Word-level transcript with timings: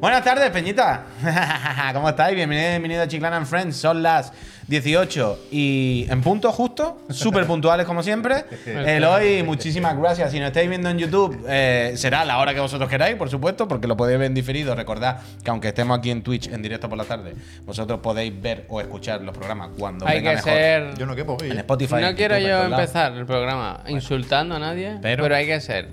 Buenas 0.00 0.22
tardes, 0.24 0.50
Peñita. 0.50 1.04
¿Cómo 1.94 2.08
estáis? 2.08 2.34
Bienvenido, 2.36 2.68
bienvenido 2.70 3.02
a 3.02 3.08
Chiclana 3.08 3.36
and 3.38 3.46
Friends. 3.46 3.76
Son 3.76 4.02
las 4.02 4.32
18 4.68 5.46
y 5.50 6.06
en 6.10 6.20
punto 6.20 6.52
justo, 6.52 7.00
súper 7.10 7.46
puntuales 7.46 7.86
como 7.86 8.02
siempre. 8.02 8.44
Eloy, 8.66 9.42
muchísimas 9.42 9.96
gracias. 9.96 10.30
Si 10.32 10.38
nos 10.40 10.48
estáis 10.48 10.68
viendo 10.68 10.90
en 10.90 10.98
YouTube, 10.98 11.44
eh, 11.48 11.94
será 11.96 12.24
la 12.24 12.38
hora 12.38 12.52
que 12.52 12.60
vosotros 12.60 12.88
queráis, 12.90 13.16
por 13.16 13.30
supuesto, 13.30 13.66
porque 13.66 13.86
lo 13.86 13.96
podéis 13.96 14.18
ver 14.18 14.26
en 14.26 14.34
diferido. 14.34 14.74
Recordad 14.74 15.20
que 15.42 15.50
aunque 15.50 15.68
estemos 15.68 15.98
aquí 15.98 16.10
en 16.10 16.22
Twitch 16.22 16.48
en 16.48 16.60
directo 16.60 16.88
por 16.88 16.98
la 16.98 17.04
tarde, 17.04 17.34
vosotros 17.64 18.00
podéis 18.00 18.40
ver 18.42 18.66
o 18.68 18.80
escuchar 18.80 19.22
los 19.22 19.34
programas 19.36 19.70
cuando 19.78 20.06
Hay 20.06 20.18
venga 20.18 20.30
que 20.30 20.36
mejor. 20.36 20.52
ser. 20.52 20.98
Yo 20.98 21.06
no 21.06 21.14
quepo, 21.16 21.36
oye. 21.40 21.50
En 21.52 21.58
Spotify. 21.58 21.96
No 22.00 22.14
quiero 22.14 22.34
YouTube, 22.36 22.36
en 22.36 22.42
yo 22.50 22.56
todos 22.58 22.70
lados. 22.70 22.80
empezar 22.84 23.12
el 23.12 23.26
programa 23.26 23.80
insultando 23.88 24.56
a 24.56 24.58
nadie, 24.58 24.98
Pero- 25.00 25.22
pero, 25.22 25.36
hay 25.36 25.46
que 25.46 25.60
ser 25.60 25.88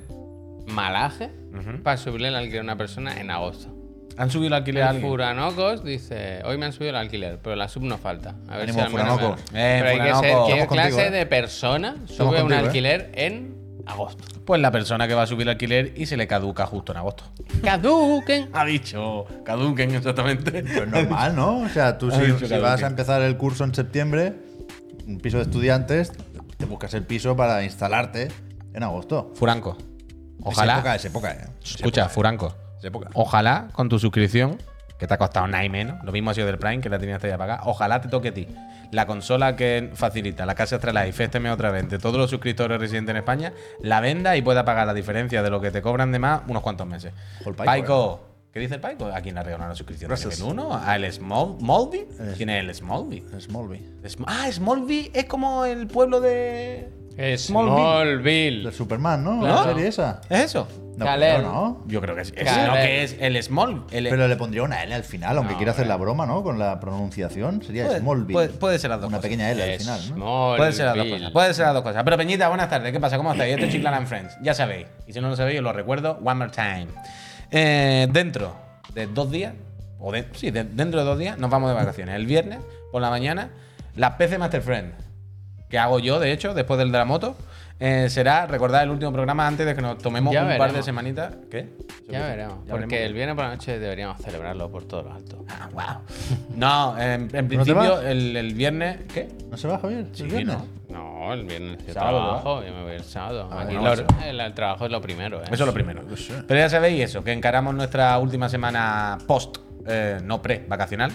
malaje 0.66 1.30
para 1.84 1.98
subirle 1.98 2.30
el 2.30 2.36
alquiler 2.36 2.60
a 2.60 2.64
una 2.64 2.78
persona 2.78 3.20
en 3.20 3.30
agosto. 3.32 3.78
Han 4.22 4.30
subido 4.30 4.48
el 4.48 4.54
alquiler 4.54 4.84
a 4.84 4.90
El 4.90 4.96
alguien. 4.98 5.10
Furanocos 5.12 5.84
dice, 5.84 6.42
hoy 6.46 6.58
me 6.58 6.68
han 6.68 6.74
subido 6.74 6.92
el 6.92 6.96
alquiler, 6.98 7.40
pero 7.42 7.56
la 7.56 7.68
sub 7.68 7.84
no 7.84 7.98
falta. 7.98 8.36
A 8.48 8.58
ver 8.58 8.64
Ánimo, 8.70 8.80
si 8.80 8.86
al 8.86 8.94
menos 8.94 9.20
Furanoco. 9.20 9.36
me- 9.52 9.60
Eh, 9.60 9.80
Pero 9.82 9.90
hay 9.90 9.98
que 9.98 10.14
Furanoco. 10.14 10.22
ser, 10.22 10.32
¿qué 10.32 10.62
Estamos 10.62 10.68
clase 10.74 10.90
contigo, 10.92 11.00
¿eh? 11.08 11.12
de 11.12 11.26
persona 11.26 11.92
sube 11.94 12.12
Estamos 12.12 12.34
un 12.34 12.40
contigo, 12.42 12.60
¿eh? 12.62 12.66
alquiler 12.66 13.12
en 13.16 13.56
agosto? 13.88 14.24
Pues 14.46 14.62
la 14.62 14.72
persona 14.72 15.08
que 15.08 15.14
va 15.16 15.24
a 15.24 15.28
subir 15.28 15.42
el 15.44 15.50
alquiler 15.50 15.94
y 15.96 16.06
se 16.06 16.18
le 16.18 16.28
caduca 16.28 16.66
justo 16.66 16.92
en 16.92 16.98
agosto. 17.00 17.24
Caduquen. 17.64 18.50
Ha 18.54 18.66
dicho, 18.66 19.26
caduquen 19.44 19.96
exactamente. 19.96 20.52
Pero 20.64 20.84
es 20.84 20.88
normal, 20.88 21.36
¿no? 21.36 21.60
O 21.62 21.70
sea, 21.70 21.98
tú 21.98 22.12
si, 22.12 22.20
dicho 22.22 22.40
si 22.40 22.48
que 22.48 22.58
vas 22.60 22.84
a 22.84 22.88
empezar 22.88 23.22
el 23.24 23.38
curso 23.38 23.64
en 23.64 23.74
septiembre, 23.74 24.34
un 25.08 25.20
piso 25.20 25.38
de 25.38 25.44
estudiantes, 25.44 26.12
te 26.58 26.66
buscas 26.66 26.94
el 26.94 27.04
piso 27.04 27.36
para 27.36 27.64
instalarte 27.64 28.28
en 28.74 28.84
agosto. 28.84 29.32
Furanco. 29.36 29.78
Es 29.80 29.86
Ojalá. 30.44 30.74
época, 30.76 30.96
es 30.96 31.06
época, 31.06 31.32
¿eh? 31.32 31.48
Es 31.64 31.72
Escucha, 31.76 32.02
época, 32.02 32.14
Furanco. 32.14 32.56
Época. 32.88 33.10
Ojalá 33.14 33.70
con 33.74 33.90
tu 33.90 34.00
suscripción, 34.00 34.58
que 34.98 35.08
te 35.08 35.14
ha 35.14 35.18
costado 35.18 35.48
nada 35.48 35.64
y 35.66 35.70
menos, 35.70 36.04
lo 36.04 36.12
mismo 36.12 36.30
ha 36.30 36.34
sido 36.34 36.48
del 36.48 36.60
Prime, 36.60 36.80
que 36.80 36.90
la 36.90 37.00
tenías 37.00 37.22
ya 37.22 37.38
pagada, 37.38 37.62
ojalá 37.66 38.02
te 38.02 38.08
toque 38.08 38.30
a 38.30 38.34
ti. 38.34 38.48
La 38.92 39.08
consola 39.08 39.56
que 39.56 39.90
facilita 39.94 40.46
la 40.46 40.54
casa 40.54 40.76
Astralife 40.76 41.24
este 41.24 41.40
mes 41.40 41.52
otra 41.52 41.72
vez 41.72 41.90
de 41.90 41.98
todos 41.98 42.18
los 42.18 42.30
suscriptores 42.30 42.80
residentes 42.80 43.12
en 43.12 43.18
España, 43.18 43.54
la 43.80 44.00
venda 44.00 44.38
y 44.38 44.42
pueda 44.42 44.66
pagar 44.66 44.86
la 44.86 44.94
diferencia 44.94 45.42
de 45.42 45.50
lo 45.50 45.62
que 45.62 45.72
te 45.72 45.82
cobran 45.82 46.12
de 46.12 46.20
más 46.20 46.42
unos 46.48 46.62
cuantos 46.62 46.86
meses. 46.86 47.14
Paico, 47.44 47.64
Paico. 47.64 48.20
¿Qué 48.54 48.60
dice 48.60 48.76
el 48.76 48.82
Paico? 48.82 49.06
¿A 49.06 49.22
quién 49.22 49.36
le 49.36 49.44
la 49.44 49.76
suscripción? 49.76 50.10
Gracias. 50.10 50.40
¿Nivel 50.40 50.54
uno? 50.54 50.76
¿A 50.76 50.98
el 50.98 51.12
Small, 51.12 51.58
Smallby? 51.60 52.08
¿Quién 52.36 52.50
es 52.50 52.64
el 52.64 52.76
Smallby? 52.76 53.24
Ah, 54.28 54.52
Smallby 54.52 55.12
es 55.14 55.26
como 55.26 55.64
el 55.64 55.88
pueblo 55.88 56.20
de. 56.20 57.01
Smallville. 57.38 58.64
De 58.66 58.72
Superman, 58.72 59.24
¿no? 59.24 59.40
Claro. 59.40 59.56
La 59.56 59.64
serie 59.74 59.88
esa. 59.88 60.22
¿Es 60.30 60.40
eso? 60.46 60.68
No, 60.98 61.06
Kal-El. 61.06 61.36
pero 61.38 61.52
no. 61.52 61.84
Yo 61.88 62.02
creo 62.02 62.16
que 62.16 62.22
es. 62.22 62.34
es 62.36 62.46
no, 62.68 62.74
que 62.74 63.04
es 63.04 63.16
el 63.20 63.42
Small. 63.42 63.86
el- 63.92 64.10
Pero 64.10 64.28
le 64.28 64.36
pondría 64.36 64.62
una 64.64 64.84
L 64.84 64.94
al 64.94 65.04
final, 65.04 65.38
aunque 65.38 65.54
No, 65.54 65.58
quiera 65.58 65.72
hacer 65.72 65.88
la 65.88 65.96
broma, 65.96 66.26
¿no? 66.26 66.44
Con 66.44 66.60
la 66.60 66.80
pronunciación. 66.80 67.64
Sería 67.64 67.86
Puede- 67.88 68.00
Smallville. 68.00 68.34
puede- 68.34 68.50
puede 68.50 68.78
ser 68.80 68.90
las 68.90 69.00
dos 69.00 69.08
Una 69.08 69.18
cosas. 69.18 69.30
pequeña 69.30 69.50
L 69.52 69.64
al 69.64 69.80
final, 69.80 70.00
¿no? 70.00 70.06
Smallville. 70.16 70.58
Puede 70.58 70.72
ser 70.74 70.86
las 70.86 70.96
dos 70.98 71.06
cosas. 71.08 71.32
Puede 71.32 71.54
ser 71.54 71.66
las 71.66 71.74
dos 71.76 71.84
cosas. 71.84 72.04
Pero 72.04 72.18
Peñita, 72.18 72.48
buenas 72.50 72.70
tardes. 72.70 72.92
¿Qué 72.92 73.00
pasa? 73.00 73.18
¿Cómo 73.18 73.32
estáis? 73.32 73.54
Esto 73.54 73.66
es 73.66 73.72
Chiclana 73.72 73.98
and 73.98 74.08
Friends. 74.08 74.38
Ya 74.44 74.54
sabéis. 74.54 74.88
Y 75.08 75.14
si 75.14 75.22
no 75.22 75.30
lo 75.30 75.36
sabéis, 75.36 75.60
os 75.60 75.64
lo 75.64 75.74
recuerdo. 75.74 76.20
One 76.24 76.36
more 76.36 76.52
time. 76.52 76.88
Eh, 77.52 78.08
dentro 78.12 78.56
de 78.94 79.08
dos 79.08 79.32
días, 79.32 79.54
o 80.00 80.12
de- 80.12 80.28
sí, 80.34 80.52
de- 80.52 80.66
dentro 80.66 81.00
de 81.00 81.06
dos 81.06 81.18
días, 81.18 81.38
nos 81.38 81.50
vamos 81.50 81.70
de 81.70 81.76
vacaciones. 81.76 82.16
El 82.16 82.26
viernes, 82.26 82.60
por 82.92 83.02
la 83.02 83.10
mañana, 83.10 83.50
la 83.96 84.18
PC 84.18 84.38
Master 84.38 84.62
Friend, 84.62 84.94
que 85.72 85.80
hago 85.80 85.98
yo, 86.00 86.20
de 86.20 86.32
hecho, 86.34 86.54
después 86.54 86.78
del 86.78 86.92
de 86.92 86.98
la 87.00 87.06
moto, 87.06 87.36
eh, 87.80 88.10
será, 88.10 88.46
recordad, 88.46 88.84
el 88.84 88.92
último 88.92 89.12
programa 89.12 89.48
antes 89.48 89.66
de 89.66 89.74
que 89.74 89.82
nos 89.82 89.98
tomemos 89.98 90.32
Ya 90.32 90.44
un 90.46 90.58
par 90.58 90.72
de 90.72 90.84
semanitas. 90.84 91.34
¿Qué? 91.50 91.70
Ya 92.10 92.28
veremos. 92.28 92.58
Ya 92.68 92.72
porque 92.74 92.86
veremos. 92.88 93.08
el 93.08 93.14
viernes 93.14 93.36
por 93.36 93.46
la 93.46 93.52
noche 93.52 93.80
deberíamos 93.80 94.18
celebrarlo 94.22 94.70
por 94.70 94.84
todo 94.84 95.02
lo 95.04 95.14
alto. 95.14 95.44
Ah, 95.50 95.70
wow. 95.74 96.02
No, 96.56 96.96
en, 97.02 97.28
principio, 97.48 98.00
el, 98.02 98.38
el 98.38 98.54
viernes. 98.54 99.00
¿Qué? 99.12 99.30
¿No 99.50 99.58
se 99.58 99.68
va, 99.68 99.80
Javier? 99.80 100.06
Sí, 100.14 100.24
¿El 100.24 100.30
viernes? 100.30 100.58
¿no? 100.58 100.66
No, 100.90 101.34
el 101.34 101.46
viernes 101.46 101.84
yo 101.88 101.94
Sábado, 101.94 102.18
trabajo, 102.20 102.64
yo 102.64 102.74
me 102.74 102.84
voy 102.84 102.92
el 102.94 103.04
sábado. 103.04 103.50
Ah, 103.52 103.62
Aquí 103.62 103.74
no, 103.76 103.82
lo- 103.82 103.94
eso. 103.94 104.06
el, 104.28 104.40
el 104.40 104.54
trabajo 104.54 104.86
es 104.86 104.92
lo 104.92 105.02
primero, 105.02 105.40
¿eh? 105.40 105.46
Eso 105.46 105.64
es 105.64 105.68
lo 105.68 105.74
primero. 105.74 106.04
Sé. 106.18 106.44
Pero 106.48 106.60
ya 106.60 106.70
sabéis 106.70 107.06
eso, 107.06 107.24
que 107.24 107.32
encaramos 107.32 107.74
nuestra 107.74 108.16
última 108.20 108.48
semana 108.50 109.18
post, 109.26 109.58
eh, 109.88 110.20
no 110.24 110.42
pre-vacacional. 110.42 111.12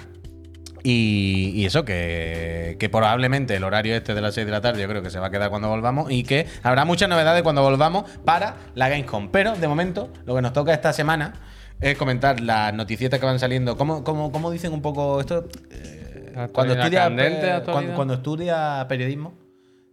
Y, 0.89 1.51
y 1.57 1.65
eso, 1.65 1.85
que, 1.85 2.77
que 2.79 2.89
probablemente 2.89 3.57
el 3.57 3.65
horario 3.65 3.97
este 3.97 4.15
de 4.15 4.21
las 4.21 4.35
6 4.35 4.47
de 4.47 4.53
la 4.53 4.61
tarde 4.61 4.81
yo 4.81 4.87
creo 4.87 5.03
que 5.03 5.11
se 5.11 5.19
va 5.19 5.27
a 5.27 5.31
quedar 5.31 5.51
cuando 5.51 5.69
volvamos 5.69 6.13
y 6.13 6.23
que 6.23 6.47
habrá 6.63 6.85
muchas 6.85 7.09
novedades 7.09 7.43
cuando 7.43 7.61
volvamos 7.61 8.09
para 8.25 8.55
la 8.77 8.89
Gamescom. 8.89 9.31
Pero 9.33 9.57
de 9.57 9.67
momento, 9.67 10.13
lo 10.27 10.37
que 10.37 10.43
nos 10.43 10.53
toca 10.53 10.73
esta 10.73 10.93
semana 10.93 11.33
es 11.81 11.99
comentar 11.99 12.39
las 12.39 12.73
noticietas 12.73 13.19
que 13.19 13.27
van 13.27 13.41
saliendo. 13.41 13.77
¿Cómo, 13.77 14.05
cómo, 14.05 14.31
cómo 14.31 14.49
dicen 14.53 14.73
un 14.73 14.81
poco 14.81 15.19
esto? 15.19 15.49
Eh, 15.73 16.47
cuando 16.53 16.77
candente, 16.77 17.51
actualidad. 17.51 17.65
cuando, 17.65 17.95
cuando 17.95 18.15
estudias 18.15 18.85
periodismo, 18.85 19.35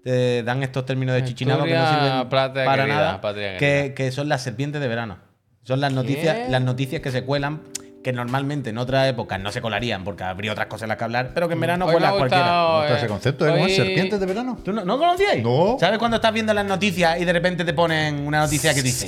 te 0.04 0.44
dan 0.44 0.62
estos 0.62 0.86
términos 0.86 1.16
de 1.16 1.24
chichinabo 1.24 1.64
que 1.64 1.74
no 1.74 1.84
Estudia 1.86 2.08
sirven 2.08 2.30
para 2.30 2.54
querida, 2.54 3.20
nada. 3.20 3.58
Que, 3.58 3.94
que 3.96 4.12
son 4.12 4.30
las 4.30 4.44
serpientes 4.44 4.80
de 4.80 4.88
verano. 4.88 5.18
Son 5.64 5.82
las 5.82 5.92
noticias, 5.92 6.36
¿Qué? 6.36 6.52
las 6.52 6.62
noticias 6.62 7.02
que 7.02 7.10
se 7.10 7.24
cuelan, 7.24 7.62
que 8.04 8.12
normalmente 8.14 8.70
en 8.72 8.78
otras 8.78 9.08
épocas 9.08 9.40
no 9.40 9.52
se 9.52 9.62
colarían 9.62 10.04
porque 10.04 10.24
habría 10.24 10.52
otras 10.52 10.68
cosas 10.68 10.84
en 10.84 10.90
las 10.90 10.98
que 10.98 11.04
hablar, 11.06 11.32
pero 11.34 11.48
que 11.48 11.54
en 11.54 11.60
verano 11.62 11.86
ha 11.86 11.92
cualquiera. 11.92 12.12
gustado, 12.20 12.68
¿Cómo 12.68 12.82
está 12.84 12.94
eh, 12.94 12.98
ese 12.98 13.08
concepto? 13.08 13.48
¿eh? 13.48 13.52
¿Cómo 13.52 13.66
es? 13.66 13.72
hoy- 13.72 13.76
¿Serpientes 13.78 14.20
de 14.20 14.26
verano? 14.26 14.60
¿Tú 14.64 14.74
no, 14.74 14.84
no 14.84 14.98
conocíais? 15.00 15.42
No. 15.42 15.78
¿Sabes 15.80 15.98
cuando 16.00 16.16
estás 16.18 16.34
viendo 16.34 16.54
las 16.54 16.66
noticias 16.66 17.20
y 17.22 17.26
de 17.26 17.34
repente 17.34 17.64
te 17.64 17.74
ponen 17.74 18.28
una 18.28 18.42
noticia 18.42 18.74
que 18.74 18.82
dice 18.82 19.08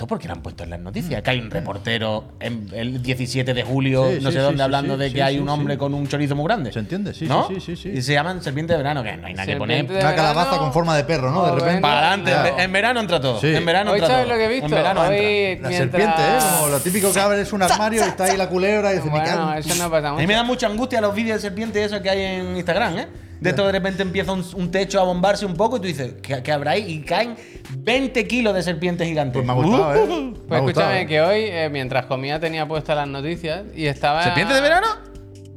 ¿Esto 0.00 0.06
por 0.08 0.18
qué 0.18 0.28
lo 0.28 0.32
han 0.32 0.40
puesto 0.40 0.64
en 0.64 0.70
las 0.70 0.80
noticias? 0.80 1.20
Que 1.20 1.28
hay 1.28 1.40
un 1.40 1.50
reportero 1.50 2.24
en 2.40 2.70
el 2.72 3.02
17 3.02 3.52
de 3.52 3.62
julio, 3.62 4.08
Sí, 4.08 4.14
no 4.22 4.30
sí, 4.30 4.36
sé 4.36 4.40
sí, 4.40 4.44
dónde, 4.44 4.56
sí, 4.56 4.62
hablando 4.62 4.94
sí, 4.94 5.00
de 5.00 5.08
sí, 5.10 5.14
que 5.14 5.22
hay 5.22 5.34
sí, 5.34 5.40
un 5.42 5.48
hombre 5.50 5.74
sí. 5.74 5.78
con 5.78 5.92
un 5.92 6.08
chorizo 6.08 6.34
muy 6.34 6.46
grande. 6.46 6.72
¿Se 6.72 6.78
entiende? 6.78 7.12
Sí, 7.12 7.26
¿No? 7.26 7.46
sí, 7.48 7.56
sí, 7.56 7.76
sí, 7.76 7.76
sí. 7.76 7.98
Y 7.98 8.00
se 8.00 8.14
llaman 8.14 8.42
serpiente 8.42 8.72
de 8.72 8.78
verano, 8.78 9.02
que 9.02 9.14
no 9.18 9.26
hay 9.26 9.34
nada 9.34 9.44
que 9.44 9.56
poner. 9.58 9.76
Serpiente 9.76 9.92
de 10.02 10.08
Una 10.08 10.16
calabaza 10.16 10.44
verano. 10.52 10.62
con 10.62 10.72
forma 10.72 10.96
de 10.96 11.04
perro, 11.04 11.30
¿no? 11.30 11.44
De 11.44 11.52
repente. 11.52 11.82
Para 11.82 12.12
adelante, 12.14 12.62
en, 12.62 12.72
verano 12.72 13.00
entra 13.00 13.20
todo. 13.20 13.40
Sí. 13.42 13.48
En 13.54 13.66
verano 13.66 13.90
Hoy 13.90 13.98
entra 13.98 14.08
sabes 14.08 14.24
todo. 14.24 14.32
lo 14.32 14.38
que 14.38 14.44
he 14.46 14.48
visto. 14.48 14.64
En 14.64 14.70
verano 14.70 15.00
Hoy, 15.02 15.16
entra. 15.18 15.70
La 15.70 15.76
serpiente, 15.76 16.22
¿eh? 16.22 16.38
Como 16.56 16.68
lo 16.68 16.80
típico 16.80 17.12
que 17.12 17.20
abres 17.20 17.52
un 17.52 17.62
armario 17.62 18.02
y 18.02 18.08
está 18.08 18.24
ahí 18.24 18.38
la 18.38 18.48
culebra 18.48 18.94
y 18.94 18.96
me 18.96 19.02
cago 19.02 19.10
Bueno, 19.10 19.52
en- 19.52 19.58
eso 19.58 19.74
no 19.74 19.90
pasa 19.90 20.08
A 20.08 20.12
mí 20.12 20.16
mucho. 20.16 20.28
me 20.28 20.34
da 20.34 20.42
mucha 20.44 20.66
angustia 20.66 21.00
los 21.02 21.14
vídeos 21.14 21.42
de 21.42 21.46
serpientes 21.46 21.84
esos 21.84 22.00
que 22.00 22.08
hay 22.08 22.22
en 22.22 22.56
Instagram, 22.56 22.98
¿eh? 23.00 23.08
De 23.40 23.50
esto 23.50 23.64
de 23.64 23.72
repente 23.72 24.02
empieza 24.02 24.32
un, 24.32 24.44
un 24.54 24.70
techo 24.70 25.00
a 25.00 25.04
bombarse 25.04 25.46
un 25.46 25.54
poco 25.54 25.78
y 25.78 25.80
tú 25.80 25.86
dices, 25.86 26.14
¿qué, 26.22 26.42
qué 26.42 26.52
habrá 26.52 26.72
ahí? 26.72 26.84
Y 26.92 27.00
caen 27.02 27.36
20 27.78 28.26
kilos 28.26 28.54
de 28.54 28.62
serpientes 28.62 29.08
gigantes. 29.08 29.32
Pues 29.34 29.46
me 29.46 29.52
ha 29.52 29.54
gustado, 29.54 29.94
¿eh? 29.94 30.06
Me 30.06 30.32
Pues 30.32 30.60
gustado, 30.62 30.90
escúchame, 30.90 31.00
¿eh? 31.02 31.06
que 31.06 31.20
hoy, 31.22 31.40
eh, 31.44 31.68
mientras 31.70 32.04
comía, 32.06 32.38
tenía 32.38 32.68
puestas 32.68 32.96
las 32.96 33.08
noticias 33.08 33.62
y 33.74 33.86
estaba. 33.86 34.22
¿Serpientes 34.22 34.56
de 34.56 34.62
verano? 34.62 34.86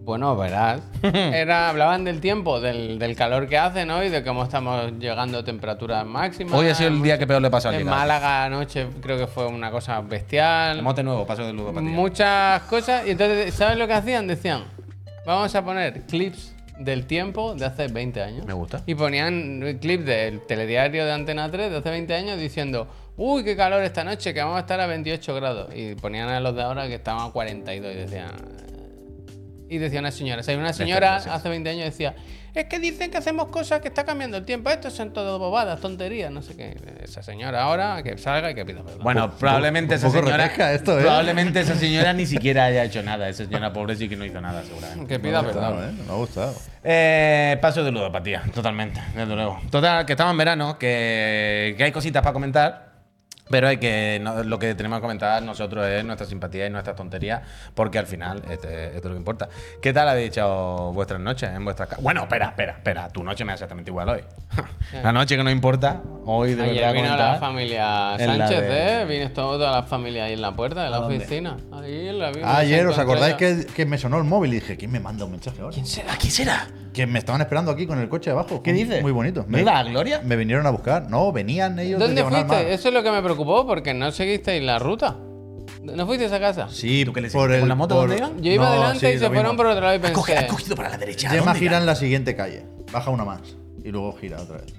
Bueno, 0.03 0.35
verás. 0.35 0.81
Era, 1.01 1.69
hablaban 1.69 2.03
del 2.03 2.19
tiempo, 2.19 2.59
del, 2.59 2.99
del 2.99 3.15
calor 3.15 3.47
que 3.47 3.57
hace, 3.57 3.85
¿no? 3.85 4.03
Y 4.03 4.09
de 4.09 4.23
cómo 4.23 4.43
estamos 4.43 4.91
llegando 4.99 5.39
a 5.39 5.43
temperaturas 5.43 6.05
máximas. 6.05 6.53
Hoy 6.53 6.67
ha 6.67 6.75
sido 6.75 6.89
el 6.89 7.01
día 7.01 7.17
que 7.17 7.25
peor 7.25 7.41
le 7.41 7.49
pasó 7.49 7.69
al 7.69 7.75
En. 7.75 7.87
Málaga 7.87 8.43
anoche 8.45 8.87
creo 9.01 9.17
que 9.17 9.27
fue 9.27 9.45
una 9.47 9.71
cosa 9.71 10.01
bestial. 10.01 10.81
Mote 10.81 11.03
nuevo, 11.03 11.25
paso 11.25 11.45
de 11.45 11.53
ludo 11.53 11.73
para 11.73 11.85
ti. 11.85 11.91
Muchas 11.91 12.61
cosas. 12.63 13.07
Y 13.07 13.11
entonces, 13.11 13.53
¿sabes 13.53 13.77
lo 13.77 13.87
que 13.87 13.93
hacían? 13.93 14.27
Decían, 14.27 14.65
vamos 15.25 15.53
a 15.55 15.63
poner 15.63 16.01
clips 16.01 16.52
del 16.79 17.05
tiempo 17.05 17.55
de 17.55 17.65
hace 17.65 17.87
20 17.87 18.21
años. 18.21 18.45
Me 18.45 18.53
gusta. 18.53 18.83
Y 18.85 18.95
ponían 18.95 19.77
clips 19.79 20.05
del 20.05 20.41
telediario 20.41 21.05
de 21.05 21.11
Antena 21.11 21.49
3 21.49 21.71
de 21.71 21.77
hace 21.77 21.89
20 21.89 22.13
años 22.13 22.39
diciendo, 22.39 22.87
uy, 23.17 23.43
qué 23.43 23.55
calor 23.55 23.83
esta 23.83 24.03
noche, 24.03 24.33
que 24.33 24.41
vamos 24.41 24.57
a 24.57 24.61
estar 24.61 24.79
a 24.79 24.87
28 24.87 25.35
grados. 25.35 25.69
Y 25.75 25.95
ponían 25.95 26.29
a 26.29 26.39
los 26.39 26.55
de 26.55 26.61
ahora 26.61 26.87
que 26.87 26.95
estaban 26.95 27.29
a 27.29 27.31
42 27.31 27.93
y 27.93 27.97
decían... 27.97 28.31
Y 29.69 29.77
decía 29.79 29.99
una 29.99 30.11
señora, 30.11 30.41
o 30.41 30.43
sea, 30.43 30.57
una 30.57 30.73
señora 30.73 31.15
hace 31.15 31.49
20 31.49 31.69
años 31.69 31.85
decía, 31.85 32.15
es 32.53 32.65
que 32.65 32.79
dicen 32.79 33.09
que 33.09 33.17
hacemos 33.17 33.47
cosas 33.47 33.81
que 33.81 33.87
está 33.87 34.03
cambiando 34.03 34.37
el 34.37 34.45
tiempo, 34.45 34.69
esto 34.69 34.89
son 34.91 35.11
todo 35.11 35.39
bobadas, 35.39 35.79
tonterías, 35.81 36.31
no 36.31 36.41
sé 36.41 36.55
qué. 36.55 36.77
Esa 37.03 37.23
señora 37.23 37.63
ahora 37.63 38.01
que 38.03 38.17
salga 38.17 38.51
y 38.51 38.55
que 38.55 38.63
pida 38.65 38.83
perdón. 38.83 39.01
Bueno, 39.03 39.31
probablemente 39.37 39.95
esa 39.95 40.09
señora. 40.09 40.45
esto, 40.73 40.97
¿eh? 40.99 41.01
Probablemente 41.01 41.61
esa 41.61 41.75
señora 41.79 42.13
ni 42.13 42.25
siquiera 42.25 42.65
haya 42.65 42.83
hecho 42.83 43.01
nada. 43.01 43.27
Esa 43.27 43.45
señora 43.45 43.73
pobre 43.73 43.95
sí 43.95 44.07
que 44.07 44.15
no 44.15 44.25
hizo 44.25 44.39
nada, 44.39 44.63
seguramente. 44.63 45.07
que 45.07 45.19
Me 45.19 45.29
pida 45.29 45.39
ha 45.39 45.41
gustado, 45.43 45.75
perdón. 45.75 45.89
¿eh? 45.89 46.03
Me 46.05 46.11
ha 46.13 46.15
gustado. 46.15 46.55
Eh, 46.83 47.57
paso 47.61 47.83
de 47.83 47.91
ludopatía, 47.91 48.43
totalmente, 48.53 49.01
desde 49.15 49.35
luego. 49.35 49.59
Total, 49.71 50.05
que 50.05 50.13
estamos 50.13 50.31
en 50.31 50.37
verano, 50.37 50.77
que, 50.77 51.73
que 51.77 51.83
hay 51.83 51.91
cositas 51.91 52.21
para 52.21 52.33
comentar. 52.33 52.92
Pero 53.53 53.67
hay 53.67 53.77
que, 53.77 54.17
no- 54.19 54.41
lo 54.43 54.57
que 54.57 54.73
tenemos 54.73 54.97
que 54.97 55.01
comentar 55.03 55.43
nosotros 55.43 55.85
es 55.85 56.03
nuestra 56.03 56.25
simpatía 56.25 56.65
y 56.65 56.71
nuestras 56.71 56.95
tonterías, 56.95 57.43
porque 57.75 57.99
al 57.99 58.07
final 58.07 58.41
este- 58.49 58.85
esto 58.87 58.97
es 58.97 59.03
lo 59.05 59.11
que 59.11 59.17
importa. 59.17 59.47
¿Qué 59.79 59.93
tal 59.93 60.09
habéis 60.09 60.29
echado 60.29 60.91
vuestras 60.91 61.19
noches 61.21 61.51
en 61.51 61.63
vuestras 61.63 61.87
casas? 61.87 62.03
Bueno, 62.03 62.23
espera, 62.23 62.47
espera, 62.47 62.71
espera. 62.71 63.09
Tu 63.09 63.23
noche 63.23 63.45
me 63.45 63.49
da 63.51 63.53
exactamente 63.53 63.91
igual 63.91 64.09
hoy. 64.09 64.21
la 65.03 65.11
noche 65.11 65.37
que 65.37 65.43
no 65.43 65.51
importa, 65.51 66.01
hoy 66.25 66.55
de 66.55 66.63
Ayer 66.63 66.93
vino 66.93 67.03
comentar. 67.03 67.33
la 67.33 67.39
familia 67.39 68.15
Sánchez, 68.17 68.61
de- 68.61 69.01
¿eh? 69.01 69.05
Vino 69.05 69.29
toda 69.31 69.71
la 69.71 69.83
familia 69.83 70.23
ahí 70.25 70.33
en 70.33 70.41
la 70.41 70.55
puerta 70.55 70.83
de 70.83 70.89
la 70.89 71.01
oficina. 71.01 71.55
Ahí 71.71 72.07
en 72.07 72.17
la 72.17 72.31
ayer, 72.57 72.87
¿os 72.87 72.97
acordáis 72.97 73.35
que, 73.35 73.67
que 73.67 73.85
me 73.85 73.99
sonó 73.99 74.17
el 74.17 74.23
móvil 74.23 74.51
y 74.53 74.61
dije, 74.61 74.77
¿quién 74.77 74.91
me 74.91 74.99
manda 74.99 75.25
un 75.25 75.31
mensaje 75.31 75.61
ahora? 75.61 75.75
¿Quién 75.75 75.85
será? 75.85 76.15
¿Quién 76.17 76.31
será? 76.31 76.67
Que 76.93 77.07
me 77.07 77.17
estaban 77.19 77.41
esperando 77.41 77.71
aquí 77.71 77.87
con 77.87 77.99
el 77.99 78.07
coche 78.07 78.29
abajo. 78.31 78.61
¿Qué 78.61 78.71
dices? 78.71 79.01
Muy 79.01 79.11
bonito. 79.11 79.45
¿No 79.47 79.57
iba 79.59 79.77
a 79.79 79.83
Gloria? 79.83 80.21
Me 80.23 80.35
vinieron 80.35 80.65
a 80.67 80.69
buscar. 80.69 81.09
No, 81.09 81.31
venían 81.31 81.79
ellos 81.79 81.99
de 81.99 82.05
¿Dónde 82.05 82.23
fuiste? 82.23 82.43
Mar. 82.45 82.65
Eso 82.65 82.87
es 82.89 82.93
lo 82.93 83.01
que 83.01 83.11
me 83.11 83.21
preocupó 83.23 83.65
porque 83.65 83.93
no 83.93 84.11
seguisteis 84.11 84.63
la 84.63 84.77
ruta. 84.79 85.17
¿No 85.81 86.05
fuiste 86.05 86.25
a 86.25 86.27
esa 86.27 86.39
casa? 86.39 86.67
Sí, 86.69 87.03
¿Tú 87.03 87.11
qué 87.11 87.19
le 87.21 87.29
por 87.29 87.51
el, 87.51 87.59
con 87.59 87.67
la 87.69 87.75
moto 87.75 87.95
por- 87.95 88.07
dónde 88.07 88.17
iban? 88.23 88.41
Yo 88.41 88.51
iba 88.51 88.65
No, 88.65 88.71
adelante 88.71 88.99
sí, 88.99 89.15
y 89.15 89.19
se 89.19 89.25
fueron 89.27 89.43
mismo. 89.43 89.57
por 89.57 89.65
otro 89.67 89.81
lado 89.81 89.93
y 89.93 89.97
has 89.97 90.11
pensé. 90.11 90.47
cogido 90.47 90.75
para 90.75 90.89
la 90.89 90.97
derecha. 90.97 91.29
Gemma 91.29 91.45
¿dónde 91.45 91.59
gira 91.59 91.77
en 91.77 91.85
la 91.85 91.95
siguiente 91.95 92.35
calle. 92.35 92.65
Baja 92.91 93.09
una 93.09 93.25
más. 93.25 93.41
Y 93.83 93.89
luego 93.91 94.13
gira 94.13 94.39
otra 94.41 94.57
vez. 94.59 94.73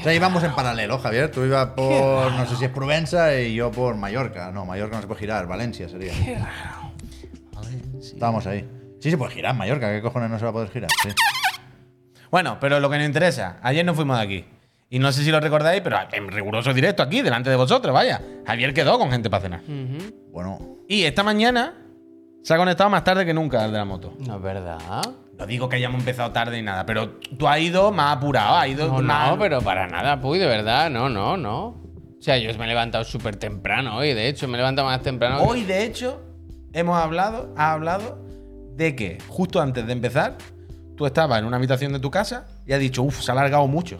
O 0.00 0.02
sea, 0.02 0.12
íbamos 0.14 0.42
en 0.44 0.52
paralelo, 0.54 0.98
Javier. 0.98 1.30
Tú 1.30 1.44
ibas 1.44 1.68
por, 1.68 2.30
no 2.32 2.46
sé 2.46 2.56
si 2.56 2.64
es 2.66 2.70
Provenza 2.70 3.40
y 3.40 3.54
yo 3.54 3.70
por 3.70 3.96
Mallorca. 3.96 4.50
No, 4.52 4.66
Mallorca 4.66 4.96
no 4.96 5.02
se 5.02 5.08
puede 5.08 5.20
girar. 5.20 5.46
Valencia 5.46 5.88
sería. 5.88 6.12
Qué 6.24 6.34
raro. 6.34 6.92
Estábamos 8.00 8.46
ahí. 8.46 8.68
Sí 9.00 9.10
se 9.10 9.18
puede 9.18 9.32
girar 9.32 9.52
en 9.52 9.58
Mallorca. 9.58 9.92
¿Qué 9.92 10.02
cojones 10.02 10.30
no 10.30 10.38
se 10.38 10.44
va 10.44 10.50
a 10.50 10.52
poder 10.52 10.70
girar? 10.70 10.90
Sí. 11.02 11.10
Bueno, 12.30 12.58
pero 12.60 12.80
lo 12.80 12.90
que 12.90 12.98
nos 12.98 13.06
interesa, 13.06 13.58
ayer 13.62 13.84
nos 13.84 13.96
fuimos 13.96 14.16
de 14.18 14.22
aquí. 14.24 14.44
Y 14.90 14.98
no 14.98 15.12
sé 15.12 15.22
si 15.22 15.30
lo 15.30 15.40
recordáis, 15.40 15.80
pero 15.82 15.98
en 16.12 16.28
riguroso 16.28 16.72
directo 16.72 17.02
aquí, 17.02 17.20
delante 17.22 17.50
de 17.50 17.56
vosotros, 17.56 17.92
vaya. 17.92 18.20
Javier 18.46 18.72
quedó 18.72 18.98
con 18.98 19.10
gente 19.10 19.28
para 19.30 19.42
cenar. 19.42 19.60
Bueno, 20.32 20.58
Y 20.88 21.04
esta 21.04 21.22
mañana 21.22 21.74
se 22.42 22.54
ha 22.54 22.56
conectado 22.56 22.88
más 22.88 23.04
tarde 23.04 23.26
que 23.26 23.34
nunca 23.34 23.62
al 23.64 23.72
de 23.72 23.78
la 23.78 23.84
moto. 23.84 24.14
No 24.26 24.36
es 24.36 24.42
verdad. 24.42 24.78
No 25.38 25.46
digo 25.46 25.68
que 25.68 25.76
hayamos 25.76 26.00
empezado 26.00 26.30
tarde 26.32 26.56
ni 26.56 26.62
nada, 26.62 26.84
pero 26.86 27.10
tú 27.38 27.46
has 27.46 27.60
ido 27.60 27.92
más 27.92 28.16
apurado, 28.16 28.56
has 28.56 28.68
ido 28.68 28.88
No, 28.88 29.02
más. 29.02 29.30
no, 29.30 29.38
pero 29.38 29.60
para 29.60 29.86
nada, 29.86 30.18
Puy, 30.20 30.38
de 30.38 30.46
verdad. 30.46 30.90
No, 30.90 31.08
no, 31.08 31.36
no. 31.36 31.66
O 31.66 32.20
sea, 32.22 32.38
yo 32.38 32.52
me 32.58 32.64
he 32.64 32.68
levantado 32.68 33.04
súper 33.04 33.36
temprano 33.36 33.96
hoy. 33.96 34.14
De 34.14 34.26
hecho, 34.28 34.48
me 34.48 34.54
he 34.54 34.56
levantado 34.58 34.88
más 34.88 35.02
temprano. 35.02 35.38
que- 35.38 35.44
Hoy, 35.44 35.64
de 35.64 35.84
hecho, 35.84 36.20
hemos 36.72 36.96
hablado, 36.98 37.52
has 37.56 37.74
hablado 37.74 38.26
de 38.78 38.94
que 38.96 39.18
justo 39.28 39.60
antes 39.60 39.86
de 39.86 39.92
empezar, 39.92 40.36
tú 40.96 41.04
estabas 41.04 41.40
en 41.40 41.44
una 41.44 41.56
habitación 41.56 41.92
de 41.92 41.98
tu 42.00 42.10
casa 42.10 42.46
y 42.66 42.72
has 42.72 42.78
dicho, 42.80 43.02
uff, 43.02 43.20
se 43.20 43.30
ha 43.30 43.34
alargado 43.34 43.66
mucho. 43.66 43.98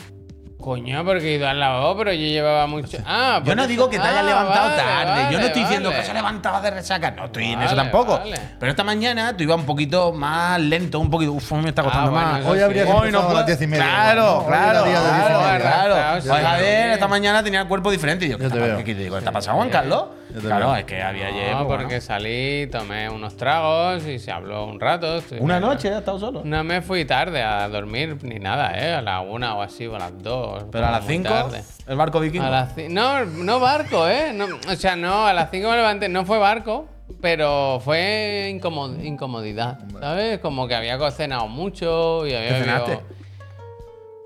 Coño, 0.61 1.05
porque 1.05 1.33
he 1.33 1.37
ido 1.37 1.49
al 1.49 1.61
lavabo, 1.61 1.97
pero 1.99 2.13
yo 2.13 2.19
llevaba 2.21 2.67
mucho. 2.67 2.99
Ah, 3.07 3.41
Yo 3.45 3.55
no 3.55 3.63
eso- 3.63 3.69
digo 3.69 3.89
que 3.89 3.97
te 3.97 4.03
hayas 4.03 4.21
Ah, 4.21 4.23
levantado 4.25 4.69
vale, 4.71 4.83
tarde. 4.83 5.21
yo 5.23 5.31
no 5.31 5.37
vale, 5.37 5.47
estoy 5.47 5.63
diciendo 5.63 5.91
que 5.91 6.03
se 6.03 6.13
levantaba 6.15 6.61
de 6.61 6.71
resaca. 6.73 7.11
No 7.13 7.27
estoy 7.27 7.45
en 7.53 7.63
eso 7.63 7.77
tampoco. 7.77 8.19
vale. 8.19 8.39
Pero 8.59 8.71
esta 8.71 8.83
mañana 8.83 9.37
tú 9.37 9.45
ibas 9.45 9.57
un 9.57 9.67
poquito 9.67 10.13
más 10.13 10.61
lento, 10.61 10.99
un 10.99 11.11
poquito. 11.11 11.33
Uf, 11.33 11.53
me 11.53 11.69
está 11.69 11.83
costando 11.85 12.09
Ah, 12.09 12.13
bueno, 12.13 12.33
más. 12.33 12.45
hoy 12.47 12.59
sí. 12.59 12.65
habrías 12.65 12.89
Hoy 12.89 13.09
empezado 13.09 13.29
a 13.31 13.35
las 13.35 13.47
diez 13.47 13.63
y 13.63 13.67
media. 13.69 13.85
Claro, 13.85 14.23
¿no? 14.23 14.39
Hoy 14.39 14.45
claro, 14.47 14.83
claro, 14.85 14.91
claro. 14.91 15.45
Arrastrado, 15.45 16.21
sí. 16.23 16.29
Pues 16.29 16.43
Javier 16.43 16.91
esta 16.91 17.09
mañana 17.09 17.43
tenía 17.45 17.61
el 17.61 17.69
cuerpo 17.69 17.91
diferente. 17.93 18.27
Y 18.27 18.31
yo, 18.31 18.37
¿qué, 18.39 18.45
Yo 18.45 18.51
te 18.51 18.57
está- 18.59 18.67
veo. 18.75 18.85
¿qué, 18.85 18.95
digo? 18.97 19.17
¿Está 19.19 19.31
pasado, 19.33 19.57
Juan 19.59 19.71
Carlos? 19.71 20.05
Claro, 20.41 20.75
es 20.77 20.85
que 20.85 21.03
había 21.03 21.27
ayer. 21.29 21.51
No, 21.53 21.59
pues, 21.67 21.69
porque 21.69 21.85
bueno. 21.87 22.01
salí, 22.01 22.67
tomé 22.71 23.09
unos 23.11 23.37
tragos 23.37 24.07
y 24.07 24.19
se 24.19 24.31
habló 24.33 24.65
un 24.67 24.79
rato. 24.81 25.21
Una 25.41 25.61
noche 25.61 25.89
has 25.91 25.99
estado 25.99 26.19
solo. 26.19 26.43
No 26.45 26.65
me 26.65 26.83
fui 26.83 27.05
tarde 27.05 27.43
a 27.43 27.69
dormir 27.69 28.17
ni 28.23 28.39
nada, 28.39 28.73
¿eh? 28.79 28.95
A 28.95 29.03
la 29.03 29.21
una 29.21 29.55
o 29.55 29.63
así, 29.63 29.87
o 29.87 29.97
a 29.97 29.99
las 29.99 30.23
dos. 30.23 30.65
Pero 30.71 30.87
a 30.87 30.91
las 30.91 31.07
5, 31.07 31.29
tarde. 31.29 31.63
el 31.87 31.97
barco 31.97 32.21
vikingo. 32.21 32.45
A 32.47 32.51
las 32.51 32.77
ci- 32.77 32.89
no, 32.89 33.25
no 33.25 33.61
barco, 33.61 34.09
¿eh? 34.09 34.33
No, 34.35 34.47
o 34.71 34.75
sea, 34.77 34.97
no, 34.97 35.27
a 35.27 35.33
las 35.33 35.51
5 35.51 35.69
me 35.71 35.77
levanté. 35.77 36.09
No 36.09 36.25
fue 36.25 36.39
barco, 36.39 36.87
pero 37.21 37.81
fue 37.85 38.51
incomod- 38.55 39.05
incomodidad, 39.05 39.79
¿sabes? 40.01 40.39
Como 40.41 40.69
que 40.69 40.75
había 40.75 40.99
cocinado 40.99 41.49
mucho 41.49 42.27
y 42.27 42.35
había 42.35 42.51
¿Qué? 42.85 43.01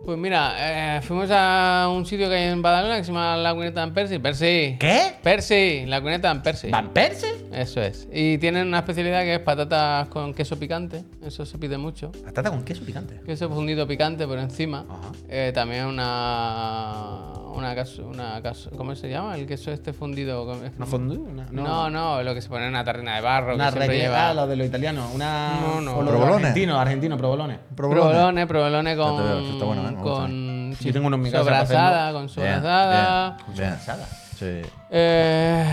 Pues 0.04 0.18
mira, 0.18 0.96
eh, 0.96 1.00
fuimos 1.02 1.30
a 1.30 1.88
un 1.94 2.04
sitio 2.04 2.28
que 2.28 2.34
hay 2.34 2.48
en 2.48 2.60
Badalona 2.60 2.96
que 2.96 3.04
se 3.04 3.12
llama 3.12 3.36
La 3.36 3.54
Cuneta 3.54 3.84
en 3.84 3.94
Percy. 3.94 4.18
Percy. 4.18 4.76
¿Qué? 4.80 5.14
Percy, 5.22 5.86
La 5.86 6.00
Cuneta 6.00 6.28
en 6.30 6.42
Percy. 6.42 6.70
¿Van 6.70 6.90
Perse? 6.90 7.46
Eso 7.52 7.80
es. 7.80 8.08
Y 8.12 8.38
tienen 8.38 8.66
una 8.66 8.78
especialidad 8.78 9.22
que 9.22 9.34
es 9.34 9.40
patatas 9.40 10.08
con 10.08 10.34
queso 10.34 10.58
picante. 10.58 11.04
Eso 11.24 11.46
se 11.46 11.56
pide 11.56 11.78
mucho. 11.78 12.10
Patata 12.24 12.50
con 12.50 12.64
queso 12.64 12.84
picante. 12.84 13.20
Queso 13.24 13.48
fundido 13.48 13.86
picante 13.86 14.26
por 14.26 14.38
encima. 14.38 14.84
Ajá. 14.88 15.12
Eh, 15.28 15.52
también 15.54 15.86
una. 15.86 17.41
Una, 17.54 17.74
caso- 17.74 18.06
una 18.06 18.40
caso- 18.42 18.70
¿Cómo 18.76 18.94
se 18.94 19.08
llama? 19.08 19.36
El 19.36 19.46
queso 19.46 19.70
este 19.70 19.92
fundido. 19.92 20.44
¿Una 20.44 20.86
fondue? 20.86 21.18
Una- 21.18 21.46
No, 21.50 21.90
no, 21.90 22.22
lo 22.22 22.34
que 22.34 22.40
se 22.42 22.48
pone 22.48 22.64
en 22.64 22.70
una 22.70 22.84
tarrina 22.84 23.14
de 23.16 23.20
barro. 23.20 23.54
Una 23.54 23.66
que 23.66 23.72
siempre 23.78 23.98
lleva. 23.98 24.30
Ah, 24.30 24.34
lo 24.34 24.46
de 24.46 24.56
los 24.56 24.66
italianos. 24.66 25.10
Una. 25.14 25.60
No, 25.60 25.80
no. 25.80 25.96
o 25.98 26.02
lo 26.02 26.08
Provolone. 26.10 26.34
argentinos, 26.48 26.78
argentino, 26.78 27.16
provolone. 27.16 27.58
Provolone, 27.76 28.46
provolone 28.46 28.96
con. 28.96 29.44
Está 29.52 29.64
bueno, 29.64 29.88
¿eh? 29.88 29.94
Con 30.02 30.72
Yo 30.80 30.92
tengo 30.92 31.06
uno 31.06 31.16
en 31.16 31.22
mi 31.22 31.30
casa 31.30 31.44
sobrasada, 31.44 32.12
con 32.12 32.28
sobrasada. 32.28 33.36
bien, 33.48 33.56
bien. 33.58 33.70
Asada. 33.70 34.06
Sí. 34.36 34.62
Eh, 34.90 35.64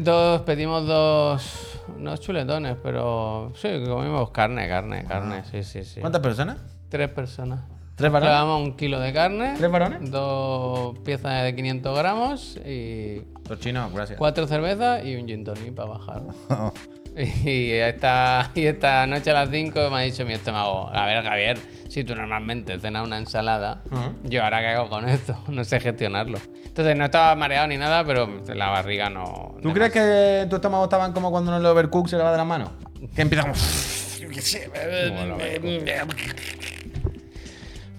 dos, 0.00 0.40
pedimos 0.42 0.86
dos. 0.86 1.80
Unos 1.98 2.20
chuletones, 2.20 2.76
pero. 2.82 3.52
Sí, 3.56 3.68
comimos 3.86 4.30
carne, 4.30 4.66
carne, 4.68 5.04
carne. 5.06 5.42
Sí, 5.50 5.62
sí, 5.62 5.84
sí. 5.84 6.00
¿Cuántas 6.00 6.22
personas? 6.22 6.56
Tres 6.88 7.08
personas. 7.10 7.60
¿Tres 7.96 8.10
varones? 8.10 8.34
Llevamos 8.34 8.62
un 8.62 8.76
kilo 8.76 8.98
de 9.00 9.12
carne. 9.12 9.54
¿Tres 9.56 9.70
varones? 9.70 10.10
Dos 10.10 10.98
piezas 11.00 11.44
de 11.44 11.54
500 11.54 11.98
gramos 11.98 12.58
y 12.66 13.22
Los 13.48 13.60
chinos, 13.60 13.92
gracias. 13.92 14.18
cuatro 14.18 14.46
cervezas 14.46 15.04
y 15.04 15.14
un 15.16 15.26
gin 15.26 15.44
tonic 15.44 15.74
para 15.74 15.90
bajar. 15.90 16.22
Y 17.16 17.70
esta, 17.70 18.50
y 18.56 18.66
esta 18.66 19.06
noche 19.06 19.30
a 19.30 19.34
las 19.34 19.48
5 19.48 19.88
me 19.88 19.96
ha 19.98 20.00
dicho 20.00 20.24
mi 20.24 20.32
estómago, 20.32 20.90
a 20.92 21.06
ver 21.06 21.22
Javier, 21.22 21.58
si 21.88 22.02
tú 22.02 22.16
normalmente 22.16 22.76
cenas 22.80 23.06
una 23.06 23.18
ensalada, 23.18 23.84
yo 24.24 24.42
ahora 24.42 24.58
qué 24.58 24.66
hago 24.70 24.88
con 24.88 25.08
esto, 25.08 25.38
no 25.46 25.62
sé 25.62 25.78
gestionarlo. 25.78 26.38
Entonces 26.66 26.96
no 26.96 27.04
estaba 27.04 27.36
mareado 27.36 27.68
ni 27.68 27.76
nada, 27.76 28.04
pero 28.04 28.28
la 28.52 28.68
barriga 28.70 29.10
no... 29.10 29.54
¿Tú 29.62 29.72
crees 29.72 29.92
que 29.92 30.46
tu 30.50 30.56
estómago 30.56 30.82
estaban 30.82 31.12
como 31.12 31.30
cuando 31.30 31.52
en 31.52 31.60
el 31.60 31.66
overcook 31.66 32.08
se 32.08 32.16
le 32.16 32.24
va 32.24 32.32
de 32.32 32.38
las 32.38 32.46
manos? 32.46 32.70
Que 33.14 33.22
empieza 33.22 33.42
como. 33.42 33.54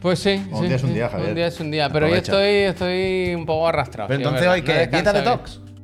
Yo. 0.06 0.10
Pues 0.10 0.20
sí. 0.20 0.42
Un 0.52 0.62
sí, 0.62 0.68
día 0.68 0.76
es 0.76 0.84
un 0.84 0.94
día, 0.94 1.10
Javier. 1.10 1.30
Un 1.30 1.36
día 1.36 1.48
es 1.48 1.60
un 1.60 1.72
día, 1.72 1.90
pero 1.90 2.06
hoy 2.06 2.14
Aprovecha. 2.14 2.32
estoy, 2.32 2.90
estoy 2.90 3.36
un 3.36 3.46
poco 3.46 3.68
arrastrado. 3.68 4.08
Pero 4.08 4.20
entonces 4.20 4.48
hoy, 4.48 4.62
¿qué? 4.62 4.88
¿Dieta 4.88 5.14
detox? 5.14 5.64
bien. 5.64 5.76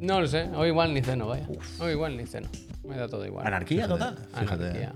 No 0.00 0.20
lo 0.20 0.26
sé, 0.26 0.48
hoy 0.54 0.68
igual 0.68 0.92
ni 0.94 1.02
ceno, 1.02 1.28
vaya. 1.28 1.46
Hoy 1.78 1.92
igual 1.92 2.16
ni 2.16 2.26
ceno. 2.26 2.48
Me 2.84 2.96
da 2.96 3.08
todo 3.08 3.24
igual. 3.24 3.46
Anarquía 3.46 3.86
total. 3.86 4.16
Fíjate. 4.34 4.64
Anarquía. 4.64 4.94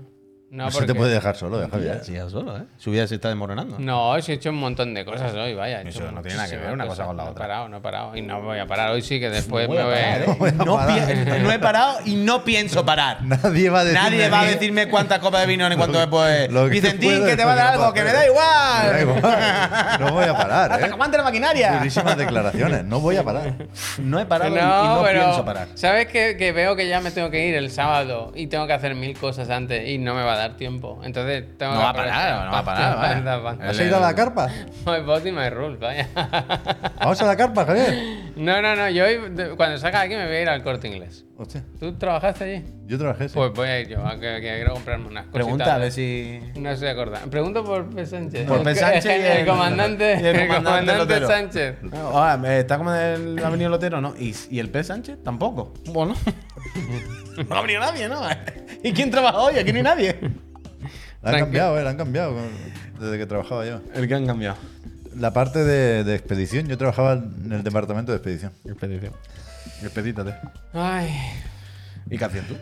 No, 0.49 0.63
No 0.63 0.71
se 0.71 0.77
porque... 0.77 0.93
te 0.93 0.97
puede 0.97 1.13
dejar 1.13 1.35
solo, 1.35 1.61
eh, 1.61 1.67
Javier. 1.69 2.01
Sí, 2.05 2.13
ya 2.13 2.29
solo, 2.29 2.55
¿eh? 2.57 2.63
Su 2.77 2.91
vida 2.91 3.05
se 3.05 3.15
está 3.15 3.27
desmoronando. 3.27 3.75
No, 3.79 4.19
sí 4.21 4.31
he 4.31 4.35
hecho 4.35 4.49
un 4.49 4.55
montón 4.55 4.93
de 4.93 5.03
cosas 5.03 5.33
hoy, 5.33 5.53
vaya. 5.53 5.81
he 5.81 5.89
Eso 5.89 6.09
no 6.09 6.21
tiene 6.21 6.37
nada 6.37 6.49
que 6.49 6.55
ver 6.55 6.71
una 6.71 6.87
cosa 6.87 7.03
con 7.05 7.17
la 7.17 7.23
No 7.23 7.27
he 7.29 7.31
otra. 7.33 7.43
parado, 7.47 7.67
no 7.67 7.77
he 7.77 7.81
parado. 7.81 8.15
Y 8.15 8.21
no 8.21 8.41
voy 8.41 8.57
a 8.57 8.65
parar. 8.65 8.91
Hoy 8.91 9.01
sí 9.01 9.19
que 9.19 9.29
después 9.29 9.67
Voy 9.67 9.75
me 9.75 9.83
a 9.83 9.85
voy 9.85 9.95
parar, 9.95 10.21
a... 10.21 10.23
¿eh? 10.23 10.35
voy 10.39 10.49
a 10.49 10.53
No, 10.53 10.75
parar. 10.77 11.39
no 11.41 11.51
he 11.51 11.59
parado 11.59 11.97
y 12.05 12.15
no 12.15 12.43
pienso 12.45 12.85
parar. 12.85 13.23
Nadie 13.23 13.69
va 13.69 13.81
a 13.81 13.83
decirme 13.83 14.09
Nadie 14.09 14.29
va 14.29 14.39
a 14.39 14.45
decirme 14.45 14.87
cuántas 14.87 15.19
copas 15.19 15.41
de 15.41 15.47
vino 15.47 15.67
ni 15.67 15.75
cuánto 15.75 15.99
me 15.99 16.69
Vicentín, 16.69 17.25
que 17.25 17.35
te 17.35 17.43
va 17.43 17.51
a 17.51 17.55
dar 17.55 17.73
algo, 17.73 17.93
que 17.93 18.03
me 18.03 18.13
da 18.13 18.25
igual. 18.25 18.83
Me 18.85 18.89
da 18.91 19.01
igual. 19.01 19.99
No 19.99 20.13
voy 20.13 20.25
a 20.25 20.33
parar, 20.33 20.71
Hasta 20.71 20.77
que 20.87 20.93
aguante 20.93 21.17
la 21.17 21.23
maquinaria. 21.23 21.73
Durísimas 21.73 22.15
declaraciones. 22.17 22.85
No 22.85 23.01
voy 23.01 23.17
a 23.17 23.23
parar. 23.25 23.53
No 23.97 24.17
he 24.17 24.25
parado 24.25 24.55
y- 24.55 24.59
No, 24.61 24.95
no 24.95 25.03
pero 25.03 25.23
pienso 25.25 25.43
parar. 25.43 25.67
¿sabes 25.75 26.07
que, 26.07 26.37
que 26.37 26.53
veo 26.53 26.77
que 26.77 26.87
ya 26.87 27.01
me 27.01 27.11
tengo 27.11 27.29
que 27.29 27.45
ir 27.47 27.55
el 27.55 27.69
sábado 27.69 28.31
y 28.33 28.47
tengo 28.47 28.65
que 28.65 28.71
hacer 28.73 28.95
mil 28.95 29.17
cosas 29.17 29.49
antes 29.49 29.85
y 29.89 29.97
no 29.97 30.15
me 30.15 30.23
va 30.23 30.35
a 30.35 30.36
dar 30.37 30.57
tiempo? 30.57 30.99
Entonces 31.03 31.57
tengo 31.57 31.73
No 31.73 31.79
que 31.79 31.83
va 31.83 31.89
a 31.89 31.93
parar, 31.93 32.45
no 32.45 32.51
va 32.51 32.59
a 32.59 32.63
parar, 32.65 33.41
vaya. 33.41 33.69
¿Has 33.69 33.79
ido 33.79 33.97
a 33.97 33.99
la 33.99 34.15
carpa? 34.15 34.47
My 34.85 34.99
body, 35.01 35.31
my 35.31 35.49
rules, 35.49 35.79
vaya. 35.79 36.07
Vamos 36.99 37.21
a 37.21 37.25
la 37.25 37.35
carpa, 37.35 37.65
Javier. 37.65 38.27
No, 38.35 38.61
no, 38.61 38.75
no, 38.75 38.89
yo 38.89 39.03
cuando 39.57 39.77
salga 39.79 39.99
de 40.01 40.05
aquí 40.05 40.15
me 40.15 40.25
voy 40.27 40.35
a 40.35 40.41
ir 40.43 40.49
al 40.49 40.61
corte 40.63 40.87
inglés. 40.87 41.25
Hostia, 41.39 41.63
¿Tú 41.79 41.93
trabajaste 41.97 42.43
allí? 42.43 42.65
yo 42.87 42.97
trabajé. 42.97 43.29
sí. 43.29 43.35
Pues 43.35 43.51
voy 43.53 43.67
a 43.67 43.79
ir 43.79 43.87
yo, 43.89 44.05
a 44.05 44.13
que, 44.13 44.19
que 44.41 44.41
quiero 44.55 44.73
comprarme 44.73 45.07
unas 45.07 45.25
cositas. 45.25 45.43
Pregunta 45.45 45.75
a 45.75 45.77
ver 45.77 45.91
si. 45.91 46.39
No 46.55 46.75
se 46.75 46.89
acuerda. 46.89 47.19
Pregunto 47.29 47.63
por 47.63 47.89
P. 47.89 48.05
Sánchez. 48.05 48.47
Por 48.47 48.57
El- 48.59 48.63
P. 48.63 48.75
Sánchez 48.75 49.05
y 49.05 49.09
el, 49.25 49.37
el- 49.39 49.45
comandante, 49.47 50.13
y 50.21 50.25
el 50.25 50.35
el 50.35 50.47
comandante 50.47 50.91
comandante 50.93 50.97
Lotero. 50.97 51.27
Sánchez. 51.27 51.75
Ah, 52.13 52.39
está 52.49 52.77
como 52.77 52.93
en 52.93 53.37
el 53.37 53.45
Avenida 53.45 53.69
Lotero, 53.69 54.01
¿no? 54.01 54.13
¿Y, 54.17 54.35
y 54.49 54.59
el 54.59 54.69
P. 54.69 54.83
Sánchez? 54.83 55.23
Tampoco. 55.23 55.73
Bueno. 55.87 56.15
No 57.49 57.55
ha 57.55 57.61
venido 57.61 57.79
nadie, 57.79 58.07
¿no? 58.09 58.21
¿Y 58.83 58.93
quién 58.93 59.11
trabaja 59.11 59.37
hoy? 59.39 59.57
Aquí 59.57 59.71
no 59.71 59.77
hay 59.77 59.83
nadie. 59.83 60.19
La 61.21 61.31
han 61.31 61.39
cambiado, 61.39 61.79
eh, 61.79 61.83
la 61.83 61.89
han 61.89 61.97
cambiado 61.97 62.35
desde 62.99 63.17
que 63.17 63.25
trabajaba 63.25 63.65
yo. 63.65 63.81
El 63.93 64.07
que 64.07 64.13
han 64.15 64.25
cambiado. 64.25 64.57
La 65.17 65.33
parte 65.33 65.63
de, 65.63 66.03
de 66.03 66.15
expedición, 66.15 66.67
yo 66.67 66.77
trabajaba 66.77 67.13
en 67.13 67.51
el 67.51 67.63
departamento 67.63 68.11
de 68.11 68.17
expedición. 68.17 68.51
Expedición. 68.65 69.13
Expedítate. 69.83 70.35
Ay, 70.73 71.09
¿Y 72.09 72.17
qué 72.17 72.25
hacías 72.25 72.45
tú? 72.47 72.55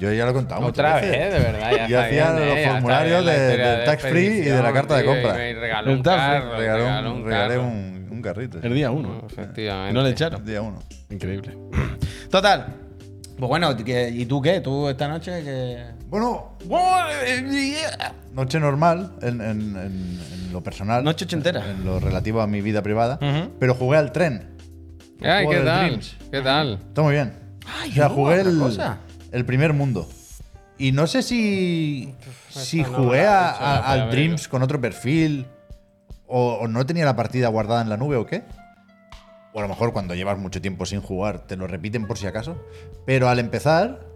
Yo 0.00 0.12
ya 0.12 0.24
lo 0.24 0.30
he 0.30 0.34
contado 0.34 0.66
otra 0.66 0.94
vez, 0.96 1.10
veces. 1.10 1.32
de 1.34 1.38
verdad. 1.52 1.70
Ya 1.76 1.86
Yo 1.88 2.00
hacía 2.00 2.32
bien, 2.32 2.48
los 2.48 2.56
eh, 2.58 2.68
formularios 2.68 3.24
de- 3.26 3.82
tax 3.86 4.02
free 4.02 4.26
y 4.26 4.40
de 4.42 4.62
la 4.62 4.72
carta 4.72 4.96
de 4.96 5.02
tío, 5.02 5.12
compra. 5.12 5.32
Y 5.50 5.54
me 5.54 5.60
regaló 5.60 5.90
El 5.90 5.96
un 5.96 6.02
tax 6.02 6.16
free, 6.22 6.32
carro. 6.40 6.56
Regalé, 6.58 6.84
regaló 6.84 7.10
un, 7.12 7.16
un 7.20 7.24
regalé 7.26 7.54
carro. 7.56 7.66
un, 7.68 8.08
un 8.10 8.22
carrito. 8.22 8.58
El 8.62 8.74
día 8.74 8.90
uno. 8.90 9.26
Efectivamente. 9.30 9.92
¿No 9.94 10.02
le 10.02 10.10
echaron? 10.10 10.44
Día 10.44 10.62
uno. 10.62 10.82
Increíble. 11.10 11.56
Total. 12.30 12.66
Pues 13.42 13.48
bueno, 13.48 13.76
¿qué- 13.76 14.08
¿y 14.08 14.24
tú 14.24 14.40
qué? 14.40 14.60
¿Tú 14.60 14.88
esta 14.88 15.08
noche 15.08 15.42
qué? 15.42 15.84
Bueno, 16.08 16.52
noche 18.34 18.60
normal 18.60 19.16
en, 19.20 19.40
en- 19.40 19.76
en- 19.76 20.20
en 20.32 20.52
lo 20.52 20.62
personal. 20.62 21.02
Noche 21.02 21.24
ochentera. 21.24 21.68
En 21.68 21.84
lo 21.84 21.98
relativo 21.98 22.40
a 22.40 22.46
mi 22.46 22.60
vida 22.60 22.82
privada. 22.82 23.18
Ujú. 23.20 23.50
Pero 23.58 23.74
jugué 23.74 23.98
al 23.98 24.12
tren. 24.12 24.48
Ay, 25.20 25.44
juego 25.44 25.50
¿qué 25.50 25.56
del 25.56 25.64
tal? 25.66 25.86
Dreams. 25.86 26.16
¿Qué 26.30 26.40
tal? 26.40 26.72
Está 26.86 27.02
muy 27.02 27.14
bien. 27.14 27.32
Ay, 27.66 27.90
o 27.90 27.94
sea, 27.94 28.08
no, 28.10 28.14
jugué 28.14 28.38
otra 28.38 28.50
el, 28.52 28.58
cosa. 28.60 28.98
el 29.32 29.44
primer 29.44 29.72
mundo. 29.72 30.08
Y 30.78 30.92
no 30.92 31.08
sé 31.08 31.24
si, 31.24 32.14
si 32.48 32.82
no 32.82 32.88
jugué 32.90 33.26
a- 33.26 33.50
a- 33.50 33.78
a 33.78 33.92
al. 34.04 34.10
Dreams 34.12 34.46
con 34.46 34.62
otro 34.62 34.80
perfil 34.80 35.46
o, 36.28 36.58
o 36.60 36.68
no 36.68 36.86
tenía 36.86 37.04
la 37.06 37.16
partida 37.16 37.48
guardada 37.48 37.82
en 37.82 37.88
la 37.88 37.96
nube 37.96 38.14
o 38.14 38.24
qué. 38.24 38.44
O 39.52 39.58
a 39.58 39.62
lo 39.62 39.68
mejor 39.68 39.92
cuando 39.92 40.14
llevas 40.14 40.38
mucho 40.38 40.60
tiempo 40.60 40.86
sin 40.86 41.00
jugar 41.00 41.46
te 41.46 41.56
lo 41.56 41.66
repiten 41.66 42.06
por 42.06 42.18
si 42.18 42.26
acaso, 42.26 42.56
pero 43.06 43.28
al 43.28 43.38
empezar 43.38 44.06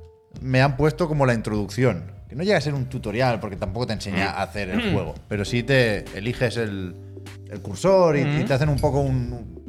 me 0.40 0.61
han 0.62 0.76
puesto 0.76 1.09
como 1.09 1.26
la 1.26 1.35
introducción, 1.35 2.12
que 2.28 2.35
no 2.37 2.43
llega 2.43 2.59
a 2.59 2.61
ser 2.61 2.75
un 2.75 2.87
tutorial 2.87 3.40
porque 3.40 3.57
tampoco 3.57 3.87
te 3.87 3.93
enseña 3.95 4.31
a 4.31 4.43
hacer 4.43 4.69
el 4.71 4.93
juego, 4.93 5.14
pero 5.28 5.45
sí 5.45 5.62
te 5.62 6.05
eliges 6.16 6.57
el, 6.57 6.95
el 7.50 7.61
cursor 7.61 8.16
y, 8.16 8.21
y 8.40 8.45
te 8.45 8.52
hacen 8.55 8.69
un 8.69 8.78
poco 8.78 9.00
un, 9.00 9.64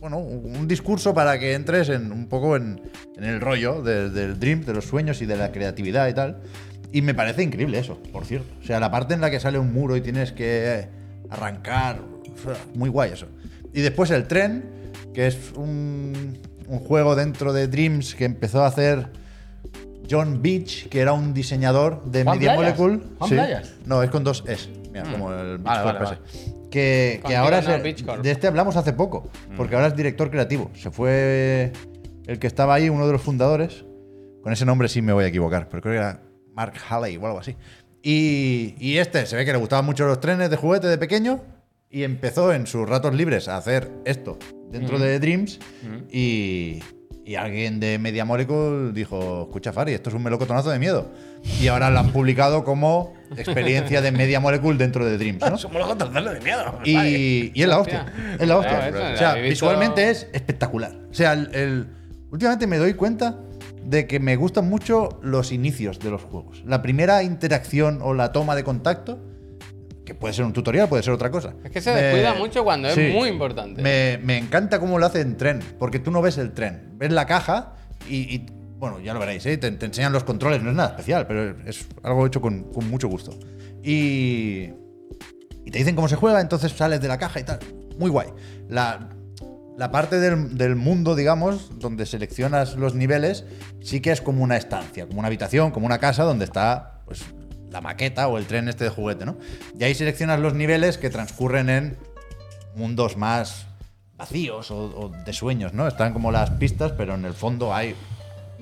bueno, 0.00 0.18
un 0.18 0.68
discurso 0.68 1.14
para 1.14 1.38
que 1.38 1.54
entres 1.54 1.88
en 1.88 2.12
un 2.12 2.28
poco 2.28 2.56
en, 2.56 2.80
en 3.16 3.24
el 3.24 3.40
rollo 3.40 3.80
de- 3.82 4.10
del 4.10 4.38
dream, 4.38 4.62
de 4.62 4.74
los 4.74 4.84
sueños 4.84 5.22
y 5.22 5.26
de 5.26 5.36
la 5.36 5.50
creatividad 5.52 6.08
y 6.08 6.12
tal. 6.14 6.40
Y 6.92 7.00
me 7.02 7.14
parece 7.14 7.42
increíble 7.42 7.78
eso, 7.78 7.98
por 8.12 8.24
cierto. 8.26 8.52
O 8.60 8.64
sea, 8.64 8.78
la 8.80 8.90
parte 8.90 9.14
en 9.14 9.20
la 9.22 9.30
que 9.30 9.40
sale 9.40 9.58
un 9.58 9.72
muro 9.72 9.96
y 9.96 10.00
tienes 10.02 10.30
que 10.32 10.86
arrancar, 11.30 12.00
muy 12.74 12.88
guay 12.90 13.12
eso. 13.12 13.26
Y 13.72 13.80
después 13.80 14.10
el 14.10 14.28
tren, 14.28 14.64
que 15.14 15.26
es 15.28 15.52
un, 15.56 16.38
un 16.68 16.78
juego 16.80 17.14
dentro 17.16 17.52
de 17.52 17.68
Dreams 17.68 18.14
que 18.14 18.24
empezó 18.24 18.62
a 18.62 18.66
hacer 18.66 19.08
John 20.10 20.42
Beach, 20.42 20.88
que 20.88 21.00
era 21.00 21.12
un 21.14 21.32
diseñador 21.32 22.04
de 22.04 22.24
¿Juan 22.24 22.38
Media 22.38 22.56
Playas? 22.56 22.78
Molecule. 22.78 23.08
¿Juan 23.18 23.28
Sí. 23.30 23.34
Playas? 23.36 23.72
No, 23.86 24.02
es 24.02 24.10
con 24.10 24.24
dos 24.24 24.44
S. 24.46 24.68
Mira, 24.92 25.04
como 25.10 25.32
el 25.32 25.58
Beach 25.58 25.62
Vale, 25.62 25.82
Corp 25.82 26.02
vale, 26.02 26.18
ese. 26.30 26.54
Que, 26.70 27.22
que 27.26 27.36
ahora 27.36 27.60
no, 27.62 27.68
es 27.68 27.74
el- 27.76 27.82
Beach 27.82 28.04
Corp. 28.04 28.22
de 28.22 28.30
este 28.30 28.46
hablamos 28.46 28.76
hace 28.76 28.92
poco, 28.92 29.30
porque 29.56 29.76
ahora 29.76 29.86
es 29.88 29.96
director 29.96 30.30
creativo. 30.30 30.70
Se 30.74 30.90
fue 30.90 31.72
el 32.26 32.38
que 32.38 32.46
estaba 32.46 32.74
ahí, 32.74 32.88
uno 32.90 33.06
de 33.06 33.12
los 33.12 33.22
fundadores. 33.22 33.84
Con 34.42 34.52
ese 34.52 34.66
nombre 34.66 34.88
sí 34.88 35.00
me 35.00 35.12
voy 35.14 35.24
a 35.24 35.28
equivocar, 35.28 35.68
pero 35.70 35.80
creo 35.82 35.94
que 35.94 35.98
era 35.98 36.20
Mark 36.54 36.74
Halley 36.90 37.16
o 37.16 37.24
algo 37.26 37.38
así. 37.38 37.56
Y, 38.02 38.74
y 38.78 38.98
este 38.98 39.24
se 39.24 39.36
ve 39.36 39.46
que 39.46 39.52
le 39.52 39.58
gustaban 39.58 39.86
mucho 39.86 40.04
los 40.06 40.20
trenes 40.20 40.50
de 40.50 40.56
juguete 40.56 40.86
de 40.88 40.98
pequeño 40.98 41.40
y 41.88 42.02
empezó 42.02 42.52
en 42.52 42.66
sus 42.66 42.86
ratos 42.86 43.14
libres 43.14 43.48
a 43.48 43.56
hacer 43.56 43.90
esto 44.04 44.38
dentro 44.70 44.98
de 44.98 45.18
Dreams 45.20 45.58
y, 46.10 46.80
y 47.24 47.34
alguien 47.36 47.80
de 47.80 47.98
Media 47.98 48.24
Molecule 48.24 48.92
dijo, 48.92 49.42
escucha 49.44 49.72
Fari, 49.72 49.92
esto 49.92 50.10
es 50.10 50.16
un 50.16 50.22
melocotonazo 50.22 50.70
de 50.70 50.78
miedo. 50.78 51.10
Y 51.60 51.68
ahora 51.68 51.90
lo 51.90 51.98
han 51.98 52.10
publicado 52.12 52.64
como 52.64 53.12
experiencia 53.36 54.00
de 54.00 54.12
Media 54.12 54.40
Molecule 54.40 54.78
dentro 54.78 55.04
de 55.04 55.18
Dreams, 55.18 55.40
¿no? 55.50 55.58
Somos 55.58 55.78
los 55.78 55.88
controles 55.88 56.34
de 56.34 56.40
miedo. 56.40 56.78
Y, 56.84 57.52
y 57.54 57.62
es 57.62 57.68
la 57.68 57.78
hostia. 57.78 58.06
Es 58.38 58.46
la 58.48 58.56
hostia. 58.58 58.78
Claro, 58.90 58.96
eso, 58.96 59.14
o 59.14 59.16
sea, 59.16 59.34
visualmente 59.34 60.10
es 60.10 60.26
espectacular. 60.32 60.92
O 61.10 61.14
sea, 61.14 61.34
el, 61.34 61.54
el- 61.54 61.86
últimamente 62.30 62.66
me 62.66 62.78
doy 62.78 62.94
cuenta 62.94 63.38
de 63.84 64.06
que 64.06 64.18
me 64.18 64.36
gustan 64.36 64.68
mucho 64.68 65.20
los 65.22 65.52
inicios 65.52 65.98
de 66.00 66.10
los 66.10 66.22
juegos. 66.22 66.62
La 66.66 66.80
primera 66.80 67.22
interacción 67.22 67.98
o 68.02 68.14
la 68.14 68.32
toma 68.32 68.56
de 68.56 68.64
contacto, 68.64 69.20
que 70.04 70.14
puede 70.14 70.34
ser 70.34 70.44
un 70.44 70.52
tutorial, 70.52 70.88
puede 70.88 71.02
ser 71.02 71.12
otra 71.12 71.30
cosa. 71.30 71.54
Es 71.64 71.70
que 71.70 71.80
se 71.80 71.92
Me- 71.94 72.02
descuida 72.02 72.34
mucho 72.34 72.62
cuando 72.64 72.88
es 72.88 73.12
muy 73.14 73.28
importante. 73.28 73.80
Me, 73.82 74.18
me 74.22 74.36
encanta 74.38 74.78
cómo 74.78 74.98
lo 74.98 75.06
hace 75.06 75.20
en 75.20 75.36
tren, 75.36 75.60
porque 75.78 75.98
tú 75.98 76.10
no 76.10 76.20
ves 76.22 76.38
el 76.38 76.52
tren, 76.52 76.92
ves 76.96 77.10
la 77.12 77.26
caja 77.26 77.74
y, 78.08 78.34
y, 78.34 78.46
bueno, 78.78 79.00
ya 79.00 79.14
lo 79.14 79.20
veréis, 79.20 79.46
¿eh? 79.46 79.56
te, 79.56 79.70
te 79.70 79.86
enseñan 79.86 80.12
los 80.12 80.24
controles, 80.24 80.62
no 80.62 80.70
es 80.70 80.76
nada 80.76 80.90
especial, 80.90 81.26
pero 81.26 81.56
es 81.66 81.86
algo 82.02 82.26
hecho 82.26 82.40
con, 82.40 82.64
con 82.64 82.88
mucho 82.90 83.08
gusto. 83.08 83.32
Y, 83.82 84.70
y 85.64 85.70
te 85.70 85.78
dicen 85.78 85.94
cómo 85.94 86.08
se 86.08 86.16
juega, 86.16 86.40
entonces 86.40 86.72
sales 86.72 87.00
de 87.00 87.08
la 87.08 87.18
caja 87.18 87.40
y 87.40 87.44
tal. 87.44 87.58
Muy 87.98 88.10
guay. 88.10 88.28
La, 88.68 89.08
la 89.78 89.90
parte 89.90 90.18
del, 90.20 90.56
del 90.58 90.76
mundo, 90.76 91.14
digamos, 91.14 91.78
donde 91.78 92.04
seleccionas 92.06 92.76
los 92.76 92.94
niveles, 92.94 93.44
sí 93.80 94.00
que 94.00 94.10
es 94.10 94.20
como 94.20 94.42
una 94.42 94.56
estancia, 94.56 95.06
como 95.06 95.20
una 95.20 95.28
habitación, 95.28 95.70
como 95.70 95.86
una 95.86 95.98
casa 95.98 96.24
donde 96.24 96.44
está 96.44 97.00
pues, 97.06 97.22
la 97.74 97.80
maqueta 97.80 98.28
o 98.28 98.38
el 98.38 98.46
tren 98.46 98.68
este 98.68 98.84
de 98.84 98.90
juguete, 98.90 99.26
¿no? 99.26 99.36
Y 99.76 99.82
ahí 99.82 99.96
seleccionas 99.96 100.38
los 100.38 100.54
niveles 100.54 100.96
que 100.96 101.10
transcurren 101.10 101.68
en 101.68 101.96
mundos 102.76 103.16
más 103.16 103.66
vacíos 104.16 104.70
o, 104.70 105.10
de 105.26 105.32
sueños, 105.32 105.74
¿no? 105.74 105.88
Están 105.88 106.12
como 106.12 106.30
las 106.30 106.50
pistas, 106.50 106.92
pero 106.92 107.16
en 107.16 107.24
el 107.24 107.34
fondo 107.34 107.74
hay 107.74 107.96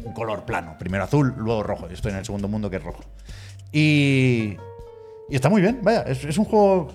un 0.02 0.14
color 0.14 0.46
plano. 0.46 0.76
Primero 0.78 1.04
azul, 1.04 1.34
luego 1.36 1.62
rojo. 1.62 1.88
Yo 1.88 1.94
estoy 1.94 2.12
en 2.12 2.18
el 2.18 2.24
segundo 2.24 2.48
mundo 2.48 2.70
que 2.70 2.76
es 2.76 2.82
rojo. 2.82 3.04
Y, 3.70 4.56
y 5.28 5.34
está 5.34 5.50
muy 5.50 5.60
bien, 5.60 5.80
vaya. 5.82 6.02
Es, 6.02 6.24
es 6.24 6.38
un 6.38 6.46
juego, 6.46 6.88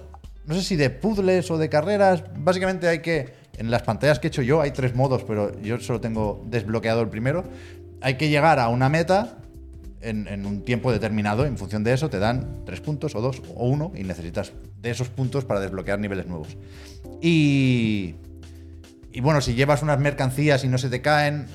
no 0.48 0.56
sé 0.56 0.64
si 0.64 0.76
de 0.76 0.90
puzzles 0.90 1.52
o 1.52 1.60
de 1.60 1.70
carreras. 1.70 2.24
Básicamente 2.36 2.88
hay 2.88 3.04
que, 3.04 3.36
en 3.58 3.70
las 3.70 3.84
pantallas 3.84 4.18
que 4.18 4.26
he 4.26 4.30
hecho 4.30 4.42
yo, 4.42 4.60
hay 4.60 4.72
tres 4.72 4.96
modos, 4.96 5.24
pero 5.24 5.56
yo 5.62 5.80
solo 5.80 6.02
tengo 6.02 6.44
desbloqueado 6.48 7.02
el 7.02 7.10
primero. 7.10 7.44
Hay 8.02 8.16
que 8.16 8.30
llegar 8.30 8.58
a 8.58 8.70
una 8.70 8.90
meta 8.90 9.38
en, 10.02 10.28
en 10.28 10.46
un 10.46 10.64
tiempo 10.64 10.92
determinado. 10.92 11.46
En 11.46 11.58
función 11.58 11.84
de 11.84 11.94
eso 11.94 12.10
te 12.10 12.20
dan 12.20 12.64
tres 12.66 12.82
puntos 12.82 13.16
o 13.16 13.22
dos 13.22 13.42
o 13.56 13.68
uno 13.68 13.92
y 13.96 14.04
necesitas 14.04 14.52
de 14.82 14.90
esos 14.92 15.10
puntos 15.10 15.46
para 15.46 15.60
desbloquear 15.60 16.00
niveles 16.00 16.28
nuevos. 16.28 16.50
Y, 17.22 18.16
y 19.12 19.22
bueno, 19.22 19.42
si 19.42 19.54
llevas 19.56 19.82
unas 19.82 20.00
mercancías 20.00 20.64
y 20.64 20.68
no 20.68 20.78
se 20.78 20.90
te 20.90 21.02
caen, 21.02 21.48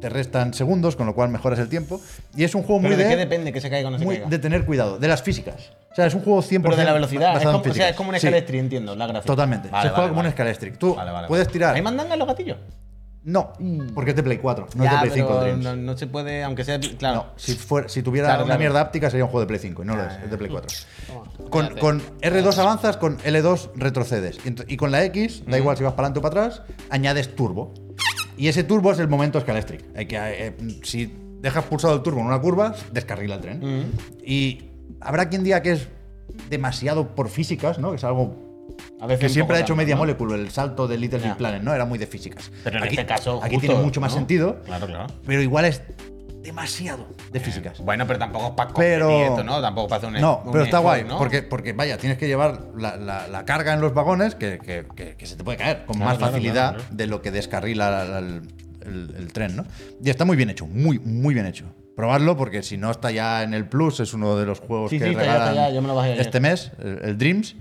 te 0.00 0.08
restan 0.08 0.52
segundos, 0.54 0.96
con 0.96 1.06
lo 1.06 1.14
cual 1.14 1.28
mejoras 1.30 1.58
el 1.58 1.68
tiempo. 1.68 2.00
Y 2.36 2.44
es 2.44 2.54
un 2.54 2.62
juego 2.62 2.80
muy 2.80 2.90
¿Pero 2.90 2.98
de 2.98 3.04
de, 3.04 3.10
qué 3.10 3.16
depende 3.16 3.52
que 3.52 3.60
se 3.60 3.70
caiga 3.70 3.88
o 3.88 3.90
no 3.92 3.98
se 3.98 4.04
muy 4.04 4.16
caiga? 4.16 4.30
de 4.30 4.38
tener 4.38 4.64
cuidado, 4.64 4.98
de 4.98 5.08
las 5.08 5.22
físicas. 5.22 5.72
O 5.92 5.94
sea, 5.94 6.06
es 6.06 6.14
un 6.14 6.22
juego 6.22 6.42
100% 6.42 6.62
Pero 6.62 6.76
de 6.76 6.84
la 6.84 6.92
velocidad. 6.94 7.36
Es 7.36 7.44
como, 7.44 7.58
o 7.58 7.74
sea, 7.74 7.90
es 7.90 7.96
como 7.96 8.08
un 8.10 8.14
Sí, 8.16 8.20
Scalestri, 8.20 8.58
entiendo, 8.58 8.96
la 8.96 9.06
gráfica. 9.06 9.26
Totalmente. 9.26 9.68
Vale, 9.68 9.82
se 9.82 9.88
juega 9.90 10.00
vale, 10.00 10.08
como 10.08 10.20
un 10.20 10.24
vale. 10.24 10.32
Scalestri. 10.34 10.70
Tú 10.72 10.94
Vale, 10.94 11.10
vale, 11.12 11.28
puedes 11.28 11.46
vale. 11.46 11.52
tirar. 11.52 11.74
¿Hay 11.76 11.82
mandangas 11.82 12.14
en 12.14 12.18
los 12.18 12.28
gatillos? 12.28 12.56
No, 13.24 13.52
porque 13.94 14.10
es 14.10 14.16
de 14.16 14.22
Play 14.24 14.38
4, 14.38 14.66
no 14.74 14.82
Ya, 14.84 14.90
es 14.90 14.96
de 14.96 15.06
Play 15.06 15.20
5 15.20 15.28
pero 15.28 15.40
Dreams. 15.42 15.62
No, 15.64 15.76
no 15.76 15.96
se 15.96 16.06
puede, 16.08 16.42
aunque 16.42 16.64
sea. 16.64 16.80
Claro. 16.80 17.14
No, 17.16 17.26
si, 17.36 17.54
fuera- 17.54 17.88
si 17.88 18.02
tuviera 18.02 18.26
Claro, 18.28 18.40
una 18.42 18.46
claro. 18.46 18.58
mierda 18.58 18.80
áptica 18.80 19.10
sería 19.10 19.24
un 19.24 19.30
juego 19.30 19.42
de 19.42 19.46
Play 19.46 19.60
5 19.60 19.82
y 19.82 19.86
no 19.86 19.94
lo 19.96 20.02
es, 20.04 20.12
es 20.24 20.30
de 20.30 20.36
Play 20.38 20.50
4. 20.50 20.76
Toma, 21.06 21.50
Con, 21.50 21.68
con 21.78 22.02
R2 22.20 22.58
avanzas, 22.58 22.96
con 22.96 23.18
L2 23.18 23.70
retrocedes. 23.76 24.38
Y, 24.44 24.48
ent- 24.48 24.64
y 24.66 24.76
con 24.76 24.90
la 24.90 25.04
X, 25.04 25.44
da 25.46 25.56
igual 25.56 25.76
si 25.76 25.84
vas 25.84 25.92
para 25.92 26.08
adelante 26.08 26.18
o 26.18 26.22
para 26.22 26.46
atrás, 26.46 26.62
añades 26.90 27.36
turbo. 27.36 27.72
Y 28.36 28.48
ese 28.48 28.64
turbo 28.64 28.90
es 28.90 28.98
el 28.98 29.06
momento 29.08 29.40
Scalestric. 29.40 29.84
Hay 29.96 30.06
que, 30.06 30.16
eh, 30.18 30.56
si 30.82 31.14
dejas 31.40 31.64
pulsado 31.66 31.94
el 31.94 32.02
turbo 32.02 32.20
en 32.20 32.26
una 32.26 32.40
curva, 32.40 32.74
descarrila 32.92 33.36
el 33.36 33.40
tren. 33.40 33.92
Y 34.24 34.64
habrá 35.00 35.28
quien 35.28 35.44
diga 35.44 35.62
que 35.62 35.72
es 35.72 35.88
demasiado 36.50 37.14
por 37.14 37.28
físicas, 37.28 37.78
¿no? 37.78 37.90
Que 37.90 37.96
es 37.96 38.04
algo 38.04 38.51
A 39.02 39.06
veces 39.06 39.20
que 39.20 39.28
siempre 39.30 39.56
ha 39.56 39.60
hecho 39.60 39.74
Media 39.74 39.96
¿no? 39.96 40.02
Molecule, 40.02 40.36
el 40.36 40.50
salto 40.50 40.86
de 40.86 40.96
Little 40.96 41.18
Ya. 41.18 41.26
Big 41.28 41.36
Planet, 41.36 41.60
¿no? 41.62 41.74
Era 41.74 41.84
muy 41.84 41.98
de 41.98 42.06
físicas. 42.06 42.50
Pero 42.62 42.78
en 42.78 42.84
aquí, 42.84 42.94
este 42.94 43.04
caso. 43.06 43.40
aquí 43.42 43.56
justo, 43.56 43.66
tiene 43.68 43.82
mucho 43.84 44.00
más 44.00 44.12
¿no? 44.12 44.18
sentido, 44.18 44.62
Claro, 44.64 44.86
claro. 44.86 45.06
pero 45.26 45.42
igual 45.42 45.64
es 45.64 45.82
demasiado 46.42 47.06
de 47.32 47.40
físicas. 47.40 47.78
Bueno, 47.80 48.06
pero 48.06 48.18
tampoco 48.18 48.46
es 48.48 48.52
para 48.52 48.72
Pero- 48.74 49.10
esto, 49.26 49.44
¿no? 49.44 49.60
Tampoco 49.60 49.88
para 49.88 49.98
hacer 49.98 50.14
un 50.14 50.20
No, 50.20 50.42
un 50.44 50.52
pero 50.52 50.64
está 50.64 50.78
guay, 50.78 51.04
¿no? 51.04 51.18
porque, 51.18 51.42
porque 51.42 51.72
vaya, 51.72 51.98
tienes 51.98 52.18
que 52.18 52.26
llevar 52.26 52.60
la, 52.76 52.96
la- 52.96 53.28
la 53.28 53.44
carga 53.44 53.74
en 53.74 53.80
los 53.80 53.94
vagones 53.94 54.34
que, 54.34 54.58
que- 54.58 54.86
que- 54.96 55.16
que 55.16 55.26
se 55.26 55.36
te 55.36 55.44
puede 55.44 55.58
caer 55.58 55.84
con 55.84 55.96
Claro, 55.96 56.08
más 56.10 56.18
claro, 56.18 56.32
facilidad 56.32 56.74
claro, 56.74 56.84
de 56.90 57.06
lo 57.06 57.22
que 57.22 57.30
descarrila 57.30 57.90
la- 57.90 58.04
la- 58.04 58.18
el, 58.18 58.42
el- 58.86 59.14
el 59.18 59.32
tren, 59.32 59.54
¿no? 59.56 59.64
Y 60.02 60.10
está 60.10 60.24
muy 60.24 60.36
bien 60.36 60.50
hecho, 60.50 60.66
muy, 60.66 60.98
muy 60.98 61.34
bien 61.34 61.46
hecho. 61.46 61.64
Probarlo 61.96 62.36
porque 62.36 62.62
si 62.62 62.76
no 62.78 62.90
está 62.90 63.10
ya 63.10 63.42
en 63.42 63.52
el 63.54 63.68
Plus, 63.68 64.00
es 64.00 64.14
uno 64.14 64.36
de 64.36 64.46
los 64.46 64.60
juegos 64.60 64.90
Sí, 64.90 64.98
que 64.98 65.04
sí, 65.04 65.10
está 65.10 65.24
ya, 65.24 65.32
regalan 65.32 65.48
está 65.54 65.68
ya, 65.68 65.74
yo 65.74 65.82
me 65.82 65.88
lo 65.88 65.94
bajé 65.94 66.20
este 66.20 66.40
mes, 66.40 66.72
el, 66.82 66.98
el 67.02 67.18
Dreams. 67.18 67.54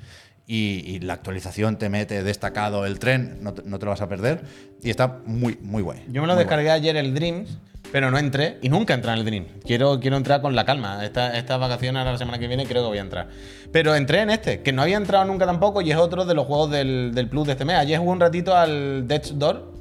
Y, 0.54 0.84
y 0.86 1.00
la 1.00 1.14
actualización 1.14 1.78
te 1.78 1.88
mete 1.88 2.24
destacado 2.24 2.86
el 2.86 3.00
tren, 3.00 3.38
no 3.42 3.54
te, 3.54 3.62
no 3.64 3.80
te 3.80 3.86
lo 3.86 3.92
vas 3.92 4.02
a 4.02 4.10
perder. 4.10 4.42
Y 4.84 4.90
está 4.90 5.20
muy, 5.26 5.58
muy 5.62 5.82
guay. 5.82 6.04
Yo 6.10 6.20
me 6.22 6.28
lo 6.28 6.36
descargué 6.36 6.70
ayer 6.72 6.98
el 6.98 7.14
Dreams, 7.14 7.58
pero 7.94 8.12
no 8.12 8.18
entré 8.18 8.58
y 8.62 8.68
nunca 8.68 8.94
entré 8.94 9.14
en 9.14 9.20
el 9.20 9.24
Dream. 9.26 9.46
Quiero, 9.66 10.02
quiero 10.02 10.18
entrar 10.18 10.42
con 10.42 10.54
la 10.54 10.66
calma. 10.66 11.06
Esta- 11.06 11.38
Estas 11.38 11.58
vacaciones, 11.58 12.00
ahora 12.00 12.12
la 12.12 12.18
semana 12.18 12.38
que 12.38 12.48
viene, 12.48 12.66
creo 12.66 12.82
que 12.84 12.88
voy 12.90 12.98
a 12.98 13.02
entrar. 13.02 13.30
Pero 13.72 13.96
entré 13.96 14.20
en 14.24 14.30
este, 14.30 14.62
que 14.62 14.74
no 14.74 14.82
había 14.82 14.98
entrado 14.98 15.24
nunca 15.24 15.46
tampoco 15.46 15.80
y 15.82 15.90
es 15.92 15.96
otro 15.98 16.26
de 16.26 16.34
los 16.34 16.46
juegos 16.48 16.70
del, 16.70 17.12
del 17.16 17.30
Plus 17.30 17.46
de 17.48 17.54
este 17.54 17.64
mes. 17.64 17.78
Ayer 17.78 17.98
jugué 18.00 18.12
un 18.12 18.20
ratito 18.20 18.54
al 18.54 19.08
Death's 19.08 19.40
Door. 19.40 19.72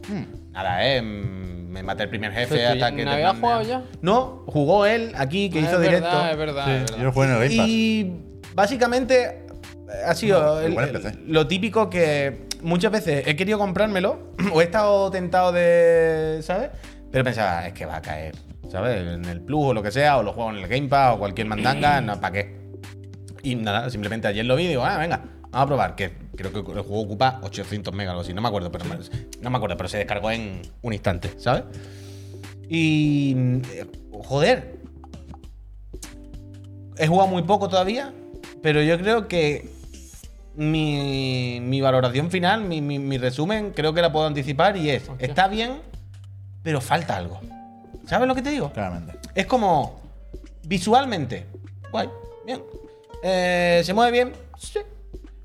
Nada, 0.53 0.87
eh. 0.87 1.03
mm, 1.03 1.69
Me 1.73 1.83
maté 1.83 2.05
el 2.05 2.11
primer 2.11 2.31
jefe 2.33 2.65
hasta 2.65 2.95
que. 2.95 3.05
¿no 3.05 3.11
plantean- 3.11 3.41
jugado 3.41 3.63
ya? 3.63 3.83
No, 4.03 4.45
jugó 4.47 4.87
él 4.87 5.13
aquí, 5.17 5.51
que 5.51 5.59
Ah, 5.59 5.63
hizo 5.63 5.75
es 5.77 5.81
directo. 5.83 6.07
Verdad, 6.07 6.31
es 6.31 6.37
verdad, 6.39 6.75
es 6.77 6.81
Yo 6.83 6.87
verdad. 6.97 7.05
lo 7.07 7.13
jugué 7.13 7.27
en 7.27 7.33
el 7.33 7.39
Game 7.41 7.57
Pass. 7.57 7.69
Y 7.69 8.13
básicamente 8.55 9.47
ha 10.07 10.15
sido 10.15 10.61
el- 10.61 10.77
el- 10.79 11.25
lo 11.29 11.47
típico 11.47 11.89
que 11.91 12.47
muchas 12.63 12.93
veces 12.93 13.27
he 13.27 13.37
querido 13.37 13.59
comprármelo 13.59 14.33
o 14.53 14.61
he 14.61 14.65
estado 14.65 15.11
tentado 15.11 15.53
de, 15.53 16.41
¿sabes? 16.43 16.71
Pero 17.11 17.25
pensaba, 17.25 17.67
es 17.67 17.73
que 17.75 17.87
va 17.87 17.97
a 17.97 18.03
caer, 18.03 18.35
¿sabes? 18.71 19.01
En 19.15 19.25
el 19.25 19.41
Plus 19.41 19.67
o 19.67 19.75
lo 19.75 19.83
que 19.83 19.91
sea, 19.91 20.19
o 20.19 20.23
lo 20.23 20.33
juego 20.33 20.51
en 20.51 20.57
el 20.59 20.69
Game 20.69 20.89
Pass 20.89 21.17
o 21.17 21.19
cualquier 21.19 21.47
mandanga, 21.49 22.01
no, 22.01 22.21
¿para 22.21 22.33
qué? 22.33 22.61
Y 23.43 23.55
nada, 23.57 23.89
simplemente 23.91 24.29
ayer 24.29 24.45
lo 24.45 24.55
vi 24.57 24.65
y 24.65 24.69
digo, 24.69 24.85
ah, 24.85 24.99
venga, 24.99 25.17
vamos 25.51 25.51
a 25.65 25.67
probar, 25.67 25.95
que 25.97 26.13
creo 26.37 26.53
que 26.53 26.59
el 26.59 26.65
juego 26.65 27.01
ocupa 27.01 27.41
800 27.43 27.93
megas 27.95 28.11
o 28.11 28.13
algo 28.13 28.23
así, 28.23 28.33
no 28.35 28.41
me 28.43 28.49
acuerdo, 28.49 28.71
pero 28.71 28.85
no 28.85 29.51
me 29.51 29.57
acuerdo, 29.57 29.77
pero 29.77 29.89
se 29.89 29.97
descargó 29.99 30.31
en 30.31 30.63
un 30.83 30.93
instante, 30.93 31.31
¿sabes? 31.39 31.65
Y 32.69 33.35
eh, 33.73 33.87
joder, 34.13 34.77
he 36.97 37.07
jugado 37.07 37.29
muy 37.29 37.43
poco 37.43 37.69
todavía, 37.69 38.13
pero 38.63 38.83
yo 38.83 38.99
creo 38.99 39.27
que 39.27 39.69
mi, 40.57 41.59
mi 41.63 41.81
valoración 41.81 42.31
final, 42.31 42.63
mi, 42.63 42.81
mi- 42.81 42.99
mi 42.99 43.19
resumen, 43.19 43.73
creo 43.75 43.93
que 43.95 44.03
la 44.03 44.13
puedo 44.13 44.27
anticipar 44.27 44.77
y 44.77 44.91
es, 44.91 45.09
Hostia. 45.09 45.27
está 45.27 45.49
bien, 45.49 45.81
pero 46.63 46.81
falta 46.81 47.17
algo. 47.17 47.41
¿Sabes 48.07 48.27
lo 48.29 48.35
que 48.35 48.43
te 48.43 48.51
digo? 48.51 48.73
Claramente. 48.73 49.19
Es 49.35 49.47
como 49.47 50.01
visualmente, 50.65 51.47
guay, 51.91 52.09
bien. 52.45 52.63
Eh, 53.23 53.83
se 53.85 53.95
mueve 53.95 54.11
bien, 54.13 54.33
sí. 54.59 54.81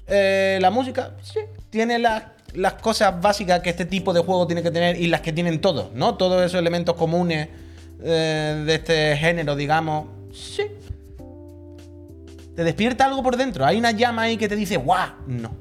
Eh, 0.07 0.57
la 0.61 0.69
música, 0.71 1.11
sí. 1.21 1.39
Tiene 1.69 1.99
la- 1.99 2.33
las 2.53 2.73
cosas 2.73 3.19
básicas 3.21 3.59
que 3.61 3.69
este 3.69 3.85
tipo 3.85 4.13
de 4.13 4.21
juego 4.21 4.47
tiene 4.47 4.63
que 4.63 4.71
tener 4.71 4.99
y 4.99 5.07
las 5.07 5.21
que 5.21 5.33
tienen 5.33 5.59
todos, 5.61 5.91
¿no? 5.93 6.15
Todos 6.15 6.41
esos 6.43 6.59
elementos 6.59 6.95
comunes 6.95 7.49
eh, 8.03 8.63
de 8.65 8.75
este 8.75 9.17
género, 9.17 9.55
digamos. 9.55 10.07
Sí. 10.33 10.63
Te 12.55 12.63
despierta 12.63 13.05
algo 13.05 13.21
por 13.23 13.35
dentro. 13.37 13.65
Hay 13.65 13.77
una 13.77 13.91
llama 13.91 14.23
ahí 14.23 14.37
que 14.37 14.47
te 14.47 14.55
dice, 14.55 14.77
¡guau! 14.77 15.09
No. 15.27 15.55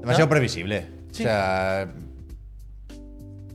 Demasiado 0.00 0.28
previsible. 0.28 0.86
Sí. 1.10 1.22
O 1.24 1.26
sea. 1.26 1.88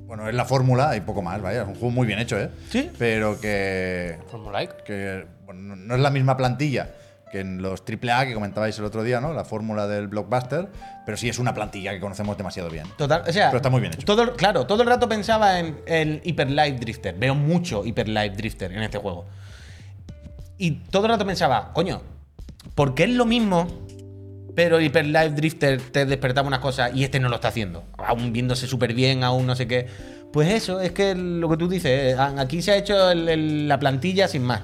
Bueno, 0.06 0.28
es 0.28 0.36
la 0.36 0.44
fórmula 0.46 0.96
y 0.98 1.02
poco 1.02 1.22
más, 1.22 1.42
vaya. 1.42 1.62
Es 1.62 1.68
un 1.68 1.76
juego 1.76 1.92
muy 1.92 2.06
bien 2.06 2.20
hecho, 2.20 2.38
¿eh? 2.38 2.50
Sí. 2.70 2.90
Pero 2.98 3.40
que. 3.40 4.18
Formulaic. 4.28 4.84
que 4.84 5.26
bueno, 5.46 5.76
no- 5.76 5.96
es 5.96 6.02
la 6.02 6.10
misma 6.10 6.36
plantilla 6.36 6.90
que 7.32 7.40
en 7.40 7.62
los 7.62 7.82
AAA 7.86 8.26
que 8.26 8.34
comentabais 8.34 8.78
el 8.78 8.84
otro 8.84 9.04
día, 9.04 9.22
¿no? 9.22 9.32
La 9.32 9.46
fórmula 9.46 9.88
del 9.88 10.10
blockbuster. 10.10 10.68
Pero 11.06 11.18
sí 11.18 11.30
es 11.30 11.40
una 11.40 11.54
plantilla 11.54 11.94
que 11.94 12.02
conocemos 12.02 12.38
demasiado 12.38 12.70
bien. 12.70 12.86
Total, 12.98 13.24
o 13.26 13.32
sea, 13.32 13.48
Pero 13.48 13.58
está 13.60 13.70
muy 13.70 13.80
bien 13.80 13.94
hecho. 13.94 14.06
Todo, 14.06 14.36
claro, 14.36 14.68
todo 14.68 14.82
el 14.84 14.90
rato 14.90 15.08
pensaba 15.08 15.58
en 15.60 15.80
el 15.86 16.20
Hyper 16.26 16.52
Light 16.52 16.78
Drifter. 16.78 17.16
Veo 17.18 17.34
mucho 17.34 17.86
Hyper 17.86 18.10
Light 18.10 18.34
Drifter 18.34 18.74
en 18.74 18.84
este 18.84 18.98
juego. 18.98 19.26
Y 20.58 20.72
todo 20.92 21.06
el 21.06 21.14
rato 21.14 21.26
pensaba, 21.26 21.72
coño, 21.74 22.02
¿por 22.76 22.96
qué 22.96 23.04
es 23.06 23.10
lo 23.12 23.26
mismo? 23.26 23.68
Pero 24.56 24.82
Hyper 24.82 25.06
Light 25.06 25.34
Drifter 25.34 25.82
te 25.82 26.06
despertaba 26.06 26.48
unas 26.48 26.60
cosas 26.60 26.92
y 26.94 27.04
este 27.04 27.20
no 27.20 27.30
lo 27.30 27.36
está 27.36 27.48
haciendo. 27.50 27.84
Aún 27.98 28.34
viéndose 28.34 28.68
súper 28.68 28.94
bien, 28.94 29.24
aún 29.24 29.46
no 29.48 29.56
sé 29.56 29.68
qué. 29.68 29.88
Pues 30.34 30.50
eso, 30.50 30.80
es 30.82 30.92
que 30.92 31.16
lo 31.16 31.50
que 31.50 31.58
tú 31.58 31.68
dices, 31.70 32.14
eh, 32.14 32.18
aquí 32.38 32.62
se 32.62 32.72
ha 32.72 32.78
hecho 32.78 33.12
el- 33.12 33.28
el- 33.30 33.68
la 33.68 33.80
plantilla 33.80 34.28
sin 34.28 34.44
más. 34.44 34.62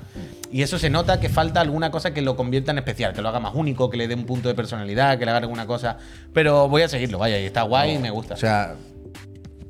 Y 0.52 0.62
eso 0.62 0.80
se 0.80 0.90
nota 0.90 1.20
que 1.20 1.28
falta 1.30 1.60
alguna 1.60 1.92
cosa 1.92 2.14
que 2.14 2.22
lo 2.22 2.36
convierta 2.38 2.72
en 2.72 2.78
especial, 2.78 3.14
que 3.14 3.22
lo 3.22 3.28
haga 3.30 3.40
más 3.42 3.54
único, 3.54 3.90
que 3.90 3.98
le 3.98 4.08
dé 4.08 4.16
un 4.16 4.26
punto 4.26 4.48
de 4.48 4.56
personalidad, 4.56 5.18
que 5.20 5.26
le 5.26 5.32
haga 5.32 5.40
alguna 5.42 5.66
cosa. 5.68 5.98
Pero 6.34 6.70
voy 6.70 6.84
a 6.84 6.88
seguirlo, 6.90 7.18
vaya, 7.18 7.38
y 7.40 7.44
está 7.46 7.64
guay 7.64 7.96
y 7.96 7.98
me 8.00 8.10
gusta. 8.12 8.36
O 8.36 8.38
sea, 8.38 8.76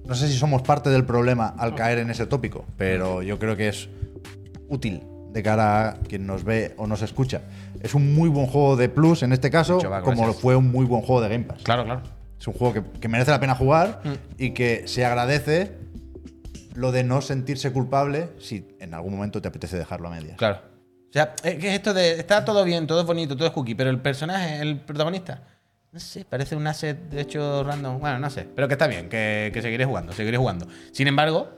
no 0.06 0.14
sé 0.16 0.28
si 0.28 0.38
somos 0.38 0.62
parte 0.62 0.90
del 0.92 1.04
problema 1.06 1.48
al 1.58 1.74
caer 1.76 1.98
en 2.00 2.10
ese 2.12 2.28
tópico, 2.28 2.66
pero 2.78 3.24
yo 3.24 3.40
creo 3.40 3.56
que 3.58 3.70
es 3.70 3.90
útil 4.70 5.02
de 5.38 5.44
cara 5.44 5.90
a 5.90 5.94
quien 5.96 6.26
nos 6.26 6.44
ve 6.44 6.74
o 6.78 6.88
nos 6.88 7.02
escucha. 7.04 7.42
Es 7.82 7.94
un 7.94 8.14
muy 8.16 8.28
buen 8.28 8.48
juego 8.48 8.76
de 8.76 8.90
Plus 8.90 9.22
en 9.24 9.32
este 9.34 9.50
caso, 9.52 9.80
como 10.04 10.34
fue 10.34 10.56
un 10.56 10.72
muy 10.72 10.86
buen 10.86 11.02
juego 11.04 11.22
de 11.22 11.30
Game 11.30 11.44
Pass. 11.46 11.62
claro, 11.64 11.86
claro. 11.86 12.02
Es 12.40 12.48
un 12.48 12.54
juego 12.54 12.74
que, 12.74 12.84
que 13.00 13.08
merece 13.08 13.32
la 13.32 13.40
pena 13.40 13.56
jugar 13.56 14.02
Mm. 14.04 14.12
y 14.38 14.52
que 14.52 14.88
se 14.88 15.04
agradece 15.06 15.72
lo 16.76 16.92
de 16.92 17.04
no 17.04 17.22
sentirse 17.22 17.72
culpable 17.72 18.30
si 18.40 18.68
en 18.80 18.94
algún 18.94 19.16
momento 19.16 19.42
te 19.42 19.48
apetece 19.48 19.78
dejarlo 19.78 20.08
a 20.08 20.12
medias. 20.12 20.38
Claro. 20.38 20.60
O 21.10 21.14
sea, 21.14 21.34
es 21.44 21.56
que 21.56 21.74
esto 21.74 21.94
de. 21.94 22.12
Está 22.20 22.46
todo 22.46 22.64
bien, 22.64 22.86
todo 22.86 23.00
es 23.02 23.08
bonito, 23.08 23.36
todo 23.36 23.48
es 23.48 23.54
cookie, 23.54 23.74
pero 23.76 23.90
el 23.90 24.00
personaje, 24.02 24.60
el 24.62 24.80
protagonista. 24.82 25.44
No 25.92 26.00
sé, 26.00 26.26
parece 26.26 26.56
un 26.56 26.68
asset 26.68 26.98
de 27.10 27.22
hecho 27.22 27.64
random. 27.64 28.00
Bueno, 28.00 28.20
no 28.20 28.30
sé. 28.30 28.48
Pero 28.56 28.68
que 28.68 28.74
está 28.76 28.86
bien, 28.88 29.10
que, 29.10 29.50
que 29.54 29.62
seguiré 29.62 29.86
jugando, 29.86 30.14
seguiré 30.14 30.38
jugando. 30.38 30.68
Sin 30.92 31.08
embargo, 31.08 31.50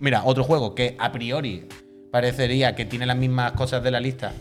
mira, 0.00 0.22
otro 0.24 0.44
juego 0.44 0.74
que 0.74 0.96
a 0.98 1.12
priori 1.12 1.66
parecería 2.16 2.74
que 2.74 2.86
tiene 2.86 3.04
las 3.04 3.16
mismas 3.18 3.52
cosas 3.52 3.82
de 3.82 3.90
la 3.90 4.00
lista, 4.00 4.32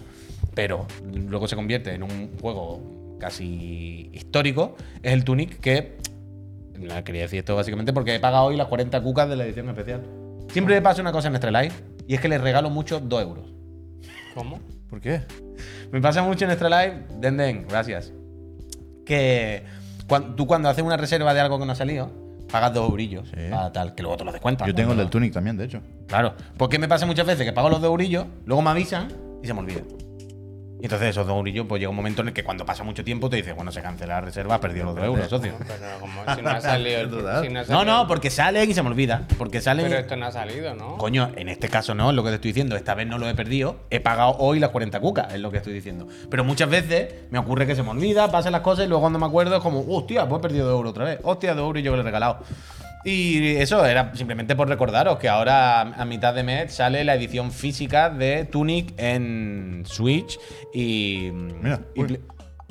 pero 0.54 0.88
luego 1.14 1.46
se 1.46 1.58
convierte 1.58 1.94
en 1.94 2.04
un 2.04 2.32
juego 2.40 3.18
casi 3.20 4.10
histórico, 4.14 4.78
es 5.04 5.12
el 5.12 5.26
Tunic, 5.26 5.60
que. 5.60 5.98
No 6.80 7.04
quería 7.04 7.24
decir 7.24 7.40
esto 7.40 7.54
básicamente 7.54 7.92
porque 7.92 8.16
he 8.16 8.20
pagado 8.22 8.46
hoy 8.46 8.56
las 8.56 8.68
40 8.68 9.02
cucas 9.02 9.28
de 9.30 9.36
la 9.36 9.44
edición 9.46 9.68
especial. 9.68 10.02
Siempre 10.52 10.76
me 10.76 10.82
pasa 10.82 11.02
una 11.02 11.12
cosa 11.12 11.28
en 11.28 11.36
Extra 11.36 11.52
Life 11.62 11.84
y 12.08 12.14
es 12.16 12.22
que 12.22 12.30
les 12.30 12.40
regalo 12.40 12.70
mucho 12.70 13.02
2 13.02 13.22
euros. 13.22 13.46
¿Cómo? 14.34 14.60
¿Por 14.90 15.02
qué? 15.02 15.22
Me 15.92 16.00
pasa 16.00 16.24
mucho 16.24 16.46
en 16.46 16.52
Extra 16.52 16.70
Life, 16.70 16.98
Den 17.20 17.36
Den, 17.36 17.66
gracias. 17.68 18.14
Que 19.06 19.64
cuan- 20.08 20.36
tú 20.38 20.48
cuando 20.48 20.70
haces 20.70 20.84
una 20.84 20.96
reserva 20.98 21.34
de 21.34 21.42
algo 21.42 21.60
que 21.60 21.66
no 21.66 21.74
ha 21.74 21.76
salido, 21.76 22.10
pagas 22.56 22.74
dos 22.74 22.90
eurillos 22.90 23.28
Sí. 23.28 23.50
para 23.52 23.74
tal, 23.74 23.94
que 23.96 24.02
luego 24.02 24.16
te 24.16 24.24
lo 24.24 24.32
descuentan. 24.32 24.66
Yo 24.66 24.74
tengo 24.74 24.94
el 24.94 24.98
del 24.98 25.10
Tunic 25.10 25.34
también, 25.34 25.58
de 25.58 25.66
hecho. 25.66 25.82
Claro, 26.08 26.36
porque 26.56 26.80
me 26.80 26.88
pasa 26.88 27.06
muchas 27.06 27.26
veces 27.28 27.46
que 27.46 27.52
pago 27.52 27.70
los 27.70 27.82
dos 27.82 27.90
eurillos, 27.90 28.28
luego 28.46 28.62
me 28.62 28.70
avisan 28.70 29.10
y 29.44 29.48
se 29.48 29.54
me 29.54 29.60
olvida. 29.60 29.82
Y 30.86 30.88
entonces 30.88 31.10
esos 31.10 31.26
dos 31.26 31.36
eurillos, 31.38 31.66
pues 31.68 31.80
llega 31.80 31.90
un 31.90 31.96
momento 31.96 32.22
en 32.22 32.28
el 32.28 32.34
que 32.36 32.44
cuando 32.44 32.64
pasa 32.64 32.84
mucho 32.84 33.04
tiempo 33.04 33.28
te 33.28 33.38
dices, 33.38 33.56
bueno, 33.56 33.72
se 33.72 33.82
cancela 33.82 34.14
la 34.14 34.22
reserva, 34.22 34.54
has 34.54 34.62
perdido 34.62 34.86
los 34.86 34.96
dos 34.96 35.04
euros, 35.04 35.28
socio. 35.28 35.54
Pero 35.58 36.00
como 36.00 36.36
si 36.36 36.42
no 36.44 36.50
ha 36.52 36.62
salido 36.62 37.00
el 37.02 37.10
si 37.42 37.50
no, 37.50 37.60
ha 37.60 37.64
No, 37.64 37.66
salido- 37.66 37.86
no, 37.86 38.08
porque 38.08 38.30
salen 38.30 38.70
y 38.70 38.74
se 38.76 38.84
me 38.84 38.90
olvida. 38.90 39.24
Porque 39.40 39.62
salen. 39.62 39.88
Pero 39.88 40.00
esto 40.00 40.16
no 40.16 40.28
ha 40.28 40.32
salido, 40.32 40.76
¿no? 40.76 40.98
Coño, 41.00 41.32
en 41.38 41.50
este 41.50 41.70
caso 41.70 41.96
no, 41.96 42.12
es 42.12 42.16
lo 42.16 42.22
que 42.24 42.30
te 42.30 42.36
estoy 42.36 42.50
diciendo. 42.52 42.76
Esta 42.76 42.94
vez 42.94 43.08
no 43.08 43.18
lo 43.18 43.28
he 43.28 43.34
perdido. 43.34 43.78
He 43.90 44.00
pagado 44.00 44.36
hoy 44.38 44.60
las 44.60 44.70
40 44.70 45.00
cucas, 45.00 45.34
es 45.34 45.40
lo 45.40 45.50
que 45.50 45.58
estoy 45.58 45.74
diciendo. 45.74 46.08
Pero 46.30 46.44
muchas 46.44 46.70
veces 46.70 47.16
me 47.32 47.40
ocurre 47.40 47.66
que 47.66 47.74
se 47.74 47.82
me 47.82 47.90
olvida, 47.90 48.30
pasan 48.30 48.52
las 48.52 48.62
cosas 48.62 48.86
y 48.86 48.88
luego 48.88 49.02
cuando 49.02 49.18
me 49.18 49.26
acuerdo 49.26 49.56
es 49.56 49.64
como, 49.64 49.84
hostia, 49.90 50.30
pues 50.30 50.38
he 50.38 50.42
perdido 50.44 50.68
2 50.68 50.76
euros 50.78 50.92
otra 50.92 51.06
vez. 51.06 51.20
Hostia, 51.24 51.56
2 51.56 51.66
euros 51.66 51.82
y 51.82 51.84
yo 51.84 51.94
que 51.94 51.96
le 51.98 52.02
he 52.02 52.06
regalado. 52.06 52.42
Y 53.06 53.58
eso 53.58 53.86
era 53.86 54.16
simplemente 54.16 54.56
por 54.56 54.68
recordaros 54.68 55.20
que 55.20 55.30
ahora 55.30 55.82
a 55.82 56.06
mitad 56.06 56.34
de 56.34 56.42
mes 56.42 56.74
sale 56.74 57.04
la 57.04 57.14
edición 57.14 57.52
física 57.52 58.10
de 58.10 58.46
Tunic 58.46 58.96
en 58.98 59.84
Switch 59.86 60.40
y. 60.74 61.30
Mira, 61.32 61.82
y 61.94 62.02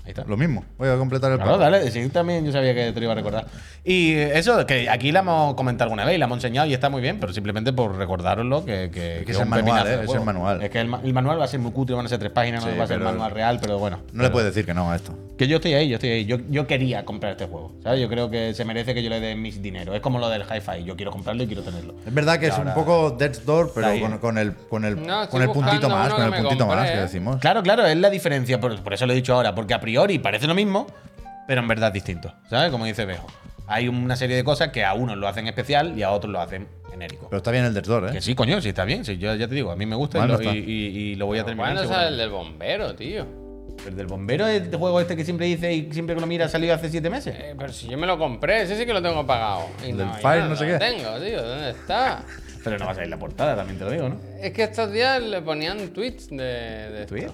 Ahí 0.05 0.11
está. 0.11 0.25
Lo 0.25 0.37
mismo. 0.37 0.65
Voy 0.77 0.89
a 0.91 0.97
completar 0.99 1.33
el 1.33 1.39
Claro, 1.39 1.53
pack. 1.53 1.61
dale, 1.61 1.91
sí, 1.91 2.07
también 2.11 2.45
yo 2.45 2.53
sabía 2.53 2.75
que 2.75 2.93
te 2.93 3.01
lo 3.01 3.05
iba 3.05 3.13
a 3.13 3.17
recordar. 3.17 3.47
Y 3.85 4.13
eso, 4.13 4.67
que 4.67 4.91
aquí 4.91 5.13
la 5.13 5.21
hemos 5.21 5.55
comentado 5.55 5.87
alguna 5.87 6.05
vez 6.05 6.17
y 6.17 6.19
la 6.19 6.27
hemos 6.27 6.37
enseñado 6.39 6.67
y 6.69 6.75
está 6.75 6.91
muy 6.91 7.01
bien, 7.01 7.19
pero 7.21 7.33
simplemente 7.33 7.73
por 7.73 7.97
recordároslo 7.97 8.67
que, 8.67 8.91
que, 8.93 9.23
que 9.25 9.33
es 9.33 9.41
el 9.41 9.47
manual, 9.47 9.87
¿eh? 9.87 10.01
Es 10.05 10.13
el 10.13 10.21
manual. 10.21 10.63
Es 10.63 10.69
que 10.69 10.81
el, 10.81 10.89
ma- 10.89 11.01
el 11.03 11.15
manual 11.15 11.41
va 11.41 11.45
a 11.45 11.49
ser 11.49 11.61
muy 11.61 11.73
cutre, 11.73 11.97
van 11.97 12.05
a 12.05 12.09
ser 12.11 12.19
tres 12.19 12.33
páginas, 12.33 12.63
Sí, 12.63 12.69
no 12.71 12.77
va 12.77 12.85
a 12.85 12.87
ser 12.87 12.99
el 12.99 13.03
manual 13.05 13.31
real, 13.31 13.59
pero 13.63 13.79
bueno. 13.79 14.01
No 14.13 14.23
le 14.23 14.29
puedes 14.31 14.49
decir 14.55 14.67
que 14.67 14.75
no 14.75 14.91
a 14.91 14.97
esto. 14.97 15.15
Que 15.39 15.49
yo 15.49 15.57
estoy 15.57 15.73
ahí, 15.73 15.89
yo 15.89 15.95
estoy 15.95 16.11
ahí. 16.11 16.25
Yo, 16.27 16.37
yo 16.51 16.67
quería 16.67 17.05
comprar 17.07 17.33
este 17.33 17.47
juego, 17.47 17.73
¿sabes? 17.83 17.99
Yo 18.01 18.09
creo 18.11 18.31
que 18.31 18.53
se 18.53 18.65
merece 18.67 18.93
que 18.95 19.03
yo 19.03 19.09
le 19.09 19.21
dé 19.21 19.35
mis 19.35 19.63
dinero. 19.63 19.95
Es 19.95 20.03
como 20.03 20.19
lo 20.19 20.29
del 20.29 20.43
hi-fi, 20.43 20.85
yo 20.85 20.97
quiero 20.97 21.13
comprarlo 21.13 21.43
y 21.43 21.47
quiero 21.47 21.63
tenerlo. 21.63 21.95
Es 22.07 22.13
verdad 22.13 22.39
que 22.39 22.47
Y 22.47 22.49
es 22.51 22.55
ahora- 22.59 22.75
un 22.77 22.85
poco 22.85 23.11
Death's 23.13 23.45
Door, 23.47 23.73
pero 23.75 23.89
con, 24.01 24.19
con 24.19 24.37
el, 24.39 24.55
con 24.55 24.85
el, 24.85 24.97
No, 25.07 25.27
con 25.31 25.41
el 25.41 25.49
puntito 25.49 25.89
más, 25.89 26.13
con 26.13 26.25
el 26.25 26.43
puntito 26.43 26.67
más 26.67 26.91
que 26.91 26.97
¿eh? 26.99 27.01
decimos. 27.01 27.37
Claro, 27.41 27.63
claro, 27.63 27.87
es 27.87 27.97
la 27.97 28.11
diferencia, 28.11 28.61
por, 28.61 28.79
por 28.83 28.93
eso 28.93 29.07
lo 29.07 29.13
he 29.15 29.17
dicho 29.17 29.35
ahora, 29.35 29.55
porque 29.55 29.73
a 29.73 29.81
priori 29.81 29.94
parece 30.23 30.47
lo 30.47 30.55
mismo, 30.55 30.87
pero 31.47 31.61
en 31.61 31.69
verdad 31.69 31.89
es 31.89 31.95
distinto, 31.95 32.33
¿sabes? 32.49 32.71
Como 32.71 32.85
dice 32.85 33.05
Bejo. 33.05 33.27
Hay 33.67 33.89
una 33.89 34.15
serie 34.17 34.37
de 34.37 34.45
cosas 34.45 34.69
que 34.69 34.85
a 34.85 34.93
unos 34.95 35.17
lo 35.17 35.27
hacen 35.27 35.47
especial 35.47 35.99
y 35.99 36.03
a 36.03 36.11
otros 36.11 36.31
lo 36.33 36.41
hacen 36.41 36.69
genérico. 36.91 37.29
Pero 37.31 37.39
está 37.39 37.51
bien 37.51 37.65
el 37.65 37.73
Death's 37.73 37.89
Door, 37.89 38.11
Que 38.13 38.19
¿eh? 38.19 38.21
sí, 38.21 38.35
coño, 38.35 38.61
sí 38.61 38.69
está 38.69 38.85
bien. 38.85 39.05
Sí, 39.05 39.17
yo 39.17 39.35
ya 39.35 39.49
te 39.49 39.55
digo, 39.55 39.71
a 39.71 39.77
mí 39.77 39.87
me 39.87 39.97
gusta 39.97 40.23
y, 40.25 40.29
lo, 40.29 40.43
y- 40.43 40.49
y- 40.59 40.99
y 41.13 41.15
lo 41.17 41.27
voy 41.27 41.39
a 41.39 41.45
terminar. 41.45 41.73
¿Cuándo 41.75 41.91
sale 41.93 42.09
el 42.09 42.19
del 42.19 42.29
bombero, 42.31 42.95
tío? 42.95 43.27
El 43.87 43.97
del 43.97 44.07
bombero 44.07 44.47
es 44.47 44.63
el 44.69 44.77
juego 44.77 45.01
este 45.01 45.17
que 45.17 45.25
siempre 45.25 45.47
dice 45.47 45.73
y 45.73 45.91
siempre 45.93 46.15
que 46.15 46.21
lo 46.21 46.27
mira 46.27 46.45
ha 46.45 46.49
salido 46.49 46.75
hace 46.75 46.89
siete 46.91 47.09
meses. 47.11 47.35
Eh, 47.39 47.55
pero 47.59 47.73
si 47.73 47.89
yo 47.89 47.97
me 47.99 48.07
lo 48.07 48.19
compré, 48.19 48.63
ese 48.63 48.77
sí 48.79 48.85
que 48.87 48.93
lo 48.93 49.03
tengo 49.03 49.27
pagado. 49.27 49.67
Y 49.85 49.91
El 49.91 49.97
del 49.99 50.07
no, 50.07 50.15
Fire 50.15 50.43
yo 50.45 50.49
no 50.51 50.57
sé 50.57 50.67
lo 50.67 50.79
qué. 50.79 50.79
tengo, 50.79 51.21
tío. 51.21 51.43
¿Dónde 51.43 51.71
está? 51.71 52.23
Pero 52.63 52.79
no 52.79 52.85
va 52.87 52.93
a 52.93 52.95
salir 52.95 53.11
la 53.11 53.19
portada, 53.19 53.57
también 53.57 53.79
te 53.79 53.85
lo 53.85 53.91
digo, 53.91 54.09
¿no? 54.11 54.21
Es 54.41 54.53
que 54.53 54.63
estos 54.65 54.93
días 54.93 55.23
le 55.23 55.41
ponían 55.43 55.89
tweets 55.89 56.29
de. 56.29 56.37
de. 56.37 57.07
¿Tweets? 57.07 57.33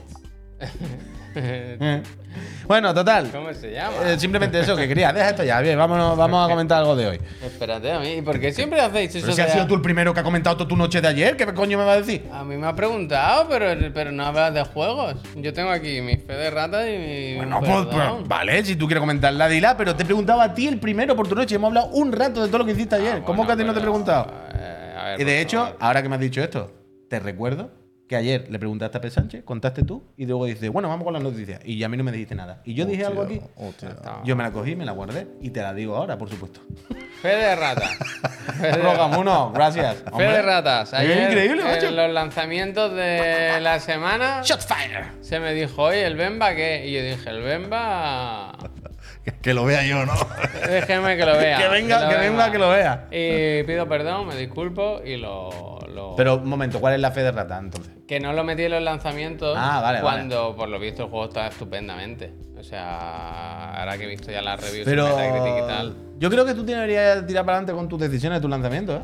Bueno, 2.67 2.95
total. 2.95 3.29
¿Cómo 3.33 3.53
se 3.53 3.73
llama? 3.73 3.97
Eh, 4.09 4.17
simplemente 4.21 4.61
eso 4.61 4.77
que 4.77 4.87
quería. 4.87 5.13
Deja 5.13 5.31
esto 5.31 5.43
ya, 5.43 5.61
bien, 5.61 5.77
vámonos, 5.77 6.17
vamos 6.17 6.47
a 6.47 6.49
comentar 6.49 6.79
algo 6.79 6.95
de 6.95 7.09
hoy. 7.09 7.21
Espérate 7.43 7.91
a 7.91 7.99
mí. 7.99 8.13
¿Y 8.19 8.23
por 8.23 8.39
qué 8.39 8.53
siempre 8.53 8.81
hacéis 8.81 9.11
eso? 9.17 9.27
Pero 9.27 9.33
si 9.35 9.43
de- 9.43 9.49
has 9.49 9.53
sido 9.53 9.67
tú 9.67 9.75
el 9.75 9.81
primero 9.83 10.15
que 10.15 10.21
ha 10.21 10.23
comentado 10.23 10.57
toda 10.57 10.69
tu 10.69 10.77
noche 10.77 11.01
de 11.01 11.09
ayer, 11.09 11.37
¿qué 11.37 11.45
coño 11.47 11.77
me 11.79 11.85
va 11.85 11.95
a 11.95 11.97
decir? 12.01 12.29
A 12.33 12.45
mí 12.45 12.57
me 12.57 12.69
ha 12.69 12.75
preguntado, 12.77 13.49
pero, 13.49 13.67
pero 13.93 14.13
no 14.13 14.25
hablas 14.25 14.55
de 14.55 14.63
juegos. 14.63 15.17
Yo 15.35 15.53
tengo 15.53 15.71
aquí 15.71 16.01
mi 16.01 16.17
fe 16.19 16.35
de 16.35 16.51
rata 16.51 16.89
y 16.89 16.97
mi. 16.99 17.37
Bueno, 17.39 17.59
pues, 17.59 17.87
pues, 17.91 18.29
vale, 18.29 18.65
si 18.65 18.77
tú 18.77 18.87
quieres 18.87 19.01
comentarla, 19.01 19.49
dila, 19.49 19.77
pero 19.77 19.97
te 19.97 20.05
he 20.05 20.07
preguntado 20.07 20.41
a 20.41 20.55
ti 20.55 20.69
el 20.69 20.79
primero 20.79 21.17
por 21.17 21.27
tu 21.27 21.35
noche. 21.35 21.57
Hemos 21.57 21.69
hablado 21.69 21.89
un 21.89 22.13
rato 22.13 22.41
de 22.43 22.47
todo 22.47 22.59
lo 22.59 22.65
que 22.67 22.73
hiciste 22.73 22.95
ayer. 22.95 23.17
Ah, 23.17 23.25
¿Cómo 23.25 23.45
que 23.45 23.53
a 23.53 23.57
ti 23.57 23.65
no 23.65 23.73
te 23.73 23.81
he 23.81 23.83
preguntado? 23.83 24.33
eh, 24.55 24.95
a 24.97 25.05
ver, 25.07 25.21
Y 25.21 25.25
de 25.25 25.41
hecho, 25.41 25.59
favor. 25.65 25.77
ahora 25.81 26.03
que 26.05 26.09
me 26.09 26.15
has 26.15 26.21
dicho 26.21 26.41
esto, 26.41 26.71
te 27.09 27.19
recuerdo 27.19 27.73
que 28.11 28.17
ayer 28.17 28.47
le 28.51 28.59
preguntaste 28.59 28.99
a 28.99 29.01
P. 29.01 29.09
Sánchez, 29.09 29.45
contaste 29.45 29.85
tú, 29.85 30.03
y 30.17 30.27
luego 30.27 30.45
dices, 30.45 30.69
bueno, 30.69 30.89
vamos 30.89 31.05
con 31.05 31.13
las 31.13 31.23
noticias. 31.23 31.61
Y 31.65 31.81
a 31.85 31.89
mí 31.89 31.97
no 31.97 32.03
me 32.03 32.11
dijiste 32.11 32.35
nada. 32.35 32.61
Y 32.65 32.75
yo 32.75 32.85
dije 32.85 33.05
algo 33.05 33.23
aquí. 33.23 33.41
Hostia. 33.55 33.95
Yo 34.25 34.35
me 34.35 34.43
la 34.43 34.51
cogí, 34.51 34.75
me 34.75 34.85
la 34.85 34.91
guardé 34.91 35.29
y 35.41 35.51
te 35.51 35.63
la 35.63 35.73
digo 35.73 35.95
ahora, 35.95 36.19
por 36.19 36.29
supuesto. 36.29 36.61
Fe 37.23 37.29
de 37.29 37.55
rata. 37.55 37.89
Rogamuno, 38.83 39.53
gracias. 39.53 39.99
Fe 39.99 40.11
Hombre. 40.11 40.33
de 40.33 40.43
ratas. 40.43 40.89
Es 40.93 40.99
Ayer, 40.99 41.31
increíble, 41.31 41.63
en 41.63 41.69
macho. 41.69 41.91
los 41.93 42.11
lanzamientos 42.13 42.93
de 42.97 43.61
la 43.61 43.79
semana 43.79 44.41
Shotfire. 44.43 45.05
se 45.21 45.39
me 45.39 45.55
dijo, 45.55 45.81
oye, 45.85 46.05
¿el 46.05 46.17
Bemba 46.17 46.53
qué? 46.57 46.89
Y 46.89 46.93
yo 46.95 47.03
dije, 47.05 47.31
el 47.31 47.43
Bemba. 47.43 48.57
Que, 49.43 49.55
lo 49.55 49.65
vea 49.65 49.85
yo, 49.85 50.05
¿no? 50.07 50.13
Déjeme 50.69 51.17
que 51.17 51.25
lo 51.27 51.37
vea. 51.37 51.59
Que 51.59 51.69
venga, 51.69 52.01
lo 52.05 52.09
que 52.09 52.17
venga, 52.17 52.51
que 52.53 52.59
lo 52.59 52.71
vea. 52.71 53.07
Y 53.11 53.63
pido 53.65 53.89
perdón, 53.89 54.27
me 54.29 54.37
disculpo 54.37 55.01
y 55.05 55.17
lo. 55.17 55.79
lo- 55.95 56.15
Pero 56.17 56.37
un 56.37 56.49
momento, 56.49 56.81
¿cuál 56.81 56.95
es 56.95 57.01
la 57.01 57.11
fe 57.11 57.23
de 57.23 57.33
rata 57.33 57.59
entonces? 57.59 57.93
Que 58.09 58.19
no 58.19 58.33
lo 58.33 58.43
metí 58.45 58.65
en 58.65 58.73
los 58.73 58.83
lanzamientos 58.83 59.57
Ah, 59.59 59.81
vale, 59.81 60.01
cuando 60.01 60.57
por 60.57 60.69
lo 60.69 60.79
visto 60.81 61.05
el 61.05 61.11
juego 61.11 61.27
está 61.27 61.47
estupendamente. 61.49 62.33
O 62.59 62.63
sea, 62.63 63.75
ahora 63.79 63.97
que 63.97 64.05
he 64.05 64.09
visto 64.09 64.31
ya 64.33 64.43
las 64.43 64.61
reviews 64.61 64.85
Pero 64.85 65.07
y 65.09 65.67
tal. 65.67 65.97
yo 66.19 66.29
creo 66.31 66.45
que 66.45 66.55
tú 66.55 66.65
deberías 66.65 67.27
tirar 67.27 67.45
para 67.45 67.59
adelante 67.59 67.73
con 67.79 67.89
tus 67.89 68.01
decisiones 68.01 68.39
de 68.39 68.43
tu 68.43 68.49
lanzamiento, 68.49 68.97
¿eh? 68.97 69.03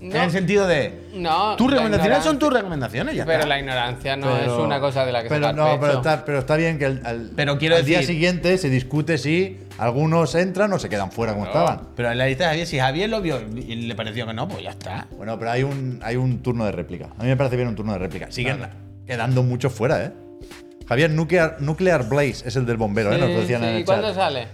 No. 0.00 0.16
En 0.16 0.22
el 0.22 0.30
sentido 0.30 0.66
de. 0.66 1.08
No. 1.14 1.56
Tus 1.56 1.70
recomendaciones 1.70 2.24
son 2.24 2.38
tus 2.38 2.50
recomendaciones, 2.52 3.14
ya 3.14 3.26
Pero 3.26 3.40
está. 3.40 3.48
la 3.48 3.58
ignorancia 3.58 4.16
no 4.16 4.28
Pero- 4.32 4.52
es 4.54 4.58
una 4.64 4.80
cosa 4.80 5.04
de 5.04 5.12
la 5.12 5.22
que 5.22 5.28
pero 5.28 5.42
sacar 5.42 5.54
no, 5.56 5.64
pecho. 5.66 5.80
pero 5.80 5.92
está, 5.98 6.24
pero 6.24 6.38
está 6.38 6.56
bien 6.56 6.78
que 6.78 6.86
el- 6.86 7.02
al, 7.04 7.30
Pero 7.36 7.58
quiero 7.58 7.76
al 7.76 7.84
día 7.84 8.02
siguiente 8.02 8.56
se 8.56 8.70
discute 8.70 9.18
si 9.18 9.58
algunos 9.76 10.34
entran 10.34 10.72
o 10.72 10.78
se 10.78 10.88
quedan 10.88 11.12
fuera 11.12 11.34
como 11.34 11.44
estaban. 11.46 11.80
Pero 11.96 12.10
en 12.10 12.16
la 12.16 12.26
lista 12.26 12.44
de 12.44 12.48
Javier, 12.50 12.66
si 12.66 12.78
Javier 12.78 13.10
lo 13.10 13.20
vio 13.20 13.40
y 13.54 13.74
le 13.76 13.94
pareció 13.94 14.26
que 14.26 14.32
no, 14.32 14.48
pues 14.48 14.62
ya 14.62 14.70
está. 14.70 15.06
Bueno, 15.16 15.38
pero 15.38 15.50
hay 15.50 15.64
un, 15.64 16.00
hay 16.02 16.16
un 16.16 16.42
turno 16.42 16.64
de 16.64 16.72
réplica. 16.72 17.08
A 17.18 17.22
mí 17.22 17.28
me 17.28 17.36
parece 17.36 17.56
bien 17.56 17.68
un 17.68 17.76
turno 17.76 17.92
de 17.92 17.98
réplica. 17.98 18.30
Siguen 18.30 18.60
quedando 19.06 19.42
muchos 19.42 19.72
fuera, 19.72 20.02
¿eh? 20.04 20.12
Javier, 20.88 21.10
Nuclear, 21.10 21.58
Nuclear 21.60 22.08
Blaze 22.08 22.48
es 22.48 22.56
el 22.56 22.64
del 22.66 22.76
bombero, 22.78 23.12
¿eh? 23.12 23.18
Nos 23.18 23.28
lo 23.28 23.34
Sí, 23.36 23.40
decían 23.42 23.60
sí. 23.62 23.68
en 23.68 23.74
¿Y 23.74 23.78
el 23.80 23.84
cuándo 23.84 24.06
chat. 24.08 24.16
sale? 24.16 24.48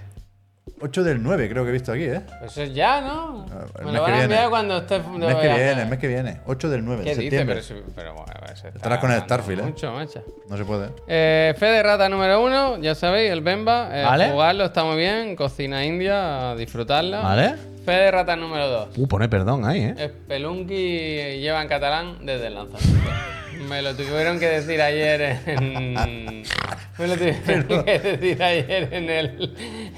8 0.81 1.05
del 1.05 1.23
9 1.23 1.49
creo 1.49 1.65
que 1.65 1.71
he 1.71 1.73
visto 1.73 1.93
aquí, 1.93 2.05
¿eh? 2.05 2.21
Pues 2.39 2.53
eso 2.53 2.62
es 2.62 2.75
ya, 2.75 3.01
¿no? 3.01 3.47
Ah, 3.51 3.65
el 3.79 3.85
Me 3.87 3.93
mes 3.93 3.95
lo 3.95 4.03
van 4.03 4.07
que 4.07 4.12
a 4.12 4.15
viene. 4.19 4.23
enviar 4.25 4.51
cuando 4.51 4.77
esté 4.79 4.97
El 4.97 5.03
mes 5.09 5.35
que 5.37 5.49
viene, 5.49 5.83
el 5.83 5.89
mes 5.89 5.99
que 5.99 6.09
viene. 6.09 6.41
8 6.47 6.69
del 6.69 6.85
9 6.85 6.99
de 6.99 7.05
¿Qué 7.05 7.11
dice? 7.11 7.23
septiembre. 7.23 7.55
Pero, 7.57 7.67
sí- 7.67 7.93
pero 7.95 8.15
bueno, 8.15 8.33
está 8.55 8.69
Estarás 8.69 8.99
con 8.99 9.11
el 9.12 9.21
Starfield, 9.23 9.61
¿eh? 9.61 9.65
Mucho, 9.65 9.93
macho. 9.93 10.23
No 10.51 10.57
se 10.57 10.65
puede. 10.65 10.89
Eh, 11.09 11.55
fe 11.59 11.67
de 11.67 11.83
rata 11.83 12.09
número 12.09 12.43
uno, 12.45 12.79
ya 12.79 12.95
sabéis, 12.95 13.31
el 13.31 13.41
Bemba. 13.41 13.89
Eh, 13.93 14.05
Vale. 14.05 14.31
Jugarlo 14.31 14.65
está 14.67 14.85
muy 14.85 14.97
bien, 14.97 15.35
cocina 15.37 15.85
india, 15.85 16.55
disfrutarla. 16.57 17.21
Vale. 17.21 17.55
Fe 17.85 17.93
de 17.93 18.11
rata 18.11 18.37
número 18.37 18.69
dos. 18.69 18.89
Uh, 18.99 19.07
pone 19.07 19.29
perdón 19.29 19.65
ahí, 19.65 19.95
¿eh? 19.97 20.12
Spelunky 20.25 21.39
lleva 21.41 21.62
en 21.62 21.69
catalán 21.69 22.19
desde 22.27 22.49
el 22.49 22.55
lanzamiento. 22.55 23.11
Me 23.68 23.83
lo 23.83 23.94
tuvieron 23.94 24.38
que 24.38 24.46
decir 24.46 24.81
ayer 24.81 25.40
en. 25.46 26.44
Me 26.98 27.07
lo 27.09 27.16
tuvieron 27.16 27.85
que 27.85 27.98
decir 27.98 28.42
ayer 28.42 28.88
en 28.92 29.11
el, 29.11 29.55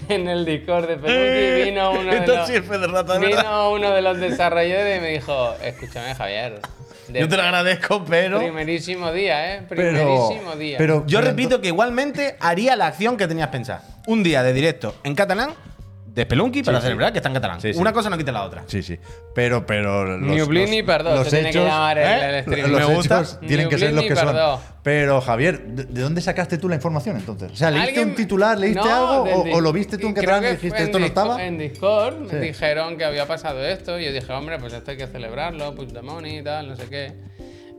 en 0.09 0.29
el 0.29 0.45
Discord 0.45 0.89
de 0.89 0.97
Spelunky. 0.97 1.65
Vino 1.71 1.91
uno 1.93 2.13
de 2.13 2.27
los, 2.27 3.21
vino 3.21 3.71
uno 3.71 3.91
de 3.93 4.03
los 4.03 4.19
desarrolladores 4.19 4.99
y 4.99 5.01
me 5.01 5.09
dijo: 5.11 5.55
Escúchame, 5.63 6.15
Javier. 6.15 6.61
de 7.09 7.21
Yo 7.21 7.29
te 7.29 7.37
lo 7.37 7.43
agradezco, 7.43 8.05
pero. 8.05 8.39
Primerísimo 8.39 9.13
día, 9.13 9.55
¿eh? 9.57 9.63
Pero, 9.69 9.83
Primerísimo 9.83 10.57
día. 10.57 10.79
pero 10.79 11.05
Yo 11.07 11.19
pero 11.19 11.31
repito 11.31 11.61
que 11.61 11.69
igualmente 11.69 12.37
haría 12.41 12.75
la 12.75 12.87
acción 12.87 13.17
que 13.17 13.29
tenías 13.29 13.49
pensada. 13.49 13.83
Un 14.07 14.23
día 14.23 14.43
de 14.43 14.53
directo 14.53 14.95
en 15.05 15.15
catalán 15.15 15.51
de 16.15 16.23
Spelunky 16.25 16.63
para 16.63 16.79
sí. 16.79 16.85
celebrar 16.85 17.13
que 17.13 17.19
está 17.19 17.29
en 17.29 17.35
catalán. 17.35 17.61
Sí, 17.61 17.73
sí. 17.73 17.79
Una 17.79 17.93
cosa 17.93 18.11
no 18.11 18.19
quita 18.19 18.33
la 18.33 18.43
otra. 18.45 18.65
Sí, 18.67 18.83
sí. 18.83 18.99
Pero, 19.35 19.65
pero. 19.67 20.05
Los, 20.19 20.41
Oblin 20.43 20.71
ni 20.71 20.83
Perdó, 20.83 21.15
Los 21.15 21.25
se 21.25 21.37
tiene 21.37 21.51
que 21.53 21.59
hechos, 21.59 21.69
llamar 21.69 21.99
el- 21.99 22.05
¿eh? 22.05 22.39
el 22.39 22.43
stream. 22.45 22.71
Los 22.71 22.89
Me 22.89 22.95
gusta. 22.95 23.17
hechos 23.21 23.41
tienen 23.41 23.69
que 23.69 23.79
ser 23.79 23.93
los 23.93 24.05
que 24.05 24.17
son. 24.17 24.37
Pero, 24.83 25.21
Javier, 25.21 25.63
¿de, 25.67 25.85
de 25.85 26.01
dónde 26.01 26.21
sacaste 26.21 26.57
tú 26.57 26.69
la 26.69 26.75
información 26.77 27.17
entonces? 27.17 27.53
O 27.53 27.57
sea, 27.57 27.71
¿leíste 27.71 27.89
¿Alguien- 27.91 28.09
un 28.11 28.15
titular, 28.15 28.59
leíste 28.59 28.81
No, 28.81 28.95
algo 29.23 29.33
o, 29.35 29.57
o 29.57 29.61
lo 29.61 29.73
viste 29.73 29.99
tú 29.99 30.07
en 30.07 30.15
catalán 30.15 30.45
y 30.45 30.49
dijiste 30.53 30.83
esto 30.83 30.99
no 30.99 31.05
estaba? 31.07 31.45
En 31.45 31.59
Discord 31.59 32.19
me 32.21 32.31
Sí. 32.31 32.37
dijeron 32.37 32.97
que 32.97 33.05
había 33.05 33.27
pasado 33.27 33.63
esto 33.67 33.99
y 34.01 34.07
yo 34.07 34.13
dije, 34.13 34.33
hombre, 34.33 34.59
pues 34.59 34.73
esto 34.73 34.91
hay 34.91 34.97
que 34.97 35.07
celebrarlo, 35.07 35.75
Puigdemont 35.75 36.27
y 36.27 36.43
tal, 36.43 36.69
no 36.69 36.77
sé 36.77 36.85
qué. 36.89 37.13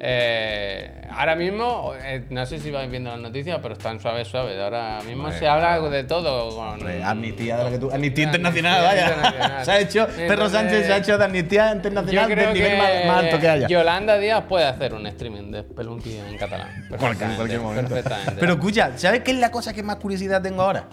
Eh, 0.01 1.01
ahora 1.11 1.35
mismo, 1.35 1.91
eh, 2.01 2.23
no 2.29 2.45
sé 2.45 2.57
si 2.59 2.71
vais 2.71 2.89
viendo 2.89 3.09
las 3.09 3.19
noticias, 3.19 3.59
pero 3.61 3.73
están 3.73 3.99
suaves, 3.99 4.29
suaves. 4.29 4.57
Ahora 4.57 4.99
mismo 5.05 5.29
se 5.33 5.45
habla 5.45 5.77
de 5.89 6.05
todo. 6.05 6.55
Con, 6.55 6.67
Hombre, 6.67 7.03
amnistía 7.03 7.57
de 7.57 7.63
la 7.65 7.69
que 7.69 7.79
tú. 7.79 7.91
Amnistía 7.91 7.95
Amnistía 7.95 8.25
Internacional, 8.25 8.81
vaya. 8.81 9.09
Internacional. 9.09 9.65
se 9.65 9.71
ha 9.71 9.79
hecho. 9.81 10.07
Perro 10.07 10.21
Entonces, 10.21 10.51
Sánchez 10.51 10.85
se 10.85 10.93
ha 10.93 10.97
hecho 10.97 11.17
de 11.17 11.25
Amnistía 11.25 11.71
Internacional 11.73 12.29
del 12.29 12.53
nivel 12.53 12.77
más, 12.77 12.89
más 13.07 13.23
alto 13.25 13.39
que 13.39 13.49
haya. 13.49 13.67
Yolanda 13.67 14.17
Díaz 14.17 14.45
puede 14.47 14.65
hacer 14.65 14.93
un 14.93 15.05
streaming 15.07 15.51
de 15.51 15.63
Spelunky 15.63 16.17
en 16.17 16.37
catalán. 16.37 16.69
Perfectamente, 16.89 17.35
cualquier 17.35 17.59
momento. 17.59 17.93
perfectamente. 17.93 18.39
Pero 18.39 18.53
escucha, 18.53 18.97
¿sabes 18.97 19.21
qué 19.21 19.31
es 19.31 19.37
la 19.37 19.51
cosa 19.51 19.73
que 19.73 19.83
más 19.83 19.97
curiosidad 19.97 20.41
tengo 20.41 20.61
ahora? 20.61 20.87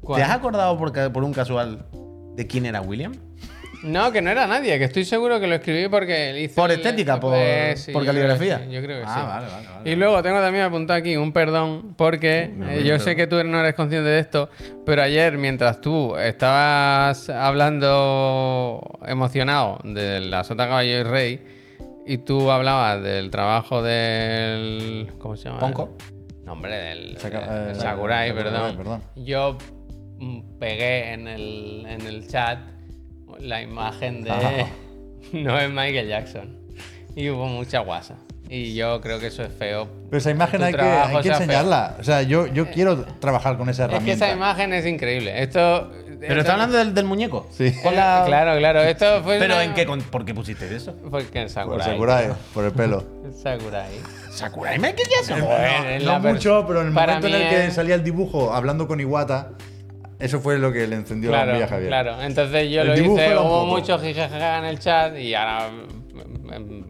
¿Cuál? 0.00 0.20
¿Te 0.20 0.24
has 0.24 0.30
acordado 0.30 0.78
por, 0.78 1.12
por 1.12 1.22
un 1.22 1.34
casual 1.34 1.86
de 2.34 2.46
quién 2.46 2.64
era 2.64 2.80
William? 2.80 3.12
No, 3.84 4.12
que 4.12 4.22
no 4.22 4.30
era 4.30 4.46
nadie, 4.46 4.78
que 4.78 4.84
estoy 4.84 5.04
seguro 5.04 5.40
que 5.40 5.46
lo 5.48 5.56
escribí 5.56 5.88
porque 5.88 6.40
hice 6.40 6.54
¿Por 6.54 6.70
el- 6.70 6.76
estética? 6.78 7.18
¿Por, 7.18 7.34
Eh, 7.36 7.74
sí, 7.76 7.90
por 7.92 8.04
yo 8.04 8.12
creo 8.12 8.22
que 8.22 8.28
caligrafía? 8.28 8.58
sí, 8.66 8.72
yo 8.72 8.80
creo 8.82 8.98
que 9.00 9.04
ah, 9.08 9.14
sí. 9.14 9.20
vale, 9.26 9.46
vale, 9.52 9.66
vale. 9.78 9.90
Y 9.90 9.96
luego 9.96 10.22
tengo 10.22 10.40
también 10.40 10.64
apuntado 10.64 10.98
aquí 11.00 11.16
un 11.16 11.32
perdón, 11.32 11.94
porque 11.96 12.50
eh, 12.68 12.84
yo 12.86 12.98
sé 13.00 13.16
que 13.16 13.26
tú 13.26 13.42
no 13.42 13.58
eres 13.60 13.74
consciente 13.74 14.08
de 14.08 14.20
esto, 14.20 14.48
pero 14.86 15.02
ayer 15.02 15.36
mientras 15.36 15.80
tú 15.80 16.16
estabas 16.16 17.28
hablando 17.28 18.80
emocionado 19.06 19.78
de 19.84 20.20
la 20.20 20.44
Sota 20.44 20.66
Caballo 20.68 21.00
y 21.00 21.02
Rey, 21.02 21.40
y 22.06 22.18
tú 22.18 22.50
hablabas 22.50 23.02
del 23.02 23.30
trabajo 23.30 23.82
del... 23.82 25.08
¿Cómo 25.18 25.36
se 25.36 25.48
llama? 25.48 25.60
Ponco. 25.60 25.96
No, 26.44 26.52
hombre, 26.52 26.72
del, 26.76 27.16
Saca- 27.18 27.66
del 27.66 27.76
eh, 27.76 27.80
Sakurai, 27.80 28.28
Sakurai, 28.28 28.32
perdón. 28.34 28.76
perdón. 28.76 29.02
Yo 29.16 29.56
mm, 30.18 30.58
pegué 30.58 31.12
en 31.12 31.28
el, 31.28 31.86
en 31.88 32.00
el 32.06 32.26
chat 32.28 32.58
la 33.42 33.62
imagen 33.62 34.22
de... 34.24 34.30
Ah. 34.30 34.66
no 35.32 35.58
es 35.58 35.68
Michael 35.70 36.08
Jackson. 36.08 36.56
Y 37.14 37.28
hubo 37.30 37.46
mucha 37.46 37.80
guasa. 37.80 38.16
Y 38.48 38.74
yo 38.74 39.00
creo 39.00 39.18
que 39.18 39.28
eso 39.28 39.42
es 39.42 39.52
feo. 39.52 39.88
Pero 40.10 40.18
esa 40.18 40.30
imagen 40.30 40.60
Tu 40.60 40.66
hay 40.66 40.74
que, 40.74 40.80
hay 40.82 41.16
que 41.16 41.22
feo. 41.22 41.32
enseñarla. 41.34 41.96
O 41.98 42.04
sea, 42.04 42.22
yo, 42.22 42.46
yo 42.48 42.70
quiero 42.70 43.04
trabajar 43.18 43.56
con 43.56 43.68
esa 43.70 43.84
Es 43.84 43.88
que 43.88 43.94
herramienta. 43.96 44.26
esa 44.26 44.34
imagen 44.36 44.72
es 44.74 44.84
increíble. 44.86 45.42
Esto. 45.42 45.90
Pero 46.20 46.40
está 46.40 46.52
hablando 46.52 46.76
del, 46.76 46.94
del 46.94 47.04
muñeco. 47.06 47.46
Sí. 47.50 47.74
La- 47.84 48.24
Claro, 48.26 48.56
claro. 48.58 48.80
Esto 48.82 49.22
fue. 49.22 49.38
Pero 49.38 49.54
una- 49.54 49.64
en 49.64 49.74
qué, 49.74 49.86
con- 49.86 50.02
¿por 50.02 50.24
qué 50.26 50.34
pusiste 50.34 50.74
eso? 50.74 50.94
Porque 51.10 51.38
el 51.40 51.44
Por 51.46 51.50
Sakurai. 51.52 51.86
Sakurai, 51.90 52.28
por 52.52 52.64
el 52.64 52.72
pelo. 52.72 53.04
El 53.24 53.32
Sakurai. 53.34 53.90
Sakurai 54.30 54.78
Michael 54.78 55.08
Jackson. 55.10 56.04
No 56.04 56.20
mucho, 56.20 56.64
pero 56.66 56.82
en 56.82 56.88
el 56.88 56.92
para 56.94 57.14
momento 57.14 57.36
en 57.36 57.42
el 57.42 57.48
que 57.48 57.70
salía 57.70 57.94
el 57.94 58.04
dibujo 58.04 58.52
hablando 58.52 58.86
con 58.86 59.00
Iwata, 59.00 59.52
eso 60.22 60.40
fue 60.40 60.58
lo 60.58 60.72
que 60.72 60.86
le 60.86 60.96
encendió 60.96 61.30
la 61.30 61.38
Claro, 61.38 61.50
bombilla 61.52 61.66
a 61.66 61.68
Javier. 61.68 61.88
claro. 61.88 62.22
Entonces 62.22 62.70
yo 62.70 62.82
El 62.82 62.88
lo 62.88 62.94
hice, 62.96 63.36
hubo 63.36 63.66
mucho 63.66 63.98
jijajaja 63.98 64.58
en 64.58 64.64
el 64.64 64.78
chat 64.78 65.16
y 65.18 65.34
ahora 65.34 65.68
me, 66.14 66.58
me- 66.58 66.82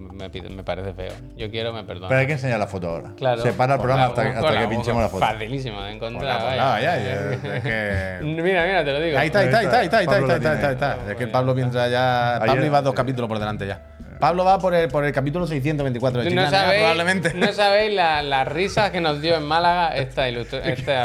me 0.51 0.63
parece 0.63 0.93
feo. 0.95 1.13
Yo 1.37 1.51
quiero, 1.51 1.73
me 1.73 1.83
perdono. 1.85 2.09
Pero 2.09 2.21
hay 2.21 2.27
que 2.27 2.35
enseñar 2.35 2.59
la 2.59 2.67
foto 2.69 2.89
ahora. 2.89 3.13
Claro. 3.17 3.43
Se 3.43 3.53
para 3.53 3.75
el 3.75 3.81
programa 3.81 4.07
hasta, 4.07 4.23
hasta 4.23 4.53
la- 4.53 4.61
que 4.61 4.69
pinchemos 4.69 5.03
la 5.03 5.09
foto. 5.09 5.25
Facilísimo 5.27 5.83
de 5.83 5.93
encontrar. 5.93 6.39
Ponla, 6.39 6.45
vaya. 6.45 6.63
ponla, 6.63 6.81
ya, 6.81 6.97
ya, 6.99 7.55
es 7.57 7.63
que- 7.63 8.19
Mira, 8.23 8.65
mira, 8.67 8.85
te 8.85 8.93
lo 8.93 9.01
digo. 9.01 9.19
Ahí 9.19 9.27
está, 9.27 9.41
ahí 9.41 9.47
está, 9.47 9.59
ahí 9.59 9.65
está, 9.65 9.79
ahí 9.79 9.85
está, 9.85 9.99
ahí 9.99 10.05
está, 10.05 10.17
ahí 10.17 10.23
está, 10.23 10.27
la 10.27 10.33
ahí 10.35 10.37
está, 10.39 10.51
ahí 10.51 10.57
tiene. 10.59 10.73
está. 11.03 11.11
Es 11.13 11.17
que 11.17 11.27
Pablo 11.27 11.55
piensa 11.55 11.89
ya. 11.89 12.41
Pablo 12.47 12.65
iba 12.67 12.83
dos 12.83 12.95
capítulos 12.95 13.29
por 13.29 13.39
delante 13.39 13.67
ya. 13.67 13.83
Pablo 14.23 14.45
va 14.45 14.57
por 14.61 14.73
el, 14.73 14.87
por 14.89 15.05
el 15.05 15.13
capítulo 15.13 15.49
624 15.49 16.21
de 16.23 16.27
No 16.27 16.31
China, 16.31 16.49
sabéis, 16.51 16.79
probablemente. 16.81 17.35
no 17.35 17.53
sabéis 17.53 17.93
la- 17.93 18.23
las 18.23 18.47
risas 18.47 18.93
que 18.93 19.01
nos 19.01 19.21
dio 19.21 19.35
en 19.37 19.43
Málaga 19.43 19.97
esta, 19.97 20.29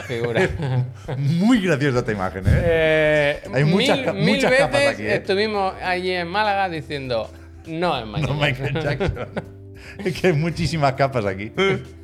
figura. 0.04 0.48
Muy 1.18 1.60
graciosa 1.62 1.98
esta 1.98 2.12
imagen, 2.12 2.44
¿eh? 2.46 2.52
Eh, 2.64 3.42
Hay 3.56 3.64
muchas 3.64 3.98
mil, 3.98 4.06
ca- 4.06 4.14
mil 4.14 4.36
muchas 4.36 4.52
veces 4.52 4.66
capas 4.68 4.88
aquí, 4.90 5.02
¿eh? 5.02 5.16
estuvimos 5.16 5.74
allí 5.82 6.12
en 6.12 6.28
Málaga 6.28 6.70
diciendo 6.70 7.32
no 7.66 7.98
es 7.98 8.06
Michael 8.06 8.28
No 8.36 8.40
Jackson". 8.40 8.78
Michael 8.78 8.84
Jackson. 8.84 9.44
es 10.06 10.22
que 10.22 10.28
hay 10.28 10.34
muchísimas 10.34 10.94
capas 10.94 11.26
aquí. 11.26 11.52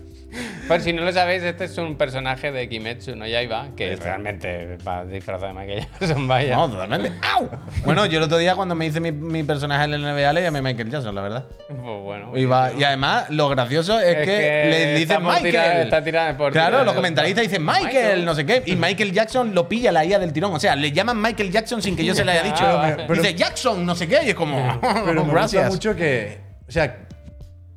Por 0.68 0.80
si 0.82 0.94
no 0.94 1.04
lo 1.04 1.12
sabéis, 1.12 1.44
este 1.44 1.66
es 1.66 1.78
un 1.78 1.98
personaje 1.98 2.52
de 2.52 2.70
Kimetsu 2.70 3.16
no 3.16 3.28
Yaiba, 3.28 3.68
que 3.76 3.96
realmente 3.98 4.78
va 4.88 5.04
disfrazado 5.06 5.48
de 5.54 5.60
Michael 5.60 5.88
Jackson, 6.00 6.28
vaya. 6.30 6.56
No, 6.56 6.70
totalmente. 6.70 7.12
¡Au! 7.34 7.50
Bueno, 7.84 8.06
yo 8.06 8.18
el 8.20 8.24
otro 8.24 8.38
día 8.38 8.56
cuando 8.56 8.74
me 8.74 8.86
hice 8.86 9.00
mi, 9.00 9.12
mi 9.12 9.44
personaje 9.44 9.84
en 9.86 9.94
el 9.94 10.02
NBA 10.02 10.34
le 10.34 10.42
llamé 10.42 10.62
Michael 10.62 10.90
Jackson, 10.90 11.14
la 11.14 11.22
verdad. 11.22 11.46
Pues 11.68 11.80
bueno. 11.82 12.32
Y, 12.38 12.46
va- 12.46 12.72
y 12.74 12.84
además, 12.84 13.30
lo 13.30 13.50
gracioso 13.50 14.00
es, 14.00 14.08
Es 14.08 14.16
que, 14.20 14.26
que 14.26 14.68
le 14.70 14.96
dicen 15.00 15.22
Michael. 15.24 15.82
está 15.84 16.04
tirada 16.04 16.38
por 16.38 16.52
claro, 16.54 16.84
los 16.84 16.94
comentaristas 16.94 17.44
dicen 17.44 17.64
Michael, 17.66 17.84
Michael. 17.86 18.26
no 18.26 18.34
sé 18.36 18.46
qué. 18.46 18.64
Y 18.66 18.76
Michael 18.76 19.12
Jackson 19.12 19.54
lo 19.54 19.68
pilla 19.68 19.92
la 19.92 20.06
IA 20.06 20.20
del 20.20 20.32
tirón. 20.32 20.54
O 20.54 20.60
sea, 20.60 20.76
le 20.76 20.92
llaman 20.92 21.22
Michael 21.22 21.52
Jackson 21.52 21.82
sin 21.82 21.96
que 21.96 22.06
yo 22.06 22.16
se 22.16 22.24
le 22.24 22.32
haya 22.32 22.44
dicho. 22.44 22.64
Ah, 22.64 22.94
pero- 22.96 23.14
Dice 23.22 23.34
Jackson, 23.36 23.86
no 23.86 23.96
sé 23.96 24.08
qué. 24.08 24.20
Y 24.26 24.30
es 24.30 24.36
como. 24.36 24.80
Pero 25.06 25.26
me 25.26 25.42
gusta 25.42 25.68
mucho 25.70 25.96
que. 25.96 26.38
O 26.68 26.72
sea, 26.72 27.06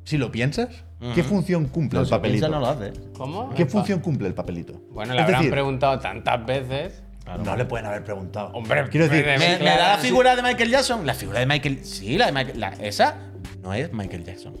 si 0.05 0.17
lo 0.17 0.31
piensas, 0.31 0.69
¿qué 1.15 1.23
función 1.23 1.65
cumple 1.67 1.97
No, 1.97 2.01
el 2.01 2.07
si 2.07 2.11
papelito? 2.11 2.49
no 2.49 2.59
lo 2.59 2.67
hace. 2.67 2.93
¿Cómo? 3.17 3.53
¿Qué 3.53 3.65
función 3.65 3.99
cumple 3.99 4.27
el 4.27 4.33
papelito? 4.33 4.73
Bueno, 4.91 5.13
le 5.13 5.19
Es 5.19 5.25
habrán 5.25 5.41
decir, 5.41 5.51
preguntado 5.51 5.99
tantas 5.99 6.45
veces. 6.45 7.03
No 7.43 7.55
le 7.57 7.65
pueden 7.65 7.85
haber 7.85 8.03
preguntado. 8.05 8.51
Hombre, 8.53 8.87
quiero 8.89 9.07
decir, 9.09 9.25
me- 9.25 9.37
¿Me, 9.37 9.57
me- 9.57 9.63
me 9.65 9.69
da 9.77 9.89
la 9.95 9.97
figura 9.97 10.35
de 10.35 10.41
Michael 10.43 10.69
Jackson? 10.69 11.05
La 11.05 11.13
figura 11.13 11.39
de 11.41 11.45
Michael. 11.45 11.83
Sí, 11.83 12.17
la 12.17 12.27
de 12.27 12.31
Michael. 12.31 12.59
la- 12.59 12.69
esa 12.79 13.15
no 13.61 13.73
es 13.73 13.91
Michael 13.91 14.23
Jackson. 14.23 14.53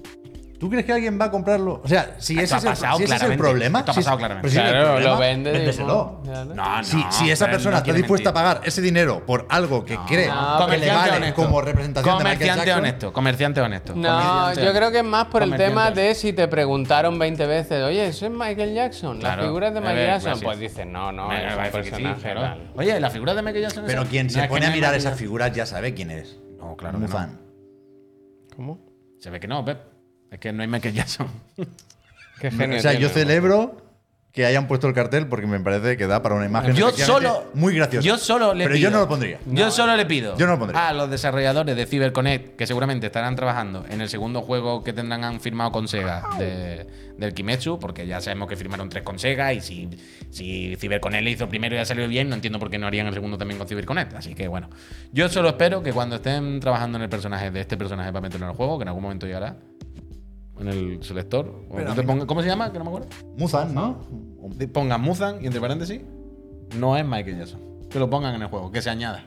¿Tú 0.59 0.69
crees 0.69 0.85
que 0.85 0.93
alguien 0.93 1.19
va 1.19 1.25
a 1.25 1.31
comprarlo? 1.31 1.81
O 1.83 1.87
sea, 1.87 2.15
si 2.17 2.33
Esto 2.39 2.43
ese, 2.43 2.55
ha 2.55 2.57
es 2.57 2.63
el, 2.63 2.69
pasado 2.71 2.97
si 2.97 3.03
ese 3.03 3.13
es 3.15 3.21
el 3.21 3.27
claramente. 3.27 3.43
problema. 3.43 3.79
Esto 3.79 3.91
ha 3.91 3.93
si 3.93 3.99
pasado 3.99 4.17
claramente. 4.17 4.49
pero 4.49 4.63
si 4.65 4.69
Claro, 4.71 4.85
problema, 4.87 5.09
lo 5.13 5.17
vende. 5.19 5.51
véndeselo. 5.51 6.21
Claro. 6.23 6.55
No, 6.55 6.77
no. 6.77 6.83
Si, 6.83 7.03
si 7.11 7.29
esa 7.31 7.45
persona 7.49 7.71
no 7.71 7.77
está 7.79 7.93
dispuesta 7.93 8.29
a 8.29 8.33
pagar 8.33 8.61
ese 8.63 8.81
dinero 8.81 9.25
por 9.25 9.45
algo 9.49 9.85
que 9.85 9.97
cree 10.07 10.27
no, 10.27 10.67
que 10.67 10.77
le 10.77 10.89
vale 10.91 11.17
honesto. 11.17 11.35
como 11.43 11.61
representación 11.61 12.17
de 12.17 12.23
Comerciante 12.23 12.65
Jackson, 12.65 12.79
honesto, 12.79 13.13
comerciante 13.13 13.61
honesto. 13.61 13.93
No, 13.95 14.09
comerciante 14.19 14.65
yo 14.65 14.73
creo 14.73 14.91
que 14.91 14.97
es 14.99 15.03
más 15.05 15.25
por 15.27 15.43
el 15.43 15.55
tema 15.55 15.91
de 15.91 16.15
si 16.15 16.33
te 16.33 16.47
preguntaron 16.47 17.17
20 17.19 17.45
veces, 17.45 17.83
oye, 17.83 18.07
¿eso 18.07 18.25
es 18.25 18.31
Michael 18.31 18.73
Jackson? 18.73 19.19
Claro. 19.19 19.41
¿La 19.41 19.47
figura 19.47 19.67
es 19.69 19.73
de 19.73 19.79
Michael 19.79 19.97
ver, 19.97 20.07
Jackson? 20.07 20.29
gracias. 20.31 20.43
Pues 20.45 20.59
dices, 20.59 20.85
no, 20.87 21.11
no, 21.11 21.31
es 21.31 21.55
un 21.55 21.71
personaje 21.71 22.31
claro. 22.31 22.61
Oye, 22.75 22.99
la 22.99 23.09
figura 23.09 23.33
de 23.33 23.41
Michael 23.41 23.63
Jackson. 23.63 23.85
es 23.85 23.91
Pero 23.91 24.05
quien 24.05 24.29
se 24.29 24.43
pone 24.47 24.65
a 24.65 24.71
mirar 24.71 24.93
esas 24.95 25.17
figuras 25.17 25.51
ya 25.53 25.65
sabe 25.65 25.93
quién 25.93 26.11
es. 26.11 26.37
No, 26.59 26.75
claro. 26.75 26.97
No. 26.97 27.07
fan. 27.07 27.39
¿Cómo? 28.55 28.79
Se 29.19 29.29
ve 29.29 29.39
que 29.39 29.47
no, 29.47 29.63
Pep. 29.63 29.79
Es 30.31 30.39
que 30.39 30.51
no 30.53 30.61
hay 30.61 30.67
Michael 30.67 30.93
Jackson. 30.95 31.27
Qué 32.39 32.47
O 32.47 32.51
genio. 32.51 32.81
sea, 32.81 32.93
yo 32.93 33.09
celebro 33.09 33.81
que 34.31 34.45
hayan 34.45 34.67
puesto 34.67 34.87
el 34.87 34.93
cartel 34.93 35.25
porque 35.25 35.47
me 35.47 35.59
parece 35.59 35.97
que 35.97 36.05
da 36.05 36.21
para 36.21 36.35
una 36.35 36.45
imagen 36.45 36.75
Yo 36.75 36.91
solo. 36.91 37.49
muy 37.55 37.73
graciosa. 37.75 38.05
Yo 38.05 38.19
solo 38.19 38.53
le 38.53 38.65
Pero 38.65 38.75
pido. 38.75 38.89
yo 38.89 38.91
no 38.95 38.99
lo 39.01 39.07
pondría. 39.07 39.39
Yo 39.47 39.71
solo 39.71 39.95
le 39.97 40.05
pido. 40.05 40.37
Yo 40.37 40.45
no 40.45 40.51
lo 40.53 40.59
pondría. 40.59 40.89
A 40.89 40.93
los 40.93 41.09
desarrolladores 41.09 41.75
de 41.75 41.87
CyberConnect, 41.87 42.55
que 42.55 42.67
seguramente 42.67 43.07
estarán 43.07 43.35
trabajando 43.35 43.83
en 43.89 43.99
el 43.99 44.09
segundo 44.09 44.43
juego 44.43 44.83
que 44.83 44.93
tendrán 44.93 45.23
han 45.23 45.39
firmado 45.39 45.71
con 45.71 45.87
Sega 45.87 46.23
de- 46.37 46.85
del 47.17 47.33
Kimetsu, 47.33 47.79
porque 47.79 48.05
ya 48.05 48.21
sabemos 48.21 48.47
que 48.47 48.55
firmaron 48.55 48.89
tres 48.89 49.01
con 49.01 49.17
Sega. 49.17 49.53
Y 49.53 49.61
si, 49.61 49.89
si 50.29 50.75
CyberConnect 50.75 51.23
le 51.23 51.31
hizo 51.31 51.45
el 51.45 51.49
primero 51.49 51.75
y 51.75 51.79
ha 51.79 51.85
salido 51.85 52.07
bien, 52.07 52.29
no 52.29 52.35
entiendo 52.35 52.59
por 52.59 52.69
qué 52.69 52.77
no 52.77 52.85
harían 52.85 53.07
el 53.07 53.15
segundo 53.15 53.39
también 53.39 53.57
con 53.57 53.67
CyberConnect. 53.67 54.13
Así 54.13 54.35
que 54.35 54.47
bueno. 54.47 54.69
Yo 55.13 55.29
solo 55.29 55.49
espero 55.49 55.81
que 55.81 55.91
cuando 55.93 56.17
estén 56.17 56.59
trabajando 56.59 56.99
en 56.99 57.03
el 57.05 57.09
personaje 57.09 57.49
de 57.49 57.61
este 57.61 57.75
personaje 57.75 58.11
para 58.11 58.21
meterlo 58.21 58.45
en 58.45 58.51
el 58.51 58.55
juego, 58.55 58.77
que 58.77 58.83
en 58.83 58.89
algún 58.89 59.01
momento 59.01 59.25
llegará. 59.25 59.55
En 60.59 60.67
el 60.67 61.03
selector. 61.03 61.47
o 61.69 61.75
Pero 61.75 61.85
tú 61.87 61.91
a 61.91 61.95
te 61.95 62.01
mí 62.03 62.07
ponga- 62.07 62.25
¿Cómo 62.25 62.41
se 62.41 62.47
llama? 62.47 62.71
Que 62.71 62.77
no 62.79 62.85
me 62.85 62.89
acuerdo. 62.91 63.07
Muzan, 63.37 63.73
¿no? 63.73 63.99
Pongan 64.73 65.01
Muzan 65.01 65.37
y 65.41 65.45
entre 65.47 65.59
paréntesis, 65.61 66.01
no 66.77 66.97
es 66.97 67.05
Michael 67.05 67.37
Jackson. 67.37 67.59
Que 67.89 67.99
lo 67.99 68.09
pongan 68.09 68.35
en 68.35 68.41
el 68.41 68.47
juego, 68.47 68.71
que 68.71 68.81
se 68.81 68.89
añada. 68.89 69.25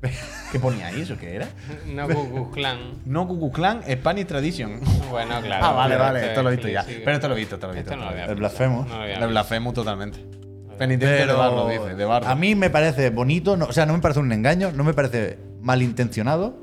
¿Qué 0.52 0.58
ponía 0.60 0.86
ahí? 0.88 1.00
¿Eso 1.02 1.16
qué 1.18 1.34
era? 1.36 1.48
No 1.86 2.06
Ku 2.08 2.50
Clan. 2.52 2.78
No 3.04 3.26
Ku 3.26 3.50
Clan, 3.52 3.82
Spanish 3.90 4.26
Tradition. 4.26 4.80
Bueno, 5.10 5.40
claro. 5.42 5.64
ah, 5.64 5.72
vale, 5.72 5.94
pero 5.94 6.04
vale, 6.04 6.18
este 6.18 6.28
esto 6.30 6.42
lo 6.42 6.48
he 6.50 6.52
visto 6.52 6.66
sí, 6.68 6.72
ya. 6.74 6.82
sí. 6.82 6.96
Pero 7.02 7.12
esto 7.16 7.28
lo 7.28 7.34
he 7.34 7.38
visto, 7.38 7.54
esto 7.54 7.66
lo 7.66 7.72
he 7.72 7.76
visto. 7.76 7.90
Esto 7.90 7.96
no 7.96 8.04
lo 8.04 8.10
esto 8.10 8.22
había 8.22 8.24
El 8.24 8.28
visto. 8.30 8.38
blasfemo. 8.40 8.82
No 8.84 8.88
lo 8.88 8.94
había 8.94 8.98
lo 8.98 9.04
he- 9.04 9.08
visto. 9.08 9.20
Le 9.26 9.26
blasfemo 9.32 9.72
totalmente. 9.72 10.18
Penitente 10.78 11.06
de 11.14 11.18
Pero 11.22 11.38
barro, 11.38 11.68
dice, 11.68 11.94
de 11.96 12.04
barro. 12.04 12.26
a 12.28 12.34
mí 12.34 12.54
me 12.54 12.70
parece 12.70 13.10
bonito, 13.10 13.56
no- 13.56 13.64
o 13.64 13.72
sea, 13.72 13.86
no 13.86 13.94
me 13.94 13.98
parece 14.00 14.20
un 14.20 14.30
engaño, 14.32 14.70
no 14.72 14.84
me 14.84 14.92
parece 14.94 15.38
malintencionado 15.60 16.54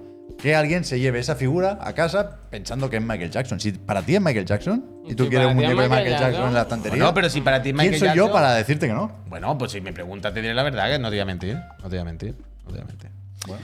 que 0.41 0.55
alguien 0.55 0.83
se 0.83 0.99
lleve 0.99 1.19
esa 1.19 1.35
figura 1.35 1.77
a 1.81 1.93
casa 1.93 2.37
pensando 2.49 2.89
que 2.89 2.97
es 2.97 3.01
Michael 3.01 3.31
Jackson. 3.31 3.59
Si 3.59 3.71
para 3.71 4.01
ti 4.01 4.15
es 4.15 4.21
Michael 4.21 4.45
Jackson 4.45 4.83
y 5.07 5.15
tú 5.15 5.23
Si 5.25 5.29
quieres 5.29 5.47
un 5.47 5.55
muñeco 5.55 5.81
de 5.81 5.89
Michael 5.89 6.09
Jackson 6.09 6.31
Jackson, 6.31 6.47
en 6.49 6.53
la 6.53 6.61
estantería, 6.61 6.99
no, 7.03 7.13
pero 7.13 7.29
si 7.29 7.41
para 7.41 7.61
ti 7.61 7.69
es 7.69 7.75
¿quién 7.75 7.91
Michael 7.91 7.99
soy 7.99 8.07
yo 8.09 8.25
Jackson- 8.25 8.31
para 8.33 8.53
decirte 8.55 8.87
que 8.87 8.93
no? 8.93 9.11
Bueno, 9.27 9.57
pues 9.57 9.71
si 9.71 9.81
me 9.81 9.93
preguntas, 9.93 10.33
te 10.33 10.41
diré 10.41 10.53
la 10.53 10.63
verdad, 10.63 10.89
que 10.89 10.99
no 10.99 11.09
te 11.09 11.15
voy 11.15 11.19
a 11.21 11.25
mentir. 11.25 11.55
No 11.55 11.83
te 11.83 11.89
voy 11.89 11.97
a 11.99 12.03
mentir. 12.03 12.35
No 12.63 12.71
te 12.71 12.71
voy 12.71 12.81
a 12.81 12.85
mentir. 12.85 13.09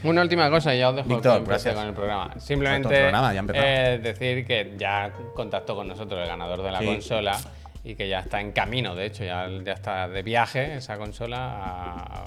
Una 0.04 0.22
última 0.22 0.50
cosa, 0.50 0.76
y 0.76 0.80
ya 0.80 0.90
os 0.90 0.96
dejo 0.96 1.10
Víctor, 1.10 1.44
gracias. 1.46 1.74
con 1.74 1.88
el 1.88 1.94
programa. 1.94 2.34
Simplemente 2.40 2.88
el 2.96 3.02
programa, 3.10 3.34
ya 3.34 3.44
eh, 3.56 4.00
decir 4.02 4.46
que 4.46 4.76
ya 4.78 5.12
contactó 5.36 5.76
con 5.76 5.88
nosotros 5.88 6.22
el 6.22 6.28
ganador 6.28 6.62
de 6.62 6.72
la 6.72 6.80
Sí. 6.80 6.86
consola 6.86 7.40
y 7.84 7.96
que 7.96 8.08
ya 8.08 8.20
está 8.20 8.40
en 8.42 8.52
camino, 8.52 8.96
de 8.96 9.06
hecho, 9.08 9.24
ya, 9.24 9.48
ya 9.64 9.74
está 9.74 10.08
de 10.08 10.22
viaje 10.24 10.76
esa 10.76 10.98
consola. 10.98 11.38
a- 11.38 12.24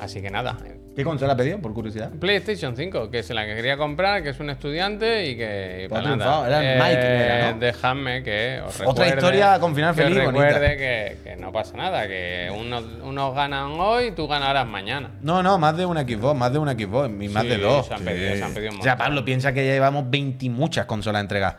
Así 0.00 0.20
que 0.20 0.30
nada. 0.30 0.56
¿Qué 0.96 1.02
consola 1.04 1.32
ha 1.32 1.36
pedido, 1.36 1.58
por 1.60 1.72
curiosidad? 1.72 2.10
PlayStation 2.20 2.76
5, 2.76 3.10
que 3.10 3.20
es 3.20 3.30
la 3.30 3.46
que 3.46 3.54
quería 3.54 3.76
comprar, 3.76 4.22
que 4.22 4.30
es 4.30 4.40
un 4.40 4.50
estudiante 4.50 5.26
y 5.28 5.36
que. 5.36 5.86
Pues 5.88 6.02
para 6.02 6.16
nada. 6.16 6.46
era 6.46 6.72
el 6.72 6.78
Mike, 6.82 7.24
era, 7.24 7.52
¿no? 7.52 7.58
Dejadme 7.58 8.22
que 8.22 8.60
os 8.64 8.74
Otra 8.80 9.04
recuerde- 9.04 9.08
historia 9.14 9.58
con 9.60 9.74
final 9.74 9.94
que 9.94 10.02
feliz, 10.02 10.24
bonita. 10.24 10.44
recuerde 10.48 10.76
que, 10.76 11.16
que 11.30 11.36
no 11.36 11.50
pasa 11.52 11.76
nada, 11.76 12.06
que 12.06 12.48
unos, 12.56 12.84
unos 13.02 13.34
ganan 13.34 13.72
hoy, 13.72 14.12
tú 14.12 14.26
ganarás 14.28 14.66
mañana. 14.66 15.10
No, 15.22 15.42
no, 15.42 15.58
más 15.58 15.76
de 15.76 15.86
una 15.86 16.02
Xbox, 16.02 16.36
más 16.38 16.52
de 16.52 16.58
una 16.58 16.72
Xbox, 16.72 17.10
y 17.20 17.28
más 17.28 17.42
Sí, 17.44 17.48
de 17.48 17.58
dos. 17.58 17.86
se 17.86 17.94
han 17.94 18.04
pedido- 18.04 18.36
se 18.36 18.42
han 18.44 18.54
pedido 18.54 18.72
un 18.72 18.80
o 18.80 18.82
sea. 18.82 18.96
Pablo, 18.96 19.24
piensa 19.24 19.52
que 19.52 19.64
ya 19.66 19.72
llevamos 19.72 20.08
20 20.10 20.46
y 20.46 20.50
muchas 20.50 20.86
consolas 20.86 21.22
entregadas. 21.22 21.56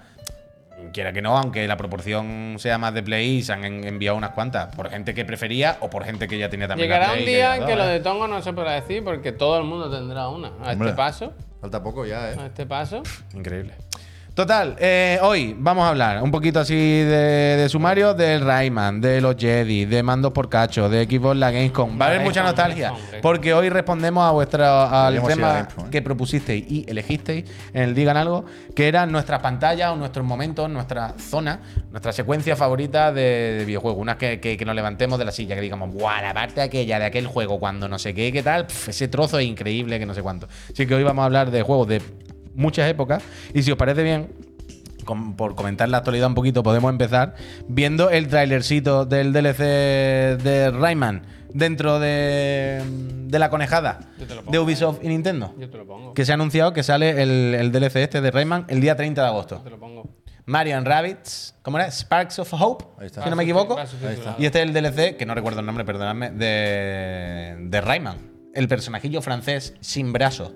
Quiera 0.95 1.11
que 1.11 1.21
no, 1.21 1.37
aunque 1.37 1.67
la 1.67 1.75
proporción 1.75 2.55
sea 2.57 2.77
más 2.77 2.93
de 2.93 3.03
Play, 3.03 3.41
se 3.43 3.51
han 3.51 3.65
en- 3.65 3.85
enviado 3.85 4.15
unas 4.17 4.29
cuantas. 4.29 4.73
Por 4.73 4.89
gente 4.89 5.13
que 5.13 5.25
prefería 5.25 5.75
o 5.81 5.89
por 5.89 6.05
gente 6.05 6.25
que 6.25 6.37
ya 6.37 6.47
tenía 6.49 6.69
también 6.69 6.89
la 6.89 6.95
Llegará 6.95 7.11
un 7.11 7.17
Play, 7.23 7.35
día 7.35 7.37
ya 7.49 7.57
en 7.57 7.65
que 7.65 7.75
lo 7.75 7.83
¿eh? 7.83 7.87
de 7.87 7.99
Tongo 7.99 8.29
no 8.29 8.41
se 8.41 8.53
podrá 8.53 8.71
decir 8.71 9.03
porque 9.03 9.33
todo 9.33 9.57
el 9.57 9.65
mundo 9.65 9.91
tendrá 9.91 10.29
una. 10.29 10.47
A 10.47 10.71
Hombre. 10.71 10.71
este 10.91 10.93
paso, 10.93 11.33
Falta 11.59 11.83
poco 11.83 12.05
ya, 12.05 12.31
¿eh? 12.31 12.37
a 12.39 12.45
este 12.45 12.65
paso. 12.65 13.03
Increíble. 13.33 13.73
Total, 14.35 14.75
eh, 14.79 15.17
hoy 15.21 15.55
vamos 15.57 15.85
a 15.85 15.89
hablar 15.91 16.21
un 16.21 16.29
poquito 16.29 16.59
así 16.59 16.75
de, 16.75 17.55
de 17.55 17.69
sumario 17.69 18.13
del 18.13 18.41
Rayman, 18.41 18.99
de 18.99 19.21
los 19.21 19.37
Jedi, 19.37 19.85
de 19.85 20.03
mandos 20.03 20.33
por 20.33 20.49
cacho, 20.49 20.89
de 20.89 21.05
Xbox 21.05 21.37
la 21.37 21.51
Gamescom. 21.51 21.97
Va 21.97 22.07
a 22.07 22.09
haber 22.09 22.19
mucha 22.21 22.43
nostalgia, 22.43 22.91
porque 23.21 23.53
hoy 23.53 23.69
respondemos 23.69 24.25
a 24.25 24.31
vuestra, 24.31 25.07
al 25.07 25.23
tema 25.23 25.59
¿eh? 25.61 25.83
que 25.89 26.01
propusisteis 26.01 26.65
y 26.69 26.85
elegisteis 26.85 27.45
en 27.73 27.83
el 27.83 27.95
Digan 27.95 28.17
Algo, 28.17 28.43
que 28.75 28.89
eran 28.89 29.09
nuestras 29.09 29.39
pantallas 29.39 29.91
o 29.91 29.95
nuestros 29.95 30.25
momentos, 30.25 30.69
nuestra 30.69 31.13
zona, 31.17 31.61
nuestra 31.91 32.11
secuencia 32.11 32.57
favorita 32.57 33.13
de, 33.13 33.55
de 33.59 33.63
videojuegos. 33.63 34.01
Unas 34.01 34.17
que, 34.17 34.41
que- 34.41 34.57
que 34.57 34.65
nos 34.65 34.75
levantemos 34.75 35.17
de 35.17 35.23
la 35.23 35.31
silla, 35.31 35.55
que 35.55 35.61
digamos, 35.61 35.93
¡buah! 35.93 36.21
La 36.21 36.33
parte 36.33 36.59
aquella 36.59 36.99
de 36.99 37.05
aquel 37.05 37.25
juego, 37.27 37.57
cuando 37.57 37.87
no 37.87 37.97
sé 37.97 38.13
qué, 38.13 38.33
qué 38.33 38.43
tal, 38.43 38.65
pf, 38.67 38.89
ese 38.91 39.07
trozo 39.07 39.39
es 39.39 39.45
increíble, 39.47 39.97
que 39.97 40.05
no 40.05 40.13
sé 40.13 40.21
cuánto. 40.21 40.49
Así 40.73 40.85
que 40.85 40.93
hoy 40.93 41.03
vamos 41.03 41.23
a 41.23 41.25
hablar 41.27 41.51
de 41.51 41.61
juegos 41.61 41.87
de 41.87 42.01
muchas 42.55 42.89
épocas, 42.89 43.23
y 43.53 43.63
si 43.63 43.71
os 43.71 43.77
parece 43.77 44.03
bien, 44.03 44.29
com- 45.05 45.35
por 45.35 45.55
comentar 45.55 45.87
la 45.89 45.97
actualidad 45.97 46.27
un 46.27 46.35
poquito, 46.35 46.63
podemos 46.63 46.89
empezar 46.89 47.35
viendo 47.67 48.09
el 48.09 48.27
trailercito 48.27 49.05
del 49.05 49.31
DLC 49.33 49.59
de 50.41 50.71
Rayman 50.71 51.23
dentro 51.53 51.99
de, 51.99 52.81
de 53.27 53.39
la 53.39 53.49
conejada 53.49 53.99
pongo, 54.17 54.51
de 54.51 54.59
Ubisoft 54.59 54.99
y 55.03 55.07
Nintendo. 55.07 55.53
Yo 55.57 55.69
te 55.69 55.77
lo 55.77 55.85
pongo. 55.85 56.13
Que 56.13 56.25
se 56.25 56.31
ha 56.31 56.35
anunciado 56.35 56.73
que 56.73 56.83
sale 56.83 57.21
el, 57.21 57.55
el 57.55 57.71
DLC 57.71 57.95
este 57.97 58.19
de 58.21 58.31
Rayman 58.31 58.65
el 58.67 58.81
día 58.81 58.95
30 58.95 59.21
de 59.21 59.27
agosto. 59.27 59.61
Te 59.63 59.69
lo 59.69 59.79
pongo. 59.79 60.09
Mario 60.47 60.77
and 60.77 60.85
Rabbids, 60.85 61.55
¿cómo 61.63 61.79
era? 61.79 61.89
Sparks 61.89 62.37
of 62.37 62.53
Hope, 62.53 62.85
Ahí 62.99 63.07
está. 63.07 63.23
si 63.23 63.29
no 63.31 63.35
me 63.35 63.41
equivoco. 63.43 63.77
Y 64.37 64.45
este 64.45 64.61
es 64.61 64.67
el 64.67 64.73
DLC, 64.73 65.17
que 65.17 65.25
no 65.25 65.33
recuerdo 65.33 65.61
el 65.61 65.65
nombre, 65.65 65.85
perdonadme, 65.85 66.29
de, 66.29 67.55
de 67.61 67.81
Rayman. 67.81 68.17
El 68.53 68.67
personajillo 68.67 69.21
francés 69.23 69.73
sin 69.81 70.13
brazo. 70.13 70.53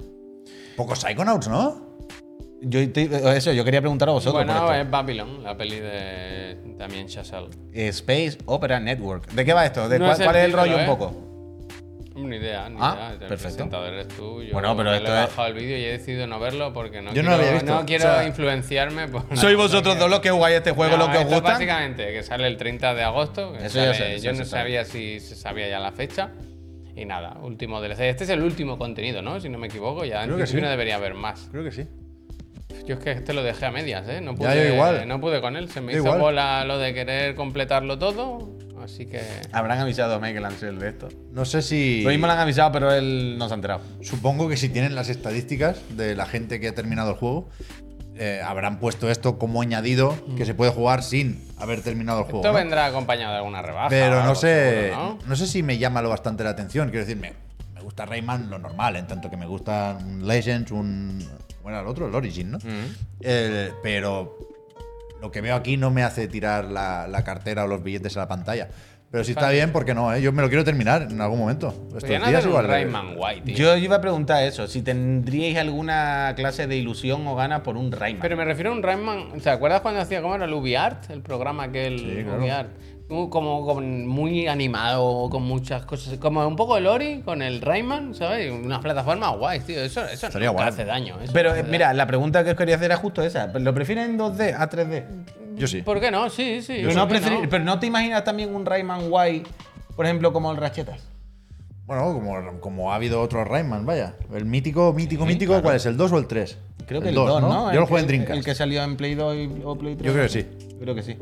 Pocos 0.77 0.99
Psychonauts, 0.99 1.47
¿no? 1.47 1.88
Yo, 2.61 2.79
eso, 2.81 3.53
yo 3.53 3.63
quería 3.63 3.79
preguntar 3.81 4.09
a 4.09 4.11
vosotros. 4.11 4.43
Bueno, 4.45 4.73
es 4.73 4.89
Babylon, 4.89 5.43
la 5.43 5.55
peli 5.55 5.79
de 5.79 6.57
también 6.77 7.07
Chazelle. 7.07 7.49
Space 7.73 8.37
Opera 8.45 8.79
Network. 8.79 9.31
¿De 9.31 9.45
qué 9.45 9.53
va 9.53 9.65
esto? 9.65 9.87
¿De 9.87 9.97
No 9.97 10.05
cuál, 10.05 10.13
es 10.15 10.19
el 10.19 10.25
cuál 10.25 10.35
es 10.35 10.41
el 10.43 10.47
título, 10.51 10.63
rollo 10.65 10.77
¿eh? 10.77 10.81
un 10.81 10.85
poco? 10.85 11.25
Ni 12.15 12.35
idea, 12.35 12.67
ni 12.69 12.75
Ah, 12.81 12.95
idea. 12.97 13.11
El 13.13 13.17
perfecto. 13.19 13.43
presentador 13.43 13.93
eres 13.93 14.07
tú. 14.09 14.43
Yo 14.43 14.51
Bueno, 14.51 14.75
pero 14.75 14.93
esto 14.93 15.07
he 15.15 15.19
es- 15.21 15.27
bajado 15.29 15.47
el 15.47 15.53
vídeo 15.53 15.77
y 15.77 15.83
he 15.85 15.91
decidido 15.91 16.27
no 16.27 16.37
verlo 16.37 16.73
porque 16.73 17.01
no 17.01 17.13
Yo 17.13 17.23
no 17.23 17.29
quiero, 17.29 17.29
lo 17.29 17.35
había 17.35 17.51
visto. 17.53 17.73
no 17.73 17.85
quiero 17.85 18.03
O 18.09 18.13
sea, 18.13 18.27
influenciarme 18.27 19.07
por 19.07 19.37
¿Sois 19.37 19.55
vosotros 19.55 19.97
dos 19.97 20.09
los 20.09 20.19
que 20.19 20.29
jugáis 20.31 20.57
este 20.57 20.71
juego, 20.71 20.97
No, 20.97 21.05
lo 21.05 21.11
que 21.13 21.19
os 21.19 21.25
gusta? 21.25 21.39
Básicamente, 21.53 22.11
que 22.11 22.23
sale 22.23 22.45
el 22.47 22.57
30 22.57 22.93
de 22.93 23.03
agosto. 23.03 23.53
que 23.53 23.59
Eso 23.67 23.79
sale- 23.79 23.93
sé, 23.93 24.15
eso 24.15 24.25
yo 24.25 24.31
no 24.33 24.37
sabe. 24.43 24.49
sabía 24.49 24.83
si 24.85 25.21
se 25.21 25.35
sabía 25.37 25.69
ya 25.69 25.79
la 25.79 25.93
fecha. 25.93 26.31
Y 26.93 27.05
nada, 27.05 27.37
último 27.41 27.79
DLC. 27.79 28.09
Este 28.09 28.25
es 28.25 28.29
el 28.31 28.41
último 28.41 28.77
contenido, 28.77 29.21
¿no? 29.21 29.39
Si 29.39 29.47
no 29.47 29.57
me 29.57 29.67
equivoco. 29.67 30.03
Ya 30.03 30.23
Creo 30.23 30.35
que 30.35 30.39
principio 30.41 30.59
sí. 30.59 30.63
no 30.65 30.69
debería 30.71 30.95
haber 30.97 31.13
más. 31.13 31.47
Creo 31.51 31.63
que 31.63 31.71
sí. 31.71 31.87
Yo 32.85 32.95
es 32.95 33.01
que 33.01 33.11
este 33.11 33.33
lo 33.33 33.43
dejé 33.43 33.65
a 33.67 33.71
medias, 33.71 34.07
¿eh? 34.07 34.21
No 34.21 34.31
Ya, 34.31 34.37
pude, 34.37 34.67
yo 34.67 34.73
igual. 34.73 35.07
No 35.07 35.19
pude 35.21 35.41
con 35.41 35.55
él. 35.55 35.69
Se 35.69 35.81
me 35.81 35.91
Yo 35.93 35.99
hizo 35.99 36.07
igual. 36.07 36.21
bola 36.21 36.65
lo 36.65 36.77
de 36.77 36.93
querer 36.93 37.35
completarlo 37.35 37.99
todo. 37.99 38.49
Así 38.83 39.05
que. 39.05 39.21
Habrán 39.51 39.79
avisado 39.79 40.15
a 40.15 40.19
Michael 40.19 40.45
Ansel 40.45 40.79
de 40.79 40.89
esto. 40.89 41.09
No 41.31 41.45
sé 41.45 41.61
si. 41.61 42.01
Lo 42.03 42.09
mismo 42.09 42.27
le 42.27 42.33
han 42.33 42.39
avisado, 42.39 42.71
pero 42.71 42.91
él 42.93 43.37
no 43.37 43.47
se 43.47 43.53
ha 43.53 43.55
enterado. 43.55 43.81
Supongo 44.01 44.47
que 44.49 44.57
si 44.57 44.69
tienen 44.69 44.95
las 44.95 45.09
estadísticas 45.09 45.79
de 45.97 46.15
la 46.15 46.25
gente 46.25 46.59
que 46.59 46.69
ha 46.69 46.75
terminado 46.75 47.11
el 47.11 47.17
juego, 47.17 47.49
eh, 48.15 48.41
habrán 48.43 48.79
puesto 48.79 49.09
esto 49.09 49.37
como 49.37 49.61
añadido 49.61 50.15
que 50.35 50.45
se 50.45 50.53
puede 50.53 50.71
jugar 50.71 51.03
sin 51.03 51.45
haber 51.57 51.81
terminado 51.81 52.19
el 52.19 52.23
juego. 52.25 52.39
Esto 52.39 52.51
¿no? 52.51 52.57
vendrá 52.57 52.85
acompañado 52.85 53.31
de 53.33 53.37
alguna 53.37 53.61
rebaja. 53.61 53.89
Pero 53.89 54.23
no 54.23 54.35
sé, 54.35 54.89
seguro, 54.89 55.19
¿no? 55.25 55.35
sé 55.35 55.47
si 55.47 55.63
me 55.63 55.77
llama 55.77 56.01
lo 56.01 56.09
bastante 56.09 56.43
la 56.43 56.51
atención. 56.51 56.89
Quiero 56.89 57.05
decir, 57.05 57.17
me, 57.21 57.33
me 57.73 57.81
gusta 57.81 58.05
Rayman 58.05 58.49
lo 58.49 58.59
normal, 58.59 58.95
en 58.95 59.07
tanto 59.07 59.29
que 59.29 59.37
me 59.37 59.45
gusta 59.45 59.97
un 59.99 60.27
Legends, 60.27 60.71
un. 60.71 61.19
Bueno, 61.63 61.79
el 61.79 61.87
otro, 61.87 62.07
el 62.07 62.15
Origin, 62.15 62.51
¿no? 62.51 62.57
El- 63.19 63.71
pero 63.83 64.37
lo 65.21 65.31
que 65.31 65.41
veo 65.41 65.55
aquí 65.55 65.77
no 65.77 65.91
me 65.91 66.03
hace 66.03 66.27
tirar 66.27 66.65
la, 66.65 67.07
la 67.07 67.23
cartera 67.23 67.65
o 67.65 67.67
los 67.67 67.83
billetes 67.83 68.15
a 68.17 68.21
la 68.21 68.27
pantalla. 68.27 68.69
Pero 69.11 69.23
si 69.23 69.31
está 69.31 69.45
Fácil. 69.45 69.55
bien, 69.57 69.71
¿por 69.71 69.85
qué 69.85 69.95
no? 69.95 70.13
eh? 70.13 70.21
Yo 70.21 70.31
me 70.31 70.43
lo 70.43 70.49
quiero 70.49 70.63
terminar 70.63 71.07
en 71.09 71.19
algún 71.19 71.39
momento. 71.39 71.73
Estos 71.95 72.07
días 72.07 72.45
igual. 72.45 72.65
eh, 72.65 72.67
Rayman 72.67 73.15
White, 73.17 73.41
tío. 73.41 73.55
Yo 73.55 73.75
iba 73.75 73.95
a 73.95 74.01
preguntar 74.01 74.43
eso, 74.43 74.67
si 74.67 74.83
tendríais 74.83 75.57
alguna 75.57 76.33
clase 76.35 76.67
de 76.67 76.77
ilusión 76.77 77.25
o 77.25 77.35
gana 77.35 77.63
por 77.63 77.75
un 77.75 77.91
Rayman. 77.91 78.21
Pero 78.21 78.37
me 78.37 78.45
refiero 78.45 78.69
a 78.69 78.73
un 78.73 78.83
Rayman. 78.83 79.39
¿Te 79.41 79.49
acuerdas 79.49 79.81
cuando 79.81 79.99
hacía 79.99 80.21
cómo 80.21 80.35
era 80.35 80.45
el 80.45 80.53
UbiArt? 80.53 81.09
El 81.09 81.21
programa 81.23 81.63
aquel 81.63 81.97
Sí, 81.99 82.23
claro. 82.23 82.39
UbiArt. 82.43 82.69
Como, 83.09 83.81
muy 83.81 84.47
animado, 84.47 85.29
con 85.31 85.41
muchas 85.41 85.83
cosas. 85.83 86.17
Como 86.19 86.47
un 86.47 86.55
poco 86.55 86.77
el 86.77 86.85
Ori 86.85 87.21
con 87.25 87.41
el 87.41 87.59
Rayman, 87.59 88.13
¿sabes? 88.13 88.51
Unas 88.51 88.79
plataformas 88.81 89.35
guays, 89.35 89.65
tío. 89.65 89.81
Eso, 89.83 90.05
eso 90.05 90.27
Estaría 90.27 90.49
no 90.49 90.53
te 90.55 90.61
guay. 90.61 90.69
hace 90.69 90.85
daño. 90.85 91.15
eso 91.19 91.33
Pero 91.33 91.49
no 91.49 91.55
eh, 91.55 91.61
hace 91.61 91.71
mira, 91.71 91.91
la 91.95 92.05
pregunta 92.05 92.43
que 92.43 92.51
os 92.51 92.55
quería 92.55 92.75
hacer 92.75 92.85
era 92.85 92.97
justo 92.97 93.23
esa. 93.23 93.47
¿Lo 93.47 93.73
prefieren 93.73 94.11
en 94.11 94.19
2D 94.19 94.53
a 94.55 94.69
3D? 94.69 95.05
Yo 95.55 95.65
sí. 95.65 95.77
daño. 95.77 95.85
¿Por 95.85 95.99
qué 95.99 96.11
no? 96.11 96.29
Sí, 96.29 96.61
sí. 96.61 96.73
Pero 96.77 96.89
¿por 96.89 96.95
no, 96.97 97.07
qué 97.07 97.15
preferir- 97.15 97.47
pero 97.49 97.63
no 97.63 97.79
te 97.79 97.87
imaginas 97.87 98.23
también 98.23 98.53
un 98.53 98.63
Rayman 98.63 99.09
guay, 99.09 99.41
por 99.95 100.05
ejemplo, 100.05 100.31
como 100.31 100.51
el 100.51 100.57
Rachetas. 100.57 101.01
Bueno, 101.87 102.03
como, 102.13 102.59
como 102.61 102.91
ha 102.91 102.95
habido 102.95 103.19
otros 103.21 103.47
Rayman, 103.47 103.87
vaya. 103.87 104.13
El 104.31 104.45
mítico, 104.45 104.93
mítico, 104.93 105.23
Sí, 105.23 105.29
mítico, 105.29 105.53
claro. 105.53 105.63
¿cuál 105.63 105.75
es? 105.77 105.85
¿El 105.87 105.97
2 105.97 106.11
o 106.11 106.17
el 106.19 106.27
3? 106.27 106.59
Creo 106.85 107.01
que 107.01 107.09
el 107.09 107.15
2, 107.15 107.41
¿no? 107.41 107.65
Yo 107.65 107.71
El 107.71 107.75
lo 107.79 107.87
jugué 107.87 108.01
en 108.01 108.05
que- 108.05 108.11
Dreamcast. 108.13 108.37
El 108.37 108.45
que 108.45 108.53
salió 108.53 108.83
en 108.83 108.95
Play 108.97 109.15
2 109.15 109.35
y- 109.35 109.61
o 109.65 109.75
Play 109.75 109.95
3. 109.95 110.05
Yo 110.05 110.13
creo 110.13 110.23
que 110.25 110.29
sí. 110.29 110.45
Creo 110.79 110.93
que 110.93 111.01
sí. 111.01 111.17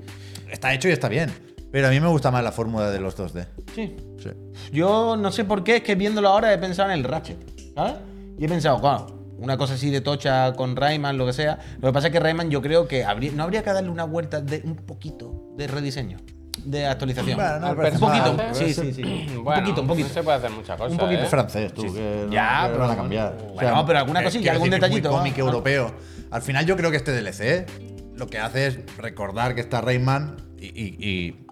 Está 0.51 0.73
hecho 0.73 0.89
y 0.89 0.91
está 0.91 1.07
bien. 1.07 1.31
Pero 1.71 1.87
a 1.87 1.89
mí 1.91 1.99
me 1.99 2.07
gusta 2.07 2.31
más 2.31 2.43
la 2.43 2.51
fórmula 2.51 2.89
de 2.89 2.99
los 2.99 3.17
2D. 3.17 3.45
Sí. 3.75 3.95
Sí. 4.21 4.29
Yo 4.71 5.15
no 5.17 5.31
sé 5.31 5.43
por 5.45 5.63
qué, 5.63 5.77
es 5.77 5.83
que 5.83 5.95
viéndolo 5.95 6.29
ahora 6.29 6.53
he 6.53 6.57
pensado 6.57 6.89
en 6.91 6.97
el 6.99 7.03
Ratchet, 7.03 7.37
¿sabes? 7.75 7.95
Y 8.37 8.45
he 8.45 8.47
pensado, 8.49 8.79
claro, 8.79 9.07
una 9.37 9.57
cosa 9.57 9.73
así 9.75 9.89
de 9.91 10.01
tocha 10.01 10.53
con 10.53 10.75
Rayman, 10.75 11.17
lo 11.17 11.25
que 11.25 11.33
sea. 11.33 11.59
Lo 11.79 11.89
que 11.89 11.93
pasa 11.93 12.07
es 12.07 12.13
que 12.13 12.19
Rayman 12.19 12.49
yo 12.49 12.61
creo 12.61 12.87
que 12.87 13.03
habría- 13.03 13.31
no 13.33 13.43
habría 13.43 13.63
que 13.63 13.71
darle 13.71 13.89
una 13.89 14.05
vuelta 14.05 14.41
de 14.41 14.61
un 14.63 14.75
poquito 14.75 15.51
de 15.57 15.67
rediseño. 15.67 16.17
de 16.65 16.87
actualización. 16.87 17.37
Bueno, 17.37 17.59
no 17.59 17.69
un 17.69 17.75
poquito. 17.99 18.33
mal. 18.33 18.49
Sí, 18.55 18.73
sí, 18.73 18.91
sí. 18.91 19.03
Bueno, 19.03 19.37
un 19.39 19.43
poquito, 19.45 19.81
un 19.81 19.87
poquito. 19.87 20.07
No 20.07 20.13
se 20.15 20.23
puede 20.23 20.37
hacer 20.37 20.49
muchas 20.49 20.75
cosas. 20.75 20.91
Un 20.91 20.97
poquito. 20.97 21.21
¿eh? 21.21 21.25
Francés, 21.27 21.71
tú. 21.73 21.83
Sí, 21.83 21.89
sí. 21.89 21.93
que 21.95 22.23
no- 22.25 22.31
Ya, 22.33 22.61
que 22.63 22.67
pero 22.69 22.79
van 22.79 22.81
a 22.81 22.87
bueno. 22.87 22.95
cambiar. 23.03 23.37
Bueno, 23.53 23.85
pero 23.85 23.99
alguna 23.99 24.21
eh, 24.21 24.23
cosilla, 24.23 24.51
algún 24.53 24.69
decir, 24.71 24.81
detallito, 24.81 25.09
Muy 25.11 25.17
cómic 25.19 25.37
¿no? 25.37 25.45
europeo. 25.45 25.93
Al 26.31 26.41
final, 26.41 26.65
yo 26.65 26.75
creo 26.75 26.89
que 26.89 26.97
este 26.97 27.11
DLC 27.11 27.67
lo 28.15 28.25
que 28.27 28.39
hace 28.39 28.67
es 28.67 28.79
recordar 28.97 29.53
que 29.53 29.61
está 29.61 29.81
Rayman 29.81 30.35
y, 30.57 30.65
y- 30.65 30.97
y 30.99 31.46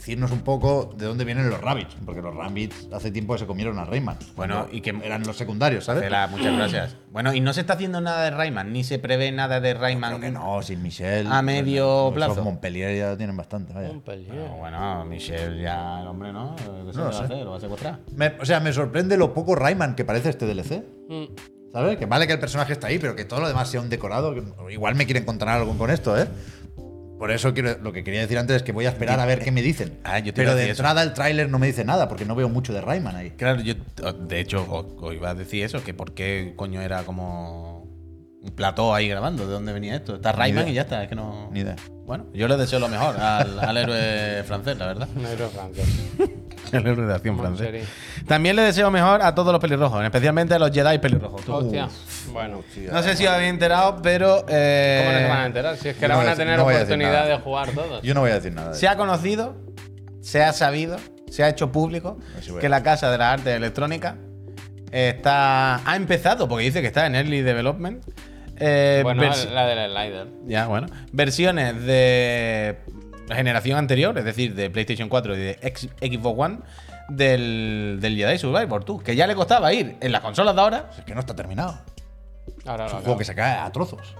decirnos 0.00 0.30
un 0.30 0.40
poco 0.40 0.94
de 0.96 1.04
dónde 1.04 1.24
vienen 1.26 1.50
los 1.50 1.60
Rabbits. 1.60 1.94
Porque 2.06 2.22
los 2.22 2.34
Rabbits 2.34 2.88
hace 2.92 3.10
tiempo 3.10 3.34
que 3.34 3.40
se 3.40 3.46
comieron 3.46 3.78
a 3.78 3.84
Rayman. 3.84 4.16
Bueno, 4.34 4.66
y 4.72 4.80
que- 4.80 4.98
eran 5.04 5.22
los 5.26 5.36
secundarios, 5.36 5.84
¿sabes? 5.84 6.02
Cela, 6.04 6.26
muchas 6.26 6.56
gracias. 6.56 6.96
Bueno, 7.10 7.34
y 7.34 7.40
no 7.40 7.52
se 7.52 7.62
está 7.62 7.72
haciendo 7.72 8.00
nada 8.00 8.22
de 8.22 8.30
Rayman, 8.30 8.72
ni 8.72 8.84
se 8.84 9.00
prevé 9.00 9.32
nada 9.32 9.58
de 9.58 9.74
Rayman. 9.74 10.10
Creo 10.18 10.20
que 10.20 10.30
no, 10.30 10.62
sin 10.62 10.80
Michelle. 10.80 11.28
A 11.28 11.42
medio 11.42 12.04
Los 12.04 12.14
plazo. 12.14 12.44
Montpellier 12.44 12.96
ya 12.96 13.16
tienen 13.16 13.36
bastante, 13.36 13.72
vaya. 13.72 13.90
Un 13.90 14.00
pelín. 14.00 14.28
Pero 14.30 14.46
bueno, 14.58 15.04
Michelle 15.06 15.60
ya, 15.60 16.02
el 16.02 16.06
hombre, 16.06 16.32
¿no? 16.32 16.54
¿Qué 16.54 16.62
se 16.92 16.98
No 16.98 17.04
lo 17.04 17.04
va 17.04 17.08
a 17.10 17.12
sé. 17.12 17.24
hacer? 17.24 17.44
¿Lo 17.44 17.50
va 17.50 17.56
a 17.56 17.60
secuestrar? 17.60 17.98
Me- 18.14 18.34
o 18.40 18.44
sea, 18.46 18.60
me 18.60 18.72
sorprende 18.72 19.16
lo 19.16 19.34
poco 19.34 19.56
Rayman 19.56 19.96
que 19.96 20.04
parece 20.04 20.28
este 20.30 20.46
DLC. 20.46 20.84
Mm. 21.08 21.24
¿Sabes? 21.72 21.98
Que 21.98 22.06
vale 22.06 22.26
que 22.28 22.32
el 22.32 22.38
personaje 22.40 22.72
está 22.72 22.86
ahí, 22.86 22.98
pero 23.00 23.14
que 23.16 23.24
todo 23.24 23.40
lo 23.40 23.48
demás 23.48 23.68
sea 23.68 23.80
un 23.80 23.88
decorado. 23.90 24.32
que 24.34 24.42
igual 24.72 24.94
me 24.94 25.04
quieren 25.04 25.24
contar 25.24 25.48
algo 25.48 25.76
con 25.76 25.90
esto, 25.90 26.16
¿eh? 26.16 26.28
Por 27.20 27.30
eso 27.30 27.52
quiero, 27.52 27.76
lo 27.82 27.92
que 27.92 28.02
quería 28.02 28.22
decir 28.22 28.38
antes 28.38 28.56
es 28.56 28.62
que 28.62 28.72
voy 28.72 28.86
a 28.86 28.88
esperar 28.88 29.20
a 29.20 29.26
ver 29.26 29.40
qué 29.40 29.52
me 29.52 29.60
dicen. 29.60 29.98
Ah, 30.04 30.20
yo 30.20 30.32
te 30.32 30.40
pero 30.40 30.54
de 30.54 30.70
entrada 30.70 31.02
el 31.02 31.12
tráiler 31.12 31.50
no 31.50 31.58
me 31.58 31.66
dice 31.66 31.84
nada, 31.84 32.08
porque 32.08 32.24
no 32.24 32.34
veo 32.34 32.48
mucho 32.48 32.72
de 32.72 32.80
Rayman 32.80 33.14
ahí. 33.14 33.32
Claro, 33.32 33.60
yo 33.60 33.74
de 34.26 34.40
hecho 34.40 34.66
os, 34.70 34.86
os 34.98 35.14
iba 35.14 35.28
a 35.28 35.34
decir 35.34 35.62
eso, 35.62 35.84
que 35.84 35.92
por 35.92 36.14
qué 36.14 36.54
coño 36.56 36.80
era 36.80 37.02
como 37.02 37.79
un 38.42 38.50
plató 38.50 38.94
ahí 38.94 39.08
grabando, 39.08 39.46
¿de 39.46 39.52
dónde 39.52 39.72
venía 39.72 39.96
esto? 39.96 40.14
Está 40.14 40.32
Rayman 40.32 40.68
y 40.68 40.74
ya 40.74 40.82
está, 40.82 41.02
es 41.02 41.08
que 41.08 41.14
no... 41.14 41.50
Ni 41.52 41.60
idea. 41.60 41.76
Bueno, 42.06 42.26
yo 42.32 42.48
le 42.48 42.56
deseo 42.56 42.78
lo 42.78 42.88
mejor 42.88 43.20
al, 43.20 43.60
al 43.60 43.76
héroe 43.76 44.42
francés, 44.44 44.76
la 44.78 44.86
verdad. 44.86 45.08
Negro 45.14 45.48
francés. 45.50 45.86
El 46.72 46.86
héroe 46.86 47.06
de 47.06 47.14
acción 47.14 47.38
francés. 47.38 47.88
También 48.26 48.54
le 48.54 48.62
deseo 48.62 48.90
mejor 48.90 49.22
a 49.22 49.34
todos 49.34 49.52
los 49.52 49.60
pelirrojos, 49.60 50.04
especialmente 50.04 50.54
a 50.54 50.58
los 50.58 50.70
Jedi 50.70 50.98
pelirrojos. 50.98 51.42
tú. 51.44 51.52
Hostia. 51.52 51.88
Bueno. 52.32 52.62
No 52.92 53.02
sé 53.02 53.16
si 53.16 53.26
os 53.26 53.32
habéis 53.32 53.50
enterado, 53.50 54.00
pero 54.02 54.44
eh, 54.48 55.02
¿Cómo 55.04 55.12
no 55.12 55.18
se 55.18 55.28
van 55.28 55.38
a 55.38 55.46
enterar? 55.46 55.76
Si 55.76 55.88
es 55.88 55.96
que 55.96 56.06
no 56.06 56.14
ahora 56.14 56.16
voy 56.16 56.26
van 56.26 56.34
a 56.34 56.36
tener 56.36 56.58
no 56.58 56.68
a 56.68 56.74
oportunidad 56.74 57.28
de 57.28 57.36
jugar 57.38 57.70
todos. 57.70 58.02
Yo 58.02 58.14
no 58.14 58.20
voy 58.20 58.30
a 58.30 58.34
decir 58.34 58.52
nada. 58.52 58.70
de 58.70 58.76
se 58.76 58.86
ha 58.86 58.96
conocido, 58.96 59.56
se 60.20 60.44
ha 60.44 60.52
sabido, 60.52 60.96
se 61.28 61.42
ha 61.42 61.48
hecho 61.48 61.72
público 61.72 62.18
que 62.60 62.68
la 62.68 62.82
Casa 62.82 63.10
de 63.10 63.18
las 63.18 63.34
Artes 63.34 63.56
Electrónicas 63.56 64.14
está, 64.92 65.88
ha 65.88 65.96
empezado, 65.96 66.48
porque 66.48 66.64
dice 66.64 66.80
que 66.80 66.88
está 66.88 67.06
en 67.06 67.14
Early 67.16 67.42
Development. 67.42 68.04
Eh, 68.60 69.00
Bueno, 69.02 69.22
la 69.22 69.66
del 69.66 69.90
slider. 69.90 70.28
Ya, 70.46 70.66
bueno. 70.66 70.86
Versiones 71.12 71.82
de 71.84 72.78
la 73.28 73.34
generación 73.36 73.78
anterior, 73.78 74.16
es 74.18 74.24
decir, 74.24 74.54
de 74.54 74.70
PlayStation 74.70 75.08
4 75.08 75.34
y 75.34 75.38
de 75.38 75.74
Xbox 76.00 76.38
One, 76.38 76.58
del, 77.08 77.98
del 78.00 78.16
Jedi 78.16 78.38
Survivor, 78.38 78.84
tú. 78.84 78.98
Que 79.00 79.16
ya 79.16 79.26
le 79.26 79.34
costaba 79.34 79.72
ir 79.72 79.96
en 80.00 80.12
las 80.12 80.20
consolas 80.20 80.54
de 80.54 80.60
ahora. 80.60 80.90
Es 80.98 81.04
que 81.04 81.14
no 81.14 81.20
está 81.20 81.34
terminado. 81.34 81.78
Ahora 82.66 82.86
Es 82.86 82.92
un 82.92 83.00
juego 83.00 83.18
que 83.18 83.24
se 83.24 83.34
cae 83.34 83.58
a 83.58 83.70
trozos. 83.72 84.14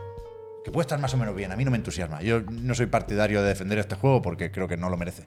Que 0.64 0.70
puede 0.70 0.82
estar 0.84 0.98
más 0.98 1.12
o 1.14 1.16
menos 1.16 1.34
bien. 1.34 1.52
A 1.52 1.56
mí 1.56 1.64
no 1.64 1.70
me 1.70 1.76
entusiasma. 1.76 2.20
Yo 2.22 2.40
no 2.40 2.74
soy 2.74 2.86
partidario 2.86 3.42
de 3.42 3.48
defender 3.48 3.78
este 3.78 3.94
juego 3.94 4.20
porque 4.22 4.50
creo 4.50 4.68
que 4.68 4.76
no 4.76 4.90
lo 4.90 4.96
merece. 4.96 5.26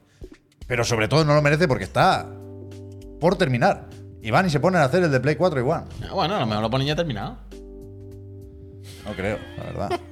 Pero 0.66 0.84
sobre 0.84 1.08
todo 1.08 1.24
no 1.24 1.34
lo 1.34 1.42
merece 1.42 1.68
porque 1.68 1.84
está 1.84 2.26
por 3.20 3.36
terminar. 3.36 3.88
Y 4.22 4.30
van 4.30 4.46
y 4.46 4.50
se 4.50 4.60
ponen 4.60 4.80
a 4.80 4.84
hacer 4.84 5.02
el 5.02 5.10
de 5.10 5.20
Play 5.20 5.36
4 5.36 5.60
igual. 5.60 5.84
Ah, 6.02 6.14
Bueno, 6.14 6.36
a 6.36 6.40
lo 6.40 6.46
mejor 6.46 6.62
lo 6.62 6.70
ponen 6.70 6.86
ya 6.86 6.96
terminado. 6.96 7.36
No 9.06 9.12
creo, 9.12 9.38
la 9.58 9.64
verdad. 9.64 10.00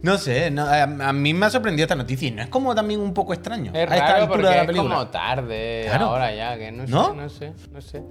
No 0.00 0.16
sé, 0.16 0.48
no, 0.52 0.62
a, 0.64 0.82
a 0.84 1.12
mí 1.12 1.34
me 1.34 1.46
ha 1.46 1.50
sorprendido 1.50 1.82
esta 1.84 1.96
noticia 1.96 2.28
y 2.28 2.30
no 2.30 2.40
es 2.40 2.46
como 2.46 2.72
también 2.72 3.00
un 3.00 3.12
poco 3.12 3.32
extraño. 3.34 3.72
Es 3.74 3.78
a 3.90 3.94
esta 3.96 3.96
raro 3.96 4.14
altura 4.14 4.28
porque 4.28 4.46
de 4.46 4.54
la 4.54 4.60
es 4.60 4.66
película. 4.68 4.94
como 4.94 5.08
tarde 5.08 5.82
Claro. 5.88 6.04
ahora 6.04 6.32
ya, 6.32 6.56
que 6.56 6.70
no 6.70 6.86
sé, 6.86 6.92
¿No? 6.92 7.14
¿No? 7.14 7.28
sé, 7.28 7.52
no 7.72 7.80
sé. 7.80 8.02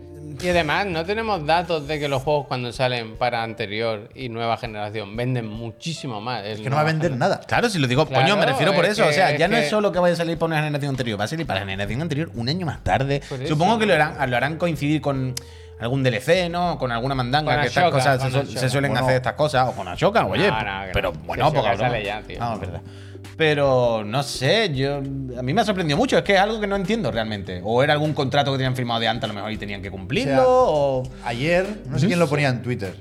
Y 0.43 0.49
además 0.49 0.85
no 0.87 1.05
tenemos 1.05 1.45
datos 1.45 1.87
de 1.87 1.97
que 1.97 2.09
los 2.09 2.23
juegos 2.23 2.47
cuando 2.47 2.73
salen 2.73 3.15
para 3.15 3.41
anterior 3.41 4.09
y 4.13 4.27
nueva 4.27 4.57
generación 4.57 5.15
venden 5.15 5.47
muchísimo 5.47 6.19
más. 6.19 6.43
Es 6.45 6.59
que 6.59 6.69
no 6.69 6.75
va 6.75 6.81
a 6.81 6.83
vender 6.83 7.15
nada. 7.15 7.39
Claro, 7.47 7.69
si 7.69 7.79
lo 7.79 7.87
digo, 7.87 8.05
Claro, 8.05 8.21
coño, 8.21 8.35
me 8.35 8.45
refiero 8.47 8.73
por 8.73 8.83
es 8.83 8.91
eso. 8.91 9.07
o 9.07 9.11
sea, 9.13 9.37
ya 9.37 9.45
es 9.45 9.51
no 9.51 9.55
es 9.55 9.69
solo 9.69 9.89
que 9.93 9.99
vaya 9.99 10.13
a 10.13 10.17
salir 10.17 10.37
para 10.37 10.47
una 10.47 10.57
generación 10.57 10.89
anterior, 10.89 11.17
va 11.17 11.23
a 11.23 11.27
salir 11.29 11.47
para 11.47 11.61
la 11.61 11.67
generación 11.67 12.01
anterior 12.01 12.29
un 12.35 12.49
año 12.49 12.65
más 12.65 12.83
tarde. 12.83 13.21
Por 13.29 13.39
eso. 13.41 13.53
Supongo 13.53 13.79
que 13.79 13.85
lo 13.85 13.93
harán, 13.93 14.29
lo 14.29 14.35
harán 14.35 14.57
coincidir 14.57 14.99
con 14.99 15.33
algún 15.79 16.03
DLC, 16.03 16.49
¿no? 16.49 16.77
Con 16.77 16.91
alguna 16.91 17.15
mandanga, 17.15 17.53
Con 17.53 17.61
que 17.61 17.67
estas 17.67 17.83
Ashoka, 17.83 17.97
cosas 17.97 18.21
se, 18.31 18.37
Ashoka. 18.57 18.69
suelen 18.69 18.91
Bueno. 18.91 19.05
hacer 19.05 19.17
estas 19.17 19.33
cosas. 19.33 19.67
O 19.69 19.71
con 19.73 19.87
Ashoka, 19.87 20.25
oye. 20.25 20.47
No, 20.49 20.59
no, 20.63 20.81
pero 20.93 21.11
no. 21.13 21.19
bueno, 21.25 21.51
broma. 21.51 21.77
sale 21.77 22.03
ya, 22.03 22.21
tío. 22.21 22.39
No, 22.39 22.53
es 22.55 22.59
verdad. 22.59 22.81
Pero 23.35 24.03
no 24.03 24.23
sé, 24.23 24.73
yo 24.73 24.97
a 24.97 25.41
mí 25.43 25.53
me 25.53 25.61
ha 25.61 25.65
sorprendido 25.65 25.95
mucho. 25.97 26.17
Es 26.17 26.23
que 26.23 26.33
es 26.33 26.39
algo 26.39 26.59
que 26.59 26.65
no 26.67 26.75
entiendo 26.75 27.11
realmente. 27.11 27.61
O 27.63 27.83
era 27.83 27.93
algún 27.93 28.13
contrato 28.13 28.51
que 28.51 28.57
tenían 28.57 28.75
firmado 28.75 28.99
de 28.99 29.07
antes, 29.07 29.25
a 29.25 29.27
lo 29.27 29.33
mejor 29.35 29.51
y 29.51 29.57
tenían 29.57 29.81
que 29.81 29.91
cumplirlo. 29.91 30.43
O 30.47 30.99
O, 30.99 31.03
Ayer, 31.23 31.83
no 31.89 31.99
sé 31.99 32.07
quién 32.07 32.17
lo 32.19 32.27
ponía 32.27 32.49
en 32.49 32.63
Twitter, 32.63 32.95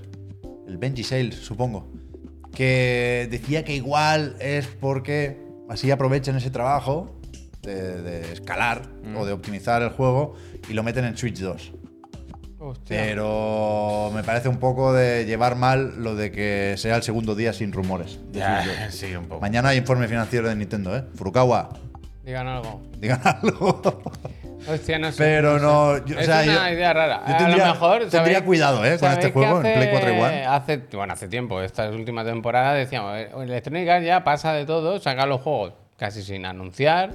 el 0.68 0.76
Benji 0.76 1.04
Sales, 1.04 1.36
supongo, 1.36 1.90
que 2.54 3.28
decía 3.30 3.64
que 3.64 3.74
igual 3.74 4.36
es 4.40 4.66
porque 4.66 5.38
así 5.70 5.90
aprovechan 5.90 6.36
ese 6.36 6.50
trabajo 6.50 7.18
de, 7.62 8.02
de 8.02 8.32
escalar 8.32 8.82
o 9.16 9.24
de 9.24 9.32
optimizar 9.32 9.82
el 9.82 9.90
juego 9.90 10.34
y 10.68 10.74
lo 10.74 10.82
meten 10.82 11.04
en 11.06 11.16
Switch 11.16 11.38
2. 11.38 11.72
Hostia. 12.58 12.96
Pero 13.02 14.10
me 14.14 14.22
parece 14.22 14.48
un 14.48 14.56
poco 14.58 14.92
de 14.92 15.24
llevar 15.26 15.56
mal 15.56 16.02
lo 16.02 16.14
de 16.14 16.32
que 16.32 16.74
sea 16.78 16.96
el 16.96 17.02
segundo 17.02 17.34
día 17.34 17.52
sin 17.52 17.72
rumores. 17.72 18.18
de 18.32 18.38
Ya, 18.40 18.62
Switch 18.62 18.78
2. 18.86 18.94
sí, 18.94 19.14
un 19.16 19.26
poco. 19.26 19.40
Mañana 19.40 19.68
hay 19.70 19.78
informe 19.78 20.08
financiero 20.08 20.48
de 20.48 20.56
Nintendo, 20.56 20.96
¿eh? 20.96 21.04
Furukawa, 21.16 21.68
Digan 22.24 22.46
algo. 22.48 22.80
digan 22.98 23.20
algo. 23.24 23.80
Hostia, 24.68 24.98
no 24.98 25.12
sé. 25.12 25.18
Pero 25.22 25.58
no, 25.60 26.04
yo- 26.06 26.16
o 26.16 26.18
es 26.18 26.26
sea, 26.26 26.42
una 26.42 26.68
yo- 26.70 26.74
idea 26.76 26.92
rara. 26.92 27.22
yo 27.28 27.34
a 27.46 27.48
lo 27.50 27.56
mejor. 27.56 27.98
tendría 28.08 28.38
¿sabéis- 28.38 28.42
cuidado, 28.44 28.84
¿eh? 28.84 28.98
con 28.98 29.12
este 29.12 29.30
juego 29.30 29.56
en 29.58 29.62
Play 29.74 29.88
4 29.92 30.12
igual. 30.12 30.44
Hace, 30.48 30.76
bueno, 30.94 31.12
hace 31.12 31.28
tiempo, 31.28 31.60
esta 31.60 31.88
última 31.90 32.24
temporada, 32.24 32.72
decíamos: 32.74 33.16
eh, 33.16 33.30
Electronic 33.42 33.88
Arts 33.88 34.06
ya 34.06 34.24
pasa 34.24 34.54
de 34.54 34.64
todo, 34.66 34.98
saca 34.98 35.24
los 35.26 35.40
juegos 35.42 35.74
casi 35.98 36.22
sin 36.22 36.44
anunciar 36.46 37.10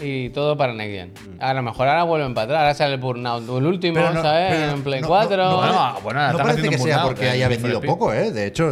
y 0.00 0.30
todo 0.30 0.56
para 0.56 0.72
Next 0.74 0.92
Gen. 1.20 1.38
A 1.40 1.54
lo 1.54 1.62
mejor 1.62 1.88
ahora 1.88 2.04
vuelven 2.04 2.34
para 2.34 2.44
atrás, 2.44 2.58
ahora 2.60 2.74
sale 2.74 2.94
el 2.94 3.00
Burnout, 3.00 3.42
el 3.48 3.66
último, 3.66 3.94
Pero 3.94 4.12
no- 4.14 4.22
¿sabes? 4.22 4.52
pero 4.56 4.72
en 4.72 4.82
Play 4.82 5.00
no- 5.02 5.08
4. 5.08 5.36
No, 5.36 5.50
no, 5.50 5.56
Bueno, 5.56 5.72
parece- 5.72 6.02
bueno, 6.02 6.20
no 6.20 6.26
están 6.30 6.36
parece 6.46 6.50
haciendo 6.60 6.70
que 6.70 6.76
un 6.82 6.88
sea 6.88 6.96
burnout, 6.96 7.10
porque 7.12 7.26
eh, 7.26 7.30
haya 7.30 7.48
vendido 7.48 7.80
poco, 7.80 8.12
¿eh? 8.12 8.30
De 8.32 8.46
hecho, 8.46 8.70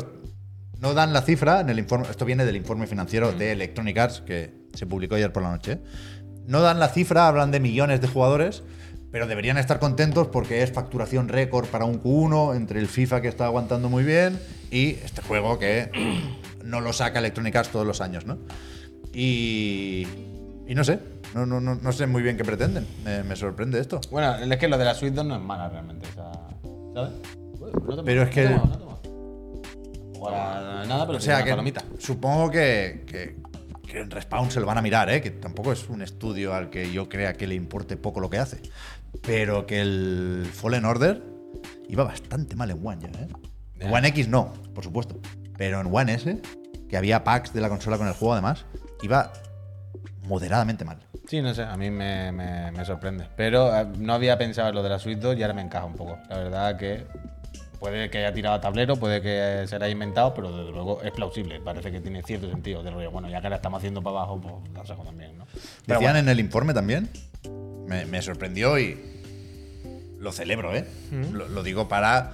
no 0.81 0.95
dan 0.95 1.13
la 1.13 1.23
cifra 1.23 1.61
en 1.61 1.69
el 1.69 1.79
informe. 1.79 2.07
Esto 2.11 2.25
viene 2.25 2.45
del 2.45 2.57
informe 2.57 2.87
financiero 2.87 3.33
de 3.33 3.53
Electronic 3.53 3.99
Arts 3.99 4.23
que 4.23 4.53
se 4.75 4.87
publicó 4.87 5.15
ayer 5.17 5.33
por 5.33 5.43
la 5.43 5.51
noche. 5.51 5.79
No 6.47 6.63
dan 6.63 6.81
la 6.81 6.89
cifra, 6.89 7.29
hablan 7.29 7.51
de 7.51 7.61
millones 7.61 8.01
de 8.01 8.09
jugadores, 8.09 8.63
pero 9.13 9.27
deberían 9.27 9.59
estar 9.59 9.79
contentos 9.79 10.29
porque 10.29 10.63
es 10.63 10.73
facturación 10.73 11.29
récord 11.29 11.67
para 11.67 11.85
un 11.85 12.03
Q1 12.03 12.57
entre 12.57 12.81
el 12.81 12.87
FIFA 12.89 13.21
que 13.21 13.29
está 13.29 13.45
aguantando 13.45 13.89
muy 13.91 14.05
bien 14.05 14.41
y 14.71 14.91
este 15.05 15.21
juego 15.23 15.59
que 15.59 15.91
no 16.65 16.81
lo 16.81 16.93
saca 16.93 17.19
Electronic 17.19 17.55
Arts 17.57 17.69
todos 17.71 17.87
los 17.87 18.01
años, 18.01 18.25
¿no? 18.25 18.39
Y, 19.13 20.07
y 20.71 20.75
no 20.75 20.85
sé, 20.85 21.01
no, 21.35 21.45
no, 21.47 21.61
no, 21.61 21.75
no 21.75 21.93
sé 21.93 22.07
muy 22.07 22.23
bien 22.23 22.37
qué 22.37 22.45
pretenden. 22.45 22.87
Me, 23.05 23.23
me 23.25 23.35
sorprende 23.35 23.81
esto. 23.81 24.01
Bueno, 24.11 24.37
es 24.37 24.57
que 24.59 24.69
lo 24.69 24.79
de 24.79 24.85
la 24.85 24.95
Switch 24.95 25.13
2 25.13 25.25
no 25.27 25.35
es 25.37 25.43
mala 25.43 25.69
realmente. 25.69 26.07
o 26.09 26.13
sea, 26.15 26.33
¿Sabes? 26.95 27.13
Uy, 27.61 27.71
no 27.89 27.97
te 27.97 28.03
Pero 28.05 28.23
es 28.23 28.31
que- 28.31 28.49
no 28.49 28.81
nada, 30.87 31.07
pero 31.07 31.19
O 31.19 31.21
sea 31.21 31.43
que 31.43 31.51
palomita. 31.51 31.83
supongo 31.99 32.51
que, 32.51 33.05
que, 33.07 33.37
que 33.87 34.01
en 34.01 34.11
Respawn 34.11 34.51
se 34.51 34.61
lo 34.61 34.67
van 34.67 34.79
a 34.79 34.83
mirar, 34.83 35.09
¿eh? 35.11 35.21
que 35.21 35.31
tampoco 35.31 35.73
es 35.73 35.89
un 35.89 36.03
estudio 36.03 36.55
al 36.55 36.71
que 36.71 36.93
yo 36.93 37.09
crea 37.09 37.33
que 37.35 37.47
le 37.47 37.55
importe 37.55 37.97
poco 37.97 38.21
lo 38.21 38.29
que 38.31 38.39
hace. 38.39 38.61
Pero 39.23 39.67
que 39.67 39.81
el 39.81 40.47
Fallen 40.53 40.85
Order 40.85 41.23
iba 41.89 42.05
bastante 42.05 42.55
mal 42.55 42.71
en 42.71 42.87
One 42.87 43.03
ya. 43.03 43.21
¿eh? 43.21 43.29
Ya. 43.81 43.91
One 43.91 44.09
X 44.09 44.29
no, 44.29 44.53
por 44.75 44.85
supuesto. 44.85 45.19
Pero 45.57 45.81
en 45.81 45.89
One 45.93 46.15
S, 46.15 46.41
que 46.89 46.97
había 46.97 47.25
packs 47.25 47.53
de 47.53 47.61
la 47.61 47.69
consola 47.69 47.99
con 47.99 48.07
el 48.07 48.15
juego 48.15 48.35
además, 48.35 48.65
iba 49.03 49.33
moderadamente 50.31 50.85
mal. 50.85 50.99
Sí, 51.29 51.43
no 51.43 51.53
sé, 51.55 51.63
a 51.65 51.77
mí 51.77 51.91
me, 51.91 52.33
me- 52.33 52.71
me 52.73 52.85
sorprende. 52.85 53.27
Pero 53.37 53.77
eh, 53.77 53.87
no 53.99 54.15
había 54.15 54.39
pensado 54.39 54.69
en 54.71 54.75
lo 54.77 54.83
de 54.83 54.89
la 54.89 54.99
Switch 54.99 55.19
2 55.19 55.37
y 55.37 55.43
ahora 55.43 55.55
me 55.55 55.63
encaja 55.63 55.85
un 55.85 55.95
poco. 55.97 56.19
La 56.29 56.39
verdad 56.39 56.77
que 56.79 57.05
puede 57.79 58.11
que 58.11 58.19
haya 58.19 58.33
tirado 58.33 58.55
a 58.57 58.61
tablero, 58.61 58.97
puede 58.97 59.21
que 59.21 59.65
se 59.67 59.77
haya 59.77 59.89
inventado, 59.89 60.33
pero 60.35 60.57
desde 60.57 60.71
luego 60.71 61.03
es 61.03 61.11
plausible. 61.13 61.61
Parece 61.61 61.91
que 61.91 62.01
tiene 62.01 62.23
cierto 62.23 62.49
sentido 62.49 62.83
del 62.83 62.95
rollo. 62.95 63.11
Bueno, 63.11 63.29
ya 63.29 63.41
que 63.41 63.47
ahora 63.49 63.57
estamos 63.57 63.79
haciendo 63.79 64.03
para 64.03 64.19
abajo, 64.19 64.41
pues 64.41 64.55
la 64.75 64.85
saco 64.87 65.03
también, 65.03 65.37
¿no? 65.37 65.47
Pero 65.87 65.99
Decían 66.01 66.01
bueno, 66.01 66.19
en 66.19 66.29
el 66.29 66.41
informe 66.41 66.73
también, 66.75 67.09
me, 67.87 68.07
me 68.07 68.23
sorprendió 68.23 68.79
y 68.79 69.01
lo 70.19 70.31
celebro, 70.33 70.75
¿eh? 70.77 70.87
Lo, 71.33 71.49
lo 71.49 71.63
digo 71.63 71.89
para 71.89 72.33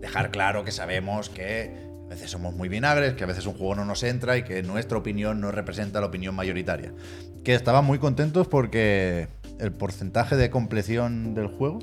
dejar 0.00 0.30
claro 0.30 0.64
que 0.64 0.72
sabemos 0.72 1.28
que 1.28 1.89
a 2.10 2.14
veces 2.14 2.28
somos 2.28 2.52
muy 2.54 2.68
vinagres, 2.68 3.14
que 3.14 3.22
a 3.22 3.26
veces 3.28 3.46
un 3.46 3.54
juego 3.54 3.76
no 3.76 3.84
nos 3.84 4.02
entra 4.02 4.36
y 4.36 4.42
que 4.42 4.64
nuestra 4.64 4.98
opinión 4.98 5.40
no 5.40 5.52
representa 5.52 6.00
la 6.00 6.06
opinión 6.06 6.34
mayoritaria. 6.34 6.92
Que 7.44 7.54
estaban 7.54 7.84
muy 7.84 8.00
contentos 8.00 8.48
porque 8.48 9.28
el 9.60 9.70
porcentaje 9.70 10.34
de 10.34 10.50
compleción 10.50 11.34
del 11.34 11.46
juego 11.46 11.78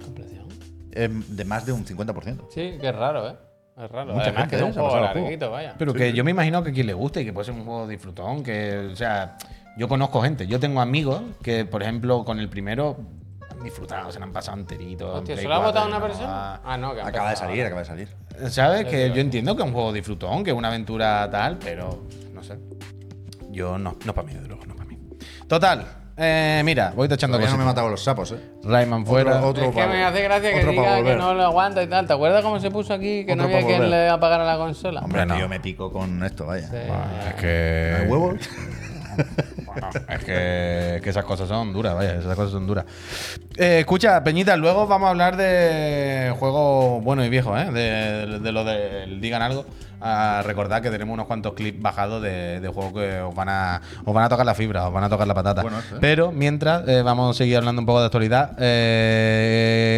es 0.91 1.37
de 1.37 1.45
más 1.45 1.65
de 1.65 1.71
un 1.71 1.85
50%. 1.85 2.47
Sí, 2.49 2.77
que 2.77 2.89
es 2.89 2.95
raro, 2.95 3.29
¿eh? 3.29 3.35
Es 3.77 3.89
raro. 3.89 4.11
Mucha 4.13 4.23
Además, 4.23 4.41
gente, 4.41 4.49
que 4.49 4.55
es 4.57 4.61
¿eh? 4.63 4.65
un 4.65 4.73
juego 4.73 4.99
larguito, 4.99 5.49
vaya. 5.49 5.75
pero 5.77 5.93
que 5.93 6.11
yo 6.11 6.25
me 6.25 6.31
imagino 6.31 6.61
que 6.61 6.71
a 6.71 6.73
quien 6.73 6.87
le 6.87 6.93
guste 6.93 7.21
y 7.21 7.25
que 7.25 7.31
puede 7.31 7.45
ser 7.45 7.53
un 7.53 7.63
juego 7.63 7.87
disfrutón, 7.87 8.43
que, 8.43 8.89
o 8.91 8.95
sea, 8.97 9.37
Yo 9.77 9.87
conozco 9.87 10.21
gente, 10.21 10.45
yo 10.47 10.59
tengo 10.59 10.81
amigos 10.81 11.21
que, 11.41 11.63
por 11.63 11.83
ejemplo, 11.83 12.25
con 12.25 12.39
el 12.39 12.49
primero 12.49 12.97
disfrutado, 13.63 14.11
se 14.11 14.19
lo 14.19 14.25
han 14.25 14.31
pasado 14.31 14.57
enterito. 14.57 15.05
en 15.11 15.17
Hostia, 15.17 15.35
Play 15.35 15.43
¿se 15.45 15.49
lo 15.49 15.55
ha 15.55 15.57
4, 15.57 15.71
votado 15.71 15.87
una 15.87 15.99
no, 15.99 16.05
persona? 16.05 16.27
ah, 16.55 16.61
Ah, 16.65 16.77
no, 16.77 16.93
que 16.95 17.01
Acaba 17.01 17.29
de 17.31 17.35
salir, 17.35 17.65
acaba 17.65 17.81
de 17.81 17.85
salir. 17.87 18.09
¿Sabes? 18.49 18.85
Que 18.85 19.03
digo. 19.05 19.15
yo 19.15 19.21
entiendo 19.21 19.55
que 19.55 19.61
es 19.63 19.67
un 19.67 19.73
juego 19.73 19.91
disfrutón, 19.93 20.43
que 20.43 20.51
es 20.51 20.55
una 20.57 20.67
aventura 20.67 21.27
tal, 21.31 21.57
pero 21.57 22.03
no 22.33 22.43
sé. 22.43 22.57
Yo 23.51 23.77
no, 23.77 23.95
no 24.05 24.13
para 24.13 24.27
mí, 24.27 24.33
desde 24.33 24.47
luego, 24.47 24.65
no 24.65 24.75
para 24.75 24.87
mí. 24.89 24.97
Total, 25.47 25.85
eh, 26.17 26.61
mira, 26.65 26.91
voy 26.95 27.07
tachando 27.07 27.37
Todavía 27.37 27.51
no 27.51 27.57
me 27.57 27.63
he 27.63 27.65
cosas. 27.65 27.75
matado 27.75 27.89
los 27.89 28.03
sapos, 28.03 28.31
¿eh? 28.33 28.39
Rayman 28.63 29.05
fuera. 29.05 29.43
Otro- 29.45 29.63
Es 29.65 29.69
que 29.75 29.81
pa- 29.81 29.87
me 29.87 30.03
hace 30.03 30.21
gracia 30.21 30.51
que 30.51 30.59
otro 30.59 30.67
pa' 30.75 30.81
diga 30.81 30.95
que 30.97 31.01
volver. 31.01 31.17
no 31.17 31.33
lo 31.33 31.43
aguanta 31.45 31.81
y 31.83 31.87
tal. 31.87 32.05
¿Te 32.07 32.13
acuerdas 32.13 32.43
cómo 32.43 32.59
se 32.59 32.69
puso 32.69 32.93
aquí? 32.93 33.25
Que 33.25 33.35
no 33.35 33.43
Otro 33.45 33.55
había 33.55 33.67
quien 33.67 33.81
volver. 33.83 33.99
le 34.05 34.09
apagara 34.09 34.43
la 34.45 34.57
consola. 34.57 35.01
Hombre, 35.01 35.25
no. 35.25 35.35
que 35.35 35.41
yo 35.41 35.49
me 35.49 35.59
pico 35.59 35.91
con 35.91 36.23
esto, 36.23 36.45
vaya. 36.45 36.67
Sí. 36.67 36.75
Es 37.29 37.33
que. 37.35 37.95
¿Hay 38.01 38.07
huevos? 38.07 38.35
Bueno, 39.65 39.89
es 40.09 40.19
que, 40.23 41.01
que 41.03 41.09
esas 41.09 41.25
cosas 41.25 41.47
son 41.47 41.73
duras, 41.73 41.95
vaya, 41.95 42.15
esas 42.15 42.35
cosas 42.35 42.51
son 42.51 42.67
duras. 42.67 42.85
Eh, 43.57 43.79
escucha, 43.79 44.23
Peñita, 44.23 44.55
luego 44.55 44.87
vamos 44.87 45.07
a 45.07 45.09
hablar 45.11 45.35
de 45.37 46.33
juegos 46.39 47.03
buenos 47.03 47.25
y 47.25 47.29
viejos, 47.29 47.59
¿eh? 47.59 47.71
De, 47.71 48.39
de 48.39 48.51
lo 48.51 48.63
del 48.63 49.19
Digan 49.19 49.41
Algo. 49.41 49.65
A 49.99 50.43
recordar 50.45 50.83
que 50.83 50.91
tenemos 50.91 51.11
unos 51.11 51.25
cuantos 51.25 51.53
clips 51.53 51.81
bajados 51.81 52.21
de, 52.21 52.59
de 52.59 52.67
juegos 52.67 52.93
que 52.93 53.19
os 53.19 53.33
van, 53.33 53.49
a, 53.49 53.81
os 54.05 54.13
van 54.13 54.25
a 54.25 54.29
tocar 54.29 54.45
la 54.45 54.53
fibra, 54.53 54.87
os 54.87 54.93
van 54.93 55.03
a 55.03 55.09
tocar 55.09 55.25
la 55.25 55.33
patata. 55.33 55.63
Bueno, 55.63 55.79
¿eh? 55.79 55.97
Pero 55.99 56.31
mientras, 56.31 56.87
eh, 56.87 57.01
vamos 57.01 57.35
a 57.35 57.37
seguir 57.37 57.57
hablando 57.57 57.81
un 57.81 57.87
poco 57.87 58.01
de 58.01 58.05
actualidad. 58.05 58.51
Eh, 58.59 59.95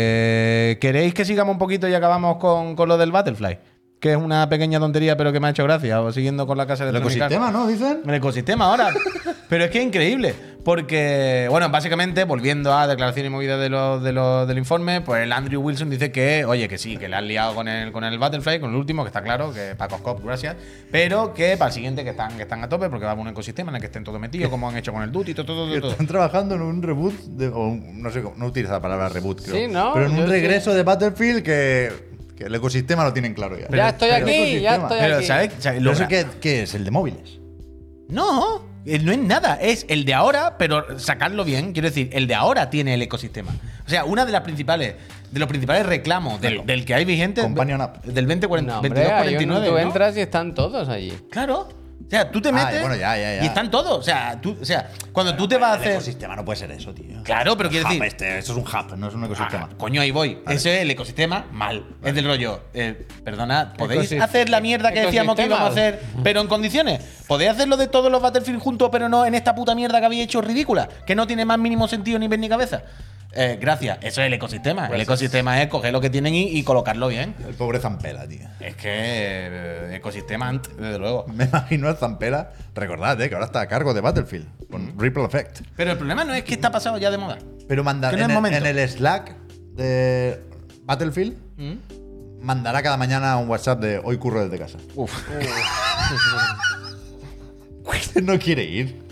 ¿Queréis 0.80 1.14
que 1.14 1.26
sigamos 1.26 1.52
un 1.52 1.60
poquito 1.60 1.86
y 1.90 1.94
acabamos 1.94 2.38
con, 2.38 2.78
con 2.78 2.88
lo 2.88 2.98
del 2.98 3.12
Battlefly? 3.12 3.60
Que 4.00 4.12
es 4.12 4.18
una 4.18 4.48
pequeña 4.48 4.80
tontería, 4.80 5.18
pero 5.18 5.34
que 5.34 5.40
me 5.42 5.48
ha 5.48 5.50
hecho 5.50 5.64
gracia. 5.66 6.02
O 6.02 6.12
siguiendo 6.14 6.48
con 6.48 6.58
la 6.58 6.66
casa 6.66 6.86
de 6.86 6.92
El 6.92 6.96
ecosistema, 6.98 7.52
¿no? 7.52 7.68
Dicen. 7.68 8.02
el 8.08 8.14
ecosistema 8.14 8.66
ahora. 8.66 8.90
Pero 9.50 9.64
es 9.66 9.72
que 9.72 9.80
es 9.80 9.86
increíble. 9.86 10.34
Porque, 10.64 11.48
bueno, 11.50 11.70
básicamente, 11.70 12.24
volviendo 12.24 12.72
a 12.78 12.86
declaración 12.88 13.26
y 13.26 13.30
movida 13.30 13.58
de 13.58 13.68
lo- 13.70 14.00
de 14.00 14.14
lo- 14.14 14.46
del 14.46 14.58
informe, 14.60 15.02
pues 15.02 15.24
el 15.24 15.34
Andrew 15.34 15.62
Wilson 15.62 15.90
dice 15.90 16.12
que, 16.12 16.46
oye, 16.46 16.68
que 16.70 16.78
sí, 16.78 16.96
que 16.98 17.10
le 17.10 17.16
han 17.16 17.28
liado 17.28 17.56
con 17.56 17.68
el, 17.68 17.92
con 17.92 18.04
el 18.04 18.20
Battlefly, 18.20 18.60
con 18.60 18.70
el 18.70 18.76
último, 18.76 19.04
que 19.04 19.08
está 19.08 19.22
claro, 19.24 19.52
que 19.52 19.74
Paco 19.76 19.98
Scott, 19.98 20.24
gracias. 20.24 20.56
Pero 20.92 21.34
que 21.34 21.58
para 21.58 21.70
el 21.70 21.74
siguiente 21.74 22.04
que 22.04 22.12
están, 22.12 22.38
que 22.38 22.44
están 22.44 22.64
a 22.64 22.70
tope, 22.70 22.90
porque 22.90 23.06
va 23.06 23.12
a 23.12 23.14
haber 23.14 23.24
un 23.26 23.32
ecosistema 23.32 23.72
en 23.72 23.76
el 23.78 23.82
que 23.82 23.88
estén 23.88 24.04
todos 24.04 24.20
metidos, 24.20 24.50
como 24.52 24.70
han 24.70 24.78
hecho 24.78 24.94
con 24.94 25.02
el 25.02 25.12
Duty, 25.12 25.34
todo, 25.34 25.46
todo, 25.48 25.68
todo. 25.68 25.82
todo. 25.82 25.92
Están 25.92 26.08
trabajando 26.08 26.56
en 26.56 26.62
un 26.62 26.82
reboot, 26.84 27.14
de, 27.16 27.48
o 27.48 27.68
un- 27.68 28.02
no 28.02 28.12
sé, 28.12 28.22
cómo- 28.22 28.36
no 28.38 28.46
utiliza 28.46 28.74
la 28.74 28.82
palabra 28.82 29.10
reboot, 29.10 29.42
creo. 29.44 29.56
Sí, 29.56 29.68
¿no? 29.74 29.94
Pero 29.94 30.06
en 30.06 30.12
Yo 30.16 30.20
un 30.22 30.26
sí. 30.28 30.32
regreso 30.32 30.74
de 30.74 30.84
Battlefield 30.84 31.42
que, 31.44 31.92
que 32.40 32.46
el 32.46 32.56
ecosistema 32.56 33.04
lo 33.04 33.14
tienen 33.14 33.34
claro 33.36 33.58
ya. 33.60 33.68
ya 33.70 33.90
estoy 33.90 34.10
pero- 34.12 34.26
aquí, 34.26 34.60
ya 34.62 34.76
estoy 34.78 34.98
Pero, 35.00 35.18
aquí. 35.18 35.26
¿sabes? 35.26 35.52
¿sabes? 35.60 35.80
¿Pero 35.84 36.00
Lo 36.00 36.08
qué, 36.08 36.26
qué 36.42 36.64
es? 36.64 36.74
¿El 36.74 36.86
de 36.86 36.92
móviles? 36.92 37.38
No, 38.08 38.66
eh, 38.86 38.98
no 39.00 39.12
es 39.12 39.20
nada. 39.20 39.56
Es 39.62 39.86
el 39.90 40.06
de 40.06 40.14
ahora, 40.14 40.58
pero 40.58 40.98
sacarlo 41.00 41.44
bien. 41.44 41.74
Quiero 41.74 41.90
decir, 41.90 42.10
el 42.14 42.26
de 42.28 42.34
ahora 42.36 42.70
tiene 42.70 42.94
el 42.96 43.02
ecosistema. 43.02 43.52
O 43.86 43.90
sea, 43.90 44.06
una 44.06 44.26
de 44.26 44.32
las 44.32 44.42
principales, 44.42 44.96
de 45.30 45.40
los 45.40 45.48
principales 45.48 45.86
reclamos 45.86 46.42
del, 46.42 46.66
del 46.66 46.86
que 46.86 46.96
hay 46.96 47.06
vigente. 47.06 47.42
Companion 47.42 47.82
app. 47.82 48.04
Del 48.06 48.26
2040, 48.26 48.72
No, 48.74 48.80
hombre, 48.80 49.02
hay 49.02 49.06
un- 49.36 49.50
2249. 49.50 49.68
tú 49.68 49.74
¿no? 49.74 49.78
entras 49.80 50.18
y 50.18 50.22
están 50.22 50.56
todos 50.56 50.90
allí. 50.90 51.14
Claro. 51.30 51.70
O 52.06 52.10
sea, 52.10 52.32
tú 52.32 52.42
te 52.42 52.50
Ah, 52.50 52.52
metes 52.54 52.82
bueno, 52.82 52.96
ya, 52.96 53.16
ya, 53.18 53.36
ya. 53.36 53.44
y 53.44 53.46
están 53.46 53.70
todos. 53.70 54.00
O 54.00 54.02
sea, 54.02 54.40
tú, 54.42 54.58
o 54.60 54.66
sea, 54.66 54.90
cuando 55.12 55.36
tú 55.36 55.48
te 55.48 55.58
vas 55.58 55.72
a 55.72 55.76
El 55.76 55.82
hacer. 55.82 55.92
ecosistema 55.94 56.36
no 56.36 56.44
puede 56.44 56.58
ser 56.58 56.72
eso, 56.72 56.92
tío. 56.94 57.22
Claro, 57.24 57.56
pero 57.56 57.70
quiero 57.70 57.88
decir. 57.88 58.04
este, 58.04 58.40
eso 58.40 58.54
es 58.54 58.58
un 58.58 58.64
hub, 58.64 58.98
no 58.98 59.08
es 59.10 59.14
un 59.14 59.24
ecosistema. 59.26 59.70
Ah, 59.72 59.76
coño, 59.78 60.02
ahí 60.02 60.10
voy. 60.10 60.40
Ese 60.48 60.76
es 60.78 60.82
el 60.82 60.90
ecosistema 60.92 61.46
mal. 61.52 61.86
Es 62.04 62.16
del 62.16 62.26
rollo. 62.26 62.64
eh, 62.74 63.06
perdona, 63.24 63.74
¿podéis 63.78 64.12
hacer 64.14 64.50
la 64.50 64.60
mierda 64.60 64.92
que 64.92 65.02
decíamos 65.02 65.36
que 65.36 65.46
íbamos 65.46 65.68
a 65.70 65.72
hacer, 65.72 66.02
pero 66.24 66.42
en 66.42 66.48
condiciones? 66.48 67.04
¿Podéis 67.28 67.52
hacerlo 67.52 67.78
de 67.78 67.88
todos 67.88 68.12
los 68.12 68.22
Battlefield 68.22 68.60
juntos, 68.60 68.90
pero 68.92 69.08
no 69.08 69.26
en 69.26 69.36
esta 69.36 69.54
puta 69.54 69.76
mierda 69.76 70.00
que 70.00 70.06
habéis 70.08 70.24
hecho 70.24 70.42
ridícula? 70.42 70.90
Que 71.06 71.14
no 71.16 71.28
tiene 71.28 71.46
más 71.46 71.60
mínimo 71.60 71.88
sentido 71.88 72.18
ni 72.18 72.28
ver 72.28 72.40
ni 72.40 72.50
cabeza. 72.50 72.82
Eh, 73.34 73.58
gracias. 73.62 74.00
Eso 74.02 74.22
es 74.22 74.28
el 74.28 74.34
ecosistema. 74.34 74.88
el 74.88 75.02
ecosistema 75.02 75.62
es 75.62 75.68
coger 75.70 75.94
lo 75.94 76.02
que 76.02 76.10
tienen 76.10 76.34
y, 76.34 76.50
y 76.58 76.64
colocarlo 76.64 77.08
bien. 77.10 77.36
El 77.48 77.54
pobre 77.54 77.80
Zampela, 77.80 78.28
tío. 78.28 78.48
Es 78.60 78.76
que 78.76 78.90
eh, 78.92 79.96
ecosistema, 79.96 80.52
desde 80.52 80.98
luego. 80.98 81.26
Me 81.34 81.46
imagino 81.46 81.88
al 81.88 81.98
Zampela, 81.98 82.54
recordad, 82.74 83.22
eh, 83.22 83.30
que 83.30 83.36
ahora 83.36 83.46
está 83.46 83.62
a 83.62 83.68
cargo 83.68 83.94
de 83.94 84.02
Battlefield, 84.02 84.48
con 84.70 84.98
Ripple 85.00 85.26
Effect. 85.26 85.62
Pero 85.76 85.92
el 85.92 85.98
problema 85.98 86.24
no 86.24 86.34
es 86.34 86.44
que 86.44 86.56
está 86.56 86.72
pasado 86.72 86.98
ya 86.98 87.12
de 87.12 87.18
moda. 87.18 87.38
Pero 87.68 87.84
manda, 87.84 88.12
en, 88.12 88.32
el, 88.32 88.54
en 88.54 88.66
el 88.66 88.90
Slack 88.90 89.36
de 89.74 90.44
Battlefield, 90.84 91.38
¿Mm? 91.58 91.74
mandará 92.42 92.82
cada 92.82 92.98
mañana 92.98 93.38
un 93.38 93.48
WhatsApp 93.48 93.80
de 93.80 94.02
hoy 94.04 94.18
curro 94.18 94.44
desde 94.44 94.58
casa. 94.58 94.80
Uf. 94.96 95.14
no 98.24 98.40
quiere 98.40 98.64
ir. 98.64 99.08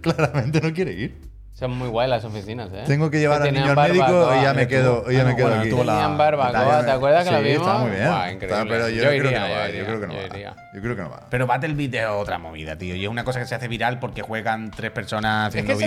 Claramente 0.00 0.60
no 0.60 0.72
quiere 0.72 0.92
ir. 0.92 1.31
Son 1.62 1.78
muy 1.78 1.86
guay 1.88 2.08
las 2.10 2.24
oficinas, 2.24 2.70
¿eh? 2.72 2.82
Tengo 2.88 3.08
que 3.08 3.20
llevar 3.20 3.40
al 3.40 3.52
niño 3.52 3.70
al 3.70 3.76
médico 3.76 4.32
y 4.36 4.42
ya 4.42 4.52
me 4.52 4.66
quedo, 4.66 5.04
y 5.08 5.14
ya 5.14 5.20
Ah, 5.22 5.24
me 5.26 5.36
quedo 5.36 5.46
bueno, 5.46 5.60
aquí. 5.62 5.70
Tenían 5.70 6.18
barbacoa, 6.18 6.84
¿te 6.84 6.90
acuerdas 6.90 7.22
que 7.22 7.28
sí, 7.28 7.34
la 7.34 7.40
vimos? 7.40 7.66
Está 7.68 7.78
muy 7.78 7.90
bien. 7.92 8.02
Buah, 8.08 8.16
Está- 8.16 8.32
increíble. 8.32 8.64
pero 8.68 8.88
yo, 8.88 8.94
Yo 8.96 9.02
creo 9.02 9.14
iría, 9.14 9.30
que 9.30 9.38
no 9.38 9.54
va. 9.54 9.68
yo 9.68 9.74
Yo 9.76 9.84
creo 9.86 10.00
que 10.00 10.06
no 10.08 10.12
iría, 10.12 10.22
va. 10.22 10.28
yo 10.28 10.34
iría. 10.36 10.56
Yo 10.74 10.80
creo 10.82 10.96
que 10.96 11.02
no 11.02 11.10
va. 11.10 11.26
Pero 11.30 11.46
Battlebeat 11.46 11.94
es 11.94 12.06
otra 12.08 12.38
movida, 12.38 12.76
tío. 12.76 12.96
Y 12.96 13.04
es 13.04 13.08
una 13.10 13.22
cosa 13.22 13.38
que 13.38 13.46
se 13.46 13.54
hace 13.54 13.68
viral 13.68 14.00
porque 14.00 14.22
juegan 14.22 14.72
tres 14.72 14.90
personas 14.90 15.54
Es 15.54 15.62
haciendo 15.62 15.78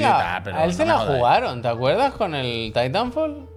pero 0.45 0.57
a 0.57 0.63
él 0.63 0.69
no 0.69 0.73
se 0.77 0.85
la 0.85 0.97
jugaron, 0.99 1.61
¿te 1.61 1.67
acuerdas 1.67 2.13
con 2.13 2.35
el 2.35 2.71
Titanfall? 2.73 3.49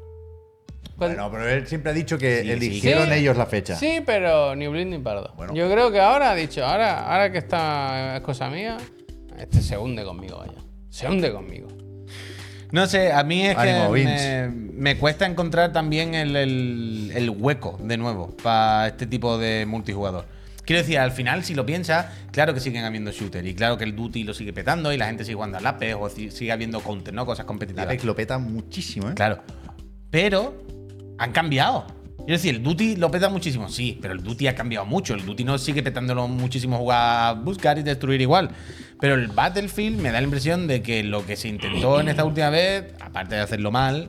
Bueno, 0.96 1.30
pero 1.30 1.48
él 1.48 1.68
siempre 1.68 1.92
ha 1.92 1.94
dicho 1.94 2.18
que 2.18 2.42
Sí, 2.42 2.50
eligieron 2.50 3.06
Sí. 3.06 3.14
ellos 3.14 3.36
la 3.36 3.46
fecha. 3.46 3.76
Sí, 3.76 4.02
pero 4.04 4.56
ni 4.56 4.66
Blin 4.66 4.90
ni 4.90 4.98
Pardo. 4.98 5.32
Bueno. 5.36 5.54
Yo 5.54 5.70
creo 5.70 5.92
que 5.92 6.00
ahora 6.00 6.32
ha 6.32 6.34
dicho, 6.34 6.66
ahora, 6.66 7.06
ahora 7.06 7.30
que 7.30 7.38
esta 7.38 8.16
es 8.16 8.22
cosa 8.22 8.50
mía, 8.50 8.76
este 9.38 9.60
se 9.62 9.78
hunde 9.78 10.02
conmigo, 10.04 10.38
vaya. 10.38 10.58
Se 10.90 11.06
hunde 11.06 11.32
conmigo. 11.32 11.68
No 12.70 12.86
sé, 12.86 13.12
a 13.12 13.22
mí 13.24 13.46
es 13.46 13.56
Ánimo, 13.56 13.92
que 13.94 14.04
me, 14.04 14.72
me 14.74 14.98
cuesta 14.98 15.24
encontrar 15.26 15.72
también 15.72 16.14
el, 16.14 16.36
el- 16.36 17.12
el 17.14 17.30
hueco 17.30 17.78
de 17.82 17.96
nuevo 17.96 18.36
para 18.42 18.88
este 18.88 19.06
tipo 19.06 19.38
de 19.38 19.64
multijugador. 19.66 20.26
Quiero 20.66 20.82
decir, 20.82 20.98
al 20.98 21.12
final, 21.12 21.44
si 21.44 21.54
lo 21.54 21.64
piensas, 21.64 22.06
claro 22.30 22.52
que 22.52 22.60
siguen 22.60 22.84
habiendo 22.84 23.10
shooter 23.10 23.46
y 23.46 23.54
claro 23.54 23.78
que 23.78 23.84
el 23.84 23.96
Duty 23.96 24.22
lo 24.24 24.34
sigue 24.34 24.52
petando 24.52 24.92
y 24.92 24.98
la 24.98 25.06
gente 25.06 25.24
sigue 25.24 25.34
jugando 25.36 25.56
al 25.56 25.66
Apex 25.66 25.96
o 25.98 26.10
si- 26.10 26.30
sigue 26.30 26.52
habiendo 26.52 26.80
counter, 26.80 27.14
¿no? 27.14 27.24
Cosas 27.24 27.46
competitivas. 27.46 27.86
Apex 27.86 28.04
lo 28.04 28.14
peta 28.14 28.36
muchísimo, 28.36 29.08
¿eh? 29.08 29.14
Claro. 29.14 29.42
Pero 30.10 30.62
han 31.18 31.32
cambiado. 31.32 31.86
Quiero 32.28 32.36
decir, 32.42 32.56
el 32.56 32.62
Duty 32.62 32.96
lo 32.96 33.10
peta 33.10 33.30
muchísimo, 33.30 33.70
sí, 33.70 33.98
pero 34.02 34.12
el 34.12 34.22
Duty 34.22 34.48
ha 34.48 34.54
cambiado 34.54 34.84
mucho. 34.84 35.14
El 35.14 35.24
Duty 35.24 35.44
no 35.44 35.56
sigue 35.56 35.82
petándolo 35.82 36.28
muchísimo 36.28 36.76
jugar 36.76 37.00
a 37.00 37.32
buscar 37.32 37.78
y 37.78 37.82
destruir 37.82 38.20
igual. 38.20 38.50
Pero 39.00 39.14
el 39.14 39.28
Battlefield 39.28 39.98
me 39.98 40.10
da 40.12 40.20
la 40.20 40.24
impresión 40.24 40.66
de 40.66 40.82
que 40.82 41.02
lo 41.02 41.24
que 41.24 41.36
se 41.36 41.48
intentó 41.48 42.00
en 42.00 42.08
esta 42.10 42.24
última 42.26 42.50
vez, 42.50 42.92
aparte 43.00 43.36
de 43.36 43.40
hacerlo 43.40 43.70
mal, 43.70 44.08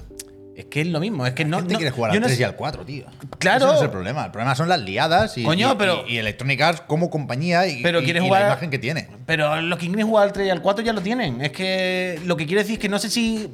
es 0.54 0.66
que 0.66 0.82
es 0.82 0.88
lo 0.88 1.00
mismo. 1.00 1.26
Es 1.26 1.32
que 1.32 1.46
no. 1.46 1.60
Gente 1.60 1.76
no- 1.76 1.80
quiere 1.80 1.92
jugar 1.96 2.12
al 2.12 2.20
no 2.20 2.26
3 2.26 2.36
sé- 2.36 2.42
y 2.42 2.46
al 2.46 2.58
4, 2.58 2.86
tío. 2.86 3.06
Claro. 3.38 3.58
Ese 3.60 3.66
no 3.68 3.78
es 3.78 3.82
el 3.84 3.90
problema. 3.90 4.26
El 4.26 4.32
problema 4.32 4.54
son 4.54 4.68
las 4.68 4.82
liadas 4.82 5.38
y, 5.38 5.44
Coño, 5.46 5.72
y- 5.72 5.76
pero- 5.78 6.04
y, 6.06 6.16
y 6.16 6.18
Electronic 6.18 6.60
Arts 6.60 6.82
como 6.82 7.10
compañía 7.10 7.68
y, 7.68 7.82
Pero 7.82 8.02
y- 8.02 8.20
jugar- 8.20 8.42
la 8.42 8.48
imagen 8.50 8.70
que 8.70 8.80
tiene. 8.80 9.08
Pero 9.28 9.62
los 9.62 9.80
que 9.80 9.86
quieren 9.88 10.06
jugar 10.06 10.26
al 10.28 10.34
3 10.34 10.46
y 10.46 10.50
al 10.50 10.62
4 10.62 10.84
ya 10.84 10.92
lo 10.92 11.00
tienen. 11.00 11.40
Es 11.40 11.54
que 11.54 12.20
lo 12.26 12.36
que 12.36 12.46
quiero 12.46 12.60
decir 12.60 12.74
es 12.74 12.80
que 12.80 12.90
no 12.90 13.00
sé 13.00 13.10
si 13.10 13.50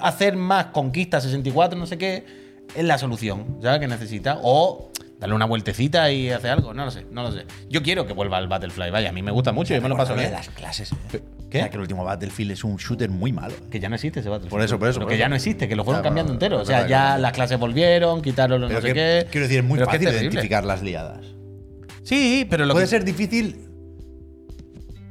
hacer 0.00 0.34
más 0.36 0.68
conquistas 0.68 1.24
64, 1.24 1.78
no 1.78 1.84
sé 1.84 1.98
qué, 1.98 2.40
es 2.74 2.84
la 2.84 2.98
solución, 2.98 3.58
¿sabes? 3.62 3.80
Que 3.80 3.88
necesita. 3.88 4.38
O 4.42 4.90
darle 5.18 5.36
una 5.36 5.44
vueltecita 5.46 6.10
y 6.10 6.30
hacer 6.30 6.50
algo, 6.50 6.74
no 6.74 6.84
lo 6.84 6.90
sé, 6.90 7.06
no 7.12 7.22
lo 7.22 7.30
sé. 7.30 7.44
Yo 7.68 7.82
quiero 7.82 8.06
que 8.06 8.12
vuelva 8.12 8.38
al 8.38 8.48
Battlefly, 8.48 8.90
vaya, 8.90 9.10
a 9.10 9.12
mí 9.12 9.22
me 9.22 9.30
gusta 9.30 9.52
mucho, 9.52 9.72
yo 9.72 9.80
me 9.80 9.88
lo 9.88 9.96
paso 9.96 10.14
bien. 10.14 10.26
de 10.26 10.32
las 10.32 10.48
clases. 10.48 10.92
¿eh? 11.12 11.22
¿Qué? 11.48 11.58
O 11.58 11.60
sea, 11.60 11.70
que 11.70 11.76
el 11.76 11.82
último 11.82 12.02
Battlefield 12.02 12.50
es 12.52 12.64
un 12.64 12.76
shooter 12.76 13.08
muy 13.08 13.32
malo. 13.32 13.54
¿eh? 13.54 13.68
Que 13.70 13.78
ya 13.78 13.88
no 13.88 13.94
existe 13.94 14.18
ese 14.20 14.28
Battlefield. 14.28 14.50
Por 14.50 14.62
eso, 14.62 14.78
por 14.80 14.88
eso, 14.88 14.98
Pero 14.98 15.06
por 15.06 15.10
que 15.10 15.14
eso. 15.14 15.20
ya 15.20 15.28
no 15.28 15.36
existe, 15.36 15.68
que 15.68 15.76
lo 15.76 15.84
fueron 15.84 16.02
Claro, 16.02 16.10
cambiando 16.10 16.32
entero. 16.32 16.58
O 16.60 16.64
sea, 16.64 16.88
ya 16.88 17.18
las 17.18 17.32
clases 17.32 17.56
volvieron, 17.58 18.20
quitaron 18.20 18.60
los 18.60 18.68
Pero 18.68 18.80
no 18.80 18.86
sé 18.88 18.92
qué. 18.94 19.26
quiero 19.30 19.46
decir, 19.46 19.60
es 19.60 19.64
muy 19.64 19.78
Pero 19.78 19.86
fácil 19.90 20.08
identificar 20.08 20.64
las 20.64 20.82
liadas. 20.82 21.20
Sí, 22.02 22.44
pero 22.50 22.64
lo 22.66 22.72
Puede 22.74 22.86
que. 22.86 22.90
ser 22.90 23.04
difícil 23.04 23.68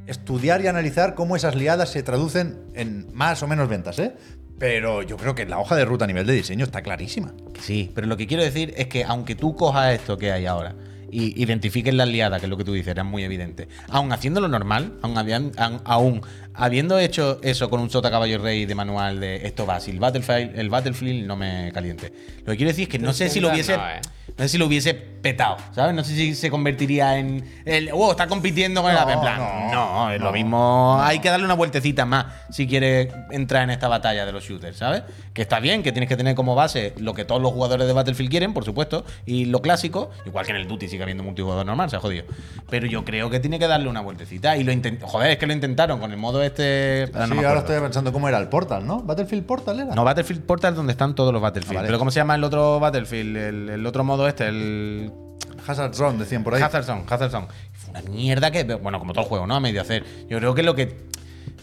estudiar 0.08 0.62
y 0.62 0.68
analizar 0.68 1.16
cómo 1.16 1.36
esas 1.38 1.56
liadas 1.56 1.90
se 1.90 2.04
traducen 2.04 2.60
en 2.74 3.08
más 3.14 3.42
o 3.44 3.48
menos 3.48 3.70
ventas, 3.70 3.98
¿eh? 4.00 4.14
Pero 4.62 5.02
yo 5.02 5.18
creo 5.18 5.34
que 5.34 5.46
la 5.48 5.58
hoja 5.60 5.76
de 5.76 5.86
ruta 5.86 6.06
a 6.06 6.08
nivel 6.08 6.28
de 6.28 6.34
diseño 6.34 6.64
está 6.66 6.84
clarísima. 6.84 7.34
Sí, 7.60 7.92
pero 7.96 8.06
lo 8.06 8.16
que 8.16 8.28
quiero 8.28 8.44
decir 8.44 8.74
es 8.78 8.86
que 8.88 9.04
aunque 9.04 9.34
tú 9.36 9.56
cojas 9.56 9.96
esto 9.96 10.20
que 10.20 10.32
hay 10.32 10.46
ahora 10.46 10.76
y 11.10 11.42
identifiques 11.42 11.94
las 11.96 12.08
liadas, 12.08 12.40
que 12.40 12.46
es 12.46 12.50
lo 12.52 12.58
que 12.58 12.64
tú 12.64 12.72
dices, 12.74 12.90
era 12.92 13.04
muy 13.04 13.24
evidente, 13.24 13.68
aun 13.90 14.14
haciéndolo 14.14 14.48
normal, 14.48 14.94
aun- 15.02 15.82
aún 15.84 16.22
habiendo 16.54 17.00
hecho 17.00 17.40
eso 17.44 17.70
con 17.70 17.80
un 17.80 17.90
sota 17.90 18.12
caballo 18.12 18.38
rey 18.40 18.66
de 18.66 18.76
manual 18.76 19.20
de 19.20 19.46
esto 19.48 19.66
va, 19.66 19.80
si 19.80 19.92
el 19.92 20.00
Battlefield, 20.00 20.58
el 20.58 20.70
Battlefield 20.70 21.26
no 21.26 21.36
me 21.36 21.72
caliente. 21.74 22.12
Lo 22.46 22.52
que 22.54 22.58
quiero 22.58 22.70
decir 22.70 22.84
es 22.84 22.90
que 22.90 23.00
no 23.00 23.14
sé 23.14 23.30
si 23.30 23.40
lo 23.40 23.50
hubiese. 23.50 23.78
No, 23.78 23.88
eh. 23.90 24.02
No 24.38 24.46
sé 24.46 24.50
si 24.50 24.58
lo 24.58 24.66
hubiese 24.66 24.94
petado, 24.94 25.58
¿sabes? 25.76 25.94
No 25.94 26.04
sé 26.06 26.16
si 26.16 26.36
se 26.36 26.50
convertiría 26.50 27.18
en. 27.18 27.44
El, 27.66 27.90
oh, 27.94 28.12
está 28.12 28.28
compitiendo 28.28 28.82
con 28.82 28.90
el 28.90 28.96
No, 28.96 29.04
Ape", 29.04 29.14
En 29.14 29.20
plan, 29.20 29.38
no, 29.72 30.06
no, 30.06 30.12
es 30.12 30.22
lo 30.22 30.32
mismo. 30.32 30.98
Hay 31.02 31.20
que 31.20 31.30
darle 31.30 31.46
una 31.46 31.54
vueltecita 31.54 32.06
más 32.06 32.28
si 32.50 32.66
quieres 32.66 33.14
entrar 33.32 33.64
en 33.64 33.72
esta 33.72 33.90
batalla 33.90 34.26
de 34.26 34.32
los 34.32 34.44
shooters, 34.46 34.78
¿sabes? 34.78 35.04
Que 35.34 35.42
está 35.42 35.60
bien, 35.60 35.84
que 35.84 35.92
tienes 35.92 36.08
que 36.08 36.16
tener 36.16 36.34
como 36.34 36.56
base 36.56 36.94
lo 36.98 37.14
que 37.14 37.26
todos 37.26 37.42
los 37.42 37.52
jugadores 37.52 37.86
de 37.88 37.94
Battlefield 37.94 38.32
quieren, 38.32 38.54
por 38.54 38.64
supuesto, 38.64 39.06
y 39.26 39.46
lo 39.46 39.62
clásico, 39.62 40.12
igual 40.26 40.46
que 40.46 40.52
en 40.52 40.58
el 40.58 40.68
Duty 40.68 40.88
sigue 40.88 41.04
habiendo 41.04 41.24
multijugador 41.24 41.66
normal, 41.66 41.90
se 41.90 41.98
ha 41.98 42.00
jodido. 42.00 42.24
Pero 42.70 42.88
yo 42.88 43.04
creo 43.04 43.30
que 43.30 43.40
tiene 43.42 43.60
que 43.60 43.68
darle 43.68 43.90
una 43.90 44.02
vueltecita. 44.02 44.56
Y 44.56 44.64
lo 44.64 44.72
intent- 44.72 45.02
Joder, 45.02 45.32
es 45.32 45.38
que 45.38 45.46
lo 45.46 45.54
intentaron 45.54 46.00
con 46.00 46.12
el 46.12 46.18
modo 46.18 46.41
este. 46.42 47.10
ah, 47.14 47.28
no 47.28 47.36
sí, 47.40 47.44
ahora 47.46 47.60
estoy 47.60 47.80
pensando 47.80 48.12
cómo 48.14 48.28
era 48.30 48.38
el 48.38 48.48
Portal, 48.50 48.86
¿no? 48.86 49.02
Battlefield 49.02 49.46
Portal 49.46 49.80
era. 49.80 49.96
No, 49.96 50.04
Battlefield 50.04 50.44
Portal 50.44 50.74
es 50.74 50.78
donde 50.78 50.92
están 50.92 51.16
todos 51.16 51.32
los 51.34 51.42
Battlefield. 51.42 51.74
Ah, 51.74 51.80
vale. 51.82 51.88
Pero 51.88 52.00
¿cómo 52.00 52.12
se 52.12 52.20
llama 52.20 52.36
el 52.36 52.44
otro 52.44 52.80
Battlefield? 52.80 53.38
El, 53.38 53.70
el 53.70 53.86
otro 53.86 54.04
modo 54.04 54.28
este, 54.28 54.48
el 54.48 55.12
Hazard 55.68 55.94
Zone, 55.94 56.18
decían 56.20 56.44
por 56.44 56.56
ahí. 56.56 56.62
Hazard 56.62 56.84
Zone, 56.86 57.04
Hazard 57.08 57.32
Zone. 57.32 57.48
Fue 57.74 57.92
una 57.92 58.02
mierda 58.10 58.52
que, 58.52 58.64
bueno, 58.64 59.00
como 59.00 59.14
todo 59.14 59.24
el 59.24 59.30
juego, 59.30 59.48
¿no? 59.48 59.56
A 59.56 59.60
medio 59.60 59.82
hacer. 59.82 60.04
Yo 60.30 60.38
creo 60.40 60.54
que 60.56 60.64
lo 60.64 60.76
que. 60.76 61.10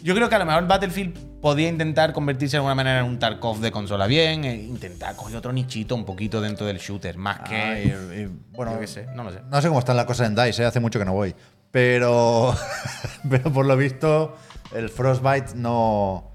Yo 0.02 0.14
creo 0.14 0.28
que 0.28 0.34
a 0.36 0.38
lo 0.38 0.46
mejor 0.46 0.66
Battlefield 0.68 1.40
podía 1.40 1.68
intentar 1.68 2.12
convertirse 2.12 2.52
de 2.52 2.58
alguna 2.58 2.74
manera 2.76 3.00
en 3.00 3.04
un 3.06 3.18
Tarkov 3.18 3.58
de 3.58 3.72
consola 3.72 4.06
bien, 4.06 4.44
e 4.44 4.54
intentar 4.54 5.16
coger 5.16 5.36
otro 5.36 5.52
nichito 5.52 5.94
un 5.96 6.04
poquito 6.04 6.40
dentro 6.40 6.66
del 6.66 6.78
shooter, 6.78 7.16
más 7.18 7.40
que. 7.40 7.56
Ah, 7.56 7.80
y- 7.80 8.20
y, 8.22 8.28
bueno, 8.52 8.72
yo 8.74 8.80
qué 8.80 8.86
sé, 8.86 9.06
no 9.14 9.24
lo 9.24 9.32
sé. 9.32 9.40
No 9.50 9.60
sé 9.60 9.66
cómo 9.68 9.80
están 9.80 9.96
las 9.96 10.06
cosas 10.06 10.28
en 10.28 10.36
DICE, 10.36 10.62
¿eh? 10.62 10.66
hace 10.66 10.78
mucho 10.80 10.98
que 11.00 11.04
no 11.04 11.12
voy. 11.14 11.34
Pero, 11.72 12.54
pero 13.28 13.52
por 13.52 13.66
lo 13.66 13.76
visto, 13.76 14.36
el 14.74 14.88
Frostbite 14.88 15.54
no, 15.54 16.30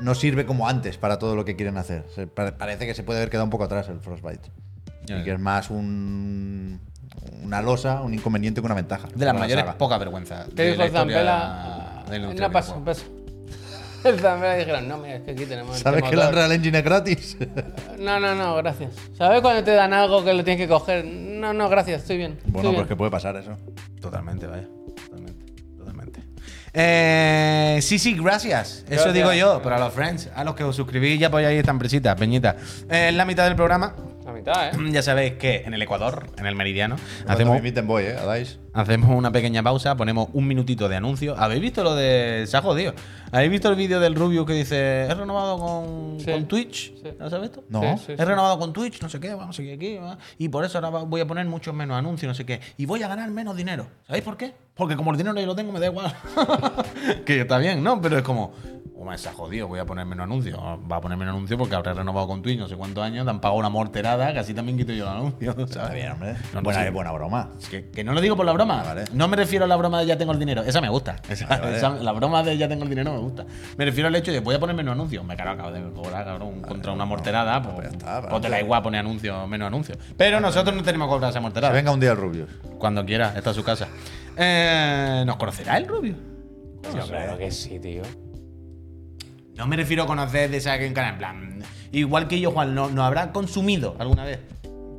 no 0.00 0.14
sirve 0.14 0.46
como 0.46 0.68
antes 0.68 0.96
para 0.98 1.18
todo 1.18 1.34
lo 1.36 1.44
que 1.44 1.56
quieren 1.56 1.76
hacer. 1.78 2.04
Se- 2.14 2.26
pare- 2.26 2.52
parece 2.52 2.86
que 2.86 2.94
se 2.94 3.02
puede 3.02 3.18
haber 3.20 3.30
quedado 3.30 3.44
un 3.44 3.50
poco 3.50 3.64
atrás 3.64 3.88
el 3.88 4.00
Frostbite. 4.00 4.50
Ya, 5.06 5.18
y 5.20 5.24
que 5.24 5.32
es 5.32 5.38
más 5.40 5.70
un, 5.70 6.80
una 7.42 7.62
losa, 7.62 8.02
un 8.02 8.14
inconveniente 8.14 8.60
que 8.60 8.66
una 8.66 8.74
ventaja. 8.74 9.08
De 9.14 9.24
las 9.24 9.34
la 9.34 9.40
mayores 9.40 9.64
saga. 9.64 9.78
poca 9.78 9.98
vergüenza. 9.98 10.46
¿Qué 10.54 10.62
de 10.62 10.70
dijo 10.72 10.88
Zampela? 10.88 12.04
No 12.34 12.50
pasa, 12.50 12.74
del 12.74 12.84
pasa. 12.84 13.02
El 14.04 14.18
Zampela 14.18 14.54
dijeron, 14.56 14.88
no, 14.88 14.96
mira, 14.98 15.16
es 15.16 15.22
que 15.22 15.32
aquí 15.32 15.44
tenemos. 15.44 15.72
este 15.76 15.82
¿Sabes 15.84 16.02
que 16.02 16.08
el 16.10 16.16
motor". 16.16 16.28
Unreal 16.30 16.52
Engine 16.52 16.78
es 16.78 16.84
gratis? 16.84 17.36
No, 17.98 18.18
no, 18.18 18.34
no, 18.34 18.56
gracias. 18.56 18.94
¿Sabes 19.12 19.42
cuando 19.42 19.62
te 19.62 19.72
dan 19.72 19.92
algo 19.92 20.24
que 20.24 20.32
lo 20.32 20.42
tienes 20.42 20.62
que 20.66 20.68
coger? 20.72 21.04
No, 21.04 21.52
no, 21.52 21.68
gracias, 21.68 22.00
estoy 22.02 22.16
bien. 22.16 22.32
estoy 22.38 22.50
bueno, 22.52 22.70
bien. 22.70 22.76
pues 22.80 22.88
que 22.88 22.96
puede 22.96 23.10
pasar 23.10 23.36
eso. 23.36 23.58
Totalmente, 24.00 24.46
vaya. 24.46 24.66
Eh, 26.72 27.78
sí, 27.82 27.98
sí, 27.98 28.14
gracias. 28.14 28.84
Eso 28.86 28.94
Gracias. 29.04 29.14
digo 29.14 29.32
yo, 29.32 29.60
pero 29.62 29.76
a 29.76 29.78
los 29.78 29.92
friends, 29.92 30.28
a 30.34 30.44
los 30.44 30.54
que 30.54 30.64
os 30.64 30.76
suscribís 30.76 31.20
y 31.20 31.24
apoyáis 31.24 31.58
esta 31.58 31.70
empresita, 31.72 32.14
Peñita. 32.16 32.56
Eh, 32.88 33.08
en 33.08 33.16
la 33.16 33.24
mitad 33.24 33.44
del 33.44 33.56
programa, 33.56 33.94
mitad, 34.40 34.68
¿eh? 34.68 34.90
ya 34.90 35.02
sabéis 35.02 35.34
que 35.34 35.62
en 35.64 35.74
el 35.74 35.82
Ecuador, 35.82 36.26
en 36.38 36.46
el 36.46 36.54
meridiano, 36.54 36.96
hacemos, 37.26 37.60
voy, 37.84 38.04
¿eh? 38.04 38.16
A 38.16 38.34
DICE. 38.34 38.58
hacemos 38.72 39.10
una 39.10 39.30
pequeña 39.32 39.62
pausa, 39.62 39.96
ponemos 39.96 40.28
un 40.32 40.46
minutito 40.46 40.88
de 40.88 40.96
anuncio. 40.96 41.34
¿Habéis 41.38 41.60
visto 41.60 41.82
lo 41.84 41.94
de. 41.94 42.44
Se 42.46 42.56
ha 42.56 42.62
jodido. 42.62 42.94
¿Habéis 43.32 43.50
visto 43.50 43.68
el 43.68 43.76
vídeo 43.76 44.00
del 44.00 44.14
Rubio 44.14 44.44
que 44.44 44.52
dice: 44.54 45.02
He 45.04 45.14
renovado 45.14 45.58
con, 45.58 46.20
Sí. 46.20 46.30
con 46.30 46.46
Twitch? 46.46 46.94
Sí. 47.02 47.08
¿Lo 47.18 47.30
sabes 47.30 47.50
esto? 47.50 47.64
No. 47.68 47.80
Sí, 47.80 48.04
sí, 48.06 48.12
He 48.12 48.16
sí. 48.16 48.24
renovado 48.24 48.58
con 48.58 48.72
Twitch, 48.72 49.00
no 49.02 49.08
sé 49.08 49.20
qué, 49.20 49.34
vamos 49.34 49.50
a 49.50 49.56
seguir 49.56 49.74
aquí. 49.74 49.98
Y 50.38 50.48
por 50.48 50.64
eso 50.64 50.78
ahora 50.78 50.90
voy 51.04 51.20
a 51.20 51.26
poner 51.26 51.46
muchos 51.46 51.74
menos 51.74 51.96
anuncios, 51.96 52.28
no 52.28 52.34
sé 52.34 52.44
qué. 52.44 52.60
Y 52.76 52.86
voy 52.86 53.02
a 53.02 53.08
ganar 53.08 53.30
menos 53.30 53.56
dinero. 53.56 53.86
¿Sabéis 54.06 54.24
por 54.24 54.36
qué? 54.36 54.52
Porque 54.74 54.96
como 54.96 55.10
el 55.12 55.18
dinero 55.18 55.38
yo 55.38 55.46
lo 55.46 55.54
tengo, 55.54 55.72
me 55.72 55.80
da 55.80 55.86
igual. 55.86 56.14
que 57.26 57.40
está 57.42 57.58
bien, 57.58 57.82
¿no? 57.82 58.00
Pero 58.00 58.16
es 58.18 58.22
como, 58.22 58.52
oh, 59.00 59.04
me 59.10 59.18
se 59.18 59.28
ha 59.28 59.32
jodido, 59.32 59.66
voy 59.68 59.78
a 59.80 59.86
poner 59.86 60.04
menos 60.06 60.24
anuncios. 60.24 60.58
Va 60.58 60.96
a 60.96 61.00
poner 61.00 61.16
menos 61.18 61.34
anuncios 61.34 61.58
porque 61.58 61.74
habré 61.74 61.92
renovado 61.94 62.26
con 62.26 62.42
Twitch 62.42 62.58
no 62.58 62.68
sé 62.68 62.76
cuántos 62.76 63.02
años, 63.02 63.24
te 63.24 63.30
han 63.30 63.40
pagado 63.40 63.58
una 63.58 63.68
morterada, 63.68 64.32
que 64.32 64.38
así 64.38 64.54
también 64.54 64.76
quito 64.78 64.92
yo 64.92 65.04
el 65.04 65.10
anuncio. 65.16 65.52
¿sabes? 65.52 65.70
Está 65.70 65.92
bien, 65.92 66.12
hombre. 66.12 66.32
No, 66.52 66.60
no, 66.60 66.62
buena, 66.62 66.80
sí. 66.80 66.86
es 66.86 66.92
buena 66.92 67.12
broma. 67.12 67.50
Es 67.60 67.68
que, 67.68 67.90
que 67.90 68.04
no 68.04 68.12
lo 68.12 68.20
digo 68.20 68.36
por 68.36 68.46
la 68.46 68.52
broma. 68.52 68.82
Vale. 68.82 69.04
No 69.12 69.28
me 69.28 69.36
refiero 69.36 69.64
a 69.64 69.68
la 69.68 69.76
broma 69.76 70.00
de 70.00 70.06
ya 70.06 70.18
tengo 70.18 70.32
el 70.32 70.38
dinero. 70.38 70.62
Esa 70.62 70.80
me 70.80 70.88
gusta. 70.88 71.16
Esa- 71.28 71.46
Vale, 71.46 71.62
vale. 71.62 71.76
esa- 71.76 71.90
la 71.90 72.12
broma 72.12 72.42
de 72.42 72.56
ya 72.58 72.68
tengo 72.68 72.82
el 72.84 72.88
dinero 72.90 73.12
me 73.12 73.18
gusta. 73.18 73.44
Me 73.76 73.84
refiero 73.84 74.08
al 74.08 74.14
hecho 74.16 74.32
de 74.32 74.40
voy 74.40 74.54
a 74.54 74.60
poner 74.60 74.76
menos 74.76 74.92
anuncios. 74.92 75.24
Me 75.24 75.36
caro, 75.36 75.50
acabo 75.52 75.70
de 75.72 75.82
cobrar, 75.92 76.24
cabrón, 76.24 76.60
contra 76.62 76.92
una 76.92 77.04
morterada. 77.04 77.62
Pues, 77.62 77.74
pues 77.74 77.90
ya 77.90 77.96
está, 77.96 78.28
pues 78.28 78.42
te 78.42 78.48
la 78.48 78.60
igual 78.60 78.82
poner 78.82 79.00
anuncios, 79.00 79.48
menos 79.48 79.66
anuncios. 79.66 79.98
Pero 80.16 80.40
nosotros 80.40 80.74
no 80.76 80.82
tenemos 80.82 81.08
que 81.08 81.10
cobrar 81.14 81.30
esa 81.30 81.38
Que 81.38 81.42
morterada. 81.42 81.72
venga 81.72 81.90
un 81.92 82.00
día 82.00 82.10
el 82.12 82.16
Rubius. 82.16 82.48
Cuando 82.78 83.04
quiera, 83.04 83.32
está 83.36 83.50
a 83.50 83.54
su 83.54 83.62
casa. 83.64 83.88
Eh, 84.36 85.22
¿Nos 85.26 85.36
conocerá 85.36 85.76
el 85.78 85.86
Rubio? 85.86 86.14
Yo 86.94 87.06
claro 87.06 87.36
que 87.36 87.50
sí, 87.50 87.78
tío. 87.78 88.02
No 89.60 89.66
me 89.66 89.76
refiero 89.76 90.04
a 90.04 90.06
conocer 90.06 90.50
de 90.50 90.56
esa 90.56 90.78
que 90.78 90.86
en 90.86 90.94
canal. 90.94 91.12
En 91.12 91.18
plan, 91.18 91.62
igual 91.92 92.26
que 92.28 92.40
yo, 92.40 92.50
Juan, 92.50 92.74
¿no, 92.74 92.88
¿no 92.88 93.04
habrá 93.04 93.30
consumido 93.30 93.94
alguna 93.98 94.24
vez? 94.24 94.38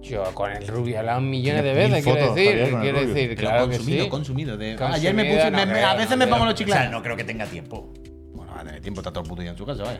Yo 0.03 0.23
con 0.35 0.51
el 0.51 0.67
rubio 0.67 0.99
hablado 0.99 1.19
millones 1.19 1.63
de 1.63 1.73
veces, 1.73 2.03
quiero 2.03 2.33
decir. 2.35 2.77
Quiero 2.79 2.99
decir, 3.07 3.29
Pero 3.35 3.49
claro 3.49 3.69
que 3.69 3.77
consumido, 3.77 4.03
sí. 4.03 4.09
consumido. 4.11 4.57
de- 4.57 4.75
Consumido, 4.75 4.95
Ayer 4.97 5.13
me 5.15 5.25
puse, 5.25 5.49
no 5.49 5.57
me- 5.57 5.71
creo, 5.73 5.87
a 5.87 5.93
veces 5.95 6.09
no 6.11 6.17
me 6.17 6.25
creo. 6.25 6.35
pongo 6.35 6.45
los 6.45 6.53
O 6.53 6.57
chiclanes. 6.57 6.83
sea, 6.83 6.91
no 6.91 7.01
creo 7.01 7.17
que 7.17 7.23
tenga 7.23 7.45
tiempo. 7.47 7.91
Bueno, 8.35 8.51
va 8.53 8.61
a 8.61 8.63
tener 8.63 8.81
tiempo, 8.81 9.01
está 9.01 9.09
todo 9.11 9.23
el 9.23 9.29
puto 9.29 9.41
día 9.41 9.49
en 9.51 9.57
su 9.57 9.65
casa, 9.65 9.81
vaya. 9.83 9.99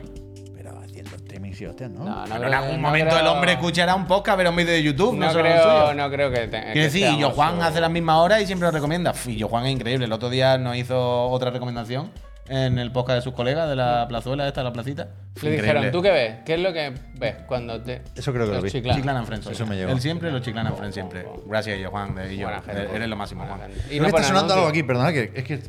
Pero 0.54 0.78
haciendo 0.78 1.16
streaming 1.16 1.52
sí, 1.54 1.66
hostia, 1.66 1.88
¿no? 1.88 2.04
No, 2.04 2.04
no 2.04 2.22
Pero 2.24 2.36
creo 2.36 2.46
en 2.48 2.54
algún 2.54 2.70
que- 2.70 2.76
no 2.76 2.82
momento 2.82 3.08
creo- 3.16 3.20
el 3.20 3.26
hombre 3.26 3.52
escuchará 3.54 3.94
un 3.96 4.06
podcast, 4.06 4.38
verá 4.38 4.50
un 4.50 4.56
vídeo 4.56 4.72
de 4.74 4.82
YouTube, 4.84 5.16
no, 5.16 5.32
creo, 5.32 5.62
suyo. 5.62 5.94
no 5.94 6.08
creo 6.10 6.30
que 6.30 6.46
tenga. 6.46 6.72
Quiero 6.72 6.84
decir, 6.84 7.08
y 7.08 7.18
yo 7.18 7.30
Juan 7.30 7.60
hace 7.62 7.80
las 7.80 7.90
mismas 7.90 8.18
horas 8.18 8.40
y 8.42 8.46
siempre 8.46 8.66
lo 8.68 8.72
recomienda. 8.72 9.12
Y 9.26 9.34
yo 9.34 9.48
Juan 9.48 9.66
es 9.66 9.72
increíble. 9.72 10.04
El 10.04 10.12
otro 10.12 10.30
día 10.30 10.56
nos 10.58 10.76
hizo 10.76 11.24
otra 11.30 11.50
recomendación 11.50 12.10
en 12.52 12.78
el 12.78 12.92
podcast 12.92 13.16
de 13.16 13.22
sus 13.22 13.32
colegas 13.32 13.68
de 13.68 13.76
la 13.76 14.06
plazuela 14.08 14.46
esta, 14.46 14.62
la 14.62 14.72
placita. 14.72 15.08
Le 15.42 15.50
dijeron, 15.52 15.90
¿tú 15.90 16.02
qué 16.02 16.10
ves? 16.10 16.34
¿Qué 16.44 16.54
es 16.54 16.60
lo 16.60 16.72
que 16.72 16.92
ves 17.14 17.36
cuando 17.46 17.80
te. 17.80 18.02
Eso 18.14 18.32
creo 18.32 18.44
que 18.44 18.50
lo 18.50 18.54
los 18.56 18.64
vi. 18.64 18.70
chiclanas? 18.70 18.96
Chiclana 18.98 19.20
en 19.20 19.26
Friends. 19.26 19.46
Eso 19.46 19.66
me 19.66 19.76
llegó. 19.76 19.90
Él 19.90 20.00
siempre, 20.00 20.30
los 20.30 20.42
Chiclana 20.42 20.70
en 20.70 20.76
Friends 20.76 20.94
siempre. 20.94 21.26
Gracias, 21.46 21.80
yo, 21.80 21.90
Juan. 21.90 22.14
de- 22.14 22.34
Y 22.34 22.36
yo. 22.38 22.46
Buena 22.48 22.60
gente. 22.62 22.94
Eres 22.94 23.08
lo 23.08 23.16
máximo, 23.16 23.44
Juan. 23.46 23.60
Creo 23.88 24.00
que 24.02 24.06
está 24.06 24.22
sonando 24.22 24.54
algo 24.54 24.66
aquí, 24.66 24.82
perdona, 24.82 25.12
que 25.12 25.32
es 25.34 25.44
que. 25.44 25.60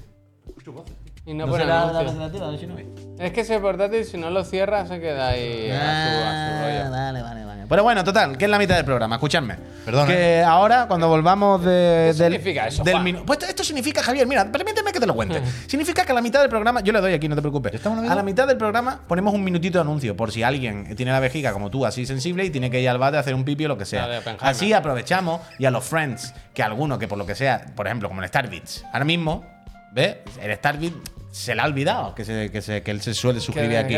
Y 1.25 1.33
no, 1.33 1.45
¿No 1.45 1.51
pone 1.53 1.63
será 1.63 1.75
la 1.75 1.81
anuncio. 1.99 2.01
presentativa 2.01 2.51
de 2.51 2.57
Shinobi? 2.57 2.85
Es 3.19 3.31
que 3.31 3.41
ese 3.41 3.59
portátil, 3.59 4.03
si 4.03 4.17
no 4.17 4.29
lo 4.29 4.43
cierra, 4.43 4.85
se 4.85 4.99
queda 4.99 5.29
ahí 5.29 5.69
a 5.71 5.75
su, 5.79 6.25
a 6.25 6.57
su 6.59 6.63
rollo. 6.65 6.83
Ah, 6.85 6.89
Vale, 6.89 7.21
vale, 7.21 7.45
vale. 7.45 7.63
Pero 7.69 7.81
bueno, 7.83 8.03
total, 8.03 8.37
que 8.37 8.43
es 8.43 8.51
la 8.51 8.59
mitad 8.59 8.75
del 8.75 8.83
programa, 8.83 9.15
escuchadme. 9.15 9.55
Perdona. 9.85 10.05
Que 10.05 10.43
ahora, 10.43 10.85
cuando 10.87 11.07
volvamos 11.07 11.63
de, 11.63 12.11
¿Qué 12.15 12.23
del, 12.23 12.33
significa 12.33 12.67
eso, 12.67 12.83
del 12.83 12.93
Juan? 12.99 13.23
Pues 13.25 13.41
esto, 13.43 13.63
significa, 13.63 14.03
Javier, 14.03 14.27
mira, 14.27 14.51
permíteme 14.51 14.91
que 14.91 14.99
te 14.99 15.07
lo 15.07 15.15
cuente. 15.15 15.41
significa 15.67 16.05
que 16.05 16.11
a 16.11 16.15
la 16.15 16.21
mitad 16.21 16.41
del 16.41 16.49
programa, 16.49 16.81
yo 16.81 16.91
le 16.91 16.99
doy 16.99 17.13
aquí, 17.13 17.29
no 17.29 17.35
te 17.35 17.41
preocupes. 17.41 17.71
¿Ya 17.71 17.77
estamos 17.77 17.99
en 17.99 18.05
la 18.05 18.11
A 18.11 18.15
la 18.15 18.23
mitad? 18.23 18.45
del 18.45 18.57
programa 18.57 18.99
ponemos 19.07 19.33
un 19.33 19.43
minutito 19.45 19.77
de 19.77 19.81
anuncio, 19.83 20.17
por 20.17 20.31
si 20.33 20.43
alguien 20.43 20.93
tiene 20.97 21.13
la 21.13 21.21
vejiga 21.21 21.53
como 21.53 21.69
tú, 21.71 21.85
así 21.85 22.05
sensible, 22.05 22.43
y 22.43 22.49
tiene 22.49 22.69
que 22.69 22.81
ir 22.81 22.89
al 22.89 22.97
bate 22.97 23.15
a 23.15 23.21
hacer 23.21 23.33
un 23.33 23.45
pipi 23.45 23.63
o 23.65 23.69
lo 23.69 23.77
que 23.77 23.85
sea. 23.85 24.07
Dale, 24.07 24.37
así 24.41 24.73
aprovechamos 24.73 25.39
y 25.57 25.65
a 25.65 25.71
los 25.71 25.85
friends, 25.85 26.33
que 26.53 26.61
alguno 26.63 26.99
que 26.99 27.07
por 27.07 27.17
lo 27.17 27.25
que 27.25 27.35
sea, 27.35 27.65
por 27.75 27.87
ejemplo, 27.87 28.09
como 28.09 28.21
el 28.21 28.27
Starbits, 28.27 28.83
ahora 28.91 29.05
mismo, 29.05 29.45
¿ves? 29.93 30.17
El 30.41 30.53
Starbits 30.55 30.95
se 31.31 31.55
le 31.55 31.61
ha 31.61 31.65
olvidado 31.65 32.13
que, 32.13 32.23
se, 32.25 32.51
que, 32.51 32.61
se- 32.61 32.83
que 32.83 32.91
él 32.91 33.01
se 33.01 33.15
suele 33.15 33.39
suscribir 33.39 33.77
aquí. 33.77 33.95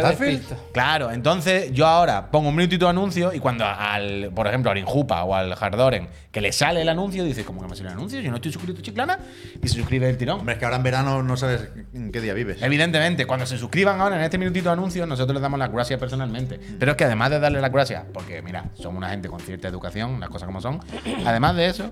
Claro, 0.71 1.11
entonces 1.11 1.69
yo 1.73 1.85
ahora 1.85 2.31
pongo 2.31 2.47
un 2.47 2.55
minutito 2.55 2.85
de 2.85 2.91
anuncio 2.91 3.33
y 3.33 3.39
cuando 3.39 3.65
al, 3.65 4.31
por 4.33 4.47
ejemplo, 4.47 4.71
al 4.71 4.77
Injupa 4.77 5.21
o 5.25 5.35
al 5.35 5.51
Hardoren, 5.51 6.07
que 6.31 6.39
le 6.39 6.53
sale 6.53 6.81
el 6.81 6.87
anuncio, 6.87 7.25
dice, 7.25 7.43
¿cómo 7.43 7.61
que 7.61 7.67
me 7.67 7.75
sale 7.75 7.89
el 7.89 7.95
anuncio? 7.95 8.21
Yo 8.21 8.29
no 8.29 8.37
estoy 8.37 8.53
suscrito 8.53 8.79
a 8.79 8.83
Chiclana 8.83 9.19
y 9.61 9.67
se 9.67 9.73
suscribe 9.75 10.09
el 10.09 10.17
tirón. 10.17 10.39
Hombre, 10.39 10.53
es 10.53 10.59
que 10.59 10.63
ahora 10.65 10.77
en 10.77 10.83
verano 10.83 11.23
no 11.23 11.35
sabes 11.35 11.67
en 11.93 12.09
qué 12.13 12.21
día 12.21 12.33
vives. 12.33 12.61
Evidentemente, 12.61 13.25
cuando 13.25 13.45
se 13.45 13.57
suscriban 13.57 13.99
ahora 13.99 14.15
en 14.15 14.21
este 14.23 14.37
minutito 14.37 14.69
de 14.69 14.73
anuncio, 14.73 15.05
nosotros 15.05 15.33
les 15.33 15.41
damos 15.41 15.59
las 15.59 15.69
gracias 15.73 15.99
personalmente. 15.99 16.57
Pero 16.79 16.91
es 16.91 16.97
que 16.97 17.03
además 17.03 17.31
de 17.31 17.39
darle 17.41 17.59
las 17.59 17.71
gracias, 17.71 18.05
porque 18.13 18.41
mira, 18.41 18.69
somos 18.75 18.97
una 18.97 19.09
gente 19.09 19.27
con 19.27 19.41
cierta 19.41 19.67
educación, 19.67 20.21
las 20.21 20.29
cosas 20.29 20.45
como 20.45 20.61
son, 20.61 20.79
además 21.25 21.57
de 21.57 21.65
eso, 21.67 21.91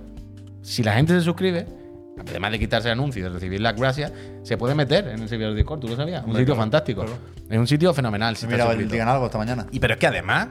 si 0.62 0.84
la 0.84 0.94
gente 0.94 1.12
se 1.14 1.20
suscribe, 1.22 1.66
además 2.20 2.52
de 2.52 2.60
quitarse 2.60 2.88
el 2.90 2.94
anuncio 2.94 3.20
y 3.22 3.24
de 3.24 3.30
recibir 3.30 3.62
las 3.62 3.76
gracias, 3.76 4.12
se 4.44 4.58
puede 4.58 4.76
meter 4.76 5.08
en 5.08 5.22
el 5.22 5.30
servidor 5.30 5.52
de 5.52 5.58
Discord, 5.58 5.80
¿tú 5.80 5.88
lo 5.88 5.96
sabías? 5.96 6.24
Un 6.24 6.30
Hombre, 6.30 6.42
sitio 6.42 6.54
claro, 6.56 6.64
fantástico. 6.64 7.02
claro. 7.02 7.18
Es 7.50 7.58
un 7.58 7.68
sitio 7.68 7.94
fenomenal. 7.94 8.36
Si 8.36 8.48
suscrito. 8.48 8.92
Digan 8.92 9.08
algo 9.08 9.26
esta 9.26 9.38
mañana. 9.38 9.68
Y 9.72 9.80
pero 9.80 9.94
es 9.94 10.00
que 10.00 10.08
además, 10.08 10.48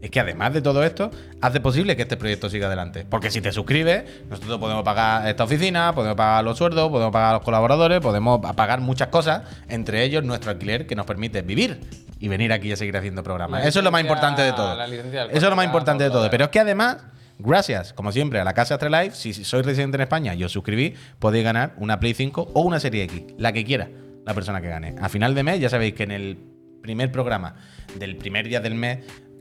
es 0.00 0.10
que 0.10 0.20
además 0.20 0.52
de 0.52 0.62
todo 0.62 0.84
esto, 0.84 1.10
hace 1.40 1.60
posible 1.60 1.96
que 1.96 2.02
este 2.02 2.16
proyecto 2.16 2.48
siga 2.48 2.68
adelante. 2.68 3.04
Porque 3.08 3.30
si 3.30 3.40
te 3.40 3.52
suscribes, 3.52 4.04
nosotros 4.30 4.58
podemos 4.58 4.84
pagar 4.84 5.26
esta 5.28 5.44
oficina, 5.44 5.94
podemos 5.94 6.16
pagar 6.16 6.44
los 6.44 6.56
sueldos, 6.56 6.88
podemos 6.90 7.12
pagar 7.12 7.30
a 7.30 7.32
los 7.34 7.42
colaboradores, 7.42 8.00
podemos 8.00 8.40
pagar 8.54 8.80
muchas 8.80 9.08
cosas, 9.08 9.42
entre 9.68 10.04
ellos 10.04 10.24
nuestro 10.24 10.50
alquiler 10.50 10.86
que 10.86 10.94
nos 10.94 11.06
permite 11.06 11.42
vivir 11.42 11.80
y 12.20 12.28
venir 12.28 12.52
aquí 12.52 12.72
a 12.72 12.76
seguir 12.76 12.96
haciendo 12.96 13.22
programas. 13.22 13.62
La 13.62 13.68
Eso 13.68 13.80
es 13.80 13.84
lo 13.84 13.90
más 13.90 14.00
importante 14.00 14.42
de 14.42 14.52
todo. 14.52 14.80
Eso 14.82 15.28
es 15.30 15.42
lo 15.42 15.56
más 15.56 15.66
importante 15.66 16.04
de 16.04 16.10
todo. 16.10 16.30
Pero 16.30 16.44
es 16.44 16.50
que 16.50 16.60
además, 16.60 16.98
gracias, 17.38 17.92
como 17.92 18.12
siempre, 18.12 18.40
a 18.40 18.44
la 18.44 18.54
Casa 18.54 18.74
Astralife, 18.74 19.14
si 19.14 19.32
si 19.32 19.44
sois 19.44 19.64
residente 19.64 19.96
en 19.96 20.02
España 20.02 20.34
y 20.34 20.44
os 20.44 20.52
suscribís, 20.52 20.98
podéis 21.18 21.44
ganar 21.44 21.74
una 21.78 22.00
Play 22.00 22.14
5 22.14 22.50
o 22.54 22.60
una 22.62 22.80
Serie 22.80 23.04
X, 23.04 23.22
la 23.38 23.52
que 23.52 23.64
quiera 23.64 23.88
la 24.24 24.34
persona 24.34 24.60
que 24.60 24.68
gane. 24.68 24.94
A 25.00 25.08
final 25.08 25.34
de 25.34 25.42
mes, 25.42 25.60
ya 25.60 25.70
sabéis 25.70 25.94
que 25.94 26.02
en 26.02 26.10
el 26.10 26.38
primer 26.82 27.10
programa 27.10 27.56
del 27.98 28.16
primer 28.16 28.48
día 28.48 28.60
del 28.60 28.74
mes 28.74 28.98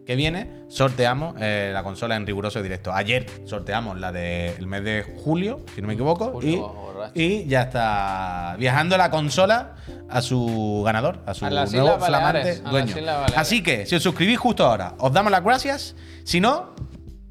que 0.08 0.16
viene, 0.16 0.64
sorteamos 0.70 1.36
eh, 1.38 1.72
la 1.74 1.84
consola 1.84 2.16
en 2.16 2.26
riguroso 2.26 2.64
directo. 2.64 2.94
Ayer 2.94 3.26
sorteamos 3.44 4.00
la 4.00 4.14
del 4.14 4.66
mes 4.66 4.82
de 4.86 5.04
julio, 5.22 5.60
si 5.76 5.82
no 5.82 5.88
me 5.88 5.96
equivoco, 5.96 6.32
Julio, 6.32 7.12
y, 7.14 7.22
y 7.24 7.46
ya 7.48 7.64
está 7.64 8.56
viajando 8.58 8.96
la 8.98 9.12
consola 9.12 9.76
a 10.10 10.22
su 10.22 10.82
ganador, 10.86 11.20
a 11.26 11.34
su 11.34 11.46
A 11.46 11.50
nuevo 11.50 12.00
flamante 12.00 12.62
Baleares, 12.62 12.64
dueño. 12.64 12.96
Así 13.36 13.62
que, 13.62 13.86
si 13.86 13.96
os 13.96 14.04
suscribís 14.04 14.40
justo 14.40 14.66
ahora, 14.66 14.96
os 14.98 15.12
damos 15.12 15.30
las 15.30 15.44
gracias. 15.44 15.94
Si 16.24 16.40
no, 16.40 16.74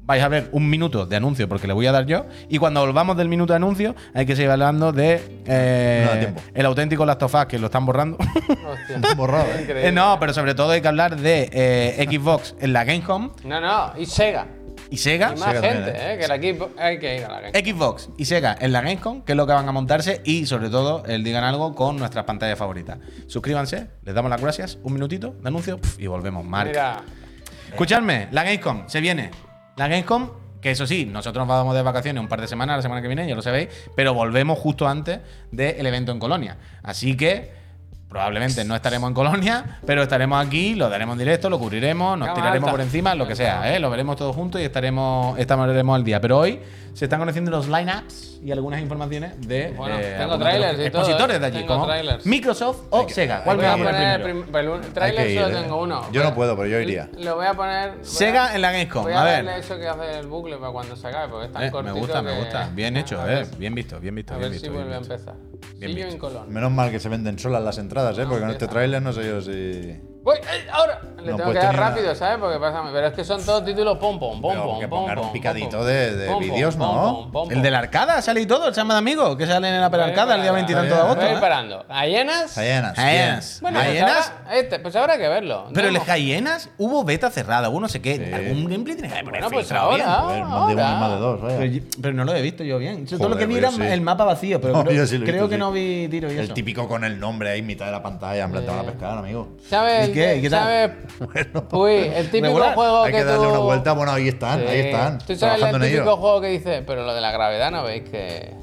vais 0.07 0.23
a 0.23 0.27
ver 0.29 0.47
un 0.53 0.67
minuto 0.69 1.05
de 1.05 1.15
anuncio 1.17 1.47
porque 1.47 1.67
le 1.67 1.73
voy 1.73 1.85
a 1.85 1.91
dar 1.91 2.05
yo. 2.05 2.25
Y 2.49 2.57
cuando 2.57 2.79
volvamos 2.79 3.15
del 3.17 3.27
minuto 3.29 3.53
de 3.53 3.57
anuncio, 3.57 3.93
hay 4.13 4.25
que 4.25 4.35
seguir 4.35 4.49
hablando 4.49 4.91
de 4.93 5.21
eh, 5.45 6.03
No 6.05 6.11
da 6.13 6.19
tiempo. 6.19 6.41
el 6.53 6.65
auténtico 6.65 7.05
Last 7.05 7.21
of 7.23 7.35
Us, 7.35 7.45
que 7.45 7.59
lo 7.59 7.67
están 7.67 7.85
borrando. 7.85 8.17
Hostia. 8.47 9.13
Borrado, 9.15 9.45
¿eh? 9.53 9.67
Eh, 9.87 9.91
no, 9.91 10.17
pero 10.19 10.33
sobre 10.33 10.55
todo 10.55 10.71
hay 10.71 10.81
que 10.81 10.87
hablar 10.87 11.17
de 11.17 11.49
eh, 11.51 12.07
Xbox 12.09 12.55
en 12.59 12.73
la 12.73 12.85
Gamecom. 12.85 13.31
No, 13.43 13.59
no, 13.59 13.91
y 13.97 14.05
Sega. 14.05 14.47
y 14.89 14.95
Sega. 14.97 15.33
Y 15.35 15.39
más 15.39 15.49
Sega 15.49 15.61
gente, 15.61 15.91
también, 15.91 16.11
¿eh? 16.11 16.17
Que 16.17 16.25
el 16.25 16.31
equipo 16.31 16.69
hay 16.77 16.99
que 16.99 17.17
ir 17.17 17.25
a 17.25 17.29
la 17.29 17.41
Gamescom. 17.41 17.75
Xbox 17.75 18.09
y 18.17 18.25
Sega 18.25 18.55
en 18.59 18.71
la 18.71 18.79
Gamescom, 18.81 19.21
que 19.23 19.33
es 19.33 19.35
lo 19.35 19.45
que 19.45 19.51
van 19.53 19.67
a 19.67 19.71
montarse, 19.73 20.21
y 20.23 20.45
sobre 20.45 20.69
todo, 20.69 21.03
el 21.05 21.21
digan 21.23 21.43
algo 21.43 21.75
con 21.75 21.97
nuestras 21.97 22.23
pantallas 22.23 22.57
favoritas. 22.57 22.97
Suscríbanse, 23.27 23.87
les 24.03 24.15
damos 24.15 24.31
las 24.31 24.41
gracias, 24.41 24.77
un 24.83 24.93
minutito 24.93 25.35
de 25.41 25.47
anuncio 25.49 25.81
pf, 25.81 26.01
y 26.01 26.07
volvemos. 26.07 26.45
Marc. 26.45 26.69
Mira, 26.69 27.01
Escuchadme, 27.69 28.29
la 28.31 28.43
Gamescom 28.43 28.87
se 28.87 29.01
viene. 29.01 29.31
La 29.77 29.87
Gamescom, 29.87 30.31
que 30.59 30.71
eso 30.71 30.87
sí, 30.87 31.05
nosotros 31.05 31.45
nos 31.45 31.55
vamos 31.55 31.75
de 31.75 31.83
vacaciones 31.83 32.19
un 32.19 32.27
par 32.27 32.41
de 32.41 32.47
semanas, 32.47 32.77
la 32.77 32.81
semana 32.81 32.99
que 32.99 33.07
viene, 33.07 33.27
ya 33.27 33.35
lo 33.35 33.43
sabéis, 33.43 33.69
pero 33.95 34.15
volvemos 34.15 34.57
justo 34.57 34.87
antes 34.87 35.19
del 35.51 35.85
evento 35.85 36.11
en 36.11 36.17
Colonia. 36.17 36.57
Así 36.81 37.15
que 37.15 37.51
probablemente 38.09 38.65
no 38.65 38.75
estaremos 38.75 39.07
en 39.09 39.13
Colonia, 39.13 39.79
pero 39.85 40.01
estaremos 40.01 40.43
aquí, 40.43 40.73
lo 40.73 40.89
daremos 40.89 41.13
en 41.13 41.19
directo, 41.19 41.47
lo 41.51 41.59
cubriremos, 41.59 42.17
nos 42.17 42.33
tiraremos 42.33 42.69
alta. 42.69 42.71
por 42.71 42.81
encima, 42.81 43.13
lo 43.13 43.27
que 43.27 43.35
sea, 43.35 43.71
¿eh? 43.75 43.79
lo 43.79 43.91
veremos 43.91 44.15
todos 44.15 44.35
juntos 44.35 44.59
y 44.59 44.63
estaremos, 44.63 45.37
estaremos 45.37 45.95
al 45.95 46.03
día. 46.03 46.19
Pero 46.19 46.39
hoy 46.39 46.59
se 46.95 47.05
están 47.05 47.19
conociendo 47.19 47.51
los 47.51 47.67
lineups 47.67 48.36
y 48.47 48.51
algunas 48.53 48.79
informaciones 48.81 49.45
de 49.45 49.73
Bueno, 49.75 49.95
eh, 49.99 50.15
tengo 50.17 50.37
de 50.77 50.83
y 50.83 50.85
expositores 50.87 51.37
de 51.41 51.45
allí, 51.45 51.57
Tengo 51.59 51.73
como 51.73 51.85
trailers. 51.85 52.25
Microsoft 52.25 52.79
o 52.91 53.09
Sega. 53.09 53.43
¿Cuál 53.43 53.57
voy 53.57 53.65
me 53.65 53.67
va 53.67 53.73
a 53.73 53.77
poner 53.77 54.21
primero? 54.21 54.23
prim- 54.45 54.53
el 54.75 54.93
trailer 54.93 55.27
solo 55.35 55.49
ir, 55.49 55.55
¿eh? 55.57 55.61
tengo 55.63 55.81
uno. 55.81 56.01
Yo 56.13 56.23
no 56.23 56.33
puedo, 56.33 56.55
pero 56.55 56.69
yo 56.69 56.79
iría. 56.79 57.09
Lo 57.17 57.35
voy 57.35 57.45
a 57.45 57.53
poner. 57.53 57.89
voy 57.91 57.99
a- 57.99 58.05
Sega 58.05 58.55
en 58.55 58.61
la 58.61 58.71
Gamescom, 58.71 59.03
Voy 59.03 59.11
a 59.11 59.21
a 59.21 59.25
ver. 59.25 59.45
darle 59.45 59.59
eso 59.59 59.77
que 59.77 59.85
hace 59.89 60.19
el 60.19 60.27
bucle 60.27 60.55
para 60.55 60.71
cuando 60.71 60.95
se 60.95 61.07
acabe, 61.07 61.27
porque 61.29 61.45
es 61.47 61.51
tan 61.51 61.63
Eh, 61.63 61.71
me 61.83 61.91
gusta, 61.91 62.21
me 62.21 62.37
gusta. 62.39 62.69
Bien 62.73 62.95
hecho, 62.95 63.19
a 63.19 63.25
eh. 63.29 63.35
ver, 63.35 63.47
Bien 63.57 63.75
visto, 63.75 63.99
bien 63.99 64.15
visto, 64.15 64.33
A 64.33 64.37
bien 64.37 64.49
ver 64.49 64.51
visto. 64.53 64.65
si 64.67 64.71
bien 64.71 64.81
vuelve 64.81 64.95
a 64.95 64.97
empezar. 65.03 65.35
Bien 65.75 65.91
Sillo 65.91 65.95
visto. 65.95 66.11
en 66.13 66.17
Colón. 66.19 66.53
Menos 66.53 66.71
mal 66.71 66.89
que 66.89 67.01
se 67.01 67.09
venden 67.09 67.37
solas 67.37 67.61
las 67.61 67.77
entradas, 67.79 68.17
¿eh? 68.17 68.23
Porque 68.25 68.39
con 68.39 68.49
este 68.51 68.67
tráiler 68.69 69.01
no 69.01 69.11
sé 69.11 69.25
yo 69.27 69.41
si. 69.41 69.99
Voy, 70.27 70.35
¡eh! 70.39 70.67
ahora 70.73 70.99
le 71.23 71.31
No 71.31 71.37
tengo 71.37 71.37
puedes 71.37 71.47
que 71.53 71.65
dar 71.65 71.71
tener 71.75 71.79
rápido, 71.89 72.05
una- 72.07 72.15
¿sabes? 72.15 72.37
Porque 72.37 72.59
pasa, 72.59 72.83
pero 72.91 73.07
es 73.07 73.13
que 73.13 73.23
son 73.23 73.45
todos 73.45 73.63
títulos 73.63 73.97
pom 73.97 74.19
pom 74.19 74.41
pom 74.41 74.51
Pero 74.51 74.63
pom 74.65 74.79
que 74.81 74.87
pom, 74.89 74.99
pongan 74.99 75.17
un 75.19 75.23
pom, 75.23 75.31
picadito 75.33 75.77
pom, 75.77 75.85
de- 75.85 76.15
de 76.17 76.25
pom, 76.27 76.33
pom, 76.35 76.43
vídeos, 76.43 76.75
pom, 76.75 76.95
¿no? 76.95 77.01
pom, 77.15 77.31
pom, 77.31 77.51
El 77.53 77.61
de 77.61 77.71
la 77.71 77.79
arcada 77.79 78.21
sale 78.21 78.41
y 78.41 78.45
todo, 78.45 78.67
el 78.67 78.73
Chama 78.73 78.95
de 78.95 78.97
Amigos, 78.99 79.37
que 79.37 79.47
sale 79.47 79.69
en 79.73 79.79
la 79.79 79.87
Voy 79.87 80.01
Arcada 80.01 80.35
el 80.35 80.41
día 80.41 80.51
parando, 80.51 80.53
20 80.53 80.71
y 80.71 80.75
tanto 80.75 80.89
de 80.89 80.93
bien. 80.95 81.05
agosto. 81.05 81.25
Voy 81.25 81.35
¿eh? 81.35 81.39
parando. 81.39 81.85
¿Hienas? 82.05 82.57
Hyenas. 82.57 82.97
Hyenas. 82.97 83.59
Bueno, 83.61 83.79
pues 83.79 83.93
¿Hyenas? 83.93 84.33
habrá, 84.41 84.55
este, 84.57 84.79
pues 84.79 84.95
habrá 84.97 85.17
que 85.17 85.27
verlo. 85.29 85.67
Pero 85.73 85.87
el 85.87 85.97
Hyenas 85.97 86.69
hubo 86.77 87.03
beta 87.05 87.31
cerrada, 87.31 87.69
hubo 87.69 87.79
no 87.79 87.87
sé 87.87 88.01
qué. 88.01 88.17
Sí. 88.17 88.33
Algún 88.33 88.65
gameplay 88.65 88.95
tiene 88.97 89.07
que 89.07 89.13
haber 89.19 89.29
Bueno, 89.29 89.49
pues 89.49 89.65
filtrado 89.67 89.95
bien. 89.95 90.01
ahora. 90.07 90.21
Joder, 90.27 90.43
más 90.43 90.67
de 90.67 90.73
uno 90.73 90.81
y 90.81 90.83
ahora. 90.83 90.99
más 90.99 91.09
de 91.11 91.17
dos, 91.17 91.41
vaya. 91.41 91.57
Pero, 91.57 91.71
yo- 91.71 91.81
pero 92.01 92.13
no 92.13 92.23
lo 92.25 92.35
he 92.35 92.41
visto 92.41 92.63
yo 92.65 92.77
bien. 92.79 93.05
Yo 93.07 93.17
todo 93.17 93.29
lo 93.29 93.35
Joder, 93.35 93.47
que 93.47 93.53
vi 93.53 93.59
pues 93.61 93.73
era 93.73 93.83
yo 93.83 93.87
sí. 93.89 93.93
el 93.93 94.01
mapa 94.01 94.25
vacío, 94.25 94.59
pero 94.59 94.73
No, 94.73 94.83
creo, 94.83 94.93
yo 94.97 95.07
sí 95.07 95.17
lo 95.17 95.23
he 95.23 95.27
creo 95.29 95.43
visto, 95.43 95.49
que 95.49 95.55
sí. 95.55 95.59
no 95.59 95.71
vi 95.71 96.07
tiro 96.09 96.29
y 96.29 96.33
El 96.37 96.39
eso. 96.45 96.53
típico 96.53 96.87
con 96.87 97.03
el 97.05 97.17
nombre 97.19 97.49
ahí 97.51 97.59
en 97.59 97.65
mitad 97.67 97.85
de 97.85 97.91
la 97.91 98.03
pantalla, 98.03 98.43
en 98.43 98.51
plan, 98.51 98.63
te 98.65 98.69
van 98.71 98.79
a 98.79 98.83
pescar, 98.83 99.17
amigo. 99.17 99.47
¿Sabes? 99.69 100.09
¿Y 100.09 100.16
qué? 100.17 100.35
¿Y 100.37 100.41
qué 100.41 100.49
tal? 100.49 100.63
¿Sabes? 101.19 101.47
Uy, 101.71 101.91
el 102.13 102.25
típico 102.25 102.47
Regular. 102.47 102.73
juego 102.75 103.03
Hay 103.03 103.11
que 103.11 103.17
que 103.19 103.23
darle 103.23 103.47
una 103.47 103.59
vuelta. 103.59 103.93
Bueno, 103.93 104.11
ahí 104.11 104.27
están, 104.27 104.59
ahí 104.61 104.81
Sí. 104.81 104.87
están. 104.89 105.17
Tú 105.19 105.35
sabes 105.35 105.61
el 105.63 105.81
típico 105.81 106.17
juego 106.17 106.41
que 106.41 106.47
dice, 106.47 106.83
pero 106.85 107.05
lo 107.05 107.13
de 107.13 107.21
la 107.21 107.31
gravedad 107.31 107.71
no 107.71 107.83
veis 107.83 108.03
que, 108.09 108.53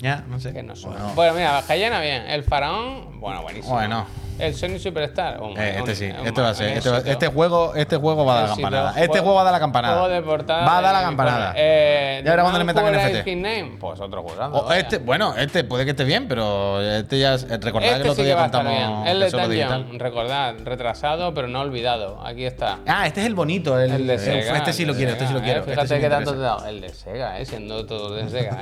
Ya, 0.00 0.24
no 0.28 0.38
sé. 0.40 0.52
que 0.52 0.62
no 0.62 0.74
suena. 0.76 0.98
Bueno. 0.98 1.14
Bueno, 1.14 1.34
mira, 1.34 1.52
Bajallena 1.52 2.00
bien. 2.00 2.22
El 2.28 2.42
faraón, 2.44 3.20
bueno, 3.20 3.42
buenísimo. 3.42 3.74
Bueno. 3.74 4.06
El 4.38 4.54
Sonic 4.54 4.78
Superstar. 4.78 5.40
un- 5.40 5.56
Eh, 5.58 5.76
este 5.78 5.90
un- 5.90 5.96
sí, 5.96 6.04
un 6.20 6.26
este 6.26 6.40
va 6.40 6.48
a 6.50 6.54
ser. 6.54 6.68
Este, 6.76 6.90
va- 6.90 6.98
este 6.98 7.26
juego, 7.28 7.74
este 7.74 7.96
juego 7.96 8.24
va 8.24 8.32
a 8.32 8.40
dar 8.40 8.48
la 8.48 8.54
campanada. 8.54 8.94
Este 8.96 9.18
juego 9.20 9.34
va 9.34 9.40
a 9.40 9.44
dar 9.44 9.52
la 9.52 9.60
campanada. 9.60 9.94
Juego 9.98 10.08
de 10.14 10.22
portada. 10.22 10.64
Va 10.66 10.78
a 10.78 10.82
dar 10.82 10.92
la 10.94 11.02
campanada. 11.02 11.54
Eh, 11.56 12.22
Ya 12.24 12.30
verás 12.30 12.44
cuando 12.44 12.58
le 12.58 12.64
metan 12.64 12.84
NFT. 12.86 13.36
Name, 13.36 13.76
Pues 13.80 14.00
otro 14.00 14.22
juego. 14.22 14.58
O 14.58 14.72
este, 14.72 14.98
bueno, 14.98 15.34
este 15.36 15.64
puede 15.64 15.84
que 15.84 15.90
esté 15.92 16.04
bien, 16.04 16.28
pero 16.28 16.80
este 16.82 17.18
ya 17.18 17.34
es- 17.34 17.48
recordad 17.48 17.88
que 17.88 17.94
el 17.94 17.96
Este 17.96 18.00
otro 18.10 18.14
sí 18.14 18.20
que 18.22 18.26
día 18.26 18.36
contamos 18.36 18.72
bien. 18.72 19.06
El 19.06 19.18
que 19.18 19.24
de 19.24 19.30
solo 19.30 19.48
digital. 19.48 19.78
Dungeon, 19.82 19.98
recordad, 20.00 20.54
retrasado 20.64 21.34
pero 21.34 21.48
no 21.48 21.60
olvidado. 21.60 22.20
Aquí 22.24 22.44
está. 22.44 22.78
Ah, 22.86 23.06
este 23.06 23.20
es 23.20 23.26
el 23.26 23.34
bonito, 23.34 23.78
el, 23.80 23.90
El 23.90 24.06
de 24.06 24.18
Sega. 24.18 24.56
Este 24.56 24.72
sí 24.72 24.82
el 24.82 24.88
lo 24.88 24.94
quiero, 24.94 25.12
este 25.12 25.26
sí 25.26 25.32
lo 25.32 25.40
quiero. 25.40 25.60
eh, 25.60 25.64
este 25.66 25.72
Fíjate 25.72 26.00
qué 26.00 26.08
tanto 26.08 26.32
te 26.32 26.38
he 26.38 26.42
dado. 26.42 26.66
El 26.66 26.80
de 26.80 26.88
Sega, 26.90 27.38
eh, 27.40 27.44
siendo 27.46 27.84
todo 27.86 28.14
de 28.14 28.28
Sega. 28.28 28.58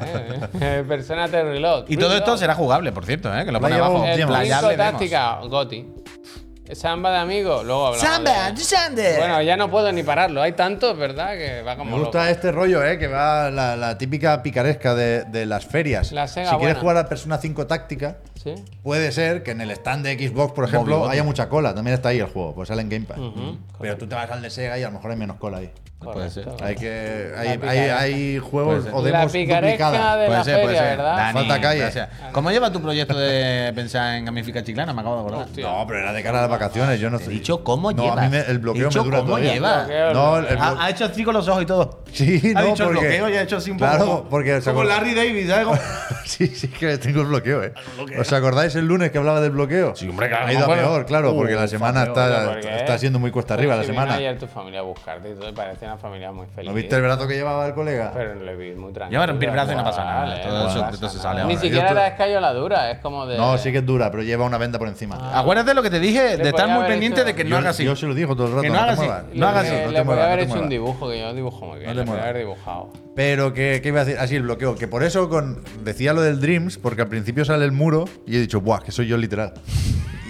Eh. 0.61 0.85
Persona 0.89 1.29
te 1.29 1.43
Reload. 1.43 1.85
Y 1.89 1.97
todo 1.97 2.17
esto 2.17 2.37
será 2.37 2.55
jugable, 2.55 2.93
por 2.93 3.05
cierto, 3.05 3.35
¿eh? 3.37 3.45
que 3.45 3.53
lo 3.53 3.61
pone 3.61 3.75
abajo. 3.77 4.05
El. 4.05 4.25
Táctica, 4.77 5.41
Goti. 5.65 5.87
Samba 6.73 7.11
de 7.13 7.19
amigos, 7.19 7.63
luego 7.65 7.89
hablamos. 7.89 8.09
Samba, 8.09 8.51
de-. 8.95 9.19
Bueno, 9.19 9.43
ya 9.43 9.55
no 9.57 9.71
puedo 9.71 9.93
ni 9.93 10.03
pararlo. 10.03 10.41
Hay 10.41 10.53
tantos, 10.53 10.97
¿verdad? 10.97 11.33
Que 11.37 11.61
va 11.61 11.77
como 11.77 11.91
Me 11.97 12.03
gusta 12.03 12.21
loco. 12.21 12.31
este 12.31 12.53
rollo, 12.53 12.83
¿eh? 12.83 12.99
Que 12.99 13.07
va 13.07 13.51
la, 13.51 13.77
la 13.77 13.99
típica 13.99 14.43
picaresca 14.43 14.95
de, 14.95 15.25
de 15.25 15.45
las 15.45 15.67
ferias. 15.67 16.11
La 16.13 16.27
Sega 16.27 16.51
si 16.51 16.57
quieres 16.57 16.77
buena. 16.77 16.81
jugar 16.81 16.97
a 17.05 17.09
Persona 17.09 17.37
5 17.37 17.67
Táctica, 17.67 18.17
Sí. 18.45 18.55
puede 18.83 19.11
ser 19.11 19.43
que 19.43 19.53
en 19.53 19.61
el 19.63 19.71
stand 19.71 20.05
de 20.05 20.29
Xbox, 20.29 20.53
por 20.53 20.67
ejemplo, 20.69 21.09
haya 21.09 21.25
mucha 21.25 21.49
cola. 21.49 21.75
También 21.75 21.95
está 21.95 22.11
ahí 22.11 22.19
el 22.21 22.27
juego, 22.27 22.55
pues 22.55 22.69
sale 22.69 22.83
en 22.83 22.91
Game 22.91 23.07
Pass. 23.07 23.19
Pero 23.81 23.97
tú 23.97 24.07
te 24.07 24.15
vas 24.15 24.31
al 24.31 24.43
de 24.43 24.51
Sega 24.51 24.79
y 24.79 24.83
a 24.83 24.87
lo 24.89 24.93
mejor 24.93 25.11
hay 25.11 25.17
menos 25.17 25.37
cola 25.39 25.59
ahí. 25.59 25.71
Puede 26.01 26.29
ser. 26.29 26.47
Hay 26.63 26.75
que. 26.75 27.33
Hay, 27.35 27.59
hay, 27.67 27.79
hay 27.79 28.39
juegos 28.39 28.85
o 28.93 29.01
demos 29.03 29.33
duplicadas. 29.33 29.73
de 29.73 30.27
Puede 30.27 30.29
la 30.39 30.45
ser, 30.45 30.61
puede 30.63 30.77
feria, 30.77 30.97
ser. 31.27 31.33
Falta 31.33 31.61
calle. 31.63 31.91
¿Cómo 32.33 32.51
lleva 32.51 32.71
tu 32.71 32.83
proyecto 32.83 33.17
de 33.19 33.73
pensar 33.75 34.17
en 34.17 34.27
gamificar 34.27 34.63
chiclana? 34.63 34.93
Me 34.93 35.01
acabo 35.01 35.15
de 35.17 35.21
acordar. 35.23 35.47
Hostia. 35.47 35.65
No, 35.67 35.87
pero 35.87 36.01
era 36.01 36.13
de 36.13 36.23
cara 36.23 36.39
a 36.41 36.41
las 36.43 36.51
vacaciones. 36.51 37.01
Yo 37.01 37.09
no 37.09 37.19
he 37.19 37.27
dicho 37.27 37.65
cómo 37.65 37.91
no, 37.91 38.03
llevas. 38.03 38.19
A 38.19 38.23
mí 38.29 38.29
me- 38.37 38.41
el 38.43 38.59
bloqueo 38.59 38.89
dicho 38.89 38.99
me 38.99 39.05
dura 39.07 39.19
cómo 39.21 39.29
todavía. 39.39 39.59
Bloqueo, 39.59 40.13
No, 40.13 40.37
el, 40.41 40.47
el 40.49 40.59
Ha, 40.59 40.85
ha 40.85 40.91
hecho 40.91 41.07
así 41.07 41.25
con 41.25 41.33
los 41.33 41.49
ojos 41.49 41.63
y 41.63 41.67
todo. 41.67 42.03
Sí, 42.13 42.53
ha 42.55 42.61
no, 42.61 42.67
dicho 42.67 42.83
el 42.83 42.89
porque- 42.95 43.09
bloqueo 43.09 43.29
y 43.31 43.37
ha 43.39 43.43
hecho 43.43 43.57
así 43.57 43.71
un 43.71 43.79
poco. 43.79 43.91
Claro, 43.91 44.05
como- 44.07 44.25
porque 44.29 44.61
como 44.61 44.71
acuerda- 44.83 44.97
Larry 44.97 45.15
David, 45.15 45.49
¿sabes? 45.49 45.65
Como- 45.69 45.79
Sí, 46.27 46.47
sí, 46.49 46.69
que 46.69 46.99
tengo 46.99 47.21
el 47.23 47.27
bloqueo, 47.29 47.63
¿eh? 47.65 47.73
¿Os 48.19 48.33
acordáis 48.37 48.75
el 48.77 48.87
lunes 48.87 49.11
que 49.11 49.19
hablaba 49.19 49.41
del 49.41 49.51
bloqueo? 49.53 49.95
Sí, 49.97 50.09
hombre, 50.09 50.29
claro, 50.29 50.47
Ha 50.47 50.53
ido 50.53 50.65
a 50.65 50.75
peor, 50.75 51.07
claro, 51.07 51.35
porque 51.35 51.55
la 51.55 51.65
Uh, 51.65 51.69
semana 51.69 52.05
fue 52.07 52.15
peor, 52.15 52.31
está, 52.33 52.53
porque- 52.53 52.77
está 52.77 52.99
siendo 52.99 53.19
muy 53.19 53.31
cuesta 53.31 53.55
arriba 53.55 53.77
la 53.77 53.83
Si 53.83 53.91
vino 53.91 54.01
semana. 54.03 54.19
ayer 54.19 54.39
tu 54.39 54.47
familia 54.47 54.81
a 54.81 54.83
buscarte 54.83 55.31
y 55.31 55.35
todo, 55.35 55.49
y 55.49 55.53
parecía 55.53 55.89
una 55.89 55.97
familia 55.99 56.33
muy 56.33 56.47
feliz. 56.55 56.69
¿No 56.69 56.75
viste 56.75 56.97
el 56.97 57.03
brazo 57.03 57.27
que 57.29 57.35
llevaba 57.35 57.67
el 57.67 57.75
colega? 57.75 58.11
Pero 58.15 58.35
le 58.35 58.57
vi 58.57 58.75
muy 58.75 58.93
tranquilo. 58.93 59.11
Lleva 59.11 59.25
a 59.25 59.27
romper 59.29 59.49
el 59.49 59.55
brazo 59.55 59.73
y 59.73 59.77
no 59.77 59.85
pasa 59.85 60.05
nada. 60.05 60.21
Vale, 60.25 60.43
Todo 60.43 60.63
no 60.65 60.69
eso- 60.71 60.81
pasa 60.81 60.99
todo 60.99 61.11
se 61.11 61.19
sale 61.19 61.45
Ni 61.45 61.57
siquiera 61.57 61.87
Yo 61.87 61.93
era 61.93 62.07
estoy- 62.09 62.13
escayoladura, 62.25 62.91
es 62.91 62.99
como 62.99 63.27
de. 63.27 63.37
No, 63.37 63.57
sí 63.59 63.73
que 63.73 63.79
es 63.79 63.87
dura, 63.87 64.11
pero 64.11 64.23
lleva 64.23 64.45
una 64.45 64.59
venda 64.59 64.79
por 64.79 64.89
encima. 64.89 65.17
Ah. 65.21 65.41
Acuérdate 65.41 65.75
lo 65.75 65.83
que 65.83 65.91
te 65.91 66.01
dije 66.01 66.37
de 66.37 66.49
estar 66.49 66.69
muy 66.69 66.85
pendiente 66.87 67.25
de 67.25 67.35
que 67.35 67.45
no 67.45 67.51
yo, 67.51 67.57
haga 67.59 67.71
así. 67.71 67.85
yo 67.85 67.95
se 67.97 68.07
lo 68.07 68.15
digo 68.15 68.35
todo 68.37 68.47
el 68.47 68.53
rato. 68.53 68.63
Que 68.63 68.69
no 68.69 68.75
te 68.75 68.81
haga 68.81 68.93
así. 68.93 69.01
muevas. 69.03 69.25
No 69.33 69.47
hagas 69.49 69.63
Le- 69.65 69.69
así, 69.71 69.85
no 69.87 69.91
Le 69.93 70.05
muevas, 70.05 70.25
haber 70.25 70.37
no 70.37 70.39
te 70.39 70.43
hecho 70.45 70.53
un 70.53 70.59
muevas. 70.59 70.71
dibujo, 70.71 71.09
que 71.11 71.21
yo 71.21 71.35
dibujo 71.35 71.67
muy 71.67 71.79
bien. 71.79 71.91
te 71.91 71.95
le 71.95 72.05
muevas. 72.05 72.25
haber 72.25 72.39
dibujado. 72.39 72.89
Pero 73.17 73.53
que, 73.55 73.81
que 73.81 73.89
iba 73.91 74.01
a 74.01 74.05
decir, 74.05 74.21
así 74.21 74.35
el 74.35 74.43
bloqueo, 74.43 74.75
que 74.75 74.89
por 74.89 75.05
eso 75.05 75.29
con, 75.29 75.63
decía 75.85 76.13
lo 76.13 76.21
del 76.23 76.41
Dreams, 76.41 76.79
porque 76.79 77.03
al 77.03 77.09
principio 77.09 77.45
sale 77.45 77.65
el 77.65 77.71
muro 77.71 78.07
y 78.27 78.37
he 78.37 78.41
dicho, 78.41 78.61
buah, 78.61 78.81
que 78.83 78.93
soy 78.93 79.07
yo 79.07 79.17
literal. 79.17 79.55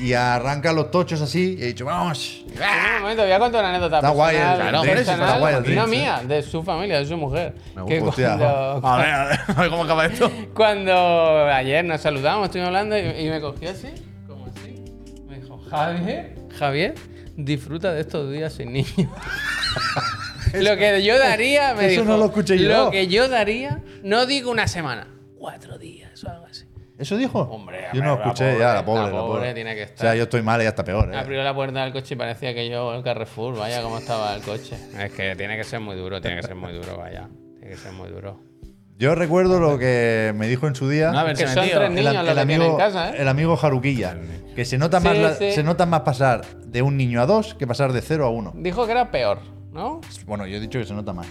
Y 0.01 0.13
arranca 0.13 0.73
los 0.73 0.91
tochos 0.91 1.21
así 1.21 1.57
y 1.59 1.63
he 1.63 1.67
dicho, 1.69 1.85
vamos. 1.85 2.45
Un 2.49 3.03
momento, 3.03 3.23
voy 3.23 3.33
a 3.33 3.39
contar 3.39 3.61
una 3.61 3.71
anécdota 3.71 3.97
Está 3.99 4.09
guay 4.11 4.37
el- 4.37 4.43
claro, 4.43 4.85
eso, 4.85 5.13
está 5.13 5.39
guay 5.39 5.55
el 5.65 5.75
no 5.77 5.87
mía, 5.87 6.23
de 6.27 6.43
su 6.43 6.63
familia, 6.63 6.99
de 6.99 7.07
su 7.07 7.17
mujer. 7.17 7.55
que 7.87 8.01
Hostia. 8.01 8.37
cuando, 8.37 8.47
A 8.89 8.97
ver, 8.99 9.07
a 9.11 9.25
ver, 9.27 9.39
a 9.57 9.61
ver 9.61 9.71
cómo 9.71 9.85
acaba 9.85 10.07
esto. 10.07 10.31
cuando 10.55 11.47
ayer 11.47 11.85
nos 11.85 12.01
saludamos, 12.01 12.47
estuvimos 12.47 12.69
hablando 12.69 12.99
y, 12.99 13.01
y 13.27 13.31
me 13.31 13.41
cogió 13.41 13.71
así, 13.71 13.89
como 14.27 14.47
así. 14.47 14.75
Me 15.29 15.39
dijo, 15.41 15.59
Javier, 15.71 16.35
Javier, 16.59 16.95
disfruta 17.37 17.93
de 17.93 18.01
estos 18.01 18.31
días 18.33 18.53
sin 18.53 18.73
niños. 18.73 18.91
lo 20.55 20.77
que 20.77 21.03
yo 21.05 21.19
daría, 21.19 21.73
me 21.75 21.87
eso 21.87 22.01
dijo, 22.03 22.13
no 22.13 22.19
lo 22.19 22.27
escuché 22.27 22.59
yo. 22.59 22.69
Lo 22.87 22.91
que 22.91 23.07
yo 23.07 23.29
daría, 23.29 23.81
no 24.03 24.27
digo 24.27 24.51
una 24.51 24.67
semana, 24.67 25.07
cuatro 25.39 25.79
días 25.79 26.23
o 26.25 26.31
algo 26.31 26.47
así. 26.47 26.64
¿Eso 26.99 27.17
dijo? 27.17 27.41
Hombre, 27.41 27.87
yo 27.93 28.03
no 28.03 28.15
lo 28.17 28.23
escuché, 28.23 28.45
pobre, 28.53 28.59
ya, 28.61 28.75
la 28.75 28.85
pobre, 28.85 29.03
la 29.03 29.07
la 29.09 29.13
pobre 29.21 29.39
pobre. 29.41 29.55
tiene 29.55 29.75
que 29.75 29.83
O 29.83 29.87
sea, 29.87 29.95
estar. 29.95 30.17
yo 30.17 30.23
estoy 30.25 30.43
mal 30.43 30.61
y 30.61 30.65
ya 30.65 30.69
está 30.71 30.85
peor. 30.85 31.13
¿eh? 31.13 31.17
Abrió 31.17 31.43
la 31.43 31.53
puerta 31.55 31.83
del 31.83 31.93
coche 31.93 32.15
y 32.15 32.17
parecía 32.17 32.55
que 32.55 32.69
yo 32.71 32.95
el 32.95 33.03
Carrefour, 33.03 33.59
vaya 33.59 33.83
cómo 33.83 33.99
estaba 33.99 34.35
el 34.37 34.43
coche. 34.43 34.77
Es 35.01 35.13
que 35.13 35.35
tiene 35.35 35.57
que 35.57 35.65
ser 35.65 35.81
muy 35.81 35.97
duro, 35.97 36.21
tiene 36.21 36.37
que 36.41 36.47
ser 36.47 36.55
muy 36.55 36.73
duro, 36.73 36.97
vaya. 36.97 37.29
Tiene 37.59 37.75
que 37.75 37.77
ser 37.81 37.93
muy 37.93 38.11
duro. 38.11 38.41
Yo 38.97 39.17
recuerdo 39.17 39.59
lo 39.59 39.77
que 39.77 40.33
me 40.37 40.47
dijo 40.47 40.69
en 40.69 40.77
su 40.77 40.89
día 40.89 41.11
No, 41.11 41.19
a 41.19 41.25
ver, 41.25 41.37
Que 41.37 41.49
son 41.49 41.65
tres 41.65 41.75
el, 41.75 41.95
niños 41.97 42.15
el 42.15 42.15
los 42.15 42.27
que 42.27 42.33
tienen 42.35 42.61
amigo, 42.63 42.71
en 42.71 42.79
casa, 42.79 43.11
¿eh? 43.11 43.15
el 43.19 43.27
amigo 43.29 43.57
Jaruquilla. 43.57 44.17
Que 44.55 44.65
se 44.65 44.79
nota, 44.79 45.01
Sí, 45.01 45.09
más 45.09 45.19
la- 45.19 45.35
sí. 45.35 45.51
se 45.51 45.65
nota 45.65 45.85
más 45.85 46.03
pasar 46.03 46.43
de 46.65 46.81
un 46.83 46.97
niño 46.97 47.21
a 47.21 47.27
dos 47.27 47.55
que 47.57 47.67
pasar 47.67 47.93
de 47.93 48.01
cero 48.03 48.25
a 48.25 48.31
uno. 48.31 48.53
Dijo 48.55 48.87
que 48.87 48.93
era 48.93 49.11
peor, 49.11 49.41
¿no? 49.73 50.01
Bueno, 50.27 50.47
yo 50.47 50.59
he 50.59 50.61
dicho 50.61 50.79
que 50.79 50.85
se 50.85 50.95
nota 50.95 51.13
más. 51.13 51.27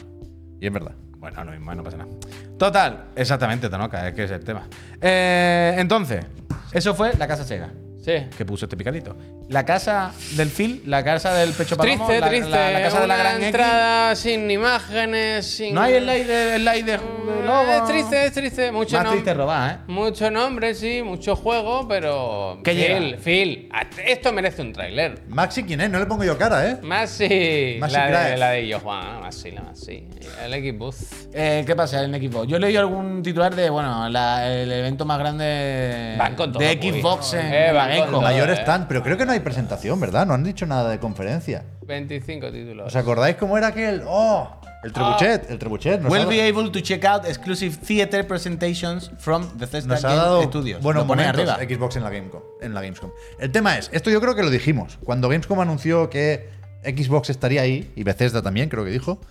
Y 0.59 0.67
es 0.67 0.73
verdad. 0.73 0.91
Bueno, 1.23 1.51
mismo, 1.51 1.73
no 1.73 1.83
pasa 1.83 1.95
nada. 1.95 2.09
Total, 2.57 3.05
exactamente, 3.15 3.69
Tonoka, 3.69 4.09
es 4.09 4.13
que 4.13 4.25
es 4.25 4.31
el 4.31 4.43
tema. 4.43 4.67
Eh, 4.99 5.73
entonces, 5.77 6.25
eso 6.73 6.93
fue 6.93 7.13
la 7.13 7.27
casa 7.27 7.45
Sega 7.45 7.71
Sí. 8.03 8.13
que 8.37 8.45
puso 8.45 8.65
este 8.65 8.75
picadito. 8.75 9.15
La 9.49 9.63
casa 9.65 10.11
del 10.35 10.49
Phil, 10.49 10.81
la 10.85 11.03
casa 11.03 11.33
del 11.33 11.51
pecho 11.53 11.77
palomo, 11.77 12.05
Triste, 12.05 12.19
la, 12.21 12.27
triste. 12.29 12.49
la- 12.49 12.71
la 12.71 12.81
casa 12.81 12.99
de 13.01 13.07
la 13.07 13.15
gran 13.17 13.35
X. 13.37 13.45
entrada 13.45 14.15
sin 14.15 14.51
imágenes, 14.51 15.45
sin. 15.47 15.73
No 15.73 15.81
hay 15.81 15.93
el 15.95 16.05
like 16.05 16.25
de, 16.25 16.55
el 16.55 16.65
like 16.65 16.83
de, 16.83 16.97
de 16.97 17.45
logo. 17.45 17.71
Es 17.71 17.85
triste, 17.85 18.25
es 18.25 18.33
triste. 18.33 18.71
Mucho 18.71 18.97
Más 18.97 19.09
triste 19.11 19.33
robar, 19.33 19.71
¿eh? 19.71 19.77
Mucho 19.87 20.29
nombre, 20.31 20.73
sí, 20.75 21.01
mucho 21.01 21.35
juego, 21.35 21.87
pero. 21.87 22.59
¿Qué 22.63 22.71
Phil, 22.71 22.79
llega? 22.81 23.17
Phil, 23.19 23.69
esto 24.05 24.33
merece 24.33 24.61
un 24.61 24.73
tráiler. 24.73 25.21
Maxi, 25.29 25.63
¿quién 25.63 25.79
es? 25.81 25.89
No 25.89 25.99
le 25.99 26.05
pongo 26.05 26.23
yo 26.25 26.37
cara, 26.37 26.67
¿eh? 26.69 26.77
Masi. 26.81 27.77
Masi 27.79 27.93
la, 27.95 28.25
de, 28.29 28.37
la 28.37 28.49
de 28.51 28.73
Johan, 28.73 29.21
Masi, 29.21 29.51
la 29.51 29.61
Masi. 29.61 30.05
El 30.43 30.51
Xbox. 30.53 31.27
Eh, 31.33 31.63
¿Qué 31.65 31.75
pasa 31.75 32.03
en 32.03 32.13
equipo? 32.15 32.43
Yo 32.45 32.57
he 32.57 32.59
leído 32.59 32.81
algún 32.81 33.23
titular 33.23 33.55
de, 33.55 33.69
bueno, 33.69 34.07
el 34.07 34.71
evento 34.71 35.05
más 35.05 35.19
grande 35.19 36.15
Van 36.17 36.35
con 36.35 36.51
todo, 36.51 36.61
de. 36.61 36.73
Xbox 36.73 37.33
en 37.33 37.53
Eh, 37.53 37.71
todo, 38.01 38.29
¿eh? 38.29 38.55
stand, 38.61 38.87
pero 38.87 39.03
creo 39.03 39.17
que 39.17 39.25
no 39.25 39.31
hay 39.31 39.39
presentación, 39.39 39.99
¿verdad? 39.99 40.25
No 40.25 40.33
han 40.33 40.43
dicho 40.43 40.65
nada 40.65 40.89
de 40.89 40.99
conferencia. 40.99 41.63
25 41.85 42.51
títulos. 42.51 42.87
¿Os 42.87 42.95
acordáis 42.95 43.35
cómo 43.35 43.57
era 43.57 43.67
aquel? 43.67 44.03
¡Oh! 44.07 44.49
El 44.83 44.91
trebuchet, 44.91 45.49
el 45.49 45.57
trebuchet. 45.57 46.01
Nos, 46.01 46.11
Will 46.11 46.23
ha, 46.23 46.25
be 46.25 46.41
able 46.41 46.69
to 46.69 46.81
check 46.81 47.05
out 47.05 47.25
exclusive 47.25 47.77
theater 47.77 48.27
presentations 48.27 49.09
from 49.17 49.47
Bethesda 49.57 49.95
nos 49.95 50.03
ha 50.03 50.09
Game 50.09 50.21
dado 50.21 50.43
Studios. 50.43 50.81
buenos 50.81 51.03
Lo 51.03 51.07
pone 51.07 51.23
momentos 51.23 51.49
arriba. 51.49 51.75
Xbox 51.75 51.95
en 51.95 52.03
la, 52.03 52.09
Gamescom, 52.09 52.41
en 52.61 52.73
la 52.73 52.81
Gamescom. 52.81 53.11
El 53.39 53.51
tema 53.51 53.77
es, 53.77 53.89
esto 53.93 54.09
yo 54.09 54.19
creo 54.19 54.35
que 54.35 54.43
lo 54.43 54.49
dijimos. 54.49 54.97
Cuando 55.05 55.29
Gamescom 55.29 55.59
anunció 55.61 56.09
que 56.09 56.49
Xbox 56.83 57.29
estaría 57.29 57.61
ahí, 57.61 57.93
y 57.95 58.03
Bethesda 58.03 58.41
también 58.41 58.67
creo 58.67 58.83
que 58.83 58.91
dijo, 58.91 59.21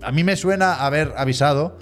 a 0.00 0.10
mí 0.12 0.24
me 0.24 0.36
suena 0.36 0.76
haber 0.76 1.12
avisado 1.16 1.76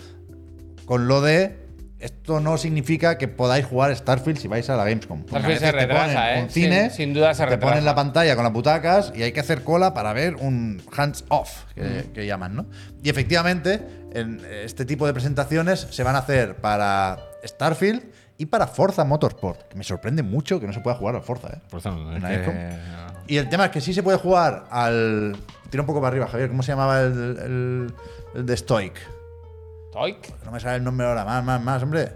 con 0.87 1.07
lo 1.07 1.21
de 1.21 1.57
esto 2.01 2.41
no 2.41 2.57
significa 2.59 3.19
que 3.19 3.29
podáis 3.29 3.65
jugar 3.67 3.95
Starfield 3.95 4.39
si 4.39 4.49
vais 4.49 4.69
a 4.71 4.77
la 4.77 4.85
Gamescom. 4.85 5.21
A 5.21 5.29
Starfield 5.29 5.59
se 5.61 5.65
te 5.67 5.73
retrasa, 5.73 6.13
ponen 6.15 6.39
¿eh? 6.39 6.43
un 6.43 6.51
cine, 6.51 6.81
Sin- 6.91 6.97
sin 6.97 7.15
duda 7.15 7.35
se 7.35 7.45
te 7.45 7.51
retrasa. 7.51 7.71
ponen 7.73 7.85
la 7.85 7.95
pantalla 7.95 8.35
con 8.35 8.45
las 8.45 8.53
butacas 8.53 9.13
y 9.15 9.23
hay 9.23 9.33
que 9.33 9.41
hacer 9.41 9.63
cola 9.63 9.93
para 9.95 10.13
ver 10.13 10.37
un 10.37 10.83
hands 10.97 11.25
off, 11.29 11.65
que, 11.75 12.11
que 12.15 12.27
llaman, 12.27 12.57
¿no? 12.57 12.67
Y 13.03 13.11
efectivamente, 13.11 13.81
en 14.13 14.41
este 14.65 14.85
tipo 14.85 15.07
de 15.07 15.13
presentaciones 15.13 15.87
se 15.91 16.03
van 16.03 16.17
a 16.17 16.21
hacer 16.21 16.57
para 16.57 17.19
Starfield 17.45 18.03
y 18.39 18.47
para 18.47 18.67
Forza 18.67 19.05
Motorsport, 19.05 19.69
que 19.69 19.77
me 19.77 19.85
sorprende 19.85 20.23
mucho 20.23 20.59
que 20.59 20.67
no 20.67 20.73
se 20.73 20.81
pueda 20.81 20.97
jugar 20.97 21.15
al 21.17 21.23
Forza, 21.23 21.49
¿eh? 21.49 21.77
Eso 21.77 21.91
no, 21.93 22.17
es 22.17 22.23
que-. 22.49 22.79
Y 23.27 23.37
el 23.37 23.49
tema 23.51 23.67
es 23.67 23.71
que 23.71 23.81
sí 23.83 23.93
se 23.95 24.03
puede 24.03 24.17
jugar 24.19 24.65
al. 24.71 25.37
Tira 25.69 25.83
un 25.83 25.87
poco 25.87 26.01
para 26.01 26.09
arriba, 26.09 26.27
Javier. 26.27 26.49
¿Cómo 26.49 26.63
se 26.65 26.73
llamaba 26.73 27.01
el, 27.03 27.13
el- 27.13 27.95
el 28.35 28.47
de 28.47 28.57
Stoic? 28.57 28.95
Toik. 29.93 30.45
No 30.45 30.53
me 30.53 30.61
sale 30.61 30.77
el 30.77 30.85
nombre 30.85 31.07
ahora. 31.07 31.25
Más, 31.25 31.45
más, 31.45 31.61
más, 31.61 31.83
hombre. 31.83 32.09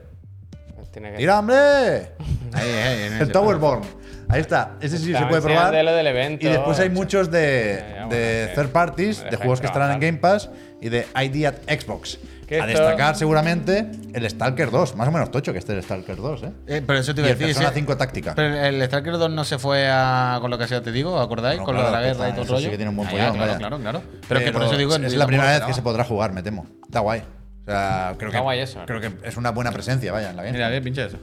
Tiene 0.92 1.10
que 1.10 1.16
¡Tira, 1.18 1.40
hombre! 1.40 1.56
Ahí, 2.54 2.70
ahí, 2.70 3.02
en 3.08 3.14
El 3.14 3.32
Towerborn. 3.32 3.82
Ahí 4.28 4.40
está. 4.40 4.76
Ese 4.80 4.96
sí 4.98 5.12
se 5.12 5.26
puede 5.26 5.42
probar. 5.42 5.66
enseñando 5.74 5.82
lo 5.90 5.96
del 5.96 6.06
evento. 6.06 6.46
Y 6.46 6.50
después 6.50 6.78
hay 6.78 6.88
muchos 6.88 7.32
de, 7.32 7.78
Ya, 7.80 7.88
ya, 7.88 7.94
bueno, 8.06 8.08
de 8.14 8.52
third 8.54 8.68
parties, 8.68 9.24
de 9.28 9.36
juegos 9.36 9.60
que 9.60 9.66
estarán 9.66 9.90
en. 9.90 9.98
Game 10.00 10.18
Pass 10.18 10.50
y 10.80 10.88
de 10.88 11.04
ID 11.20 11.46
at 11.46 11.54
Xbox. 11.66 12.16
A 12.16 12.54
esto- 12.54 12.66
destacar 12.66 13.16
seguramente 13.16 13.90
el 14.12 14.30
Stalker 14.30 14.70
2. 14.70 14.94
Más 14.94 15.08
o 15.08 15.10
menos 15.10 15.32
tocho 15.32 15.52
que 15.52 15.58
esté 15.58 15.72
el 15.72 15.82
Stalker 15.82 16.14
2, 16.16 16.42
¿eh? 16.44 16.52
Eh, 16.68 16.82
pero 16.86 17.00
eso 17.00 17.12
te 17.12 17.22
iba 17.22 17.28
a 17.30 17.32
decir. 17.32 17.46
Persona 17.48 17.66
ese- 17.70 17.74
5 17.80 17.96
táctica. 17.96 18.34
Pero 18.36 18.54
el 18.54 18.84
Stalker 18.86 19.14
2 19.18 19.30
no 19.32 19.42
se 19.44 19.58
fue 19.58 19.88
a, 19.90 20.38
con 20.40 20.48
lo 20.52 20.58
que 20.58 20.68
sea, 20.68 20.80
te 20.80 20.92
digo, 20.92 21.18
¿acordáis? 21.18 21.58
No, 21.58 21.64
con 21.64 21.74
claro, 21.74 21.90
lo 21.90 21.96
de 21.96 22.02
la 22.02 22.06
guerra 22.12 22.28
y 22.28 22.32
todo 22.34 22.42
el 22.42 22.46
eso 22.46 22.56
sí 22.56 22.62
rollo. 22.62 22.70
que 22.70 22.76
tiene 22.76 22.90
un 22.90 22.96
buen 22.96 23.08
Ah, 23.08 23.10
follón, 23.10 23.26
ya, 23.26 23.32
claro, 23.32 23.58
claro, 23.58 23.78
claro. 23.80 24.02
Pero, 24.28 24.40
que 24.40 24.52
por 24.52 24.62
eso 24.62 24.76
digo 24.76 24.94
es 24.94 25.14
la 25.16 25.26
primera 25.26 25.50
vez 25.50 25.62
que 25.62 25.74
se 25.74 25.82
podrá 25.82 26.04
jugar, 26.04 26.32
me 26.32 26.42
temo. 26.44 26.66
Está 26.84 27.00
guay. 27.00 27.24
O 27.66 27.70
sea, 27.70 28.14
creo 28.18 28.28
Está 28.28 28.38
que, 28.38 28.42
guay 28.42 28.60
eso. 28.60 28.82
creo 28.86 29.00
que 29.00 29.12
es 29.26 29.36
una 29.36 29.50
buena 29.50 29.72
presencia, 29.72 30.12
vaya, 30.12 30.30
en 30.30 30.36
la. 30.36 30.42
Mira, 30.42 30.68
ver, 30.68 30.82
pinche 30.82 31.06
eso. 31.06 31.18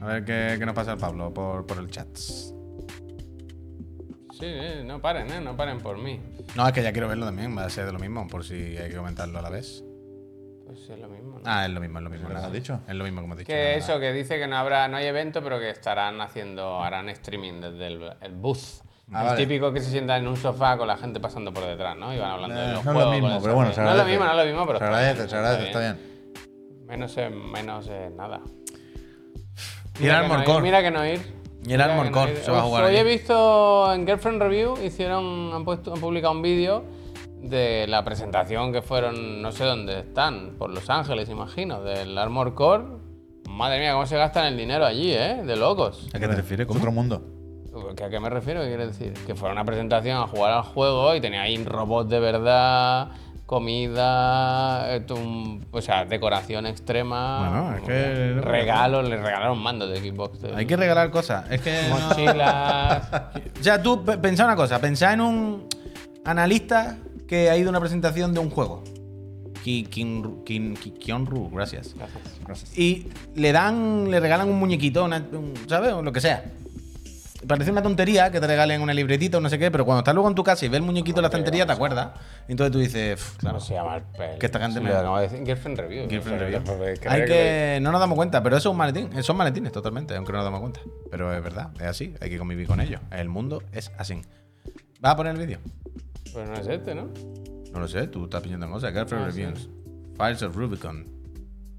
A 0.00 0.06
ver 0.06 0.24
qué, 0.24 0.56
qué 0.58 0.64
nos 0.64 0.74
pasa 0.74 0.92
al 0.92 0.98
Pablo 0.98 1.34
por, 1.34 1.66
por 1.66 1.78
el 1.78 1.90
chat. 1.90 2.08
Sí, 2.16 2.54
sí, 4.40 4.54
no 4.84 5.00
paren, 5.02 5.30
¿eh? 5.30 5.40
No 5.40 5.56
paren 5.56 5.78
por 5.80 5.98
mí. 5.98 6.20
No, 6.56 6.66
es 6.66 6.72
que 6.72 6.82
ya 6.82 6.92
quiero 6.92 7.08
verlo 7.08 7.26
también, 7.26 7.56
va 7.56 7.64
a 7.64 7.70
ser 7.70 7.86
de 7.86 7.92
lo 7.92 7.98
mismo, 7.98 8.26
por 8.28 8.44
si 8.44 8.54
hay 8.76 8.88
que 8.88 8.96
comentarlo 8.96 9.38
a 9.38 9.42
la 9.42 9.50
vez. 9.50 9.84
Pues 10.66 10.88
es 10.88 10.98
lo 10.98 11.08
mismo. 11.08 11.38
¿no? 11.38 11.42
Ah, 11.44 11.66
es 11.66 11.72
lo 11.72 11.80
mismo, 11.80 11.98
es 11.98 12.04
lo 12.04 12.10
mismo. 12.10 12.28
¿Lo 12.28 12.38
has 12.38 12.52
dicho? 12.52 12.80
Es 12.88 12.94
lo 12.94 13.04
mismo 13.04 13.20
como 13.20 13.34
has 13.34 13.38
dicho. 13.40 13.48
que 13.48 13.74
eso, 13.74 14.00
que 14.00 14.12
dice 14.12 14.38
que 14.38 14.46
no 14.46 14.56
habrá, 14.56 14.88
no 14.88 14.96
hay 14.96 15.06
evento, 15.06 15.42
pero 15.42 15.58
que 15.58 15.68
estarán 15.68 16.20
haciendo, 16.20 16.82
harán 16.82 17.08
streaming 17.10 17.60
desde 17.60 17.86
el, 17.88 18.10
el 18.20 18.32
booth. 18.32 18.82
Ah, 19.12 19.24
vale. 19.24 19.36
típico 19.38 19.72
que 19.72 19.80
se 19.80 19.90
sienta 19.90 20.16
en 20.16 20.28
un 20.28 20.36
sofá 20.36 20.76
con 20.76 20.86
la 20.86 20.96
gente 20.96 21.18
pasando 21.18 21.52
por 21.52 21.64
detrás, 21.64 21.96
¿no? 21.96 22.14
Y 22.14 22.18
van 22.18 22.30
hablando 22.30 22.54
de 22.60 22.66
Eh, 22.70 22.72
los 22.74 22.84
no 22.84 22.92
es 22.92 22.98
lo 22.98 23.10
mismo, 23.10 23.38
pero 23.42 23.54
bueno, 23.54 23.70
se 23.70 23.74
sonido. 23.76 23.84
No 23.84 23.90
es 23.90 23.96
lo 23.96 24.02
agradece. 24.02 24.10
mismo, 24.10 24.24
no 24.24 24.30
es 24.30 24.36
lo 24.36 24.44
mismo, 24.44 24.66
pero 24.66 24.78
Se 24.78 24.84
está 24.84 24.96
agradece, 24.96 25.16
bien, 25.18 25.28
se 25.28 25.36
agradece, 25.36 25.66
está 25.66 25.78
bien. 25.80 26.86
Menos 26.86 27.16
es, 27.16 27.30
menos 27.32 27.88
es 27.88 28.12
nada. 28.12 28.40
Y 29.98 30.06
el 30.06 30.12
Mira 30.12 30.22
que 30.22 30.28
no 30.28 30.38
ir, 30.38 30.44
Core. 30.44 30.62
Mira 30.62 30.82
que 30.82 30.90
no 30.90 31.06
ir. 31.06 31.40
Y 31.66 31.72
el 31.72 31.78
Mira 31.78 31.84
Armor 31.84 32.10
no 32.10 32.26
se 32.26 32.50
va 32.50 32.58
a 32.58 32.62
jugar 32.62 32.84
Hoy 32.84 32.96
he 32.96 33.04
visto 33.04 33.92
en 33.92 34.06
Girlfriend 34.06 34.42
Review, 34.42 34.78
hicieron, 34.82 35.52
han, 35.52 35.64
puesto, 35.64 35.92
han 35.92 36.00
publicado 36.00 36.32
un 36.32 36.42
vídeo 36.42 36.84
de 37.42 37.86
la 37.88 38.04
presentación 38.04 38.72
que 38.72 38.80
fueron, 38.80 39.42
no 39.42 39.50
sé 39.50 39.64
dónde 39.64 40.00
están, 40.00 40.54
por 40.56 40.70
Los 40.70 40.88
Ángeles, 40.88 41.28
imagino, 41.28 41.82
del 41.82 42.16
Armor 42.16 42.54
Core. 42.54 42.84
Madre 43.48 43.80
mía, 43.80 43.92
cómo 43.92 44.06
se 44.06 44.16
gastan 44.16 44.46
el 44.46 44.56
dinero 44.56 44.86
allí, 44.86 45.12
¿eh? 45.12 45.42
De 45.44 45.56
locos. 45.56 46.08
¿A 46.14 46.18
qué 46.18 46.28
te 46.28 46.34
refieres? 46.36 46.64
Es 46.64 46.68
¿Cómo? 46.68 46.78
otro 46.78 46.92
mundo. 46.92 47.39
¿Qué- 48.00 48.06
¿A 48.06 48.08
qué 48.10 48.18
me 48.18 48.30
refiero? 48.30 48.62
¿Qué 48.62 48.68
quiere 48.68 48.86
decir? 48.86 49.12
Que 49.26 49.34
fuera 49.34 49.52
una 49.52 49.64
presentación 49.64 50.16
a 50.16 50.26
jugar 50.26 50.52
al 50.52 50.62
juego 50.62 51.14
y 51.14 51.20
tenía 51.20 51.42
ahí 51.42 51.62
robots 51.62 52.08
de 52.08 52.18
verdad, 52.18 53.08
comida, 53.44 54.86
o 55.70 55.80
sea, 55.82 56.04
decoración 56.06 56.64
extrema. 56.66 57.38
Bueno, 57.50 57.76
es 57.76 57.82
que- 57.82 58.40
Regalos, 58.40 59.06
le 59.08 59.16
regalaron 59.18 59.58
mandos 59.58 59.90
de 59.90 59.98
Xbox. 60.00 60.38
Hay 60.54 60.64
que 60.66 60.76
regalar 60.76 61.10
cosas. 61.10 61.44
Es 61.50 61.60
que. 61.60 61.78
Mochilas. 61.90 63.08
O 63.60 63.62
sea, 63.62 63.82
tú 63.82 64.02
pe- 64.02 64.16
pensá 64.16 64.44
una 64.46 64.56
cosa, 64.56 64.78
pensá 64.80 65.12
en 65.12 65.20
un 65.20 65.66
analista 66.24 66.96
que 67.28 67.50
ha 67.50 67.56
ido 67.58 67.68
a 67.68 67.70
una 67.70 67.80
presentación 67.80 68.32
de 68.32 68.40
un 68.40 68.48
juego. 68.48 68.82
Kionru, 69.62 71.50
gracias. 71.50 71.94
Gracias. 72.46 72.78
Y 72.78 73.08
le 73.34 73.52
dan, 73.52 74.10
le 74.10 74.18
regalan 74.20 74.48
un 74.48 74.58
muñequito, 74.58 75.04
una- 75.04 75.18
un- 75.32 75.52
¿sabes? 75.68 75.92
O 75.92 76.00
lo 76.02 76.12
que 76.12 76.20
sea. 76.22 76.44
Parece 77.46 77.70
una 77.70 77.82
tontería 77.82 78.30
que 78.30 78.38
te 78.38 78.46
regalen 78.46 78.82
una 78.82 78.92
libretita 78.92 79.38
o 79.38 79.40
no 79.40 79.48
sé 79.48 79.58
qué, 79.58 79.70
pero 79.70 79.86
cuando 79.86 80.00
estás 80.00 80.14
luego 80.14 80.28
en 80.28 80.34
tu 80.34 80.44
casa 80.44 80.66
y 80.66 80.68
ves 80.68 80.76
el 80.76 80.82
muñequito 80.82 81.20
en 81.20 81.22
la 81.22 81.28
estantería, 81.28 81.64
te 81.64 81.72
acuerdas. 81.72 82.10
Y 82.46 82.52
entonces 82.52 82.70
tú 82.72 82.78
dices, 82.78 83.14
"Pf, 83.16 83.38
claro, 83.38 83.56
¿Cómo 83.56 83.66
se 83.66 83.74
llama 83.74 83.96
el 83.96 84.02
pel? 84.02 84.38
Que 84.38 84.46
esta 84.46 84.60
gente 84.60 84.78
Sí, 84.78 84.84
me- 84.84 84.90
lo 84.90 84.98
acabo 84.98 85.16
de 85.16 85.22
decir. 85.28 85.46
Girlfriend 85.46 85.78
Review. 85.78 86.08
Girlfriend 86.10 86.40
Review. 86.42 86.62
pues, 86.64 87.00
Hay 87.06 87.24
que. 87.24 87.78
No 87.80 87.92
nos 87.92 88.00
damos 88.00 88.16
cuenta, 88.16 88.42
pero 88.42 88.56
eso 88.58 88.68
es 88.68 88.72
un 88.72 88.76
maletín. 88.76 89.22
Son 89.22 89.36
maletines 89.38 89.72
totalmente, 89.72 90.14
aunque 90.14 90.32
no 90.32 90.38
nos 90.38 90.44
damos 90.44 90.60
cuenta. 90.60 90.80
Pero 91.10 91.34
es 91.34 91.42
verdad, 91.42 91.70
es 91.76 91.86
así. 91.86 92.14
Hay 92.20 92.28
que 92.28 92.36
convivir 92.38 92.66
con 92.66 92.78
ellos. 92.80 93.00
El 93.10 93.28
mundo 93.30 93.62
es 93.72 93.90
así. 93.96 94.20
¿Vas 95.00 95.12
a 95.14 95.16
poner 95.16 95.34
el 95.34 95.40
vídeo? 95.40 95.58
Pues 96.34 96.46
no 96.46 96.54
es 96.56 96.66
este, 96.66 96.94
¿no? 96.94 97.08
No 97.72 97.80
lo 97.80 97.88
sé, 97.88 98.06
tú 98.08 98.24
estás 98.24 98.42
pidiendo 98.42 98.68
cosas. 98.68 98.92
Girlfriend 98.92 99.26
Ah, 99.26 99.30
sí. 99.32 99.40
Reviews. 99.44 99.70
Files 100.18 100.42
of 100.42 100.54
Rubicon. 100.56 101.06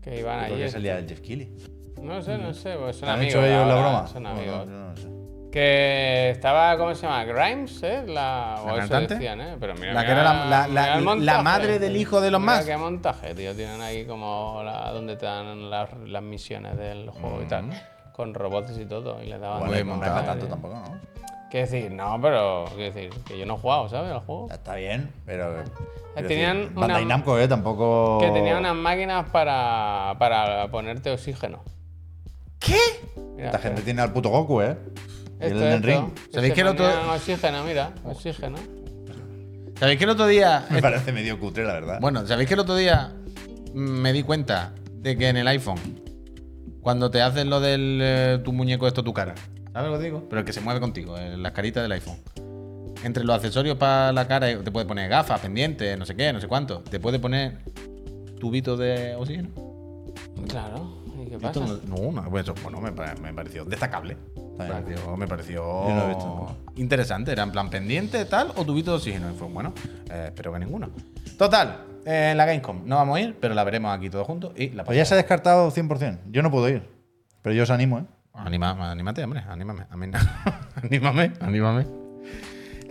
Que 0.01 0.21
iban 0.21 0.39
Creo 0.45 0.55
allí. 0.55 0.63
que 0.63 0.71
salía 0.71 0.97
el 0.97 1.07
Jeff 1.07 1.19
Keighley. 1.21 1.55
No 2.01 2.19
sé, 2.23 2.35
no 2.39 2.51
sé. 2.51 2.75
Pues 2.79 2.95
son 2.95 3.09
¿Han 3.09 3.15
amigos. 3.19 3.35
hecho 3.35 3.45
ellos 3.45 3.67
la 3.67 3.75
broma? 3.75 4.07
Son 4.07 4.23
No, 4.23 4.29
amigos. 4.29 4.65
no, 4.67 4.89
no 4.89 4.97
sé. 4.97 5.07
Que 5.51 6.29
estaba, 6.29 6.77
¿cómo 6.77 6.95
se 6.95 7.01
llama? 7.01 7.25
Grimes, 7.25 7.83
¿eh? 7.83 8.03
La, 8.07 8.61
¿La 8.65 8.75
cantante? 8.77 9.15
decían, 9.15 9.41
¿eh? 9.41 9.57
Pero 9.59 9.73
mira, 9.75 9.93
La 9.93 10.01
que 10.05 10.07
mira- 10.09 10.21
era 10.21 10.33
la- 10.45 10.67
la- 10.67 10.95
la- 10.95 11.01
montaje. 11.01 11.43
madre 11.43 11.79
del 11.79 11.97
hijo 11.97 12.21
de 12.21 12.29
Mira 12.29 12.39
Musk. 12.39 12.65
qué 12.67 12.77
montaje, 12.77 13.35
tío. 13.35 13.53
Tienen 13.53 13.81
ahí 13.81 14.05
como 14.05 14.63
donde 14.93 15.17
te 15.17 15.25
dan 15.25 15.69
las, 15.69 15.89
las 16.05 16.23
misiones 16.23 16.77
del 16.77 17.09
juego 17.09 17.41
y 17.41 17.45
tal. 17.47 17.65
Con 18.13 18.33
robots 18.33 18.77
y 18.77 18.85
todo. 18.85 19.21
Y 19.21 19.27
le 19.27 19.39
daban... 19.39 19.67
Bueno, 19.67 19.95
no 19.95 19.99
para 19.99 20.25
tanto 20.25 20.45
tío. 20.45 20.49
tampoco, 20.53 20.75
¿no? 20.75 20.99
Quiero 21.49 21.65
decir, 21.69 21.91
no, 21.91 22.17
pero... 22.21 22.63
Quiero 22.75 22.93
decir, 22.93 23.09
que 23.25 23.37
yo 23.37 23.45
no 23.45 23.55
he 23.55 23.57
jugado, 23.57 23.89
¿sabes? 23.89 24.09
Al 24.11 24.19
juego. 24.21 24.47
Está 24.49 24.75
bien, 24.75 25.11
pero. 25.25 25.63
quiero 26.13 26.27
tenían 26.29 26.57
decir, 26.61 26.77
una- 26.77 27.01
Namco, 27.01 27.37
¿eh? 27.37 27.47
Tampoco. 27.49 28.19
Que 28.21 28.31
tenía 28.31 28.57
unas 28.57 28.75
máquinas 28.75 29.27
para, 29.31 30.15
para 30.17 30.69
ponerte 30.71 31.11
oxígeno. 31.11 31.59
¿Qué? 32.57 32.77
Mira, 33.35 33.47
Esta 33.47 33.59
gente 33.59 33.81
tiene 33.81 34.01
al 34.01 34.13
puto 34.13 34.29
Goku, 34.29 34.61
¿eh? 34.61 34.77
El 35.41 35.47
esto, 35.53 35.57
Elden 35.65 35.73
esto, 35.73 35.87
Ring. 35.87 36.13
que 36.13 36.31
¿Sabéis 36.33 36.53
que 36.53 36.61
el 36.61 36.67
otro- 36.67 37.13
Oxígeno, 37.13 37.63
mira, 37.65 37.93
oxígeno. 38.03 38.57
¿Sabéis 39.79 39.97
que 39.97 40.03
el 40.03 40.09
otro 40.11 40.27
día. 40.27 40.65
Me 40.69 40.81
parece 40.81 41.11
medio 41.11 41.39
cutre, 41.39 41.63
la 41.65 41.73
verdad. 41.73 41.97
Bueno, 41.99 42.25
¿sabéis 42.27 42.47
que 42.47 42.53
el 42.53 42.59
otro 42.59 42.75
día 42.75 43.13
me 43.73 44.13
di 44.13 44.21
cuenta 44.23 44.73
de 44.93 45.17
que 45.17 45.27
en 45.29 45.37
el 45.37 45.47
iPhone, 45.47 45.79
cuando 46.81 47.09
te 47.09 47.21
haces 47.21 47.45
lo 47.45 47.59
del 47.59 47.99
eh, 48.01 48.39
tu 48.43 48.53
muñeco, 48.53 48.87
esto 48.87 49.03
tu 49.03 49.13
cara, 49.13 49.33
¿sabes 49.73 49.91
lo 49.91 49.97
que 49.97 50.03
digo? 50.05 50.27
Pero 50.29 50.39
el 50.41 50.45
que 50.45 50.53
se 50.53 50.61
mueve 50.61 50.79
contigo, 50.79 51.17
en 51.17 51.41
las 51.41 51.51
caritas 51.53 51.81
del 51.83 51.91
iPhone. 51.93 52.17
Entre 53.03 53.23
los 53.23 53.35
accesorios 53.35 53.77
para 53.77 54.11
la 54.11 54.27
cara, 54.27 54.47
te 54.63 54.71
puede 54.71 54.85
poner 54.85 55.09
gafas, 55.09 55.39
pendientes, 55.41 55.97
no 55.97 56.05
sé 56.05 56.15
qué, 56.15 56.31
no 56.31 56.39
sé 56.39 56.47
cuánto. 56.47 56.81
Te 56.81 56.99
puede 56.99 57.17
poner 57.17 57.57
tubito 58.39 58.77
de 58.77 59.15
oxígeno. 59.15 59.49
Claro. 60.47 61.01
¿Y 61.19 61.29
qué 61.29 61.35
Esto 61.35 61.61
pasa? 61.61 61.79
no, 61.87 61.97
no, 62.11 62.21
no, 62.21 62.29
pues 62.29 62.43
eso, 62.43 62.53
bueno, 62.61 62.79
me, 62.79 62.91
pa- 62.91 63.15
me 63.21 63.33
pareció 63.33 63.65
destacable. 63.65 64.17
Me 65.17 65.27
pareció, 65.27 65.83
me 65.87 65.93
no 65.93 66.57
interesante. 66.75 67.31
Era 67.31 67.43
en 67.43 67.51
plan 67.51 67.69
pendiente, 67.69 68.25
tal, 68.25 68.51
o 68.55 68.65
tubito 68.65 68.91
de 68.91 68.97
oxígeno. 68.97 69.31
Y 69.31 69.35
fue 69.35 69.47
bueno, 69.47 69.73
eh, 70.09 70.25
espero 70.27 70.53
que 70.53 70.59
ninguno. 70.59 70.89
Total, 71.37 71.85
eh, 72.05 72.29
en 72.31 72.37
la 72.37 72.45
Gamescom 72.45 72.81
no 72.85 72.95
vamos 72.95 73.17
a 73.17 73.21
ir, 73.21 73.37
pero 73.39 73.53
la 73.53 73.63
veremos 73.63 73.95
aquí 73.95 74.09
todos 74.09 74.25
juntos 74.25 74.53
y 74.55 74.69
la 74.69 74.83
Pues 74.83 74.97
ya 74.97 75.05
se 75.05 75.13
ha 75.13 75.17
descartado 75.17 75.71
100%. 75.71 76.19
Yo 76.31 76.41
no 76.41 76.51
puedo 76.51 76.67
ir. 76.69 76.87
Pero 77.41 77.55
yo 77.55 77.63
os 77.63 77.69
animo, 77.69 77.99
¿eh? 77.99 78.03
Anima, 78.33 78.91
anímate, 78.91 79.23
hombre, 79.23 79.43
anímame. 79.47 79.85
A 79.89 79.97
mí 79.97 80.07
no. 80.07 80.17
anímame, 80.83 81.33
anímame. 81.39 81.85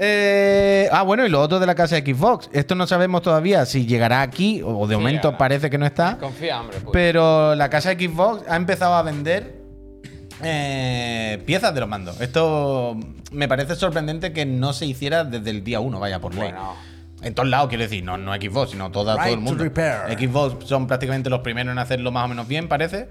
Eh, 0.02 0.88
ah, 0.92 1.02
bueno, 1.02 1.26
y 1.26 1.28
lo 1.28 1.40
otro 1.40 1.60
de 1.60 1.66
la 1.66 1.74
casa 1.74 1.96
de 1.96 2.14
Xbox. 2.14 2.48
Esto 2.52 2.74
no 2.74 2.86
sabemos 2.86 3.22
todavía 3.22 3.66
si 3.66 3.86
llegará 3.86 4.22
aquí 4.22 4.62
o 4.64 4.86
de 4.86 4.94
Sí, 4.94 4.98
momento 5.00 5.28
llegará. 5.28 5.38
parece 5.38 5.70
que 5.70 5.78
no 5.78 5.86
está. 5.86 6.16
Confía, 6.18 6.60
hombre. 6.60 6.78
Pues. 6.80 6.90
Pero 6.92 7.54
la 7.54 7.68
casa 7.68 7.94
de 7.94 8.08
Xbox 8.08 8.48
ha 8.48 8.56
empezado 8.56 8.94
a 8.94 9.02
vender 9.02 9.59
eh, 10.43 11.43
piezas 11.47 11.74
de 11.74 11.80
los 11.80 11.88
mandos. 11.88 12.20
Esto 12.20 12.97
me 13.32 13.49
parece 13.49 13.76
sorprendente 13.76 14.32
que 14.32 14.47
no 14.47 14.72
se 14.72 14.86
hiciera 14.86 15.24
desde 15.24 15.51
el 15.51 15.64
día 15.64 15.80
1, 15.80 15.99
vaya 16.01 16.20
por 16.20 16.34
ley. 16.34 16.51
Bueno. 16.51 16.74
En 17.22 17.34
todos 17.34 17.49
lados, 17.49 17.68
quiero 17.68 17.84
decir, 17.84 18.03
no, 18.03 18.16
no 18.16 18.34
Xbox, 18.34 18.70
sino 18.70 18.91
toda, 18.91 19.16
todo 19.16 19.34
el 19.34 19.41
mundo. 19.41 19.64
Xbox 19.64 20.66
son 20.66 20.86
prácticamente 20.86 21.28
los 21.28 21.41
primeros 21.41 21.72
en 21.72 21.78
hacerlo 21.78 22.11
más 22.12 22.24
o 22.24 22.28
menos 22.28 22.49
bien, 22.49 22.66
parece. 22.68 23.09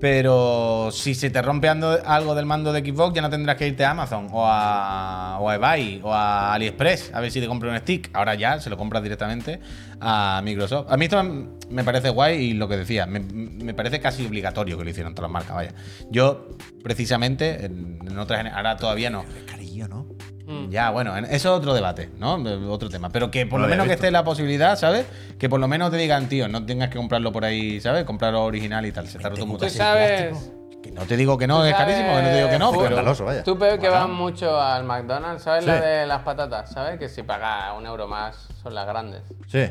Pero 0.00 0.90
si 0.92 1.14
se 1.14 1.30
te 1.30 1.42
rompe 1.42 1.68
algo 1.68 2.34
del 2.34 2.46
mando 2.46 2.72
de 2.72 2.80
Xbox, 2.80 3.14
ya 3.14 3.22
no 3.22 3.30
tendrás 3.30 3.56
que 3.56 3.66
irte 3.66 3.84
a 3.84 3.90
Amazon 3.90 4.28
o 4.30 4.44
a, 4.46 5.38
o 5.40 5.50
eBay 5.50 6.00
o 6.04 6.12
a 6.12 6.54
AliExpress 6.54 7.10
a 7.12 7.20
ver 7.20 7.32
si 7.32 7.40
te 7.40 7.48
compras 7.48 7.72
un 7.72 7.78
stick. 7.80 8.10
Ahora 8.12 8.34
ya 8.36 8.60
se 8.60 8.70
lo 8.70 8.76
compras 8.76 9.02
directamente 9.02 9.60
a 10.00 10.40
Microsoft. 10.44 10.90
A 10.90 10.96
mí 10.96 11.06
esto 11.06 11.22
me 11.70 11.82
parece 11.82 12.10
guay 12.10 12.36
y 12.36 12.54
lo 12.54 12.68
que 12.68 12.76
decía, 12.76 13.06
me, 13.06 13.74
parece 13.74 14.00
casi 14.00 14.24
obligatorio 14.24 14.78
que 14.78 14.84
lo 14.84 14.90
hicieran 14.90 15.14
todas 15.14 15.30
las 15.30 15.32
marcas, 15.32 15.56
vaya. 15.56 15.74
Yo, 16.10 16.48
precisamente, 16.82 17.66
en, 17.66 17.98
en 18.06 18.18
otras, 18.18 18.46
ahora 18.52 18.76
todavía 18.76 19.10
no. 19.10 19.24
Carillo, 19.46 19.88
¿no? 19.88 20.06
Mm. 20.48 20.70
Ya, 20.70 20.88
bueno, 20.90 21.14
en- 21.16 21.26
eso 21.26 21.34
es 21.34 21.46
otro 21.46 21.74
debate, 21.74 22.08
¿no? 22.18 22.34
Otro 22.72 22.88
tema. 22.88 23.10
Pero 23.10 23.30
que 23.30 23.44
por 23.46 23.60
No 23.60 23.66
lo 23.66 23.70
menos 23.70 23.84
que 23.84 23.90
visto. 23.90 24.04
esté 24.06 24.10
la 24.10 24.24
posibilidad, 24.24 24.76
¿sabes? 24.78 25.04
Que 25.38 25.48
por 25.48 25.60
lo 25.60 25.68
menos 25.68 25.90
te 25.90 25.98
digan, 25.98 26.26
tío, 26.28 26.48
no 26.48 26.64
tengas 26.64 26.88
que 26.88 26.96
comprarlo 26.96 27.30
por 27.32 27.44
ahí, 27.44 27.80
¿sabes? 27.82 28.04
Comprarlo 28.04 28.44
original 28.44 28.86
y 28.86 28.92
tal. 28.92 29.06
Se 29.08 29.18
está 29.18 29.28
roto 29.28 29.42
Tú 29.42 29.46
mucho. 29.46 29.68
sabes. 29.68 30.50
Que 30.82 30.90
no 30.92 31.02
te 31.02 31.16
digo 31.16 31.36
que 31.36 31.46
no, 31.46 31.58
Tú 31.60 31.64
es 31.66 31.74
carísimo, 31.74 32.08
que 32.16 32.22
no 32.22 32.28
te 32.28 32.36
digo 32.36 32.48
que 32.48 32.58
no, 32.58 32.66
sabes- 32.66 32.78
pero. 32.78 32.90
Escandaloso, 32.94 33.24
vaya. 33.26 33.42
Tú, 33.44 33.58
Pep, 33.58 33.72
que 33.80 33.88
Bueno. 33.90 33.94
vas 33.94 34.08
mucho 34.08 34.60
al 34.60 34.84
McDonald's, 34.84 35.42
¿sabes 35.42 35.64
Sí. 35.64 35.70
la 35.70 35.80
de 35.80 36.06
las 36.06 36.22
patatas? 36.22 36.70
¿Sabes? 36.70 36.98
Que 36.98 37.08
si 37.08 37.22
pagas 37.24 37.76
un 37.76 37.84
euro 37.84 38.06
más 38.08 38.48
son 38.62 38.74
las 38.74 38.86
grandes. 38.86 39.20
Sí. 39.48 39.68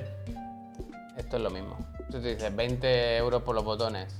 Esto 1.18 1.38
es 1.38 1.42
lo 1.44 1.50
mismo. 1.50 1.76
Tú 2.12 2.22
te 2.22 2.36
dices 2.36 2.56
20 2.56 3.18
euros 3.18 3.42
por 3.42 3.56
los 3.56 3.64
botones. 3.64 4.14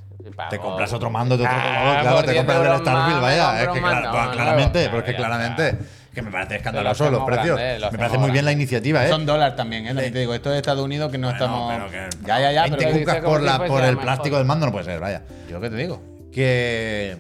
Te 0.50 0.58
compras 0.60 0.92
otro 0.92 1.10
mando 1.10 1.38
de 1.38 1.44
otro 1.46 1.56
Ah, 1.58 1.80
color, 1.80 2.02
claro, 2.02 2.24
te 2.24 2.32
10 2.32 2.44
compras 2.46 2.72
el 2.74 2.80
Starfield, 2.82 3.22
vaya. 3.22 3.62
Es 3.62 3.68
que 3.70 3.82
mando 3.82 4.12
pues, 4.12 4.28
claramente, 4.30 4.80
Claro, 4.82 4.96
porque 4.98 5.16
claramente, 5.16 5.80
que 6.14 6.22
me 6.22 6.32
parece 6.32 6.56
escandaloso 6.58 7.10
los 7.12 7.24
precios. 7.24 7.58
grande, 7.58 7.80
lo 7.80 7.92
me 7.92 7.98
parece 7.98 8.18
muy 8.18 8.32
bien 8.32 8.46
la 8.46 8.52
iniciativa, 8.52 9.06
¿eh? 9.06 9.10
Son 9.10 9.26
dólares 9.26 9.56
también, 9.56 9.86
¿eh? 9.86 9.90
También 9.90 10.14
te 10.14 10.20
digo, 10.20 10.34
esto 10.34 10.52
es 10.52 10.58
Estados 10.58 10.84
Unidos 10.84 11.12
que 11.12 11.18
no 11.18 11.28
Bueno, 11.28 11.44
estamos. 11.46 11.74
pero 11.74 11.92
que- 11.92 12.28
ya, 12.28 12.40
ya, 12.40 12.52
ya, 12.52 12.62
20 12.64 12.78
pero. 12.86 13.00
cucas 13.00 13.20
por, 13.20 13.42
la, 13.44 13.56
el 13.56 13.62
mejor. 13.62 14.02
plástico 14.02 14.38
del 14.38 14.46
mando 14.46 14.66
no 14.66 14.72
puede 14.72 14.86
ser, 14.86 15.00
vaya. 15.00 15.22
Yo 15.50 15.62
qué 15.62 15.70
te 15.70 15.76
digo. 15.76 16.02
Que. 16.32 17.18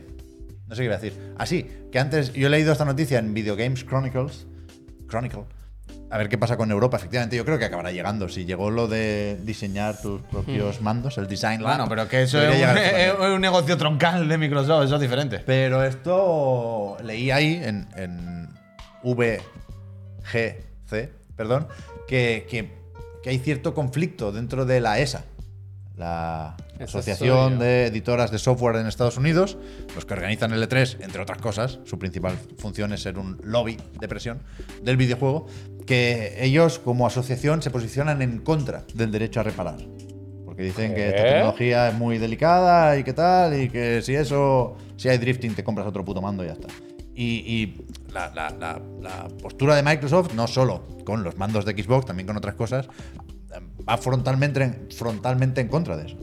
No 0.67 0.75
sé 0.75 0.81
qué 0.81 0.85
iba 0.85 0.95
a 0.95 0.97
decir. 0.99 1.33
Así, 1.37 1.69
que 1.91 1.99
antes 1.99 2.33
yo 2.33 2.47
he 2.47 2.49
leído 2.49 2.71
esta 2.71 2.85
noticia 2.85 3.19
en 3.19 3.33
Video 3.33 3.55
Games 3.55 3.85
Chronicles. 3.85 4.45
Chronicle. 5.07 5.43
A 6.09 6.17
ver 6.17 6.29
qué 6.29 6.37
pasa 6.37 6.55
con 6.57 6.71
Europa. 6.71 6.97
Efectivamente, 6.97 7.35
yo 7.35 7.43
creo 7.45 7.57
que 7.59 7.65
acabará 7.65 7.91
llegando. 7.91 8.29
Si 8.29 8.45
llegó 8.45 8.69
lo 8.69 8.87
de 8.87 9.37
diseñar 9.43 10.01
tus 10.01 10.21
propios 10.23 10.81
mandos, 10.81 11.17
el 11.17 11.27
design 11.27 11.61
lab, 11.61 11.71
Bueno, 11.77 11.89
pero 11.89 12.07
que 12.07 12.23
eso 12.23 12.41
es 12.41 12.55
un, 12.55 12.77
es 13.25 13.33
un 13.33 13.41
negocio 13.41 13.77
troncal 13.77 14.27
de 14.27 14.37
Microsoft, 14.37 14.85
eso 14.85 14.95
es 14.95 15.01
diferente. 15.01 15.39
Pero 15.45 15.83
esto 15.83 16.97
leí 17.03 17.29
ahí 17.31 17.61
en, 17.63 17.87
en 17.95 18.49
VGC, 19.15 21.09
perdón, 21.35 21.67
que, 22.07 22.45
que- 22.49 22.71
que 23.23 23.29
hay 23.31 23.39
cierto 23.39 23.73
conflicto 23.73 24.31
dentro 24.31 24.65
de 24.65 24.79
la 24.79 24.99
ESA, 24.99 25.25
la 25.97 26.55
Asociación 26.79 27.57
de 27.57 27.87
Editoras 27.87 28.29
de 28.31 28.37
Software 28.37 28.75
en 28.77 28.85
Estados 28.87 29.17
Unidos, 29.17 29.57
los 29.95 30.05
que 30.05 30.13
organizan 30.13 30.53
el 30.53 30.61
E3, 30.63 30.97
entre 31.01 31.21
otras 31.21 31.39
cosas, 31.39 31.79
su 31.85 31.97
principal 31.97 32.37
función 32.59 32.93
es 32.93 33.01
ser 33.01 33.17
un 33.17 33.39
lobby 33.43 33.77
de 33.99 34.07
presión 34.07 34.39
del 34.83 34.95
videojuego, 34.95 35.47
que 35.87 36.37
ellos 36.45 36.77
como 36.79 37.07
asociación 37.07 37.61
se 37.63 37.71
posicionan 37.71 38.21
en 38.21 38.37
contra 38.39 38.83
del 38.93 39.11
derecho 39.11 39.39
a 39.39 39.43
reparar. 39.43 39.77
Porque 40.45 40.61
dicen 40.63 40.93
que 40.93 41.09
esta 41.09 41.23
¿Qué? 41.23 41.29
tecnología 41.29 41.89
es 41.89 41.95
muy 41.95 42.19
delicada 42.19 42.97
y 42.97 43.03
qué 43.03 43.13
tal, 43.13 43.59
y 43.59 43.69
que 43.69 44.01
si 44.03 44.13
eso, 44.15 44.77
si 44.97 45.09
hay 45.09 45.17
drifting, 45.17 45.55
te 45.55 45.63
compras 45.63 45.87
otro 45.87 46.05
puto 46.05 46.21
mando 46.21 46.43
y 46.43 46.47
ya 46.47 46.53
está. 46.53 46.67
Y, 47.15 47.25
y 47.47 47.86
la, 48.13 48.29
la- 48.33 48.49
la- 48.51 48.81
la 49.01 49.27
postura 49.41 49.75
de 49.75 49.83
Microsoft, 49.83 50.33
no 50.33 50.47
solo 50.47 50.85
con 51.05 51.23
los 51.23 51.37
mandos 51.37 51.65
de 51.65 51.71
Xbox, 51.73 52.05
también 52.05 52.27
con 52.27 52.37
otras 52.37 52.55
cosas, 52.55 52.87
va 53.87 53.97
frontalmente 53.97 54.63
en, 54.63 54.87
frontalmente 54.95 55.61
en 55.61 55.67
contra 55.67 55.95
de 55.97 56.07
eso. 56.07 56.17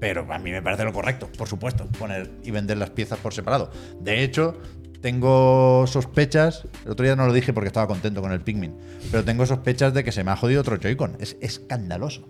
Pero 0.00 0.26
a 0.32 0.38
mí 0.38 0.50
me 0.50 0.62
parece 0.62 0.84
lo 0.84 0.92
correcto, 0.92 1.28
por 1.38 1.46
supuesto, 1.48 1.86
poner 1.98 2.30
y 2.42 2.50
vender 2.50 2.76
las 2.78 2.90
piezas 2.90 3.18
por 3.18 3.32
separado. 3.34 3.70
De 4.00 4.22
hecho, 4.24 4.58
tengo 5.00 5.84
sospechas, 5.86 6.64
el 6.84 6.92
otro 6.92 7.04
día 7.04 7.14
no 7.16 7.26
lo 7.26 7.32
dije 7.32 7.52
porque 7.52 7.68
estaba 7.68 7.86
contento 7.86 8.20
con 8.22 8.32
el 8.32 8.40
Pikmin, 8.40 8.76
pero 9.10 9.24
tengo 9.24 9.46
sospechas 9.46 9.94
de 9.94 10.02
que 10.04 10.12
se 10.12 10.24
me 10.24 10.30
ha 10.32 10.36
jodido 10.36 10.60
otro 10.60 10.76
Joy-Con. 10.76 11.16
Es 11.20 11.36
escandaloso. 11.40 12.28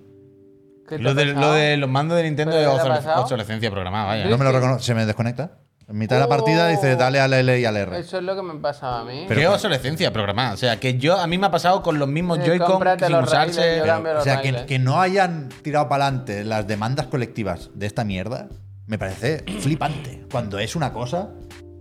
¿Qué 0.88 0.96
te 0.96 1.02
Lo 1.02 1.14
de, 1.14 1.26
lo 1.26 1.52
de 1.52 1.76
los 1.78 1.88
mandos 1.88 2.18
de 2.18 2.24
Nintendo 2.24 2.52
¿Pero 2.52 2.72
es 2.72 2.76
qué 2.78 2.82
te 2.82 2.88
ha 2.88 2.92
obsole- 2.92 2.96
pasado? 2.96 3.22
obsolescencia 3.22 3.70
programada, 3.70 4.06
vaya. 4.06 4.28
No 4.28 4.36
me 4.36 4.44
lo 4.44 4.50
Sí. 4.50 4.56
reconoce, 4.56 4.84
se 4.84 4.94
me 4.94 5.06
desconecta. 5.06 5.61
En 5.92 5.98
mitad 5.98 6.16
de 6.16 6.20
la 6.20 6.28
partida 6.28 6.68
dice 6.68 6.96
dale 6.96 7.20
al 7.20 7.32
L 7.34 7.60
y 7.60 7.64
al 7.66 7.76
R. 7.76 7.98
Eso 7.98 8.16
es 8.16 8.24
lo 8.24 8.34
que 8.34 8.42
me 8.42 8.54
pasaba 8.54 9.00
a 9.00 9.04
mí. 9.04 9.26
Pero 9.28 9.40
¿Qué 9.40 9.46
obsolescencia 9.46 10.10
programada? 10.12 10.54
O 10.54 10.56
sea, 10.56 10.80
que 10.80 10.96
yo 10.98 11.18
a 11.18 11.26
mí 11.26 11.36
me 11.36 11.46
ha 11.46 11.50
pasado 11.50 11.82
con 11.82 11.98
los 11.98 12.08
mismos 12.08 12.38
Eh, 12.38 12.44
Joy-Con 12.46 12.66
cómprate 12.66 13.04
sin 13.06 13.12
los 13.14 13.30
raíles, 13.30 13.56
usarse. 13.56 13.78
yo 13.78 13.84
cambio 13.84 14.12
O 14.12 14.14
los 14.14 14.24
sea, 14.24 14.36
que, 14.40 14.50
raíles. 14.52 14.66
que 14.66 14.78
no 14.78 15.00
hayan 15.02 15.50
tirado 15.62 15.88
para 15.90 16.06
adelante 16.06 16.44
las 16.44 16.66
demandas 16.66 17.06
colectivas 17.08 17.70
de 17.74 17.86
esta 17.86 18.04
mierda, 18.04 18.48
me 18.86 18.98
parece 18.98 19.44
flipante. 19.60 20.24
Cuando 20.30 20.58
es 20.58 20.74
una 20.76 20.92
cosa 20.94 21.28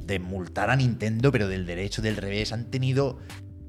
de 0.04 0.20
multar 0.20 0.70
a 0.70 0.76
Nintendo, 0.76 1.32
pero 1.32 1.48
del 1.48 1.66
derecho, 1.66 2.02
del 2.02 2.18
revés, 2.18 2.52
han 2.52 2.66
tenido 2.70 3.18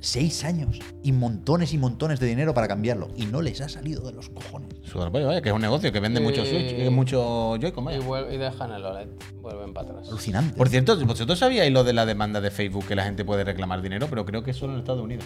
seis 0.03 0.45
años 0.45 0.79
y 1.03 1.13
montones 1.13 1.73
y 1.73 1.79
montones 1.79 2.21
de 2.21 2.27
dinero 2.27 2.53
para 2.53 2.69
cambiarlo. 2.69 3.09
Y 3.17 3.25
no 3.27 3.41
les 3.41 3.61
ha 3.63 3.69
salido 3.69 4.03
de 4.03 4.13
los 4.13 4.29
cojones. 4.29 4.69
Pollo, 4.93 5.11
vaya, 5.11 5.41
que 5.41 5.49
es 5.49 5.55
un 5.55 5.63
negocio 5.63 5.91
que 5.93 6.01
vende 6.01 6.21
Y- 6.21 6.25
mucho 6.25 6.45
Switch, 6.45 6.79
y 6.79 6.91
mucho 6.91 7.57
Joy-Con, 7.57 7.85
Y, 7.95 7.99
vaya. 8.01 8.33
y 8.33 8.37
dejan 8.37 8.73
el 8.73 8.85
OLED. 8.85 9.09
Vuelven 9.41 9.73
para 9.73 9.89
atrás. 9.91 10.09
Alucinante. 10.09 10.57
Por 10.59 10.69
cierto, 10.69 10.99
vosotros 11.07 11.39
sabíais 11.39 11.73
lo 11.73 11.85
de 11.85 11.93
la 11.95 12.05
demanda 12.05 12.41
de 12.41 12.51
Facebook 12.51 12.87
que 12.87 12.95
la 12.97 13.05
gente 13.05 13.25
puede 13.25 13.45
reclamar 13.45 13.81
dinero, 13.81 14.07
pero 14.11 14.27
creo 14.27 14.43
que 14.43 14.53
solo 14.53 14.75
en 14.75 14.81
Estados 14.81 15.03
Unidos. 15.03 15.25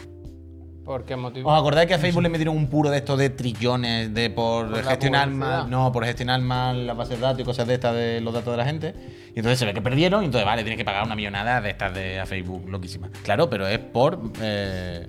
¿Por 0.87 1.05
qué 1.05 1.16
motivo? 1.16 1.51
¿Os 1.51 1.59
acordáis 1.59 1.89
que 1.89 1.95
a 1.95 1.99
Facebook 1.99 2.22
le 2.22 2.28
metieron 2.28 2.57
un 2.57 2.68
puro 2.68 2.91
de 2.91 2.99
estos 2.99 3.18
de 3.18 3.30
trillones 3.30 4.14
de 4.14 4.30
por, 4.30 4.72
gestionar 4.84 5.28
mal, 5.28 5.68
no, 5.68 5.91
por 5.91 6.05
gestionar 6.05 6.41
mal 6.41 6.87
las 6.87 6.97
bases 6.97 7.18
de 7.18 7.22
datos 7.22 7.41
y 7.41 7.45
cosas 7.45 7.66
de 7.66 7.74
estas 7.74 7.93
de 7.93 8.20
los 8.20 8.32
datos 8.32 8.53
de 8.53 8.57
la 8.57 8.64
gente? 8.64 8.95
Y 9.34 9.41
entonces 9.41 9.59
se 9.59 9.66
ve 9.66 9.74
que 9.74 9.82
perdieron 9.82 10.22
y 10.22 10.26
entonces 10.26 10.47
vale, 10.47 10.62
tienes 10.62 10.78
que 10.78 10.84
pagar 10.84 11.05
una 11.05 11.16
millonada 11.16 11.61
de 11.61 11.70
estas 11.70 11.93
de 11.93 12.20
a 12.20 12.26
Facebook 12.26 12.68
loquísima. 12.68 13.11
Claro, 13.24 13.51
pero 13.51 13.66
es 13.66 13.80
por 13.80 14.30
eh, 14.41 15.09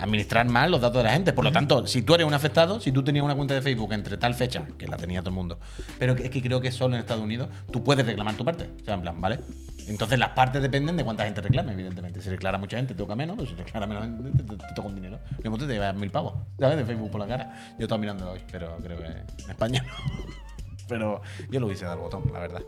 administrar 0.00 0.46
mal 0.48 0.70
los 0.70 0.80
datos 0.80 0.98
de 0.98 1.04
la 1.04 1.12
gente. 1.12 1.32
Por 1.32 1.44
lo 1.44 1.52
tanto, 1.52 1.86
si 1.86 2.02
tú 2.02 2.14
eres 2.14 2.26
un 2.26 2.34
afectado, 2.34 2.80
si 2.80 2.90
tú 2.92 3.02
tenías 3.04 3.24
una 3.24 3.34
cuenta 3.34 3.54
de 3.54 3.62
Facebook 3.62 3.92
entre 3.92 4.16
tal 4.16 4.34
fecha, 4.34 4.64
que 4.78 4.86
la 4.88 4.96
tenía 4.96 5.20
todo 5.20 5.30
el 5.30 5.36
mundo, 5.36 5.58
pero 5.98 6.14
es 6.14 6.30
que 6.30 6.42
creo 6.42 6.60
que 6.60 6.72
solo 6.72 6.94
en 6.94 7.00
Estados 7.00 7.22
Unidos, 7.22 7.48
tú 7.70 7.82
puedes 7.84 8.04
reclamar 8.06 8.34
tu 8.36 8.44
parte. 8.44 8.70
O 8.80 8.84
sea, 8.84 8.94
en 8.94 9.02
plan, 9.02 9.20
¿vale? 9.20 9.40
Entonces 9.88 10.18
las 10.18 10.30
partes 10.30 10.62
dependen 10.62 10.96
de 10.96 11.04
cuánta 11.04 11.24
gente 11.24 11.40
reclame, 11.40 11.72
evidentemente. 11.72 12.20
Si 12.22 12.30
declara 12.30 12.58
mucha 12.58 12.76
gente, 12.76 12.94
te 12.94 12.98
toca 12.98 13.16
menos, 13.16 13.36
pero 13.36 13.48
si 13.48 13.54
declara 13.56 13.86
menos 13.86 14.04
gente, 14.04 14.30
te, 14.30 14.42
te- 14.44 14.56
te 14.56 14.74
toca 14.74 14.88
un 14.88 14.94
dinero. 14.94 15.18
Lo 15.42 15.50
mismo 15.50 15.66
te 15.66 15.72
llevas 15.72 15.94
mil 15.96 16.10
pavos, 16.10 16.34
¿sabes? 16.58 16.76
De 16.76 16.84
Facebook 16.84 17.10
por 17.10 17.20
la 17.20 17.26
cara. 17.26 17.74
Yo 17.78 17.84
estaba 17.86 17.98
mirándolo 17.98 18.32
hoy, 18.32 18.40
pero 18.52 18.76
creo 18.82 18.98
que 18.98 19.06
en 19.06 19.50
España 19.50 19.82
no. 19.86 20.24
Pero 20.88 21.22
yo 21.52 21.60
lo 21.60 21.66
hubiese 21.66 21.84
dado 21.84 21.98
al 21.98 22.02
botón, 22.02 22.24
la 22.32 22.40
verdad. 22.40 22.62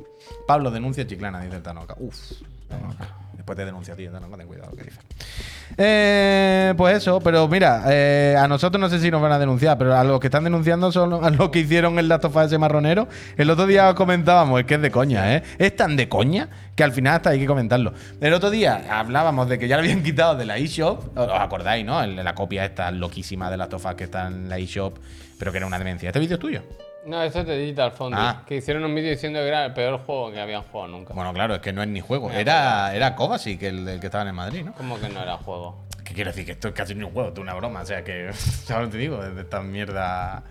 Pablo 0.46 0.70
denuncia 0.70 1.04
Chiclana, 1.04 1.40
dice 1.40 1.56
el 1.56 1.62
Tanoca. 1.62 1.96
Uf, 1.98 2.16
Tanoca. 2.68 3.16
Después 3.42 3.58
te 3.58 3.64
denuncia 3.64 3.94
a 3.94 3.96
ti, 3.96 4.06
Tanoca, 4.06 4.36
ten 4.36 4.46
cuidado 4.46 4.70
lo 4.70 4.76
que 4.76 4.84
dices. 4.84 5.00
Pues 6.76 6.96
eso, 6.96 7.20
pero 7.20 7.48
mira, 7.48 7.82
eh, 7.88 8.36
a 8.38 8.46
nosotros 8.46 8.80
no 8.80 8.88
sé 8.88 9.00
si 9.00 9.10
nos 9.10 9.20
van 9.20 9.32
a 9.32 9.38
denunciar, 9.40 9.76
pero 9.76 9.96
a 9.96 10.04
los 10.04 10.20
que 10.20 10.28
están 10.28 10.44
denunciando 10.44 10.92
son 10.92 11.24
a 11.24 11.28
los 11.28 11.50
que 11.50 11.58
hicieron 11.58 11.98
el 11.98 12.06
Last 12.06 12.24
of 12.26 12.36
ese 12.36 12.56
marronero. 12.56 13.08
El 13.36 13.50
otro 13.50 13.66
día 13.66 13.88
os 13.88 13.96
comentábamos, 13.96 14.60
es 14.60 14.66
que 14.66 14.74
es 14.74 14.80
de 14.80 14.92
coña, 14.92 15.34
¿eh? 15.34 15.42
Es 15.58 15.74
tan 15.74 15.96
de 15.96 16.08
coña 16.08 16.50
que 16.76 16.84
al 16.84 16.92
final 16.92 17.16
hasta 17.16 17.30
hay 17.30 17.40
que 17.40 17.46
comentarlo. 17.46 17.94
El 18.20 18.32
otro 18.32 18.48
día 18.48 18.84
hablábamos 18.88 19.48
de 19.48 19.58
que 19.58 19.66
ya 19.66 19.74
lo 19.74 19.82
habían 19.82 20.04
quitado 20.04 20.36
de 20.36 20.44
la 20.44 20.56
eShop, 20.58 21.18
os 21.18 21.28
acordáis, 21.32 21.84
¿no? 21.84 22.06
La 22.06 22.36
copia 22.36 22.64
esta 22.64 22.92
loquísima 22.92 23.50
de 23.50 23.56
Last 23.56 23.74
of 23.74 23.84
que 23.96 24.04
está 24.04 24.28
en 24.28 24.48
la 24.48 24.58
eShop, 24.58 24.98
pero 25.36 25.50
que 25.50 25.58
era 25.58 25.66
una 25.66 25.80
demencia. 25.80 26.10
¿Este 26.10 26.20
vídeo 26.20 26.34
es 26.34 26.40
tuyo? 26.40 26.62
No, 27.04 27.22
eso 27.22 27.40
es 27.40 27.46
de 27.46 27.58
Digital 27.58 27.90
Foundry. 27.92 28.20
Ah. 28.22 28.42
Que 28.46 28.56
hicieron 28.56 28.84
un 28.84 28.94
vídeo 28.94 29.10
diciendo 29.10 29.40
que 29.40 29.48
era 29.48 29.64
el 29.66 29.72
peor 29.72 29.98
juego 30.00 30.30
que 30.30 30.40
habían 30.40 30.62
jugado 30.62 30.88
nunca. 30.92 31.14
Bueno, 31.14 31.32
claro, 31.32 31.54
es 31.56 31.60
que 31.60 31.72
no 31.72 31.82
es 31.82 31.88
ni 31.88 32.00
juego. 32.00 32.30
Era, 32.30 32.94
era 32.94 33.14
Kovacic 33.16 33.62
el, 33.62 33.88
el 33.88 34.00
que 34.00 34.06
estaba 34.06 34.28
en 34.28 34.34
Madrid, 34.34 34.64
¿no? 34.64 34.72
¿Cómo 34.74 35.00
que 35.00 35.08
no 35.08 35.20
era 35.22 35.36
juego? 35.36 35.84
¿Qué 36.04 36.14
quiero 36.14 36.30
decir? 36.30 36.44
Que 36.46 36.52
esto 36.52 36.68
es 36.68 36.74
casi 36.74 36.94
ni 36.94 37.02
un 37.04 37.10
juego, 37.12 37.28
esto 37.30 37.40
es 37.40 37.42
una 37.44 37.54
broma. 37.54 37.80
O 37.82 37.86
sea 37.86 38.04
que, 38.04 38.32
¿sabes 38.32 38.84
lo 38.84 38.90
que 38.90 38.92
te 38.92 38.98
digo? 38.98 39.22
De 39.22 39.40
esta 39.42 39.60
mierda. 39.62 40.44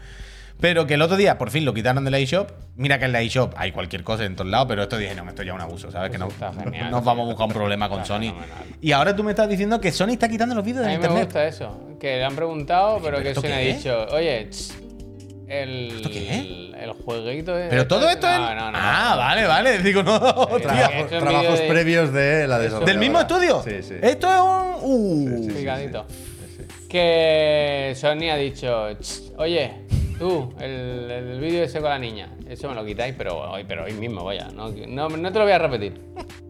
Pero 0.60 0.86
que 0.86 0.94
el 0.94 1.02
otro 1.02 1.18
día, 1.18 1.38
por 1.40 1.50
fin, 1.50 1.66
lo 1.66 1.74
quitaron 1.74 2.04
de 2.06 2.12
la 2.12 2.20
eShop. 2.20 2.52
Mira 2.76 3.00
que 3.00 3.06
en 3.06 3.14
la 3.14 3.22
eShop 3.22 3.54
hay 3.58 3.72
cualquier 3.72 4.04
cosa 4.04 4.26
en 4.26 4.36
todos 4.36 4.52
lados, 4.52 4.68
pero 4.68 4.84
esto 4.84 4.98
dije, 4.98 5.16
no, 5.16 5.28
esto 5.28 5.42
ya 5.42 5.52
es 5.54 5.56
un 5.56 5.62
abuso, 5.62 5.90
¿sabes? 5.90 6.12
que 6.12 6.18
no, 6.20 6.28
está 6.28 6.54
genial, 6.64 6.92
nos 6.92 7.04
vamos 7.04 7.24
a 7.24 7.28
buscar 7.30 7.48
un 7.48 7.54
problema 7.54 7.90
con 7.90 8.06
Sony. 8.06 8.20
fenomenal. 8.30 8.50
Y 8.80 8.92
ahora 8.92 9.16
tú 9.16 9.24
me 9.24 9.32
estás 9.32 9.50
diciendo 9.50 9.82
que 9.82 9.92
Sony 9.92 10.10
está 10.10 10.28
quitando 10.30 10.54
los 10.54 10.64
vídeos 10.64 10.86
A 10.86 10.90
de 10.90 10.96
mí 10.96 11.00
me 11.00 11.06
internet. 11.08 11.26
gusta 11.26 11.48
eso. 11.48 11.96
Que 12.00 12.18
le 12.18 12.26
han 12.26 12.36
preguntado, 12.36 13.00
pero 13.02 13.18
¿pero 13.18 13.24
que 13.24 13.30
esto 13.30 13.42
Sony 13.42 13.54
ha 13.54 13.58
dicho, 13.58 14.06
oye, 14.12 14.50
ch, 14.52 14.74
el, 15.48 15.92
¿Esto 15.98 16.10
qué 16.10 16.30
es? 16.30 16.38
el, 16.46 16.76
el 16.80 16.92
jueguito 16.94 17.58
es. 17.58 17.70
Pero 17.70 17.88
todo 17.88 18.10
esto 18.10 18.28
no, 18.28 18.34
es. 18.34 18.56
No, 18.56 18.72
no, 18.72 18.78
ah, 18.78 19.10
no. 19.12 19.18
vale, 19.18 19.46
vale. 19.48 19.80
Digo, 19.80 20.04
no, 20.04 20.16
hostia. 20.18 20.90
Trabajos, 21.08 21.54
es 21.56 21.60
de- 21.62 21.68
previos 21.68 22.14
de 22.14 22.48
la 22.48 22.58
Del 22.58 22.64
desarrolladora. 22.70 22.86
¿Del 22.86 22.98
mismo 23.00 23.20
estudio? 23.20 23.62
Sí, 23.64 23.84
sí. 23.84 23.96
Esto 24.02 24.28
es 24.30 24.42
un. 24.42 24.72
Uh. 24.84 25.28
Sí, 25.28 25.44
sí, 25.44 25.50
sí, 25.52 25.58
Picadito. 25.60 26.06
sí, 26.08 26.16
sí. 26.58 26.88
Que 26.90 27.94
Sony 27.96 28.30
ha 28.32 28.36
dicho, 28.38 28.90
"Ch, 29.00 29.34
oye, 29.38 29.72
Tú, 30.20 30.54
el, 30.60 31.10
el 31.10 31.40
vídeo 31.40 31.64
ese 31.64 31.82
con 31.82 31.90
la 31.90 31.98
niña, 31.98 32.30
eso 32.48 32.70
me 32.70 32.76
lo 32.76 32.86
quitáis, 32.86 33.16
pero 33.18 33.40
hoy, 33.54 33.66
pero 33.68 33.86
hoy 33.86 33.94
mismo, 33.94 34.24
vaya. 34.24 34.50
No, 34.54 34.70
no, 34.70 35.10
no 35.10 35.32
te 35.32 35.40
lo 35.40 35.46
voy 35.46 35.54
a 35.54 35.58
repetir. 35.58 36.00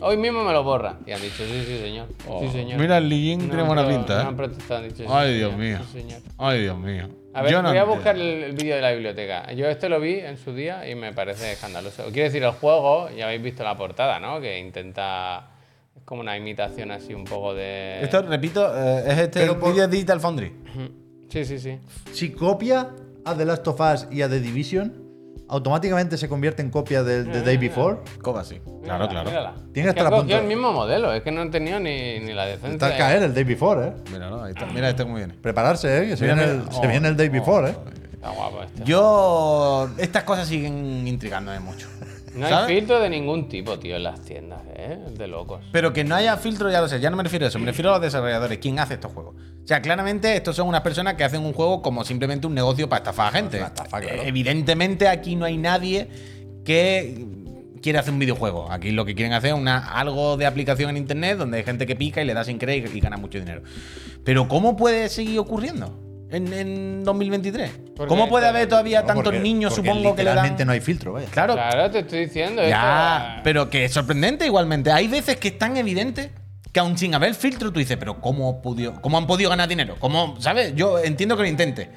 Hoy 0.01 0.17
mismo 0.17 0.43
me 0.43 0.51
lo 0.51 0.61
borra. 0.61 0.99
Y 1.05 1.13
han 1.13 1.21
dicho, 1.21 1.37
sí, 1.45 1.63
sí, 1.65 1.79
señor. 1.79 2.07
sí, 2.41 2.49
señor. 2.51 2.77
Mira, 2.77 2.97
el 2.97 3.07
Lee 3.07 3.21
Jin 3.29 3.39
No 3.39 3.45
tiene 3.47 3.63
buena 3.63 3.87
pinta, 3.87 4.15
no 4.15 4.21
¿eh? 4.23 4.25
han 4.27 4.35
protestado, 4.35 4.81
han 4.81 4.89
dicho, 4.89 5.03
sí, 5.03 5.09
Ay, 5.09 5.35
señor, 5.35 5.49
Dios 5.51 5.57
mío. 5.57 5.79
sí, 5.89 6.01
señor. 6.01 6.19
Ay, 6.37 6.61
Dios 6.63 6.77
mío. 6.79 7.07
A 7.33 7.41
ver, 7.43 7.51
Yo 7.51 7.61
no 7.61 7.69
voy 7.69 7.77
a 7.77 7.83
buscar 7.85 8.15
el, 8.15 8.43
el 8.43 8.51
vídeo 8.53 8.75
de 8.75 8.81
la 8.81 8.91
biblioteca. 8.91 9.51
Yo 9.53 9.67
este 9.67 9.87
lo 9.89 9.99
vi 9.99 10.15
en 10.19 10.37
su 10.37 10.53
día 10.53 10.87
y 10.89 10.95
me 10.95 11.13
parece 11.13 11.53
escandaloso. 11.53 12.03
Quiero 12.11 12.23
decir, 12.25 12.43
el 12.43 12.51
juego, 12.51 13.09
ya 13.09 13.25
habéis 13.25 13.41
visto 13.41 13.63
la 13.63 13.75
portada, 13.77 14.19
¿no? 14.19 14.41
Que 14.41 14.59
intenta... 14.59 15.47
Es 15.95 16.03
como 16.03 16.21
una 16.21 16.35
imitación 16.37 16.91
así 16.91 17.13
un 17.13 17.23
poco 17.25 17.53
de... 17.53 18.01
Esto, 18.01 18.21
repito, 18.23 18.65
eh, 18.77 19.03
es 19.07 19.17
este 19.19 19.39
Pero 19.41 19.53
el 19.53 19.59
por- 19.59 19.71
vídeo 19.71 19.87
de 19.87 19.93
Digital 19.93 20.19
Foundry. 20.19 20.51
Sí, 21.29 21.45
sí, 21.45 21.59
sí. 21.59 21.79
Si 22.11 22.31
copia 22.31 22.89
a 23.23 23.35
The 23.35 23.45
Last 23.45 23.67
of 23.67 23.79
Us 23.79 24.07
y 24.11 24.21
a 24.21 24.29
The 24.29 24.39
Division, 24.39 25.10
automáticamente 25.51 26.17
se 26.17 26.27
convierte 26.27 26.61
en 26.61 26.69
copia 26.71 27.03
del 27.03 27.29
The 27.31 27.41
Day 27.41 27.57
Before. 27.57 27.97
Coba, 28.21 28.43
sí. 28.43 28.59
Claro, 28.83 29.07
Mírala, 29.07 29.07
claro. 29.09 29.29
mírala. 29.29 29.53
Tiene 29.73 29.89
Es 29.89 29.93
que 29.95 29.99
estar 29.99 30.05
a 30.05 30.07
ha 30.17 30.19
cogido 30.21 30.37
punto. 30.37 30.41
el 30.41 30.47
mismo 30.47 30.71
modelo, 30.73 31.13
es 31.13 31.21
que 31.21 31.31
no 31.31 31.41
han 31.41 31.51
tenido 31.51 31.79
ni, 31.79 32.19
ni 32.19 32.33
la 32.33 32.45
decencia. 32.45 32.71
Está 32.71 32.85
al 32.87 32.91
de- 32.93 32.97
caer 32.97 33.23
el 33.23 33.33
Day 33.33 33.43
Before, 33.43 33.87
¿eh? 33.87 33.93
Mira, 34.11 34.29
ahí 34.43 34.51
está. 34.53 34.65
Mira 34.65 34.89
este 34.89 35.03
cómo 35.03 35.15
viene. 35.17 35.33
Prepararse, 35.35 35.97
¿eh? 36.03 36.07
Que 36.09 36.17
se, 36.17 36.23
Mira, 36.23 36.35
viene, 36.35 36.51
el, 36.51 36.71
se 36.71 36.87
viene 36.87 37.07
el 37.09 37.17
Day 37.17 37.27
Oh, 37.27 37.31
Before, 37.31 37.69
¿eh? 37.69 37.75
Está 38.13 38.29
guapo 38.29 38.63
este. 38.63 38.83
Yo. 38.83 39.89
Estas 39.97 40.23
cosas 40.23 40.47
siguen 40.47 41.07
intrigándome 41.07 41.59
mucho. 41.59 41.87
No 42.35 42.45
hay 42.45 42.75
filtro 42.75 42.99
de 42.99 43.09
ningún 43.09 43.49
tipo, 43.49 43.77
tío, 43.79 43.95
en 43.97 44.03
las 44.03 44.21
tiendas, 44.21 44.61
¿eh? 44.75 44.99
Es 45.07 45.17
de 45.17 45.27
locos. 45.27 45.61
Pero 45.71 45.91
que 45.93 46.03
no 46.03 46.15
haya 46.15 46.37
filtro, 46.37 46.71
ya 46.71 46.81
lo 46.81 46.87
sé, 46.87 46.99
ya 46.99 47.09
no 47.09 47.17
me 47.17 47.23
refiero 47.23 47.45
a 47.45 47.49
eso, 47.49 47.59
me 47.59 47.65
refiero 47.65 47.89
a 47.89 47.93
los 47.93 48.01
desarrolladores, 48.01 48.57
quién 48.59 48.79
hace 48.79 48.95
estos 48.95 49.11
juegos. 49.11 49.35
O 49.35 49.67
sea, 49.67 49.81
claramente 49.81 50.35
estos 50.35 50.55
son 50.55 50.67
unas 50.67 50.81
personas 50.81 51.15
que 51.15 51.23
hacen 51.23 51.45
un 51.45 51.53
juego 51.53 51.81
como 51.81 52.03
simplemente 52.03 52.47
un 52.47 52.55
negocio 52.55 52.87
para 52.87 52.99
estafar 52.99 53.27
a 53.27 53.31
gente. 53.31 53.57
Una 53.57 53.67
estafa, 53.67 53.99
claro. 53.99 54.21
Eh, 54.21 54.27
Evidentemente 54.27 55.07
aquí 55.07 55.35
no 55.35 55.45
hay 55.45 55.57
nadie 55.57 56.07
que 56.63 57.25
quiere 57.81 57.99
hacer 57.99 58.13
un 58.13 58.19
videojuego. 58.19 58.71
Aquí 58.71 58.91
lo 58.91 59.05
que 59.05 59.15
quieren 59.15 59.33
hacer 59.33 59.51
es 59.51 59.57
una, 59.57 59.93
algo 59.93 60.37
de 60.37 60.45
aplicación 60.45 60.89
en 60.91 60.97
internet 60.97 61.37
donde 61.37 61.57
hay 61.57 61.63
gente 61.63 61.85
que 61.85 61.95
pica 61.95 62.21
y 62.21 62.25
le 62.25 62.33
da 62.33 62.43
sin 62.43 62.57
y, 62.61 62.97
y 62.97 62.99
gana 62.99 63.17
mucho 63.17 63.39
dinero. 63.39 63.61
Pero 64.23 64.47
¿cómo 64.47 64.77
puede 64.77 65.09
seguir 65.09 65.39
ocurriendo 65.39 66.10
en, 66.31 66.53
en 66.53 67.03
2023? 67.03 67.71
Porque- 67.95 68.07
¿Cómo 68.09 68.27
puede 68.29 68.47
haber 68.47 68.67
todavía 68.67 69.01
No, 69.01 69.07
tantos 69.07 69.23
porque- 69.25 69.39
niños, 69.39 69.73
porque 69.75 69.89
supongo, 69.89 70.15
que 70.15 70.23
le 70.23 70.29
dan... 70.29 70.35
literalmente 70.37 70.65
no 70.65 70.71
hay 70.71 70.79
filtro, 70.81 71.13
vaya. 71.13 71.27
Claro, 71.31 71.53
Claro, 71.53 71.91
te 71.91 71.99
estoy 71.99 72.19
diciendo. 72.25 72.61
ya, 72.67 73.27
esto- 73.31 73.41
pero 73.43 73.69
que 73.69 73.85
es 73.85 73.91
sorprendente 73.93 74.45
igualmente. 74.45 74.91
Hay 74.91 75.07
veces 75.07 75.37
que 75.37 75.49
es 75.49 75.57
tan 75.57 75.77
evidente 75.77 76.31
que 76.71 76.79
aun 76.79 76.97
sin 76.97 77.13
haber 77.13 77.33
filtro 77.35 77.71
tú 77.71 77.79
dices, 77.79 77.97
pero 77.97 78.21
¿cómo, 78.21 78.61
pudió- 78.61 79.01
cómo 79.01 79.17
han 79.17 79.27
podido 79.27 79.49
ganar 79.49 79.67
dinero? 79.67 79.95
¿Cómo, 79.99 80.35
¿Sabes? 80.39 80.73
Yo 80.75 80.99
entiendo 80.99 81.35
que 81.35 81.43
lo 81.43 81.49
intente. 81.49 81.89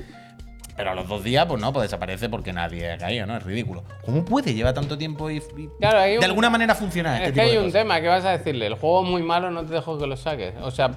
Pero 0.76 0.90
a 0.90 0.94
los 0.96 1.06
dos 1.06 1.22
días, 1.22 1.46
pues 1.46 1.60
no, 1.60 1.72
pues 1.72 1.84
desaparece 1.84 2.28
porque 2.28 2.52
nadie 2.52 2.90
ha 2.90 2.98
caído, 2.98 3.26
¿no? 3.26 3.36
Es 3.36 3.44
ridículo. 3.44 3.84
¿Cómo 4.04 4.24
puede 4.24 4.52
llevar 4.54 4.74
tanto 4.74 4.98
tiempo 4.98 5.30
y, 5.30 5.36
y 5.36 5.68
Claro, 5.78 6.00
hay 6.00 6.12
de 6.14 6.18
un- 6.18 6.24
alguna 6.24 6.50
manera 6.50 6.74
funcionar 6.74 7.14
este 7.22 7.26
Es 7.28 7.32
que 7.32 7.40
tipo 7.40 7.46
hay 7.46 7.52
de 7.52 7.58
un 7.58 7.66
cosas? 7.66 7.80
tema 7.82 8.00
que 8.00 8.08
vas 8.08 8.24
a 8.24 8.30
decirle. 8.36 8.66
El 8.66 8.74
juego 8.74 9.04
es 9.04 9.08
muy 9.10 9.22
malo, 9.22 9.52
no 9.52 9.64
te 9.64 9.72
dejo 9.72 9.96
que 9.96 10.08
lo 10.08 10.16
saques. 10.16 10.54
O 10.62 10.72
sea, 10.72 10.88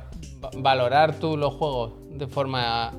va- 0.44 0.50
valorar 0.56 1.14
tú 1.20 1.38
los 1.38 1.54
juegos 1.54 1.94
de 2.10 2.26
forma. 2.26 2.92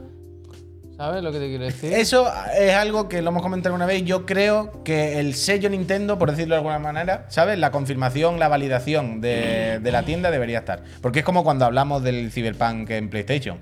¿Sabes 0.98 1.22
lo 1.22 1.30
que 1.30 1.38
te 1.38 1.46
quiero 1.46 1.64
decir? 1.64 1.92
Eso 1.92 2.28
es 2.58 2.74
algo 2.74 3.08
que 3.08 3.22
lo 3.22 3.30
hemos 3.30 3.40
comentado 3.40 3.72
una 3.72 3.86
vez. 3.86 4.02
Yo 4.04 4.26
creo 4.26 4.82
que 4.82 5.20
el 5.20 5.34
sello 5.34 5.70
Nintendo, 5.70 6.18
por 6.18 6.32
decirlo 6.32 6.56
de 6.56 6.58
alguna 6.58 6.80
manera, 6.80 7.24
¿sabes? 7.28 7.56
La 7.56 7.70
confirmación, 7.70 8.40
la 8.40 8.48
validación 8.48 9.20
de, 9.20 9.78
de 9.80 9.92
la 9.92 10.02
tienda 10.02 10.32
debería 10.32 10.58
estar. 10.58 10.82
Porque 11.00 11.20
es 11.20 11.24
como 11.24 11.44
cuando 11.44 11.66
hablamos 11.66 12.02
del 12.02 12.32
Cyberpunk 12.32 12.90
en 12.90 13.10
PlayStation. 13.10 13.60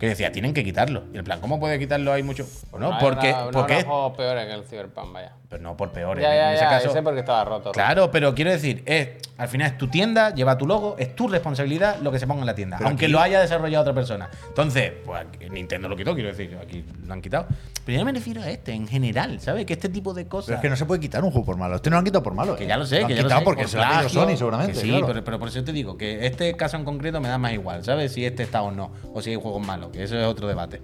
Que 0.00 0.06
decía, 0.06 0.32
tienen 0.32 0.54
que 0.54 0.64
quitarlo. 0.64 1.04
Y 1.12 1.18
en 1.18 1.24
plan, 1.24 1.42
¿cómo 1.42 1.60
puede 1.60 1.78
quitarlo? 1.78 2.10
Hay 2.10 2.22
mucho. 2.22 2.46
No, 2.78 2.96
porque. 2.98 3.32
no, 3.32 3.50
porque 3.50 3.82
juegos 3.82 4.16
peores 4.16 4.46
que 4.46 4.54
el 4.54 4.64
Cyberpunk, 4.64 5.12
vaya. 5.12 5.32
Pero 5.48 5.62
no 5.62 5.76
por 5.78 5.92
peores. 5.92 6.22
Ya, 6.22 6.30
en 6.32 6.36
ya, 6.36 6.52
ese 6.54 6.62
ya, 6.64 6.68
caso. 6.68 6.90
ese 6.90 7.02
porque 7.02 7.20
estaba 7.20 7.42
roto. 7.42 7.72
Claro, 7.72 8.10
pero 8.10 8.34
quiero 8.34 8.50
decir, 8.50 8.82
es, 8.84 9.08
al 9.38 9.48
final 9.48 9.68
es 9.68 9.78
tu 9.78 9.88
tienda, 9.88 10.34
lleva 10.34 10.58
tu 10.58 10.66
logo, 10.66 10.96
es 10.98 11.16
tu 11.16 11.26
responsabilidad 11.26 12.00
lo 12.02 12.12
que 12.12 12.18
se 12.18 12.26
ponga 12.26 12.40
en 12.40 12.46
la 12.46 12.54
tienda, 12.54 12.76
Pero 12.76 12.88
aunque 12.90 13.06
aquí- 13.06 13.12
lo 13.12 13.18
haya 13.18 13.40
desarrollado 13.40 13.80
otra 13.80 13.94
persona. 13.94 14.28
Entonces, 14.46 14.92
pues 15.06 15.22
aquí 15.22 15.48
Nintendo 15.48 15.88
lo 15.88 15.96
quitó, 15.96 16.12
quiero 16.14 16.28
decir, 16.28 16.58
aquí 16.62 16.84
lo 17.06 17.14
han 17.14 17.22
quitado. 17.22 17.46
Pero 17.86 17.98
yo 17.98 18.04
me 18.04 18.12
refiero 18.12 18.42
a 18.42 18.50
este, 18.50 18.72
en 18.72 18.86
general, 18.86 19.40
¿sabes? 19.40 19.64
Que 19.64 19.72
este 19.72 19.88
tipo 19.88 20.12
de 20.12 20.26
cosas. 20.26 20.48
Pero 20.48 20.56
es 20.56 20.62
que 20.62 20.68
no 20.68 20.76
se 20.76 20.84
puede 20.84 21.00
quitar 21.00 21.24
un 21.24 21.30
juego 21.30 21.46
por 21.46 21.56
malo. 21.56 21.76
Este 21.76 21.88
no 21.88 21.94
lo 21.94 21.98
han 22.00 22.04
quitado 22.04 22.22
por 22.22 22.34
malo. 22.34 22.54
Que 22.54 22.64
¿eh? 22.64 22.68
ya 22.68 22.76
lo 22.76 22.84
sé, 22.84 23.00
han 23.00 23.06
que 23.06 23.14
ya 23.14 23.22
lo 23.22 23.28
quitado 23.28 23.40
sé. 23.40 23.44
porque 23.46 23.62
por 23.62 23.70
se 23.70 23.76
lo 23.78 23.84
ha 23.84 23.88
pedido 24.02 24.08
Sony 24.10 24.36
seguramente. 24.36 24.72
que 24.74 24.80
sí, 24.80 24.88
claro. 24.90 25.06
pero, 25.06 25.24
pero 25.24 25.38
por 25.38 25.48
eso 25.48 25.64
te 25.64 25.72
digo 25.72 25.96
que 25.96 26.26
este 26.26 26.54
caso 26.56 26.76
en 26.76 26.84
concreto 26.84 27.22
me 27.22 27.28
da 27.28 27.38
más 27.38 27.54
igual, 27.54 27.82
¿sabes? 27.84 28.12
Si 28.12 28.22
este 28.26 28.42
está 28.42 28.60
o 28.60 28.70
no, 28.70 28.90
o 29.14 29.22
si 29.22 29.30
hay 29.30 29.36
juegos 29.36 29.66
malos, 29.66 29.88
que 29.92 30.02
eso 30.02 30.18
es 30.18 30.26
otro 30.26 30.46
debate. 30.46 30.82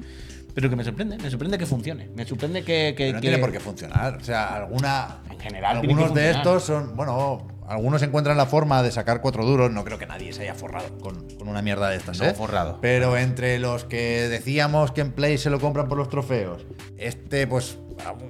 Pero 0.54 0.70
que 0.70 0.76
me 0.76 0.84
sorprende, 0.84 1.18
me 1.18 1.30
sorprende 1.30 1.58
que 1.58 1.66
funcione. 1.66 2.08
Me 2.14 2.24
sorprende 2.24 2.60
que. 2.62 2.94
que- 2.96 3.06
Pero 3.06 3.12
no 3.14 3.20
que- 3.20 3.28
tiene 3.28 3.38
por 3.38 3.50
qué 3.52 3.60
funcionar. 3.60 4.16
O 4.16 4.24
sea, 4.24 4.54
alguna. 4.54 5.18
En 5.30 5.38
general 5.40 5.78
Algunos 5.78 6.14
de 6.14 6.30
estos 6.30 6.62
son. 6.62 6.94
Bueno, 6.96 7.46
algunos 7.66 8.02
encuentran 8.02 8.36
la 8.36 8.46
forma 8.46 8.82
de 8.82 8.92
sacar 8.92 9.20
cuatro 9.20 9.44
duros. 9.44 9.70
No 9.72 9.82
creo 9.84 9.98
que 9.98 10.06
nadie 10.06 10.32
se 10.32 10.42
haya 10.42 10.54
forrado 10.54 10.96
con, 10.98 11.28
con 11.36 11.48
una 11.48 11.60
mierda 11.60 11.90
de 11.90 11.96
estas, 11.96 12.18
No, 12.20 12.26
¿eh? 12.26 12.34
forrado. 12.34 12.78
Pero 12.80 13.16
entre 13.16 13.58
los 13.58 13.84
que 13.84 14.28
decíamos 14.28 14.92
que 14.92 15.00
en 15.00 15.12
Play 15.12 15.38
se 15.38 15.50
lo 15.50 15.58
compran 15.60 15.88
por 15.88 15.98
los 15.98 16.08
trofeos, 16.08 16.64
este, 16.98 17.46
pues, 17.48 17.78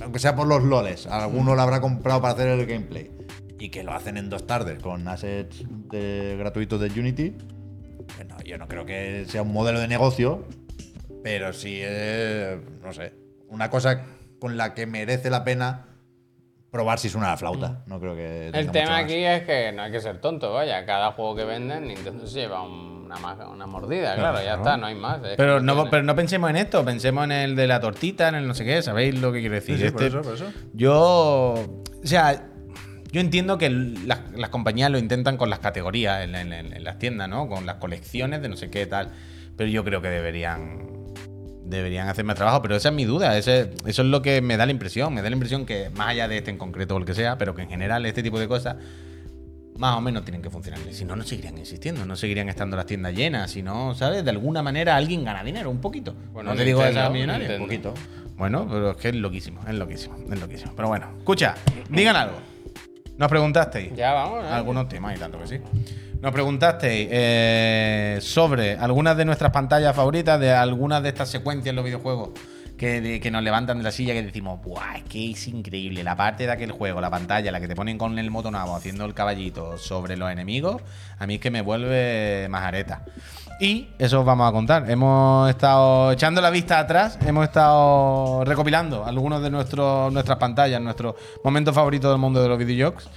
aunque 0.02 0.18
sea 0.18 0.34
por 0.34 0.46
los 0.46 0.62
loles, 0.62 1.06
alguno 1.06 1.54
lo 1.54 1.60
habrá 1.62 1.80
comprado 1.80 2.22
para 2.22 2.34
hacer 2.34 2.48
el 2.48 2.64
gameplay. 2.66 3.10
Y 3.58 3.68
que 3.68 3.82
lo 3.84 3.92
hacen 3.92 4.16
en 4.16 4.30
dos 4.30 4.46
tardes 4.46 4.82
con 4.82 5.06
assets 5.08 5.62
de- 5.90 6.36
gratuitos 6.38 6.80
de 6.80 6.88
Unity. 6.98 7.34
pues 8.16 8.28
no, 8.28 8.38
yo 8.42 8.58
no 8.58 8.68
creo 8.68 8.84
que 8.86 9.24
sea 9.28 9.42
un 9.42 9.52
modelo 9.52 9.80
de 9.80 9.88
negocio, 9.88 10.46
pero 11.24 11.52
sí 11.52 11.80
es, 11.82 12.58
no 12.82 12.92
sé, 12.92 13.12
una 13.48 13.68
cosa 13.70 14.04
con 14.38 14.56
la 14.56 14.74
que 14.74 14.86
merece 14.86 15.30
la 15.30 15.42
pena 15.42 15.86
probar 16.70 16.98
si 16.98 17.08
suena 17.08 17.28
la 17.28 17.36
flauta. 17.36 17.82
No 17.86 17.98
creo 17.98 18.14
que. 18.14 18.48
El 18.48 18.70
tema 18.70 18.98
aquí 18.98 19.14
es 19.14 19.42
que 19.44 19.72
no 19.72 19.82
hay 19.82 19.90
que 19.92 20.00
ser 20.00 20.18
tonto, 20.20 20.52
vaya. 20.52 20.84
Cada 20.84 21.12
juego 21.12 21.34
que 21.34 21.44
venden, 21.44 21.86
Nintendo 21.88 22.26
se 22.26 22.40
lleva 22.40 22.62
una, 22.62 23.16
una 23.50 23.66
mordida, 23.66 24.16
claro, 24.16 24.38
ya 24.38 24.42
claro. 24.42 24.60
está, 24.60 24.76
no 24.76 24.86
hay 24.86 24.94
más. 24.96 25.22
es 25.24 25.36
Pero 25.36 25.60
no, 25.60 25.74
tiene. 25.74 25.90
pero 25.90 26.02
no 26.02 26.14
pensemos 26.16 26.50
en 26.50 26.56
esto, 26.56 26.84
pensemos 26.84 27.24
en 27.24 27.32
el 27.32 27.56
de 27.56 27.66
la 27.68 27.80
tortita, 27.80 28.28
en 28.28 28.34
el 28.34 28.46
no 28.46 28.54
sé 28.54 28.64
qué, 28.64 28.82
¿sabéis 28.82 29.18
lo 29.20 29.32
que 29.32 29.40
quiero 29.40 29.54
decir? 29.54 29.78
Sí, 29.78 29.84
sí, 29.86 29.90
por 29.92 30.02
Este- 30.02 30.18
eso, 30.18 30.22
por 30.28 30.34
eso. 30.34 30.52
Yo, 30.72 31.54
o 31.54 32.06
sea, 32.06 32.48
yo 33.12 33.20
entiendo 33.20 33.56
que 33.56 33.70
las, 33.70 34.32
las 34.36 34.50
compañías 34.50 34.90
lo 34.90 34.98
intentan 34.98 35.36
con 35.36 35.48
las 35.48 35.60
categorías 35.60 36.24
en, 36.24 36.34
en- 36.34 36.52
en- 36.52 36.72
en 36.74 36.84
las 36.84 36.98
tiendas, 36.98 37.28
¿no? 37.28 37.48
Con 37.48 37.64
las 37.66 37.76
colecciones 37.76 38.42
de 38.42 38.48
no 38.48 38.56
sé 38.56 38.68
qué 38.70 38.84
tal, 38.86 39.12
pero 39.56 39.70
yo 39.70 39.84
creo 39.84 40.02
que 40.02 40.08
deberían 40.10 40.93
deberían 41.64 42.08
hacer 42.08 42.24
más 42.24 42.36
trabajo, 42.36 42.60
pero 42.62 42.76
esa 42.76 42.90
es 42.90 42.94
mi 42.94 43.04
duda, 43.04 43.36
ese- 43.38 43.70
eso 43.86 44.02
es 44.02 44.08
lo 44.08 44.20
que 44.22 44.40
me 44.42 44.56
da 44.56 44.66
la 44.66 44.72
impresión, 44.72 45.12
me 45.14 45.22
da 45.22 45.30
la 45.30 45.34
impresión 45.34 45.64
que 45.66 45.90
más 45.96 46.08
allá 46.08 46.28
de 46.28 46.38
este 46.38 46.50
en 46.50 46.58
concreto 46.58 46.94
o 46.94 46.98
el 46.98 47.04
que 47.04 47.14
sea, 47.14 47.38
pero 47.38 47.54
que 47.54 47.62
en 47.62 47.68
general 47.68 48.04
este 48.06 48.22
tipo 48.22 48.38
de 48.38 48.46
cosas 48.48 48.76
más 49.78 49.96
o 49.96 50.00
menos 50.00 50.24
tienen 50.24 50.40
que 50.40 50.50
funcionar. 50.50 50.78
Si 50.92 51.04
no, 51.04 51.16
no 51.16 51.24
seguirían 51.24 51.58
existiendo, 51.58 52.06
no 52.06 52.14
seguirían 52.14 52.48
estando 52.48 52.76
las 52.76 52.86
tiendas 52.86 53.12
llenas. 53.14 53.50
Si 53.50 53.60
no, 53.62 53.94
¿sabes? 53.96 54.22
De 54.24 54.30
alguna 54.30 54.62
manera 54.62 54.94
alguien 54.94 55.24
gana 55.24 55.42
dinero, 55.42 55.68
un 55.70 55.80
poquito. 55.80 56.14
Bueno, 56.32 56.50
no 56.50 56.56
te 56.56 56.64
digo 56.64 56.84
esa 56.84 57.10
millonaria, 57.10 57.56
un 57.56 57.62
poquito. 57.64 57.92
Bueno, 58.36 58.66
pero 58.70 58.92
es 58.92 58.96
que 58.98 59.08
es 59.08 59.14
loquísimo, 59.16 59.60
es 59.66 59.74
loquísimo, 59.74 60.16
es 60.32 60.40
loquísimo. 60.40 60.72
Pero 60.76 60.88
bueno, 60.88 61.08
escucha, 61.18 61.54
digan 61.88 62.14
algo. 62.16 62.36
Nos 63.16 63.28
preguntasteis 63.28 63.94
Ya 63.94 64.12
vamos, 64.12 64.44
¿eh? 64.44 64.48
algunos 64.48 64.88
temas 64.88 65.16
y 65.16 65.20
tanto 65.20 65.38
que 65.40 65.46
sí. 65.46 65.58
Nos 66.20 66.32
preguntasteis 66.32 67.08
eh, 67.10 68.18
sobre 68.20 68.76
algunas 68.76 69.16
de 69.16 69.24
nuestras 69.24 69.50
pantallas 69.50 69.94
favoritas, 69.94 70.40
de 70.40 70.52
algunas 70.52 71.02
de 71.02 71.10
estas 71.10 71.28
secuencias 71.28 71.70
en 71.70 71.76
los 71.76 71.84
videojuegos 71.84 72.30
que, 72.76 73.30
nos 73.30 73.42
levantan 73.42 73.78
de 73.78 73.84
la 73.84 73.90
silla 73.90 74.12
que 74.12 74.22
decimos, 74.22 74.60
¡buah! 74.62 74.96
Es 74.96 75.04
que 75.04 75.30
es 75.30 75.48
increíble. 75.48 76.02
La 76.02 76.16
parte 76.16 76.46
de 76.46 76.52
aquel 76.52 76.72
juego, 76.72 77.00
la 77.00 77.10
pantalla, 77.10 77.50
la 77.52 77.60
que 77.60 77.68
te 77.68 77.74
ponen 77.74 77.96
con 77.96 78.18
el 78.18 78.30
motonavo 78.30 78.74
haciendo 78.74 79.04
el 79.04 79.14
caballito 79.14 79.78
sobre 79.78 80.16
los 80.16 80.30
enemigos, 80.30 80.82
a 81.18 81.26
mí 81.26 81.34
es 81.34 81.40
que 81.40 81.50
me 81.50 81.62
vuelve 81.62 82.46
majareta. 82.50 83.02
Y 83.60 83.88
eso 83.98 84.20
os 84.20 84.26
vamos 84.26 84.48
a 84.48 84.52
contar. 84.52 84.90
Hemos 84.90 85.48
estado 85.48 86.12
echando 86.12 86.40
la 86.40 86.50
vista 86.50 86.78
atrás, 86.78 87.18
hemos 87.24 87.44
estado 87.44 88.44
recopilando 88.44 89.04
algunos 89.04 89.42
de 89.42 89.50
nuestros, 89.50 90.12
nuestras 90.12 90.38
pantallas, 90.38 90.80
nuestros 90.80 91.14
momentos 91.44 91.74
favoritos 91.74 92.10
del 92.10 92.18
mundo 92.18 92.42
de 92.42 92.48
los 92.48 92.58
videojuegos. 92.58 93.08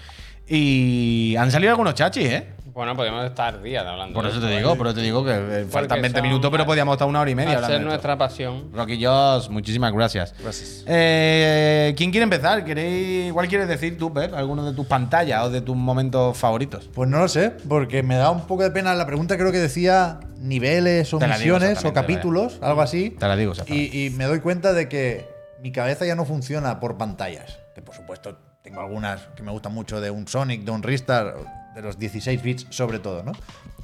Y 0.48 1.36
han 1.38 1.52
salido 1.52 1.72
algunos 1.72 1.96
chachis, 1.96 2.30
¿eh? 2.30 2.48
Bueno, 2.78 2.96
podemos 2.96 3.26
estar 3.26 3.60
días 3.64 3.84
hablando. 3.88 4.14
Por 4.14 4.28
eso 4.28 4.40
te 4.40 4.56
digo, 4.56 4.76
por 4.76 4.86
eso 4.86 4.96
te 4.98 5.02
digo 5.02 5.26
que 5.26 5.66
faltan 5.68 6.00
20 6.00 6.20
son- 6.20 6.28
minutos, 6.28 6.52
pero 6.52 6.64
podíamos 6.64 6.94
estar 6.94 7.08
una 7.08 7.22
hora 7.22 7.32
y 7.32 7.34
media 7.34 7.56
hablando 7.56 7.68
ser 7.70 7.78
de 7.78 7.82
esto. 7.82 7.90
nuestra 7.90 8.18
pasión. 8.20 8.72
Rocky 8.72 9.04
Joss, 9.04 9.50
muchísimas 9.50 9.92
gracias. 9.94 10.36
Gracias. 10.40 10.84
Eh, 10.86 11.96
¿Quién 11.98 12.12
quiere 12.12 12.26
empezar? 12.26 12.64
¿Queréis, 12.64 13.34
¿Cuál 13.34 13.48
quieres 13.48 13.68
decir 13.68 13.98
tú, 13.98 14.14
Pep? 14.14 14.32
¿Alguno 14.36 14.64
de 14.64 14.74
tus 14.76 14.86
pantallas 14.86 15.44
o 15.46 15.50
de 15.50 15.62
tus 15.62 15.76
momentos 15.76 16.38
favoritos? 16.38 16.88
Pues 16.94 17.10
no 17.10 17.18
lo 17.18 17.28
sé, 17.28 17.50
porque 17.68 18.04
me 18.04 18.16
da 18.16 18.30
un 18.30 18.42
poco 18.46 18.62
de 18.62 18.70
pena. 18.70 18.94
La 18.94 19.08
pregunta 19.08 19.38
creo 19.38 19.52
que 19.52 19.58
decía 19.58 20.20
niveles 20.38 21.12
o 21.16 21.20
misiones 21.20 21.84
o 21.84 21.94
capítulos, 21.94 22.60
algo 22.62 22.82
así. 22.84 23.10
Te 23.10 23.28
la 23.28 23.36
digo. 23.36 23.54
Y, 23.66 24.06
y 24.06 24.10
me 24.12 24.26
doy 24.26 24.40
cuenta 24.40 24.74
de 24.74 24.88
que 24.88 25.28
mi 25.64 25.72
cabeza 25.72 26.06
ya 26.06 26.14
no 26.14 26.26
funciona 26.26 26.80
por 26.80 26.96
pantallas. 27.00 27.58
Que 27.74 27.82
por 27.82 27.96
supuesto 27.96 28.38
tengo 28.62 28.82
algunas 28.82 29.22
que 29.36 29.42
me 29.42 29.52
gustan 29.52 29.74
mucho 29.74 30.00
de 30.00 30.12
un 30.12 30.28
Sonic, 30.28 30.62
de 30.64 30.70
un 30.70 30.84
Ristar, 30.84 31.34
de 31.78 31.84
los 31.84 32.00
16 32.00 32.42
bits 32.42 32.68
sobre 32.72 32.98
todo, 33.00 33.24
¿no? 33.24 33.32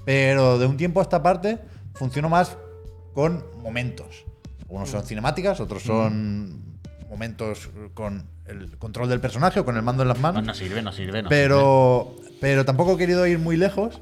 Pero 0.04 0.58
de 0.58 0.66
un 0.66 0.78
tiempo 0.78 1.00
a 1.00 1.04
esta 1.04 1.22
parte 1.22 1.60
funciono 1.94 2.28
más 2.28 2.58
con 3.14 3.46
momentos. 3.62 4.26
Algunos 4.62 4.90
son 4.90 5.04
cinemáticas, 5.04 5.60
otros 5.60 5.84
son 5.84 6.80
momentos 7.08 7.70
con 7.94 8.28
el 8.48 8.78
control 8.80 9.08
del 9.10 9.20
personaje 9.22 9.60
o 9.60 9.66
con 9.66 9.78
el 9.78 9.84
mando 9.84 10.02
en 10.02 10.10
las 10.10 10.18
No, 10.18 10.24
manos. 10.24 10.44
no 10.44 10.54
sirve, 10.56 10.82
no 10.82 10.92
sirve. 10.92 11.22
No 11.22 11.30
pero, 11.30 12.16
pero 12.42 12.66
tampoco 12.66 12.94
he 12.94 12.98
querido 12.98 13.28
ir 13.28 13.38
muy 13.38 13.56
lejos 13.58 14.02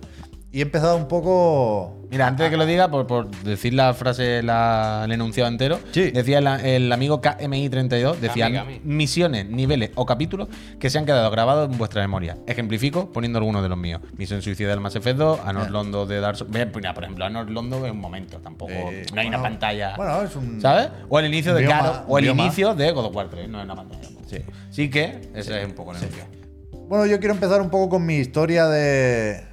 y 0.54 0.60
he 0.60 0.62
empezado 0.64 0.98
un 0.98 1.08
poco. 1.08 1.98
Mira, 2.12 2.28
antes 2.28 2.44
de 2.46 2.50
que 2.50 2.58
lo 2.58 2.66
diga, 2.66 2.92
por, 2.92 3.08
por 3.08 3.32
decir 3.44 3.74
la 3.74 3.94
frase, 3.94 4.44
la- 4.44 5.04
el 5.06 5.12
enunciado 5.14 5.50
entero, 5.50 5.80
Sí. 5.94 6.12
decía 6.12 6.40
el, 6.40 6.48
el 6.66 6.92
amigo 6.92 7.22
KMI32, 7.22 8.18
decía 8.18 8.66
misiones, 8.84 9.46
niveles 9.50 9.92
o 9.96 10.06
capítulos 10.06 10.50
que 10.78 10.90
se 10.90 10.98
han 10.98 11.06
quedado 11.06 11.32
grabados 11.32 11.72
en 11.72 11.78
vuestra 11.78 12.02
memoria. 12.02 12.38
Ejemplifico 12.48 13.12
poniendo 13.14 13.40
algunos 13.40 13.64
de 13.64 13.70
los 13.70 13.78
míos. 13.78 14.02
Misión 14.18 14.42
Suicida 14.42 14.72
del 14.72 14.82
Mass 14.82 14.96
Effect 14.98 15.18
2, 15.18 15.40
Anor. 15.46 15.72
Londo 15.72 16.06
de 16.06 16.20
Dark 16.20 16.36
Souls. 16.36 16.52
Mira, 16.54 16.94
por 16.94 17.04
ejemplo, 17.04 17.24
Anor 17.24 17.50
Londo 17.50 17.86
es 17.86 17.92
un 17.94 18.00
momento, 18.02 18.40
tampoco. 18.40 18.74
Eh, 18.74 19.06
no 19.14 19.22
hay 19.22 19.28
una 19.28 19.42
pantalla. 19.42 19.96
Bueno, 19.96 20.22
es 20.24 20.36
un. 20.36 20.60
¿Sabes? 20.60 20.90
O 21.08 21.18
el 21.18 21.28
inicio 21.28 21.54
de 21.54 21.62
bioma- 21.62 21.80
Caro, 21.80 22.04
o 22.10 22.18
el 22.18 22.26
bioma. 22.26 22.44
inicio 22.44 22.76
de 22.76 22.92
God 22.92 23.06
of 23.06 23.16
War 23.16 23.30
3, 23.30 23.48
no 23.48 23.60
es 23.60 23.64
una 23.66 23.76
pantalla. 23.76 24.10
Sí. 24.28 24.38
Sí 24.70 24.90
que 24.90 25.30
ese 25.34 25.62
es 25.62 25.66
un 25.66 25.74
poco 25.76 25.92
el 25.92 25.98
enunciado. 26.00 26.30
Bueno, 26.90 27.06
yo 27.06 27.20
quiero 27.20 27.34
empezar 27.34 27.62
un 27.62 27.70
poco 27.70 27.88
con 27.88 28.06
mi 28.06 28.16
historia 28.16 28.68
de 28.68 29.46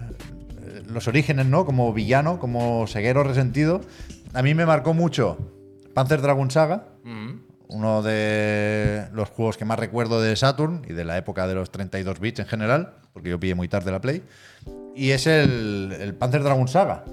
los 0.88 1.06
orígenes, 1.08 1.46
¿no? 1.46 1.64
Como 1.64 1.92
villano, 1.92 2.38
como 2.38 2.86
seguero 2.86 3.22
resentido. 3.24 3.80
A 4.34 4.42
mí 4.42 4.54
me 4.54 4.66
marcó 4.66 4.94
mucho 4.94 5.38
Panzer 5.94 6.20
Dragon 6.22 6.50
Saga, 6.50 6.88
Mm. 7.04 7.40
uno 7.68 8.02
de 8.02 9.04
los 9.12 9.28
juegos 9.30 9.56
que 9.56 9.64
más 9.64 9.78
recuerdo 9.78 10.20
de 10.20 10.34
Saturn 10.36 10.82
y 10.88 10.92
de 10.92 11.04
la 11.04 11.16
época 11.18 11.46
de 11.46 11.54
los 11.54 11.70
32 11.70 12.18
bits 12.20 12.40
en 12.40 12.46
general, 12.46 12.94
porque 13.12 13.30
yo 13.30 13.38
pillé 13.40 13.54
muy 13.54 13.68
tarde 13.68 13.90
la 13.90 14.00
Play. 14.00 14.22
Y 14.94 15.10
es 15.10 15.26
el, 15.26 15.94
el 16.00 16.14
Panzer 16.14 16.42
Dragon 16.42 16.66
Saga, 16.68 17.04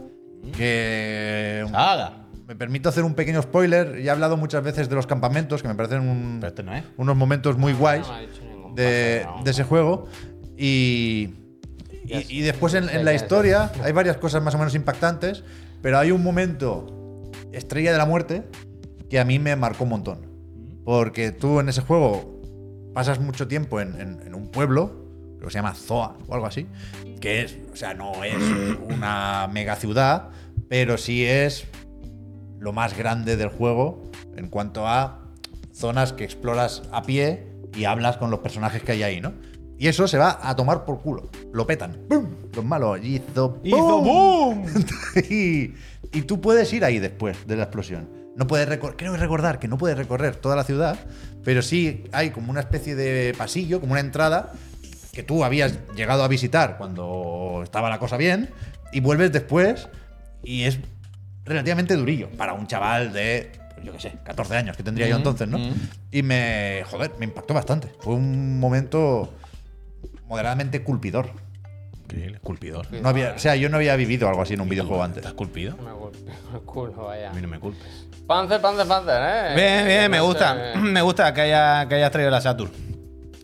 que 0.55 1.65
Saga. 1.71 2.13
me 2.47 2.55
permito 2.55 2.89
hacer 2.89 3.03
un 3.03 3.13
pequeño 3.13 3.41
spoiler. 3.41 4.01
Ya 4.01 4.11
he 4.11 4.13
hablado 4.13 4.38
muchas 4.38 4.63
veces 4.63 4.89
de 4.89 4.95
los 4.95 5.07
campamentos, 5.07 5.61
que 5.61 5.67
me 5.67 5.76
parecen 5.76 6.07
un- 6.07 6.41
este 6.45 6.63
no 6.63 6.73
es. 6.76 6.84
unos 6.97 7.15
momentos 7.15 7.57
muy 7.57 7.73
guays 7.73 8.07
No 8.07 8.73
de, 8.76 9.26
de 9.43 9.51
ese 9.51 9.63
juego. 9.63 10.07
Y, 10.57 11.34
y, 12.08 12.39
y 12.39 12.41
después 12.41 12.74
en, 12.74 12.89
en 12.89 13.06
la 13.06 13.14
historia 13.14 13.72
hay 13.84 13.91
varias 13.91 14.18
cosas 14.18 14.41
más 14.43 14.56
o 14.56 14.58
menos 14.58 14.76
impactantes, 14.76 15.43
pero 15.82 15.97
hay 15.99 16.12
un 16.12 16.24
momento, 16.24 17.32
estrella 17.51 17.91
de 17.91 17.97
la 17.97 18.06
muerte, 18.06 18.43
que 19.10 19.20
a 19.20 19.26
mí 19.26 19.39
me 19.39 19.56
marcó 19.56 19.84
un 19.84 19.91
montón. 19.91 20.20
Porque 20.84 21.32
tú 21.32 21.60
en 21.60 21.70
ese 21.70 21.82
juego 21.82 22.41
pasas 22.93 23.20
mucho 23.20 23.47
tiempo 23.47 23.82
en, 23.82 23.99
en- 23.99 24.22
en 24.26 24.36
un 24.36 24.49
pueblo, 24.49 25.06
creo 25.38 25.47
que 25.47 25.51
se 25.51 25.58
llama 25.60 25.74
Zoa 25.74 26.18
o 26.28 26.34
algo 26.34 26.45
así, 26.45 26.68
que 27.20 27.41
es, 27.41 27.58
o 27.72 27.76
sea, 27.76 27.93
no 27.93 28.24
es 28.24 28.36
una 28.89 29.47
mega 29.51 29.76
ciudad, 29.76 30.30
pero 30.70 30.97
sí 30.97 31.26
es 31.26 31.66
lo 32.60 32.72
más 32.74 32.97
grande 32.97 33.36
del 33.38 33.49
juego 33.49 34.03
en 34.36 34.47
cuanto 34.47 34.88
a 34.88 35.22
zonas 35.74 36.14
que 36.14 36.24
exploras 36.24 36.84
a 36.91 37.03
pie 37.03 37.47
y 37.76 37.84
hablas 37.86 38.18
con 38.18 38.32
los 38.32 38.39
personajes 38.39 38.82
que 38.82 38.93
hay 38.93 39.03
ahí, 39.03 39.22
¿no? 39.22 39.34
Y 39.78 39.88
eso 39.88 40.07
se 40.07 40.17
va 40.17 40.39
a 40.41 40.55
tomar 40.55 40.86
por 40.86 41.01
culo. 41.01 41.30
Lo 41.53 41.67
petan. 41.67 41.97
¡Pum! 42.09 42.28
Los 42.55 42.63
malos. 42.63 42.99
Hizo 43.03 43.59
¡Hizo 43.63 44.01
boom! 44.01 44.65
y, 45.30 45.73
y 46.13 46.21
tú 46.26 46.39
puedes 46.39 46.71
ir 46.73 46.86
ahí 46.86 46.99
después 46.99 47.45
de 47.45 47.55
la 47.57 47.63
explosión. 47.63 48.09
No 48.38 48.47
puedes 48.47 48.67
recor- 48.69 48.95
creo 48.97 49.15
recordar 49.15 49.59
que 49.59 49.67
no 49.67 49.78
puedes 49.78 49.97
recorrer 49.97 50.36
toda 50.38 50.55
la 50.55 50.63
ciudad, 50.63 50.97
pero 51.43 51.61
sí 51.61 52.03
hay 52.11 52.32
como 52.32 52.51
una 52.51 52.59
especie 52.61 52.95
de 52.95 53.34
pasillo, 53.38 53.80
como 53.80 53.93
una 53.93 54.01
entrada 54.01 54.51
que 55.13 55.23
tú 55.23 55.43
habías 55.45 55.78
llegado 55.95 56.23
a 56.23 56.28
visitar 56.28 56.78
cuando 56.78 57.61
estaba 57.63 57.89
la 57.89 57.99
cosa 57.99 58.17
bien 58.17 58.49
y 58.91 58.99
vuelves 58.99 59.32
después 59.32 59.88
y 60.43 60.63
es 60.63 60.80
relativamente 61.45 61.95
durillo 61.95 62.30
para 62.32 62.53
un 62.53 62.67
chaval 62.67 63.13
de, 63.13 63.51
yo 63.84 63.93
qué 63.93 63.99
sé, 64.01 64.13
14 64.26 64.57
años 64.57 64.76
que 64.76 64.84
tendría 64.84 65.07
yo 65.07 65.15
entonces, 65.15 65.47
¿no? 65.47 65.57
Y 66.11 66.21
me, 66.21 66.84
joder, 66.89 67.11
me 67.19 67.26
impactó 67.26 67.53
bastante. 67.53 67.89
Fue 68.01 68.13
un 68.15 68.59
momento 68.59 69.34
moderadamente 70.28 70.84
culpidor. 70.84 71.30
Increíble, 72.03 72.36
esculpidor. 72.36 72.86
No 72.93 73.09
había, 73.09 73.34
o 73.36 73.39
sea, 73.39 73.55
yo 73.55 73.67
no 73.69 73.78
había 73.78 73.95
vivido 73.95 74.28
algo 74.30 74.41
así 74.43 74.53
en 74.53 74.61
un 74.61 74.69
videojuego 74.69 75.01
antes. 75.03 75.17
¿Estás 75.17 75.32
esculpido? 75.32 75.76
Me 75.78 75.91
golpeo 75.91 76.34
el 76.53 76.61
culo, 76.61 77.05
vaya. 77.05 77.32
A 77.32 77.34
mí 77.34 77.41
no 77.41 77.47
me 77.47 77.59
culpes. 77.59 78.07
Panzer, 78.28 78.61
Panzer, 78.61 78.88
Panzer, 78.88 79.21
¿eh? 79.21 79.55
Bien, 79.55 79.86
bien, 79.88 80.11
me 80.11 80.19
gusta. 80.19 80.73
Me 80.76 81.01
gusta 81.01 81.34
que, 81.34 81.41
haya, 81.41 81.88
que 81.88 81.95
hayas 81.95 82.11
traído 82.11 82.32
la 82.32 82.41
Saturn. 82.41 82.71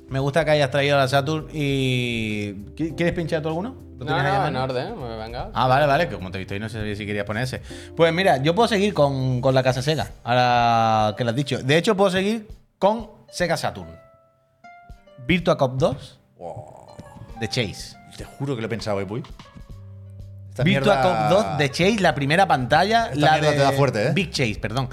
Me 0.09 0.19
gusta 0.19 0.43
que 0.43 0.51
hayas 0.51 0.69
traído 0.71 0.97
la 0.97 1.07
Saturn 1.07 1.47
y. 1.53 2.53
¿Qui- 2.75 2.95
¿Quieres 2.95 3.13
pinchar 3.13 3.41
tú 3.41 3.47
alguno? 3.49 3.75
¿Lo 3.97 4.05
No, 4.05 4.13
tienes 4.15 4.25
ahí 4.25 4.35
a 4.35 4.39
no, 4.41 4.47
en 4.47 4.55
orden, 4.57 4.99
me 4.99 5.17
venga. 5.17 5.49
Ah, 5.53 5.67
vale, 5.67 5.85
vale, 5.85 6.09
que 6.09 6.15
como 6.15 6.31
te 6.31 6.37
he 6.37 6.39
visto 6.39 6.53
ahí 6.55 6.59
no 6.59 6.67
sé 6.69 6.95
si 6.95 7.05
querías 7.05 7.25
poner 7.25 7.43
ese. 7.43 7.61
Pues 7.95 8.11
mira, 8.11 8.37
yo 8.37 8.53
puedo 8.55 8.67
seguir 8.67 8.93
con, 8.95 9.39
con 9.41 9.53
la 9.53 9.61
casa 9.63 9.81
Sega, 9.83 10.09
ahora 10.23 11.15
que 11.15 11.23
lo 11.23 11.29
has 11.29 11.35
dicho. 11.35 11.59
De 11.63 11.77
hecho, 11.77 11.95
puedo 11.95 12.09
seguir 12.09 12.47
con 12.79 13.09
Sega 13.29 13.55
Saturn. 13.57 13.89
Virtua 15.27 15.57
Cop 15.57 15.75
2 15.77 16.19
de 17.39 17.47
Chase. 17.47 17.95
Te 18.17 18.23
juro 18.25 18.55
que 18.55 18.61
lo 18.61 18.67
he 18.67 18.69
pensado, 18.69 18.99
eh, 19.01 19.05
Puy. 19.05 19.23
Esta 20.49 20.63
Virtua 20.63 20.95
mierda- 20.95 21.29
Cop 21.29 21.45
2 21.45 21.57
de 21.57 21.71
Chase, 21.71 21.99
la 21.99 22.13
primera 22.13 22.47
pantalla. 22.47 23.05
Esta 23.13 23.15
la 23.19 23.31
mierda 23.33 23.51
de 23.51 23.57
te 23.57 23.63
da 23.63 23.71
fuerte, 23.71 24.07
¿eh? 24.07 24.11
Big 24.13 24.31
Chase, 24.31 24.57
perdón. 24.61 24.89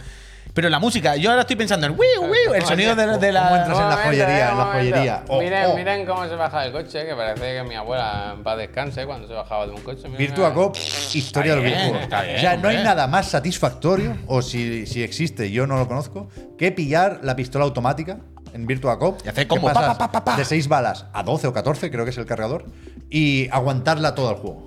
Pero 0.54 0.70
la 0.70 0.78
música, 0.80 1.14
yo 1.14 1.30
ahora 1.30 1.42
estoy 1.42 1.54
pensando 1.56 1.86
en 1.86 1.92
wiu, 1.92 2.22
wiu, 2.22 2.54
el 2.54 2.64
sonido 2.64 2.96
de, 2.96 3.18
de 3.18 3.32
la. 3.32 3.42
¿Cómo 3.44 3.56
entras 3.56 3.78
en 3.78 3.88
la 3.90 3.96
joyería, 3.96 4.28
eh, 4.38 4.40
en 4.40 4.46
la 4.46 4.52
un 4.52 4.58
momento. 4.58 4.90
joyería? 4.90 5.24
Oh, 5.28 5.40
miren, 5.40 5.64
oh. 5.66 5.76
miren 5.76 6.06
cómo 6.06 6.26
se 6.26 6.34
baja 6.34 6.62
del 6.62 6.72
coche, 6.72 7.06
que 7.06 7.14
parece 7.14 7.54
que 7.54 7.62
mi 7.62 7.74
abuela 7.76 8.32
en 8.34 8.42
paz 8.42 8.58
descanse 8.58 9.06
cuando 9.06 9.28
se 9.28 9.34
bajaba 9.34 9.66
de 9.66 9.72
un 9.72 9.82
coche. 9.82 10.08
Virtua. 10.08 10.52
Cop, 10.54 10.74
historia 11.14 11.54
del 11.54 11.64
videojuego. 11.64 11.98
o 12.06 12.40
sea, 12.40 12.56
no 12.56 12.68
hay 12.70 12.78
nada 12.78 13.06
más 13.06 13.28
satisfactorio, 13.30 14.16
o 14.26 14.42
si, 14.42 14.86
si 14.86 15.02
existe, 15.02 15.50
yo 15.50 15.66
no 15.66 15.76
lo 15.76 15.86
conozco, 15.86 16.28
que 16.56 16.72
pillar 16.72 17.20
la 17.22 17.36
pistola 17.36 17.64
automática 17.64 18.18
en 18.52 18.66
Virtua 18.66 18.98
Cop. 18.98 19.20
Y 19.24 19.28
hacer 19.28 19.46
como 19.46 19.68
de 19.70 20.44
6 20.44 20.68
balas 20.68 21.06
a 21.12 21.22
12 21.22 21.46
o 21.48 21.52
14, 21.52 21.90
creo 21.90 22.04
que 22.04 22.10
es 22.10 22.18
el 22.18 22.26
cargador, 22.26 22.64
y 23.10 23.48
aguantarla 23.50 24.14
todo 24.14 24.30
el 24.30 24.36
juego. 24.36 24.64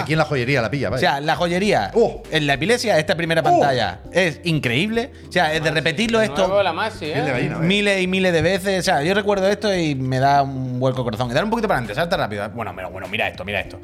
Aquí 0.00 0.12
en 0.12 0.18
la 0.18 0.24
joyería 0.24 0.60
la 0.60 0.68
pilla, 0.70 0.90
vaya. 0.90 0.96
O 0.96 1.00
sea, 1.00 1.20
la 1.20 1.36
joyería 1.36 1.92
oh. 1.94 2.22
en 2.30 2.46
la 2.46 2.54
epilepsia, 2.54 2.98
esta 2.98 3.14
primera 3.14 3.40
oh. 3.40 3.44
pantalla 3.44 4.00
es 4.12 4.40
increíble. 4.44 5.12
O 5.28 5.32
sea, 5.32 5.54
es 5.54 5.62
de 5.62 5.70
repetirlo 5.70 6.18
de 6.18 6.26
esto 6.26 6.62
la 6.62 6.72
Masi, 6.72 7.12
miles 7.60 8.02
y 8.02 8.06
miles 8.08 8.32
de 8.32 8.42
veces. 8.42 8.80
O 8.80 8.82
sea, 8.82 9.02
yo 9.02 9.14
recuerdo 9.14 9.46
esto 9.46 9.72
y 9.74 9.94
me 9.94 10.18
da 10.18 10.42
un 10.42 10.80
vuelco 10.80 11.04
corazón. 11.04 11.30
Y 11.30 11.34
dar 11.34 11.44
un 11.44 11.50
poquito 11.50 11.68
para 11.68 11.78
adelante, 11.78 11.94
salta 11.94 12.16
rápido. 12.16 12.48
Bueno, 12.50 12.74
bueno, 12.74 13.06
mira 13.08 13.28
esto, 13.28 13.44
mira 13.44 13.60
esto. 13.60 13.78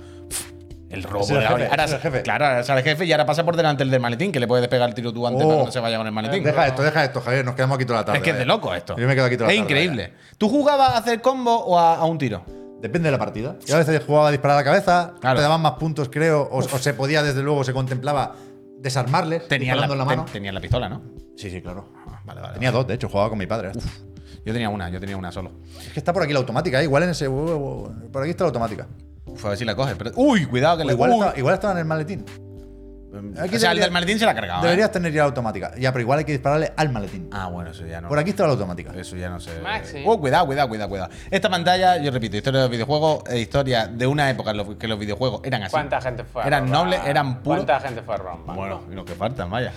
El 0.92 1.02
robo 1.02 1.24
Es 1.24 1.30
el 1.30 1.36
de 1.36 1.42
la 1.42 1.48
jefe. 1.50 1.66
Ahora, 1.70 1.84
es 1.84 1.92
el 1.92 1.98
jefe. 2.00 2.22
Claro, 2.22 2.44
ahora 2.46 2.62
sale 2.64 2.80
el 2.80 2.84
jefe 2.86 3.04
y 3.06 3.12
ahora 3.12 3.26
pasa 3.26 3.44
por 3.44 3.56
delante 3.56 3.82
el 3.82 3.90
del 3.90 4.00
maletín, 4.00 4.30
que 4.30 4.38
le 4.38 4.46
puedes 4.46 4.62
despegar 4.62 4.88
el 4.88 4.94
tiro 4.94 5.12
tú 5.12 5.26
antes 5.26 5.42
Oh. 5.44 5.48
para 5.48 5.60
que 5.60 5.66
no 5.66 5.72
se 5.72 5.80
vaya 5.80 5.96
con 5.96 6.06
el 6.06 6.12
maletín. 6.12 6.44
Deja 6.44 6.66
esto, 6.66 6.82
deja 6.82 7.04
esto, 7.04 7.20
Javier, 7.20 7.44
nos 7.44 7.54
quedamos 7.54 7.76
aquí 7.76 7.84
toda 7.86 8.00
la 8.00 8.04
tarde. 8.04 8.18
es 8.18 8.24
que 8.24 8.30
es 8.30 8.36
de 8.36 8.42
¿eh? 8.42 8.46
loco 8.46 8.74
esto. 8.74 8.96
Yo 8.96 9.06
me 9.08 9.14
quedo 9.14 9.24
aquí 9.24 9.36
toda 9.36 9.48
la 9.48 9.52
Es 9.54 9.58
tarde, 9.60 9.72
increíble. 9.72 10.12
¿Tú 10.38 10.48
jugabas 10.48 10.90
a 10.90 10.98
hacer 10.98 11.20
combo 11.22 11.56
o 11.64 11.78
a, 11.78 11.96
a 11.96 12.04
un 12.04 12.18
tiro? 12.18 12.44
Depende 12.80 13.06
de 13.08 13.12
la 13.12 13.18
partida. 13.18 13.56
Yo 13.64 13.76
a 13.76 13.78
veces 13.78 14.02
jugaba 14.06 14.28
a 14.28 14.30
disparar 14.30 14.56
a 14.56 14.60
la 14.60 14.64
cabeza, 14.64 15.14
Claro. 15.20 15.36
te 15.36 15.42
daban 15.42 15.60
más 15.62 15.72
puntos, 15.72 16.08
creo, 16.10 16.42
o, 16.42 16.58
o 16.58 16.62
se 16.62 16.94
podía, 16.94 17.22
desde 17.22 17.42
luego, 17.42 17.64
se 17.64 17.72
contemplaba 17.72 18.34
desarmarles 18.78 19.46
Tenías 19.48 19.76
la, 19.76 19.86
la 19.86 20.04
mano. 20.04 20.24
ten- 20.24 20.32
tenías 20.32 20.52
la 20.54 20.60
pistola, 20.60 20.88
¿no? 20.88 21.00
Sí, 21.36 21.50
sí, 21.50 21.62
claro. 21.62 21.88
Ah, 22.06 22.20
Vale, 22.24 22.40
vale. 22.40 22.54
Tenía 22.54 22.70
dos, 22.72 22.86
de 22.86 22.94
hecho, 22.94 23.08
jugaba 23.08 23.28
con 23.30 23.38
mi 23.38 23.46
padre. 23.46 23.70
Yo 24.44 24.52
tenía 24.52 24.68
una, 24.68 24.90
yo 24.90 24.98
tenía 24.98 25.16
una 25.16 25.30
solo. 25.30 25.52
Es 25.80 25.92
que 25.92 26.00
está 26.00 26.12
por 26.12 26.22
aquí 26.24 26.32
la 26.32 26.40
automática, 26.40 26.80
¿eh? 26.80 26.84
igual 26.84 27.04
en 27.04 27.10
ese. 27.10 27.30
Por 27.30 28.22
aquí 28.22 28.30
está 28.30 28.44
la 28.44 28.48
automática. 28.48 28.88
Uf, 29.26 29.44
a 29.44 29.48
ver 29.50 29.58
si 29.58 29.64
la 29.64 29.74
coges. 29.74 29.94
Pero... 29.96 30.10
Uy, 30.16 30.46
cuidado 30.46 30.76
que 30.78 30.82
O 30.82 30.86
le 30.86 30.92
igual, 30.92 31.12
está- 31.12 31.38
igual 31.38 31.54
estaba 31.54 31.72
en 31.72 31.78
el 31.78 31.84
maletín. 31.84 32.24
Aquí 33.38 33.56
o 33.56 33.58
sea, 33.58 33.72
el 33.72 33.78
del 33.78 33.90
maletín 33.90 34.18
se 34.18 34.24
la 34.24 34.30
ha 34.30 34.34
cargado. 34.34 34.60
¿eh? 34.62 34.64
Deberías 34.64 34.90
tener 34.90 35.12
ya 35.12 35.18
la 35.20 35.26
automática. 35.26 35.72
Ya, 35.76 35.92
pero 35.92 36.00
igual 36.00 36.20
hay 36.20 36.24
que 36.24 36.32
dispararle 36.32 36.72
al 36.74 36.88
maletín. 36.88 37.28
Ah, 37.30 37.46
bueno, 37.48 37.70
eso 37.70 37.84
ya 37.84 38.00
no. 38.00 38.08
Por 38.08 38.18
aquí 38.18 38.30
está 38.30 38.44
la 38.44 38.52
automática. 38.52 38.90
Eso 38.96 39.16
ya 39.16 39.28
no 39.28 39.38
sé. 39.38 39.50
Maxi. 39.60 40.02
Oh, 40.06 40.18
cuidado, 40.18 40.46
cuidado, 40.46 40.66
cuidado, 40.70 40.88
cuidado. 40.88 41.10
Esta 41.30 41.50
pantalla, 41.50 41.98
yo 41.98 42.10
repito, 42.10 42.38
historia 42.38 42.60
de 42.60 42.64
los 42.64 42.70
videojuegos, 42.70 43.24
eh, 43.30 43.38
historia 43.40 43.86
de 43.86 44.06
una 44.06 44.30
época 44.30 44.52
en 44.52 44.56
lo 44.56 44.78
que 44.78 44.88
los 44.88 44.98
videojuegos 44.98 45.42
eran 45.44 45.62
así. 45.62 45.72
¿Cuánta 45.72 46.00
gente 46.00 46.24
fue? 46.24 46.42
a 46.42 46.46
Eran 46.46 46.66
robar? 46.68 46.84
nobles, 46.84 47.00
eran 47.04 47.42
puros. 47.42 47.64
¿Cuánta 47.66 47.86
gente 47.86 48.00
fue 48.00 48.14
a 48.14 48.18
banco? 48.18 48.42
Bueno, 48.54 48.82
y 48.90 48.94
lo 48.94 49.04
que 49.04 49.14
faltan, 49.14 49.50
vaya. 49.50 49.72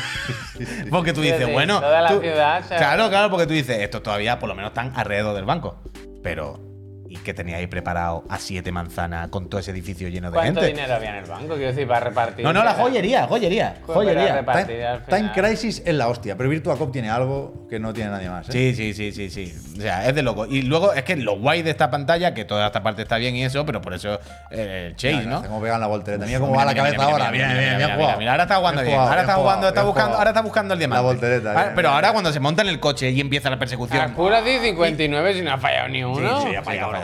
porque 0.90 1.12
tú 1.12 1.20
dices, 1.20 1.44
sí, 1.44 1.52
bueno. 1.52 1.80
toda 1.80 2.00
la 2.00 2.08
tú- 2.08 2.20
ciudad 2.20 2.64
Claro, 2.66 3.10
claro, 3.10 3.28
porque 3.30 3.46
tú 3.46 3.52
dices, 3.52 3.78
estos 3.78 4.02
todavía 4.02 4.38
por 4.38 4.48
lo 4.48 4.54
menos 4.54 4.70
están 4.70 4.92
alrededor 4.96 5.34
del 5.36 5.44
banco. 5.44 5.76
Pero, 6.22 6.58
¿y 7.10 7.16
qué 7.16 7.34
teníais 7.34 7.66
preparado 7.66 8.22
a 8.28 8.38
siete 8.38 8.70
manzanas 8.70 9.28
con 9.30 9.48
todo 9.50 9.60
ese 9.60 9.72
edificio 9.72 10.08
lleno 10.08 10.30
de 10.30 10.34
¿Cuánto 10.36 10.60
gente? 10.60 10.74
dinero 10.76 10.94
había 10.94 11.10
en 11.10 11.16
el 11.16 11.24
banco? 11.24 11.54
Quiero 11.54 11.66
decir, 11.72 11.86
para 11.88 12.00
repartir. 12.06 12.44
No, 12.44 12.52
no, 12.52 12.62
la 12.62 12.74
joyería, 12.74 13.26
joyería, 13.26 13.78
Joder, 13.84 14.14
joyería. 14.16 14.44
Time, 15.06 15.06
Time. 15.08 15.32
Crisis 15.34 15.82
es 15.84 15.92
la 15.94 16.06
hostia, 16.06 16.36
pero 16.36 16.48
Virtua 16.48 16.78
Cop 16.78 16.92
tiene 16.92 17.10
algo 17.10 17.66
que 17.68 17.80
no 17.80 17.92
tiene 17.92 18.10
nadie 18.10 18.30
más. 18.30 18.48
¿eh? 18.48 18.52
Sí, 18.52 18.74
sí, 18.74 18.94
sí, 18.94 19.10
sí, 19.10 19.28
sí. 19.28 19.76
O 19.76 19.82
sea, 19.82 20.06
es 20.08 20.14
de 20.14 20.22
loco. 20.22 20.46
Y 20.46 20.62
luego 20.62 20.92
es 20.92 21.02
que 21.02 21.16
lo 21.16 21.36
guay 21.38 21.62
de 21.62 21.70
esta 21.70 21.90
pantalla, 21.90 22.32
que 22.32 22.44
toda 22.44 22.66
esta 22.68 22.82
parte 22.82 23.02
está 23.02 23.16
bien 23.16 23.34
y 23.34 23.44
eso, 23.44 23.66
pero 23.66 23.80
por 23.80 23.92
eso 23.92 24.20
eh, 24.52 24.86
el 24.90 24.96
Chase, 24.96 25.16
Mira, 25.16 25.40
¿no? 25.40 25.60
Pegado 25.60 25.74
en 25.74 25.80
la 25.80 25.86
voltereta. 25.88 26.26
Mira 26.26 26.38
cómo 26.38 26.54
va 26.54 26.64
la 26.64 26.74
cabeza 26.76 27.02
ahora. 27.02 27.30
mira, 27.32 27.48
Bien, 27.52 27.76
mira, 27.76 27.96
bien, 27.96 28.18
mira, 28.18 28.30
ahora 28.32 28.44
está 28.44 28.56
jugando 28.56 28.82
bien. 28.82 28.98
Ahora 28.98 29.20
está 29.22 29.34
jugando, 29.34 29.68
está 29.68 29.82
buscando, 29.82 30.16
ahora 30.16 30.30
está 30.30 30.42
buscando 30.42 30.74
el 30.74 30.78
diamante. 30.78 31.02
La 31.02 31.12
voltereta, 31.12 31.54
Ah, 31.60 31.72
Pero 31.74 31.88
ahora 31.90 32.12
cuando 32.12 32.32
se 32.32 32.38
monta 32.38 32.62
en 32.62 32.68
el 32.68 32.78
coche 32.78 33.10
y 33.10 33.20
empieza 33.20 33.50
la 33.50 33.58
persecución. 33.58 33.98
Calcula 33.98 34.42
10 34.42 34.62
59 34.62 35.34
si 35.34 35.42
no 35.42 35.52
ha 35.52 35.58
fallado 35.58 35.88
ni 35.88 36.04
uno. 36.04 36.40
Sí, 36.42 36.48
sí, 36.50 36.54
ha 36.56 36.62
fallado, 36.62 36.99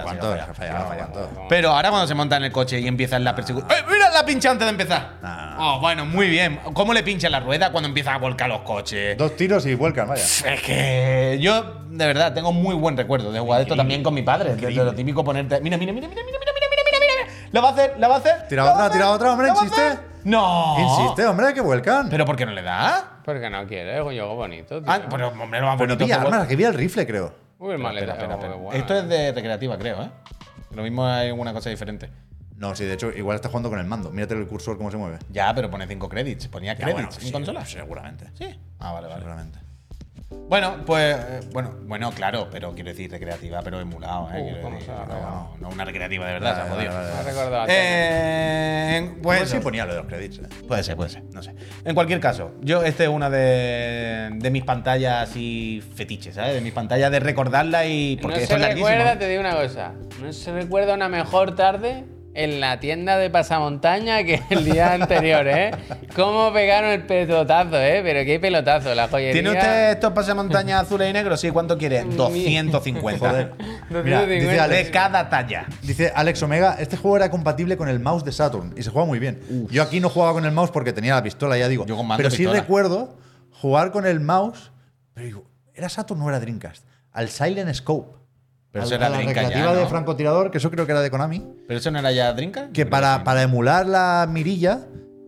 Pero 1.48 1.70
ahora 1.70 1.90
cuando 1.90 2.06
se 2.06 2.14
monta 2.14 2.36
en 2.36 2.44
el 2.44 2.52
coche 2.52 2.80
y 2.80 2.86
empieza 2.86 3.18
la 3.18 3.34
persecución. 3.34 3.70
¡Eh, 3.70 3.84
mira, 3.90 4.10
la 4.10 4.24
pincha 4.24 4.50
antes 4.50 4.66
de 4.66 4.70
empezar! 4.70 5.14
Ah. 5.22 5.56
Oh, 5.58 5.80
bueno, 5.80 6.04
muy 6.04 6.28
bien. 6.28 6.60
¿Cómo 6.74 6.92
le 6.92 7.02
pincha 7.02 7.28
la 7.30 7.40
rueda 7.40 7.72
cuando 7.72 7.88
empieza 7.88 8.14
a 8.14 8.18
volcar 8.18 8.48
los 8.48 8.60
coches? 8.60 9.16
Dos 9.16 9.36
tiros 9.36 9.64
y 9.66 9.74
vuelcan, 9.74 10.08
vaya. 10.08 10.22
Es 10.22 10.62
que 10.62 11.38
yo, 11.40 11.82
de 11.88 12.06
verdad, 12.06 12.34
tengo 12.34 12.52
muy 12.52 12.74
buen 12.74 12.96
recuerdo 12.96 13.32
de 13.32 13.40
jugar 13.40 13.62
esto 13.62 13.76
también 13.76 14.02
con 14.02 14.14
mi 14.14 14.22
padre. 14.22 14.54
De, 14.56 14.66
de 14.66 14.84
lo 14.84 14.94
típico 14.94 15.24
ponerte. 15.24 15.60
Mira, 15.60 15.76
mira, 15.76 15.92
mira, 15.92 16.08
mira, 16.08 16.22
mira, 16.24 16.38
mira, 16.38 16.52
mira, 16.54 16.66
mira, 16.70 16.98
mira, 17.00 17.14
mira. 17.24 17.50
¿Lo 17.52 17.62
va 17.62 17.68
a 17.68 17.72
hacer? 17.72 17.94
¿Lo 17.98 18.08
va 18.08 18.14
a 18.16 18.18
hacer? 18.18 18.48
Tira 18.48 18.64
¿Lo 18.64 18.68
va 18.70 18.74
otra, 18.74 18.90
tira 18.90 19.10
otra, 19.10 19.32
hombre, 19.32 19.48
¿Lo 19.48 19.54
va 19.54 19.60
a 19.60 19.64
insiste. 19.64 19.98
No. 20.24 20.76
Insiste, 20.78 21.24
hombre, 21.24 21.54
que 21.54 21.60
vuelcan. 21.60 22.08
¿Pero 22.10 22.24
por 22.24 22.36
qué 22.36 22.44
no 22.44 22.52
le 22.52 22.62
da? 22.62 23.20
Porque 23.24 23.48
no 23.48 23.66
quiere, 23.66 23.94
es 23.94 24.00
un 24.00 24.08
juego 24.08 24.34
bonito. 24.34 24.82
Tío. 24.82 24.92
Ah, 24.92 25.00
pero 25.08 25.28
hombre, 25.28 25.60
no 25.60 25.66
va 25.66 25.72
a 25.72 25.76
Pero 25.76 25.94
no 25.94 25.98
pilla 25.98 26.20
armas, 26.20 26.46
que 26.46 26.56
pilla 26.56 26.68
el 26.68 26.74
rifle, 26.74 27.06
creo. 27.06 27.45
Uy, 27.58 27.78
maleta. 27.78 28.12
Espera, 28.12 28.14
espera, 28.14 28.34
espera. 28.34 28.54
bueno. 28.56 28.78
Esto 28.80 28.94
es 28.98 29.08
de 29.08 29.32
recreativa, 29.32 29.78
creo, 29.78 30.02
¿eh? 30.02 30.10
Lo 30.74 30.82
mismo 30.82 31.06
hay 31.06 31.28
alguna 31.28 31.52
cosa 31.52 31.70
diferente. 31.70 32.10
No, 32.56 32.74
sí, 32.74 32.84
de 32.84 32.94
hecho, 32.94 33.10
igual 33.12 33.36
está 33.36 33.48
jugando 33.48 33.68
con 33.70 33.78
el 33.78 33.86
mando. 33.86 34.10
Mírate 34.10 34.34
el 34.34 34.46
cursor 34.46 34.76
cómo 34.78 34.90
se 34.90 34.96
mueve. 34.96 35.18
Ya, 35.30 35.54
pero 35.54 35.70
pone 35.70 35.86
5 35.86 36.08
credits. 36.08 36.48
Ponía 36.48 36.72
Ya, 36.72 36.78
credits 36.78 36.94
bueno, 36.94 37.08
en 37.14 37.20
sí, 37.20 37.32
consola. 37.32 37.64
Seguramente. 37.66 38.30
Sí. 38.34 38.58
Ah, 38.78 38.92
vale, 38.92 39.08
vale. 39.08 39.20
Seguramente. 39.20 39.58
Bueno, 40.30 40.84
pues. 40.84 41.16
eh, 41.16 41.40
Bueno, 41.52 41.74
bueno, 41.82 42.10
claro, 42.10 42.48
pero 42.50 42.74
quiero 42.74 42.90
decir 42.90 43.10
recreativa, 43.10 43.62
pero 43.62 43.80
emulado, 43.80 44.28
¿eh? 44.32 44.40
Uh, 44.40 44.44
Quiero 44.60 44.70
decir, 44.70 44.86
se 44.86 44.92
no, 44.92 45.56
no 45.60 45.68
una 45.68 45.84
recreativa 45.84 46.26
de 46.26 46.32
verdad, 46.32 46.54
se 46.54 46.60
ha 46.60 46.64
Vale, 46.64 46.88
jodido. 46.88 46.92
vale, 46.94 47.32
Me 47.32 47.40
ha 47.56 47.62
a 47.62 47.66
Eh, 47.68 49.14
pues 49.22 49.50
sí 49.50 49.58
ponía 49.60 49.84
lo 49.86 49.92
de 49.94 49.98
los 50.00 50.06
credits, 50.08 50.38
eh. 50.38 50.42
Puede 50.66 50.82
ser, 50.82 50.96
puede 50.96 51.10
ser, 51.10 51.22
no 51.32 51.42
sé. 51.42 51.54
En 51.84 51.94
cualquier 51.94 52.18
caso, 52.20 52.52
yo 52.60 52.82
este 52.82 53.04
es 53.04 53.08
una 53.08 53.30
de, 53.30 54.30
de 54.34 54.50
mis 54.50 54.64
pantallas 54.64 55.30
y 55.36 55.82
fetiches, 55.94 56.34
¿sabes? 56.34 56.54
De 56.54 56.60
mis 56.60 56.72
pantallas 56.72 57.10
de 57.12 57.20
recordarla 57.20 57.86
y 57.86 58.16
porque 58.16 58.40
no 58.40 58.46
se 58.46 58.58
recuerda, 58.58 59.18
te 59.18 59.28
digo 59.28 59.40
una 59.40 59.54
cosa. 59.54 59.92
No 60.20 60.32
se 60.32 60.52
recuerda 60.52 60.94
una 60.94 61.08
mejor 61.08 61.54
tarde 61.54 62.04
en 62.36 62.60
la 62.60 62.78
tienda 62.80 63.16
de 63.18 63.30
pasamontaña 63.30 64.22
que 64.24 64.40
el 64.50 64.64
día 64.64 64.92
anterior, 64.92 65.46
¿eh? 65.48 65.70
Cómo 66.14 66.52
pegaron 66.52 66.90
el 66.90 67.02
pelotazo, 67.04 67.80
¿eh? 67.80 68.00
Pero 68.02 68.24
qué 68.24 68.38
pelotazo, 68.38 68.94
la 68.94 69.08
joyería. 69.08 69.32
¿Tiene 69.32 69.50
usted 69.50 69.90
estos 69.92 70.12
pasamontañas 70.12 70.82
azules 70.82 71.10
y 71.10 71.12
negros? 71.12 71.40
Sí, 71.40 71.50
¿cuánto 71.50 71.76
quiere? 71.78 72.04
Mi- 72.04 72.14
250. 72.14 73.18
Joder. 73.28 73.52
No 73.90 74.02
Mira, 74.02 74.18
tiene 74.20 74.34
dice 74.34 74.46
ningún- 74.48 74.60
Alex, 74.60 74.84
De 74.86 74.90
cada 74.92 75.28
talla. 75.28 75.66
Dice 75.82 76.12
Alex 76.14 76.42
Omega, 76.42 76.76
este 76.78 76.96
juego 76.96 77.16
era 77.16 77.30
compatible 77.30 77.76
con 77.76 77.88
el 77.88 77.98
mouse 78.00 78.24
de 78.24 78.32
Saturn 78.32 78.74
y 78.76 78.82
se 78.82 78.90
juega 78.90 79.06
muy 79.06 79.18
bien. 79.18 79.40
Yo 79.70 79.82
aquí 79.82 80.00
no 80.00 80.08
jugaba 80.10 80.32
con 80.34 80.44
el 80.44 80.52
mouse 80.52 80.70
porque 80.70 80.92
tenía 80.92 81.14
la 81.14 81.22
pistola, 81.22 81.56
ya 81.56 81.68
digo. 81.68 81.86
Yo 81.86 81.96
con 81.96 82.06
mando 82.06 82.18
pero 82.18 82.30
sí 82.30 82.38
pistola. 82.38 82.60
recuerdo 82.60 83.16
jugar 83.52 83.90
con 83.92 84.06
el 84.06 84.20
mouse. 84.20 84.70
Pero 85.14 85.26
digo, 85.26 85.44
¿era 85.74 85.88
Saturn 85.88 86.20
o 86.20 86.28
era 86.28 86.38
Dreamcast? 86.40 86.84
Al 87.12 87.30
Silent 87.30 87.72
Scope. 87.74 88.14
Pero 88.72 88.82
Al- 88.82 88.86
eso 88.88 88.94
era 88.96 89.06
a 89.06 89.10
la 89.10 89.20
ya, 89.22 89.26
recreativa 89.28 89.72
¿no? 89.72 89.74
de 89.74 89.86
francotirador, 89.86 90.50
que 90.50 90.58
eso 90.58 90.70
creo 90.70 90.84
que 90.86 90.92
era 90.92 91.00
de 91.00 91.10
Konami. 91.10 91.42
¿Pero 91.66 91.78
eso 91.78 91.90
no 91.90 91.98
era 91.98 92.12
ya 92.12 92.32
Drinka? 92.32 92.68
Que 92.72 92.84
para, 92.86 93.24
para 93.24 93.42
emular 93.42 93.86
la 93.86 94.26
mirilla 94.30 94.80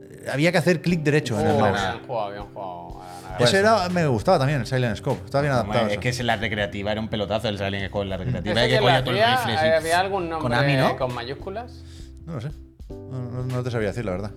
eh, 0.02 0.26
había 0.32 0.52
que 0.52 0.58
hacer 0.58 0.82
clic 0.82 1.00
derecho 1.02 1.38
en 1.40 1.46
el 1.46 1.56
Oh, 1.56 1.60
mouse. 1.60 1.80
bien 1.80 2.06
jugado, 2.06 2.30
bien 2.32 2.44
jugado. 2.52 2.88
Ah, 3.00 3.34
Pues- 3.38 3.50
Ese 3.50 3.60
era, 3.60 3.88
me 3.88 4.06
gustaba 4.06 4.38
también, 4.38 4.60
el 4.60 4.66
Silent 4.66 4.96
Scope. 4.96 5.24
Estaba 5.24 5.42
bien 5.42 5.52
adaptado. 5.54 5.86
es 5.86 5.92
eso. 5.92 6.00
que 6.00 6.08
es 6.10 6.22
la 6.24 6.36
recreativa 6.36 6.92
era 6.92 7.00
un 7.00 7.08
pelotazo 7.08 7.48
el 7.48 7.56
Silent 7.58 7.88
Scope 7.88 8.02
en 8.04 8.08
la 8.10 8.16
recreativa. 8.18 8.52
¿Ese 8.52 8.60
Hay 8.60 8.68
que 8.82 8.88
hacía, 8.90 9.36
rifle. 9.36 9.58
sí. 9.58 9.66
¿Había 9.76 10.00
algún 10.00 10.28
nombre 10.28 10.42
Konami, 10.56 10.76
¿no? 10.76 10.96
con 10.96 11.14
mayúsculas? 11.14 11.82
No 12.26 12.34
lo 12.34 12.40
sé. 12.40 12.50
No, 12.90 13.44
no- 13.44 13.62
te 13.62 13.70
sabía 13.70 13.88
decir, 13.88 14.04
la 14.04 14.12
verdad. 14.12 14.30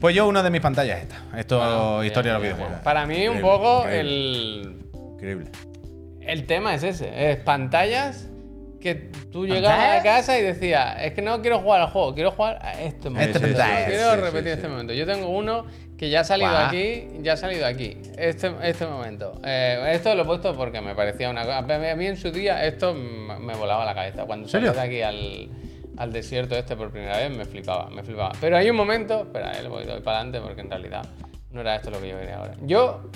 Pues 0.00 0.14
yo, 0.16 0.26
una 0.26 0.42
de 0.42 0.50
mis 0.50 0.60
pantallas 0.60 0.98
es 0.98 1.02
esta. 1.04 1.38
Esto, 1.38 1.58
Bueno, 1.58 2.04
historia 2.04 2.32
de 2.32 2.38
los 2.38 2.42
videojuegos. 2.42 2.80
Para 2.82 3.06
mí, 3.06 3.28
un 3.28 3.40
poco 3.40 3.80
increíble. 3.82 4.00
el, 4.00 4.78
Increíble. 5.14 5.50
El 6.26 6.46
tema 6.46 6.74
es 6.74 6.82
ese: 6.82 7.30
es 7.30 7.36
pantallas 7.38 8.28
que 8.80 8.94
tú 9.30 9.46
llegabas 9.46 9.78
a 9.78 9.82
¿Pantallas? 9.82 10.02
casa 10.02 10.38
y 10.38 10.42
decías, 10.42 10.96
es 11.00 11.12
que 11.12 11.22
no 11.22 11.40
quiero 11.40 11.60
jugar 11.60 11.82
al 11.82 11.88
juego, 11.88 12.14
quiero 12.14 12.32
jugar 12.32 12.58
a 12.62 12.80
este 12.82 13.10
momento. 13.10 13.40
pantalla. 13.40 13.86
quiero 13.86 14.16
repetir 14.16 14.48
este 14.48 14.68
momento. 14.68 14.92
Yo 14.92 15.06
tengo 15.06 15.28
uno 15.28 15.66
que 15.96 16.10
ya 16.10 16.20
ha 16.20 16.24
salido 16.24 16.50
aquí, 16.50 17.06
ya 17.20 17.34
ha 17.34 17.36
salido 17.36 17.64
aquí, 17.64 17.96
este, 18.18 18.52
este 18.62 18.86
momento. 18.86 19.40
Eh, 19.44 19.92
esto 19.92 20.12
lo 20.16 20.22
he 20.22 20.24
puesto 20.26 20.56
porque 20.56 20.80
me 20.80 20.96
parecía 20.96 21.30
una 21.30 21.44
cosa. 21.44 21.58
A 21.58 21.94
mí 21.94 22.06
en 22.06 22.16
su 22.16 22.32
día 22.32 22.66
esto 22.66 22.92
me 22.92 23.54
volaba 23.54 23.84
la 23.84 23.94
cabeza. 23.94 24.24
Cuando 24.24 24.48
salí 24.48 24.68
de 24.68 24.80
aquí 24.80 25.00
al, 25.00 25.48
al 25.96 26.12
desierto 26.12 26.56
este 26.56 26.74
por 26.74 26.90
primera 26.90 27.18
vez 27.18 27.30
me 27.30 27.44
flipaba, 27.44 27.88
me 27.88 28.02
flipaba. 28.02 28.32
Pero 28.40 28.56
hay 28.56 28.68
un 28.68 28.76
momento, 28.76 29.22
espera, 29.22 29.52
eh, 29.52 29.68
voy, 29.68 29.84
voy 29.84 30.00
para 30.00 30.18
adelante 30.18 30.40
porque 30.40 30.62
en 30.62 30.70
realidad 30.70 31.02
no 31.52 31.60
era 31.60 31.76
esto 31.76 31.90
lo 31.92 32.00
que 32.00 32.08
yo 32.08 32.18
quería 32.18 32.38
ahora. 32.38 32.54
Yo 32.62 33.10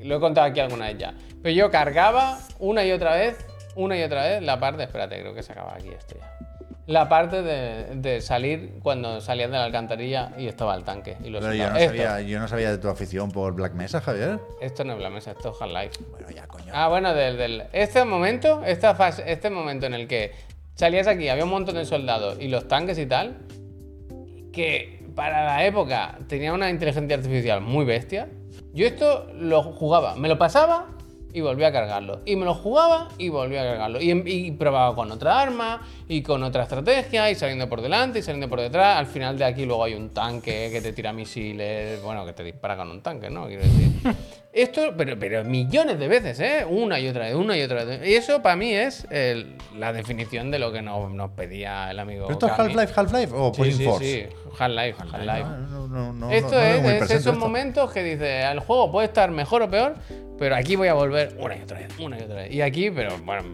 lo 0.00 0.16
he 0.16 0.20
contado 0.20 0.46
aquí 0.46 0.60
alguna 0.60 0.86
vez 0.86 0.98
ya, 0.98 1.14
pero 1.42 1.54
yo 1.54 1.70
cargaba 1.70 2.38
una 2.58 2.84
y 2.84 2.92
otra 2.92 3.14
vez, 3.14 3.36
una 3.76 3.96
y 3.98 4.02
otra 4.02 4.22
vez 4.24 4.42
la 4.42 4.58
parte, 4.60 4.82
espérate, 4.84 5.20
creo 5.20 5.34
que 5.34 5.42
se 5.42 5.52
acaba 5.52 5.74
aquí 5.74 5.88
esto 5.88 6.16
ya. 6.18 6.34
La 6.86 7.06
parte 7.06 7.42
de, 7.42 7.96
de 7.96 8.22
salir 8.22 8.78
cuando 8.82 9.20
salías 9.20 9.50
de 9.50 9.58
la 9.58 9.64
alcantarilla 9.64 10.32
y 10.38 10.46
estaba 10.46 10.74
el 10.74 10.84
tanque. 10.84 11.18
Y 11.22 11.28
lo 11.28 11.38
Pero 11.38 11.52
yo 11.52 11.68
no, 11.70 11.76
esto, 11.76 11.88
sabía, 11.90 12.20
yo 12.22 12.40
no 12.40 12.48
sabía 12.48 12.70
de 12.70 12.78
tu 12.78 12.88
afición 12.88 13.30
por 13.30 13.52
Black 13.52 13.74
Mesa, 13.74 14.00
Javier. 14.00 14.38
esto 14.62 14.84
no 14.84 14.94
es 14.94 15.00
la 15.00 15.10
mesa, 15.10 15.32
esto 15.32 15.50
es 15.54 15.60
Half-Life. 15.60 16.02
Bueno, 16.12 16.30
ya, 16.34 16.46
coño. 16.46 16.72
Ah, 16.74 16.88
bueno, 16.88 17.12
del, 17.12 17.36
del- 17.36 17.64
este 17.74 18.06
momento, 18.06 18.62
esta 18.64 18.94
fase, 18.94 19.22
este 19.30 19.50
momento 19.50 19.84
en 19.84 19.92
el 19.92 20.08
que 20.08 20.32
salías 20.76 21.06
aquí, 21.08 21.28
había 21.28 21.44
un 21.44 21.50
montón 21.50 21.74
de 21.74 21.84
soldados 21.84 22.38
y 22.40 22.48
los 22.48 22.66
tanques 22.68 22.96
y 22.98 23.04
tal, 23.04 23.36
que 24.52 25.04
para 25.14 25.44
la 25.44 25.66
época 25.66 26.18
tenía 26.26 26.52
una 26.52 26.70
inteligencia 26.70 27.16
artificial 27.16 27.60
muy 27.60 27.84
bestia. 27.84 28.28
Yo 28.74 28.86
esto 28.86 29.26
lo 29.34 29.62
jugaba, 29.62 30.14
me 30.14 30.28
lo 30.28 30.38
pasaba 30.38 30.86
y 31.32 31.40
volvía 31.40 31.68
a 31.68 31.72
cargarlo. 31.72 32.20
Y 32.24 32.36
me 32.36 32.44
lo 32.44 32.54
jugaba 32.54 33.08
y 33.18 33.28
volvía 33.28 33.62
a 33.62 33.64
cargarlo. 33.64 34.00
Y, 34.00 34.50
probaba 34.52 34.94
con 34.94 35.10
otra 35.10 35.40
arma 35.40 35.86
y 36.08 36.22
con 36.22 36.42
otra 36.42 36.64
estrategia 36.64 37.30
y 37.30 37.34
saliendo 37.34 37.68
por 37.68 37.80
delante 37.80 38.18
y 38.18 38.22
saliendo 38.22 38.48
por 38.48 38.60
detrás. 38.60 38.98
Al 38.98 39.06
final 39.06 39.38
de 39.38 39.44
aquí 39.44 39.64
luego 39.64 39.84
hay 39.84 39.94
un 39.94 40.10
tanque 40.10 40.68
que 40.72 40.80
te 40.80 40.92
tira 40.92 41.12
misiles, 41.12 42.02
bueno, 42.02 42.24
que 42.24 42.32
te 42.32 42.44
dispara 42.44 42.76
con 42.76 42.90
un 42.90 43.00
tanque, 43.00 43.30
¿no? 43.30 43.46
Quiero 43.46 43.62
decir. 43.62 43.92
Esto, 44.50 44.94
pero, 44.96 45.18
pero 45.18 45.44
millones 45.44 45.98
de 45.98 46.08
veces, 46.08 46.40
¿eh? 46.40 46.64
Una 46.68 46.98
y 46.98 47.06
otra 47.06 47.26
vez, 47.26 47.34
una 47.34 47.56
y 47.56 47.62
otra 47.62 47.84
vez. 47.84 48.00
Y 48.08 48.14
eso 48.14 48.40
para 48.42 48.56
mí 48.56 48.72
es 48.72 49.06
el- 49.10 49.54
la 49.76 49.92
definición 49.92 50.50
de 50.50 50.58
lo 50.58 50.72
que 50.72 50.80
nos, 50.80 51.10
nos 51.12 51.30
pedía 51.32 51.90
el 51.90 51.98
amigo. 51.98 52.26
¿Pero 52.26 52.32
esto 52.32 52.46
es. 52.46 52.52
Half-Life, 52.58 52.92
Half-Life 52.96 53.32
o 53.36 53.52
Sí, 53.54 53.72
sí, 53.72 53.84
Force? 53.84 54.28
sí. 54.30 54.36
Half-Life, 54.58 54.96
Half-Life. 55.12 55.44
No, 55.70 55.86
no, 55.86 56.12
no, 56.14 56.30
Esto 56.30 56.58
es, 56.60 56.82
es 56.84 57.02
esos 57.02 57.26
esto. 57.26 57.32
momentos 57.34 57.92
que 57.92 58.02
dice, 58.02 58.42
el 58.42 58.60
juego 58.60 58.90
puede 58.90 59.06
estar 59.08 59.30
mejor 59.30 59.62
o 59.62 59.70
peor, 59.70 59.94
pero 60.38 60.56
aquí 60.56 60.76
voy 60.76 60.88
a 60.88 60.94
volver 60.94 61.36
una 61.38 61.54
y 61.56 61.60
otra 61.62 61.78
vez, 61.80 61.88
una 61.98 62.18
y 62.18 62.22
otra 62.22 62.36
vez. 62.36 62.50
Y 62.52 62.62
aquí, 62.62 62.90
pero 62.90 63.18
bueno, 63.18 63.44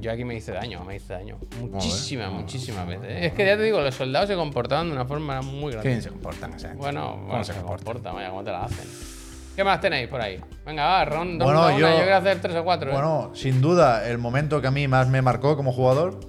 yo 0.00 0.10
aquí 0.10 0.24
me 0.24 0.34
hice 0.34 0.50
daño, 0.52 0.82
me 0.84 0.96
hice 0.96 1.12
daño. 1.12 1.38
Muchísimas, 1.60 2.32
muchísimas 2.32 2.86
veces. 2.88 3.24
Es 3.26 3.32
que 3.34 3.46
ya 3.46 3.56
te 3.56 3.62
digo, 3.62 3.80
los 3.80 3.94
soldados 3.94 4.28
se 4.28 4.34
comportaban 4.34 4.88
de 4.88 4.94
una 4.94 5.04
forma 5.06 5.40
muy 5.42 5.66
Qué 5.70 5.72
grande. 5.74 5.88
bien 5.90 6.02
se 6.02 6.08
comportan. 6.10 6.56
Bueno, 6.76 7.12
¿Cómo 7.12 7.26
bueno, 7.28 7.44
se 7.44 7.52
se 7.52 7.58
comportan? 7.60 7.84
comporta, 7.84 8.12
vaya, 8.12 8.30
¿cómo 8.30 8.42
te 8.44 8.50
la 8.50 8.64
hacen? 8.64 9.19
¿Qué 9.56 9.64
más 9.64 9.80
tenéis 9.80 10.08
por 10.08 10.20
ahí? 10.20 10.40
Venga, 10.64 10.84
va, 10.86 11.04
ron, 11.04 11.18
ronda 11.38 11.44
Bueno, 11.44 11.60
una, 11.66 11.72
yo- 11.78 11.88
yo 11.90 11.96
quiero 11.96 12.16
hacer 12.16 12.40
tres 12.40 12.56
o 12.56 12.64
cuatro. 12.64 12.90
¿eh? 12.90 12.92
Bueno, 12.92 13.30
sin 13.34 13.60
duda, 13.60 14.08
el 14.08 14.18
momento 14.18 14.60
que 14.60 14.68
a 14.68 14.70
mí 14.70 14.86
más 14.88 15.08
me 15.08 15.20
marcó 15.22 15.56
como 15.56 15.72
jugador 15.72 16.20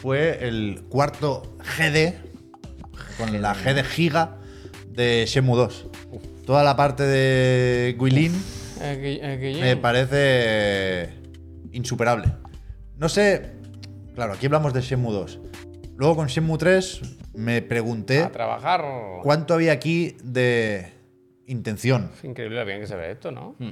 fue 0.00 0.46
el 0.48 0.82
cuarto 0.88 1.56
GD, 1.78 2.14
con 3.18 3.40
la 3.40 3.54
GD 3.54 3.84
Giga 3.84 4.38
de 4.88 5.24
Shenmue 5.26 5.56
2. 5.56 5.86
Toda 6.46 6.64
la 6.64 6.74
parte 6.76 7.04
de 7.04 7.96
Guilin 8.00 8.32
me 9.60 9.76
parece 9.76 11.10
insuperable. 11.72 12.26
No 12.96 13.08
sé, 13.08 13.52
claro, 14.14 14.32
aquí 14.32 14.46
hablamos 14.46 14.72
de 14.72 14.80
Shenmue 14.80 15.12
2. 15.12 15.38
Luego 15.96 16.16
con 16.16 16.26
Shenmue 16.26 16.58
3 16.58 17.00
me 17.34 17.62
pregunté 17.62 18.22
A 18.24 18.32
trabajar. 18.32 18.84
cuánto 19.22 19.54
había 19.54 19.72
aquí 19.72 20.16
de 20.24 20.91
intención. 21.52 22.10
Es 22.18 22.24
increíble 22.24 22.64
bien 22.64 22.80
que 22.80 22.86
se 22.86 22.96
ve 22.96 23.12
esto, 23.12 23.30
¿no? 23.30 23.54
Mm. 23.58 23.70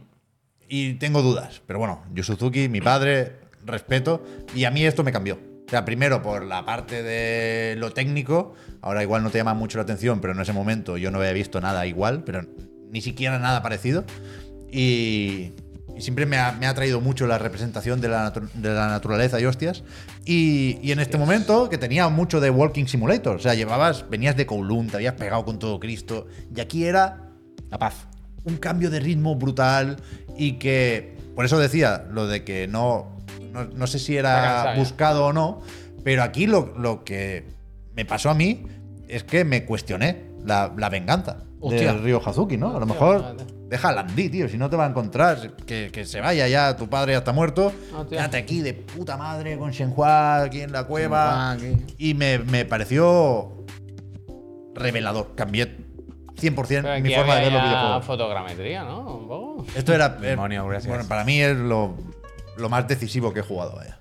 Y 0.68 0.94
tengo 0.94 1.22
dudas, 1.22 1.62
pero 1.66 1.80
bueno, 1.80 2.02
Yu 2.14 2.22
Suzuki, 2.22 2.68
mi 2.68 2.80
padre, 2.80 3.40
respeto, 3.64 4.24
y 4.54 4.64
a 4.64 4.70
mí 4.70 4.84
esto 4.84 5.02
me 5.02 5.10
cambió. 5.10 5.38
O 5.66 5.70
sea, 5.70 5.84
primero 5.84 6.22
por 6.22 6.44
la 6.44 6.64
parte 6.64 7.02
de 7.02 7.76
lo 7.76 7.92
técnico, 7.92 8.54
ahora 8.80 9.02
igual 9.02 9.22
no 9.22 9.30
te 9.30 9.38
llama 9.38 9.54
mucho 9.54 9.78
la 9.78 9.82
atención, 9.82 10.20
pero 10.20 10.32
en 10.32 10.40
ese 10.40 10.52
momento 10.52 10.96
yo 10.96 11.10
no 11.10 11.18
había 11.18 11.32
visto 11.32 11.60
nada 11.60 11.86
igual, 11.86 12.22
pero 12.24 12.42
ni 12.90 13.00
siquiera 13.00 13.38
nada 13.38 13.62
parecido. 13.62 14.04
Y, 14.72 15.52
y 15.96 16.00
siempre 16.00 16.26
me 16.26 16.38
ha, 16.38 16.52
me 16.52 16.66
ha 16.66 16.74
traído 16.74 17.00
mucho 17.00 17.26
la 17.26 17.38
representación 17.38 18.00
de 18.00 18.08
la, 18.08 18.30
de 18.30 18.74
la 18.74 18.88
naturaleza 18.88 19.40
y 19.40 19.44
hostias. 19.44 19.84
Y, 20.24 20.78
y 20.82 20.90
en 20.92 20.98
este 20.98 21.18
momento, 21.18 21.68
que 21.68 21.78
tenía 21.78 22.08
mucho 22.08 22.40
de 22.40 22.50
Walking 22.50 22.86
Simulator, 22.86 23.36
o 23.36 23.40
sea, 23.40 23.54
llevabas, 23.54 24.08
venías 24.10 24.36
de 24.36 24.46
Kowloon, 24.46 24.88
te 24.88 24.96
habías 24.96 25.14
pegado 25.14 25.44
con 25.44 25.58
todo 25.58 25.78
Cristo, 25.78 26.26
y 26.54 26.60
aquí 26.60 26.84
era 26.84 27.29
La 27.70 27.78
paz. 27.78 28.06
un 28.44 28.56
cambio 28.56 28.90
de 28.90 29.00
ritmo 29.00 29.36
brutal 29.36 29.96
y 30.36 30.52
que, 30.54 31.16
por 31.34 31.44
eso 31.44 31.58
decía, 31.58 32.06
lo 32.10 32.26
de 32.26 32.42
que 32.44 32.66
no, 32.66 33.18
no, 33.52 33.64
no 33.64 33.86
sé 33.86 33.98
si 33.98 34.16
era 34.16 34.74
buscado 34.76 35.26
o 35.26 35.32
no, 35.32 35.62
pero 36.04 36.22
aquí 36.22 36.46
lo, 36.46 36.74
lo 36.78 37.04
que 37.04 37.46
me 37.94 38.04
pasó 38.04 38.30
a 38.30 38.34
mí 38.34 38.66
es 39.08 39.24
que 39.24 39.44
me 39.44 39.64
cuestioné 39.64 40.30
la, 40.44 40.72
la 40.76 40.88
venganza. 40.88 41.44
Hostia. 41.62 41.92
del 41.92 42.02
río 42.02 42.22
Hazuki, 42.24 42.56
¿no? 42.56 42.74
A 42.74 42.80
lo 42.80 42.86
mejor 42.86 43.36
deja 43.68 43.92
Landy, 43.92 44.30
tío, 44.30 44.48
si 44.48 44.56
no 44.56 44.70
te 44.70 44.76
va 44.76 44.86
a 44.86 44.88
encontrar, 44.88 45.56
que, 45.66 45.90
que 45.92 46.06
se 46.06 46.20
vaya 46.20 46.48
ya, 46.48 46.74
tu 46.74 46.88
padre 46.88 47.12
ya 47.12 47.18
está 47.18 47.32
muerto, 47.34 47.70
quédate 48.08 48.38
aquí 48.38 48.62
de 48.62 48.72
puta 48.72 49.18
madre 49.18 49.58
con 49.58 49.70
Shenhua 49.70 50.44
aquí 50.44 50.62
en 50.62 50.72
la 50.72 50.84
cueva. 50.84 51.56
Shenhua. 51.60 51.80
Y 51.98 52.14
me, 52.14 52.38
me 52.38 52.64
pareció 52.64 53.66
revelador, 54.74 55.34
cambié 55.34 55.76
100% 56.40 56.82
Pero 56.82 57.00
mi 57.00 57.14
forma 57.14 57.34
de 57.36 57.40
ver 57.42 57.52
los 57.52 57.62
videojuegos. 57.62 58.04
fotogrametría, 58.06 58.82
¿no? 58.84 59.00
Un 59.00 59.28
poco. 59.28 59.64
Esto 59.76 59.94
era, 59.94 60.16
eh, 60.18 60.20
Demonio, 60.20 60.66
gracias. 60.66 60.88
bueno, 60.88 61.08
para 61.08 61.24
mí 61.24 61.40
es 61.40 61.56
lo, 61.56 61.94
lo 62.56 62.68
más 62.68 62.86
decisivo 62.88 63.32
que 63.32 63.40
he 63.40 63.42
jugado, 63.42 63.76
vaya. 63.76 63.98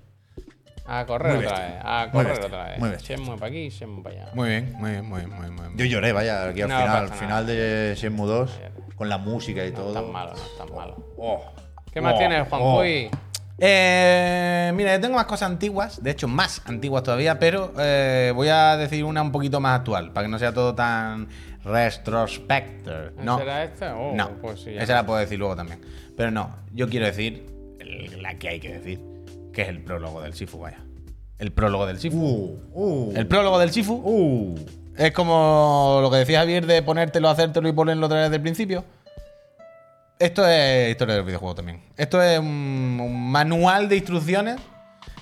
A 0.91 1.05
correr 1.05 1.35
Muy 1.35 1.45
otra 1.45 1.59
bestia. 1.59 1.75
vez. 1.75 1.83
A 1.85 1.99
Muy 2.05 2.11
correr 2.11 2.27
bestia, 2.29 2.47
otra 2.47 2.63
vez. 2.63 2.79
muy 2.79 2.89
bestia. 2.89 3.15
Shenmue 3.15 3.35
para 3.37 3.47
aquí, 3.47 3.69
Shenmue 3.69 4.03
para 4.03 4.15
allá. 4.23 4.31
Muy 4.33 4.49
bien, 4.49 4.73
muy 4.77 4.91
bien, 4.91 5.05
muy 5.05 5.19
bien, 5.19 5.29
muy 5.29 5.39
bien, 5.41 5.53
muy 5.55 5.65
bien. 5.67 5.77
Yo 5.77 5.85
lloré, 5.85 6.11
vaya, 6.13 6.47
aquí 6.49 6.61
al 6.63 6.69
No 6.69 6.79
final, 6.79 7.07
pasa 7.09 7.15
final 7.21 7.45
de 7.45 7.93
Shenmue 7.95 8.27
2, 8.27 8.59
con 8.95 9.07
la 9.09 9.17
música 9.19 9.63
y 9.65 9.71
No 9.71 9.77
todo. 9.77 9.93
tan 9.93 10.11
malo, 10.11 10.33
no 10.33 10.65
tan 10.65 10.75
malo. 10.75 10.95
Oh. 11.17 11.43
¿Qué 11.93 12.01
más 12.01 12.15
Oh, 12.15 12.17
tienes, 12.17 12.47
Juan 12.47 12.61
oh. 12.63 12.77
Puy? 12.77 13.09
Eh, 13.61 14.71
mira, 14.73 14.95
yo 14.95 15.01
tengo 15.01 15.15
más 15.15 15.25
cosas 15.25 15.49
antiguas, 15.49 16.01
de 16.01 16.11
hecho 16.11 16.27
más 16.27 16.61
antiguas 16.65 17.03
todavía, 17.03 17.37
pero 17.39 17.73
eh, 17.77 18.31
voy 18.33 18.47
a 18.47 18.77
decir 18.77 19.03
una 19.03 19.21
un 19.21 19.31
poquito 19.31 19.59
más 19.59 19.79
actual, 19.79 20.11
para 20.11 20.25
que 20.25 20.31
no 20.31 20.39
sea 20.39 20.53
todo 20.53 20.73
tan 20.73 21.27
retrospector. 21.63 23.13
No, 23.23 23.37
¿Será 23.37 23.63
esta? 23.63 23.95
Oh, 23.97 24.13
no, 24.15 24.29
pues 24.41 24.61
sí, 24.61 24.71
esa 24.71 24.93
no 24.93 24.99
la 25.01 25.05
puedo 25.05 25.19
decir 25.19 25.37
luego 25.39 25.55
también. 25.55 25.79
Pero 26.17 26.31
no, 26.31 26.55
yo 26.73 26.89
quiero 26.89 27.05
decir 27.05 27.45
el- 27.79 28.21
la 28.21 28.35
que 28.35 28.49
hay 28.49 28.59
que 28.59 28.73
decir, 28.73 28.99
que 29.53 29.61
es 29.63 29.69
el 29.69 29.81
prólogo 29.83 30.21
del 30.21 30.33
Sifu, 30.33 30.59
vaya. 30.59 30.79
El 31.37 31.51
prólogo 31.53 31.85
del 31.85 31.99
Sifu. 31.99 32.17
Uh, 32.17 32.59
uh, 32.73 33.13
El 33.15 33.27
prólogo 33.27 33.59
del 33.59 33.71
Sifu 33.71 33.93
uh. 33.93 34.55
es 34.97 35.11
como 35.13 35.99
lo 36.01 36.11
que 36.11 36.17
decía 36.17 36.39
Javier 36.39 36.65
de 36.65 36.81
ponértelo, 36.81 37.29
hacértelo 37.29 37.69
y 37.69 37.71
ponerlo 37.73 38.05
otra 38.07 38.17
vez 38.17 38.25
desde 38.25 38.35
el 38.37 38.41
principio. 38.41 38.83
Esto 40.19 40.45
es 40.45 40.89
historia 40.91 41.15
del 41.15 41.23
videojuego 41.23 41.55
también. 41.55 41.81
Esto 41.95 42.21
es 42.21 42.37
un, 42.39 42.99
un 43.01 43.31
manual 43.31 43.87
de 43.87 43.95
instrucciones 43.97 44.57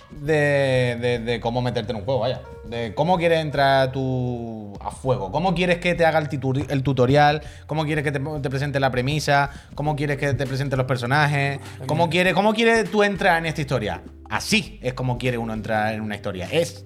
de, 0.09 0.97
de- 0.99 1.19
de 1.19 1.39
cómo 1.39 1.61
meterte 1.61 1.91
en 1.91 1.97
un 1.97 2.03
juego, 2.05 2.21
vaya. 2.21 2.41
De 2.69 2.93
cómo 2.95 3.17
quieres 3.17 3.39
entrar 3.39 3.91
tú 3.91 4.73
a 4.81 4.91
fuego. 4.91 5.31
Cómo 5.31 5.55
quieres 5.55 5.77
que 5.77 5.95
te 5.95 6.05
haga 6.05 6.19
el, 6.19 6.29
titu- 6.29 6.65
el 6.69 6.83
tutorial. 6.83 7.41
Cómo 7.65 7.85
quieres 7.85 8.03
que 8.03 8.11
te, 8.11 8.19
te 8.19 8.49
presente 8.49 8.79
la 8.79 8.91
premisa. 8.91 9.49
Cómo 9.75 9.95
quieres 9.95 10.17
que 10.17 10.33
te 10.33 10.45
presente 10.45 10.75
los 10.75 10.85
personajes. 10.85 11.59
Cómo 11.85 12.09
quieres, 12.09 12.33
cómo 12.33 12.53
quieres 12.53 12.89
tú 12.91 13.03
entrar 13.03 13.37
en 13.39 13.45
esta 13.45 13.61
historia. 13.61 14.01
Así 14.29 14.79
es 14.81 14.93
como 14.93 15.17
quiere 15.17 15.37
uno 15.37 15.53
entrar 15.53 15.93
en 15.93 16.01
una 16.01 16.15
historia. 16.15 16.47
Es 16.51 16.83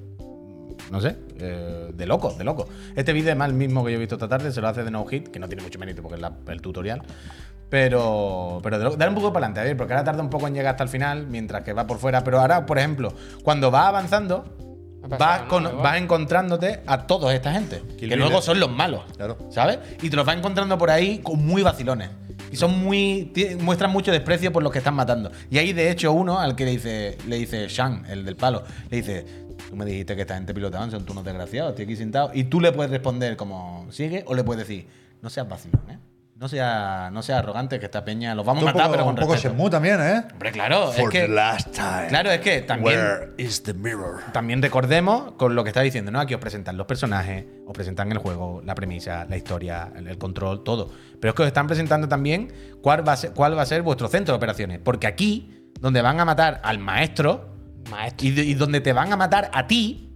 no 0.91 0.99
sé, 0.99 1.15
eh, 1.39 1.91
de 1.93 2.05
loco, 2.05 2.31
de 2.33 2.43
loco. 2.43 2.67
Este 2.95 3.13
vídeo 3.13 3.31
es 3.31 3.37
más 3.37 3.47
el 3.47 3.53
mismo 3.55 3.85
que 3.85 3.91
yo 3.91 3.97
he 3.97 3.99
visto 3.99 4.15
esta 4.15 4.27
tarde, 4.27 4.51
se 4.51 4.59
lo 4.59 4.67
hace 4.67 4.83
de 4.83 4.91
No 4.91 5.05
Hit, 5.05 5.29
que 5.29 5.39
no 5.39 5.47
tiene 5.47 5.63
mucho 5.63 5.79
mérito 5.79 6.01
porque 6.01 6.15
es 6.15 6.21
la- 6.21 6.33
el 6.49 6.61
tutorial. 6.61 7.01
Pero, 7.69 8.59
pero 8.61 8.77
de 8.77 8.83
loco. 8.83 8.97
dale 8.97 9.09
un 9.09 9.15
poco 9.15 9.31
para 9.31 9.45
adelante, 9.45 9.61
a 9.61 9.63
ver, 9.63 9.77
porque 9.77 9.93
ahora 9.93 10.03
tarda 10.03 10.21
un 10.21 10.29
poco 10.29 10.47
en 10.47 10.53
llegar 10.53 10.71
hasta 10.71 10.83
el 10.83 10.89
final, 10.89 11.27
mientras 11.27 11.63
que 11.63 11.71
va 11.71 11.87
por 11.87 11.97
fuera. 11.99 12.21
Pero 12.23 12.41
ahora, 12.41 12.65
por 12.65 12.77
ejemplo, 12.77 13.13
cuando 13.43 13.71
vas 13.71 13.85
avanzando, 13.85 14.70
vas, 15.17 15.97
encontrándote 15.97 16.81
a 16.85 17.05
toda 17.07 17.33
esta 17.33 17.51
gente, 17.53 17.81
Kill 17.97 18.09
que 18.09 18.15
luego 18.15 18.41
son 18.41 18.59
los 18.59 18.71
malos, 18.71 19.03
Claro. 19.15 19.37
¿sabes? 19.49 19.79
Y 20.01 20.09
te 20.09 20.15
los 20.15 20.25
vas 20.25 20.37
encontrando 20.37 20.77
por 20.77 20.89
ahí 20.89 21.19
con 21.19 21.45
muy 21.45 21.61
vacilones. 21.63 22.09
Y 22.51 22.57
son 22.57 22.83
muy. 22.83 23.31
muestran 23.61 23.91
mucho 23.91 24.11
desprecio 24.11 24.51
por 24.51 24.61
los 24.61 24.71
que 24.73 24.79
están 24.79 24.93
matando. 24.93 25.31
Y 25.49 25.57
ahí, 25.57 25.71
de 25.71 25.89
hecho, 25.89 26.11
uno 26.11 26.39
al 26.39 26.55
que 26.55 26.65
le 26.65 26.71
dice, 26.71 27.17
le 27.27 27.37
dice 27.37 27.67
Shang, 27.69 28.05
el 28.09 28.25
del 28.25 28.35
palo, 28.35 28.63
le 28.89 28.97
dice. 28.97 29.25
Tú 29.69 29.75
me 29.77 29.85
dijiste 29.85 30.15
que 30.15 30.21
esta 30.23 30.33
gente 30.35 30.53
pilotaban, 30.53 30.91
son 30.91 31.05
tú 31.05 31.13
unos 31.13 31.23
desgraciados, 31.23 31.69
estoy 31.71 31.85
aquí 31.85 31.95
sentado. 31.95 32.31
Y 32.33 32.45
tú 32.45 32.59
le 32.59 32.73
puedes 32.73 32.91
responder 32.91 33.37
como, 33.37 33.87
sigue, 33.89 34.25
o 34.27 34.33
le 34.33 34.43
puedes 34.43 34.67
decir, 34.67 34.85
no 35.21 35.29
seas 35.29 35.47
vacilón, 35.47 35.81
¿eh? 35.89 35.97
No 36.41 36.47
seas 36.49 37.11
no 37.11 37.21
sea 37.21 37.37
arrogante, 37.37 37.79
que 37.79 37.85
esta 37.85 38.03
peña 38.03 38.33
los 38.33 38.43
vamos 38.43 38.63
a 38.63 38.65
matar, 38.65 38.81
poco, 38.81 38.91
pero 38.93 39.03
con 39.03 39.13
un 39.13 39.19
poco 39.19 39.33
respeto. 39.33 39.53
Shenmue 39.53 39.69
también, 39.69 40.01
¿eh? 40.01 40.23
Hombre, 40.33 40.51
claro, 40.51 40.89
es 40.89 40.97
For 40.97 41.11
que. 41.11 41.19
the 41.21 41.27
last 41.27 41.69
time. 41.71 42.07
Claro, 42.09 42.31
es 42.31 42.39
que 42.41 42.61
también. 42.61 42.97
Where 42.97 43.29
is 43.37 43.61
the 43.61 43.75
mirror? 43.75 44.21
También 44.33 44.59
recordemos 44.59 45.33
con 45.33 45.53
lo 45.53 45.63
que 45.63 45.69
está 45.69 45.81
diciendo, 45.81 46.09
¿no? 46.09 46.19
Aquí 46.19 46.33
os 46.33 46.41
presentan 46.41 46.77
los 46.77 46.87
personajes, 46.87 47.45
os 47.67 47.73
presentan 47.73 48.11
el 48.11 48.17
juego, 48.17 48.59
la 48.65 48.73
premisa, 48.73 49.25
la 49.29 49.37
historia, 49.37 49.91
el, 49.95 50.07
el 50.07 50.17
control, 50.17 50.63
todo. 50.63 50.89
Pero 51.19 51.29
es 51.29 51.35
que 51.35 51.43
os 51.43 51.47
están 51.47 51.67
presentando 51.67 52.07
también 52.07 52.51
cuál 52.81 53.07
va, 53.07 53.13
a 53.13 53.17
ser, 53.17 53.33
cuál 53.33 53.55
va 53.55 53.61
a 53.61 53.65
ser 53.67 53.83
vuestro 53.83 54.07
centro 54.07 54.33
de 54.33 54.37
operaciones. 54.37 54.79
Porque 54.83 55.05
aquí, 55.05 55.69
donde 55.79 56.01
van 56.01 56.19
a 56.19 56.25
matar 56.25 56.59
al 56.63 56.79
maestro 56.79 57.49
Maestro. 57.91 58.27
y, 58.27 58.31
de- 58.31 58.43
y 58.45 58.53
donde 58.55 58.81
te 58.81 58.93
van 58.93 59.13
a 59.13 59.15
matar 59.15 59.51
a 59.53 59.67
ti, 59.67 60.10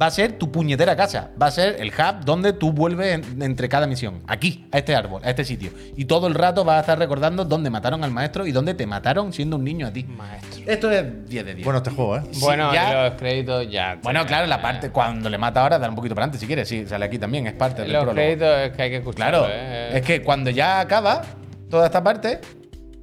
va 0.00 0.06
a 0.06 0.10
ser 0.10 0.32
tu 0.32 0.52
puñetera 0.52 0.94
casa. 0.96 1.30
Va 1.40 1.46
a 1.46 1.50
ser 1.50 1.76
el 1.80 1.88
hub 1.88 2.24
donde 2.24 2.52
tú 2.52 2.72
vuelves 2.72 3.14
en- 3.14 3.42
entre 3.42 3.68
cada 3.68 3.86
misión. 3.86 4.20
Aquí, 4.26 4.66
a 4.70 4.78
este 4.78 4.94
árbol, 4.94 5.22
a 5.24 5.30
este 5.30 5.44
sitio. 5.44 5.70
Y 5.96 6.04
todo 6.04 6.26
el 6.28 6.34
rato 6.34 6.64
vas 6.64 6.76
a 6.76 6.80
estar 6.80 6.98
recordando 6.98 7.44
dónde 7.44 7.68
mataron 7.70 8.04
al 8.04 8.10
maestro 8.10 8.46
y 8.46 8.52
dónde 8.52 8.74
te 8.74 8.86
mataron 8.86 9.32
siendo 9.32 9.56
un 9.56 9.64
niño 9.64 9.86
a 9.88 9.92
ti. 9.92 10.04
Maestro. 10.04 10.62
Esto 10.66 10.90
es 10.90 11.28
10 11.28 11.44
de 11.44 11.54
10. 11.56 11.64
Bueno, 11.64 11.78
este 11.78 11.90
juego, 11.90 12.16
¿eh? 12.18 12.22
Sí, 12.30 12.40
Bueno, 12.40 12.72
ya- 12.72 13.08
los 13.08 13.18
créditos 13.18 13.70
ya. 13.70 13.98
bueno, 14.02 14.24
claro, 14.26 14.46
la 14.46 14.62
parte 14.62 14.90
cuando 14.90 15.28
le 15.28 15.38
mata 15.38 15.62
ahora, 15.62 15.78
dale 15.78 15.90
un 15.90 15.96
poquito 15.96 16.14
para 16.14 16.24
adelante 16.26 16.38
si 16.38 16.46
quieres. 16.46 16.68
Sí, 16.68 16.86
sale 16.86 17.04
aquí 17.04 17.18
también, 17.18 17.46
es 17.46 17.54
parte 17.54 17.82
del 17.82 17.92
Los 17.92 18.04
créditos 18.14 18.58
es 18.58 18.72
que 18.72 18.82
hay 18.82 18.90
que. 18.90 19.02
Claro, 19.02 19.46
¿eh? 19.50 19.90
es 19.98 20.02
que 20.02 20.22
cuando 20.22 20.50
ya 20.50 20.80
acaba 20.80 21.22
toda 21.70 21.86
esta 21.86 22.02
parte, 22.04 22.40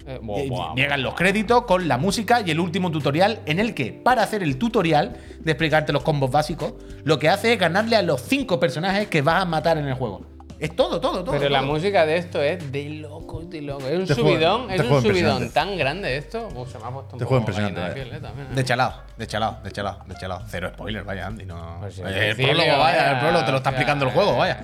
Eh, 0.08 0.16
eh, 0.16 0.20
buah, 0.22 0.76
llegan 0.76 1.02
los 1.02 1.16
créditos 1.16 1.64
con 1.64 1.88
la 1.88 1.98
música 1.98 2.42
y 2.46 2.52
el 2.52 2.60
último 2.60 2.92
tutorial 2.92 3.40
en 3.46 3.60
el 3.60 3.74
que, 3.74 3.92
para 3.92 4.22
hacer 4.24 4.44
el 4.44 4.58
tutorial 4.58 5.18
de 5.40 5.52
explicarte 5.52 5.92
los 5.94 6.04
combos 6.04 6.30
básicos, 6.30 6.74
lo 7.04 7.18
que 7.18 7.30
hace 7.30 7.54
es 7.54 7.60
ganarle 7.60 7.96
a 7.96 8.02
los 8.04 8.22
cinco 8.22 8.60
personajes 8.60 9.08
que 9.08 9.22
vas 9.22 9.42
a 9.42 9.46
matar 9.46 9.78
en 9.78 9.88
el 9.88 9.96
juego. 9.96 10.22
Es 10.58 10.74
todo, 10.74 11.02
todo, 11.02 11.24
todo. 11.24 11.38
Pero 11.38 11.50
la 11.50 11.62
música 11.62 12.06
de 12.06 12.16
esto 12.18 12.42
es 12.42 12.72
de 12.72 12.88
locos, 12.90 13.50
de 13.50 13.62
locos. 13.62 13.84
Es 13.86 14.00
un 14.10 14.16
subidón, 14.16 14.72
es 14.72 14.80
un 14.80 15.02
subidón 15.02 15.50
tan 15.52 15.78
grande 15.78 16.16
esto. 16.16 16.48
Uh, 16.56 16.66
se 16.66 16.80
me 16.80 16.86
ha 16.86 16.92
puesto 16.92 17.16
un 17.18 17.22
Este 17.22 17.26
poco 17.26 17.26
juego 17.28 17.40
impresionante, 17.40 17.82
de 17.82 17.92
piel, 17.92 18.14
eh, 18.14 18.20
también, 18.22 18.48
eh. 18.52 18.56
De 18.56 18.64
chalado, 18.64 18.94
de 19.18 19.28
chalado, 19.28 19.58
de 19.64 19.72
chalado, 19.72 20.00
de 20.08 20.16
chalado. 20.16 20.42
Cero 20.48 20.72
spoiler, 20.74 21.04
vaya, 21.04 21.28
Andy. 21.28 21.46
No. 21.46 21.78
Pues 21.82 21.96
sí, 21.96 22.02
Eh, 22.06 22.30
el 22.30 22.36
prólogo, 22.38 22.58
vaya, 22.60 22.78
vaya, 22.78 23.12
el 23.12 23.20
prólogo 23.20 23.46
te 23.46 23.52
lo 23.52 23.58
está 23.58 23.70
explicando 23.72 24.06
el 24.06 24.12
juego, 24.12 24.38
vaya. 24.38 24.64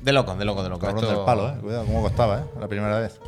De 0.00 0.12
loco, 0.12 0.34
de 0.34 0.44
loco, 0.44 0.62
de 0.64 0.68
loco. 0.68 0.86
Cabrón 0.86 1.04
Esto- 1.04 1.16
del 1.16 1.24
palo, 1.24 1.48
¿eh? 1.48 1.54
Cuidado, 1.60 1.84
cómo 1.86 2.02
costaba, 2.02 2.38
¿eh? 2.40 2.42
La 2.58 2.66
primera 2.66 2.98
vez. 2.98 3.20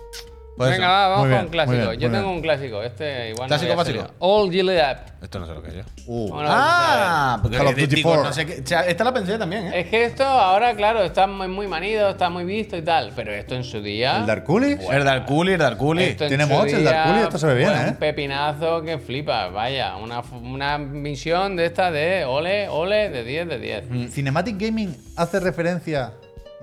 Pues 0.55 0.71
Venga, 0.73 0.87
va, 0.89 1.09
vamos 1.09 1.19
Muy 1.27 1.31
con 1.31 1.31
bien, 1.31 1.45
un 1.47 1.51
clásico. 1.51 1.89
bien, 1.89 2.01
Yo 2.01 2.11
tengo 2.11 2.25
bien. 2.25 2.37
un 2.37 2.43
clásico. 2.43 2.83
Este 2.83 3.31
igual 3.31 3.49
¿Clásico 3.49 3.71
no 3.73 3.77
básico? 3.79 4.07
All 4.19 4.51
Gilead. 4.51 4.97
Esto 5.23 5.39
no 5.41 5.47
sé 5.47 5.55
lo 5.55 5.63
que 5.63 5.69
es 5.71 5.75
yo. 5.77 5.83
Uh. 6.07 6.29
Bueno, 6.29 6.49
Ah, 6.53 7.39
porque 7.41 7.57
Call 7.57 7.67
of 7.69 7.75
Duty 7.77 7.95
digo, 7.97 8.11
4. 8.11 8.25
no 8.29 8.33
sé 8.35 8.47
qué. 8.47 8.61
o 8.63 8.67
sea, 8.67 8.81
esta 8.87 9.05
la 9.05 9.15
pensé 9.15 9.39
también, 9.39 9.69
¿eh? 9.69 9.81
Es 9.81 9.87
que 9.87 10.05
esto 10.05 10.25
ahora, 10.25 10.75
claro, 10.75 11.03
está 11.05 11.27
muy, 11.27 11.49
muy 11.49 11.67
manido, 11.69 12.11
está 12.11 12.29
muy 12.29 12.45
visto 12.45 12.77
y 12.77 12.83
tal. 12.83 13.13
Pero 13.17 13.33
esto 13.33 13.55
en 13.55 13.65
su 13.65 13.81
día. 13.81 14.19
¿El 14.19 14.27
Dark 14.27 14.45
Coolie? 14.45 14.79
El 14.91 15.05
Dark 15.05 15.25
Coolie, 15.27 15.55
el 15.55 15.59
Dark 15.61 15.79
Coolie. 15.79 16.15
Tiene 16.15 16.45
mods, 16.45 16.73
el 16.75 16.85
Dark 16.85 17.05
Coolie, 17.09 17.23
esto 17.23 17.39
se 17.39 17.47
ve 17.47 17.55
bien, 17.55 17.71
¿eh? 17.71 17.85
Un 17.89 17.97
pepinazo 17.97 18.83
que 18.83 18.99
flipa, 18.99 19.49
vaya. 19.49 19.97
Una, 19.97 20.21
una 20.21 20.77
misión 20.77 21.57
de 21.57 21.65
esta 21.67 21.91
de 21.91 22.25
ole, 22.27 22.69
ole, 22.69 23.09
de 23.09 23.25
10 23.25 23.49
de 23.49 23.59
10. 23.59 23.91
Mm. 23.91 24.07
Cinematic 24.09 24.59
Gaming 24.61 24.95
hace 25.17 25.41
referencia. 25.41 26.13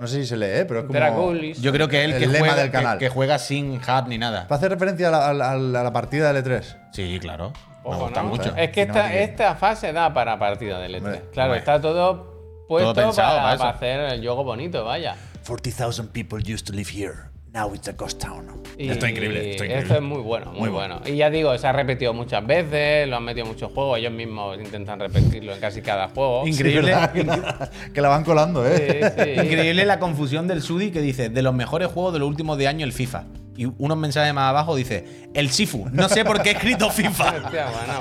No 0.00 0.06
sé 0.06 0.22
si 0.22 0.26
se 0.26 0.36
lee, 0.36 0.46
¿eh? 0.46 0.64
Pero 0.66 0.80
es 0.80 0.86
como. 0.86 0.98
Draculis. 0.98 1.60
Yo 1.60 1.72
creo 1.72 1.86
que 1.86 2.02
él 2.04 2.12
El 2.14 2.18
que 2.20 2.26
lema 2.26 2.38
juega, 2.46 2.62
del 2.62 2.70
canal. 2.70 2.98
Que, 2.98 3.08
juega 3.10 3.38
sin 3.38 3.74
hub 3.74 4.08
ni 4.08 4.16
nada. 4.18 4.46
Hace 4.48 4.68
referencia 4.68 5.08
a 5.08 5.10
la, 5.10 5.28
a 5.28 5.32
la- 5.34 5.80
a 5.80 5.82
la 5.84 5.92
partida 5.92 6.32
de 6.32 6.42
L3. 6.42 6.76
Sí, 6.92 7.18
claro. 7.20 7.52
Me 7.84 7.90
Ojo, 7.90 8.04
gusta 8.04 8.22
¿no? 8.22 8.28
mucho. 8.30 8.56
Es 8.56 8.70
que 8.70 8.82
esta, 8.82 9.14
esta 9.14 9.54
fase 9.56 9.92
da 9.92 10.12
para 10.12 10.38
partida 10.38 10.78
de 10.80 10.88
L3. 10.88 10.96
Hombre, 10.98 11.22
claro, 11.32 11.50
hombre. 11.50 11.58
está 11.58 11.80
todo 11.80 12.64
puesto 12.66 12.94
pensado 12.94 13.28
para, 13.36 13.42
para 13.42 13.54
eso. 13.54 13.62
para 13.62 13.76
hacer 13.76 14.00
el 14.14 14.20
juego 14.22 14.44
bonito, 14.44 14.84
vaya. 14.84 15.16
40,000 15.46 16.08
people 16.08 16.38
used 16.38 16.64
to 16.66 16.72
live 16.72 16.90
here. 16.90 17.29
Now 17.52 17.74
it's 17.74 17.88
a 17.88 17.92
ghost 17.92 18.20
town. 18.22 18.46
Y 18.78 18.90
Esto 18.90 19.06
es 19.06 19.12
increíble, 19.12 19.50
esto 19.50 19.64
es 19.64 19.70
Esto 19.70 19.82
increíble. 19.82 19.94
es 19.96 20.02
muy 20.02 20.22
bueno, 20.22 20.46
muy, 20.52 20.60
Muy 20.60 20.68
bueno. 20.68 21.00
bueno. 21.00 21.12
Y 21.14 21.18
ya 21.18 21.30
digo, 21.30 21.56
se 21.58 21.66
ha 21.66 21.72
repetido 21.72 22.14
muchas 22.14 22.46
veces, 22.46 23.08
lo 23.08 23.16
han 23.16 23.24
metido 23.24 23.44
en 23.46 23.52
muchos 23.52 23.72
juegos, 23.72 23.98
ellos 23.98 24.12
mismos 24.12 24.56
intentan 24.60 25.00
repetirlo 25.00 25.52
en 25.54 25.60
casi 25.60 25.82
cada 25.82 26.08
juego. 26.08 26.46
Increíble. 26.46 26.94
Que 27.92 28.00
la- 28.00 28.08
van 28.08 28.22
colando, 28.24 28.64
¿eh? 28.66 29.12
Sí, 29.16 29.24
sí. 29.24 29.30
Increíble 29.46 29.84
la 29.84 29.98
confusión 29.98 30.46
del 30.46 30.62
Sudi 30.62 30.90
que 30.92 31.00
dice 31.00 31.28
de 31.28 31.42
los 31.42 31.52
mejores 31.54 31.88
juegos 31.88 32.12
de 32.12 32.20
los 32.20 32.28
últimos 32.28 32.56
de 32.56 32.68
año 32.68 32.84
el 32.84 32.92
FIFA. 32.92 33.24
Y 33.56 33.66
unos 33.78 33.96
mensajes 33.98 34.32
más 34.32 34.48
abajo 34.48 34.76
dice 34.76 35.04
el 35.34 35.50
Sifu. 35.50 35.88
No 35.92 36.08
sé 36.08 36.24
por 36.24 36.40
qué 36.42 36.50
he 36.50 36.52
escrito 36.52 36.88
FIFA. 36.90 37.34
Hostia, 37.44 37.66
bueno, 37.66 38.00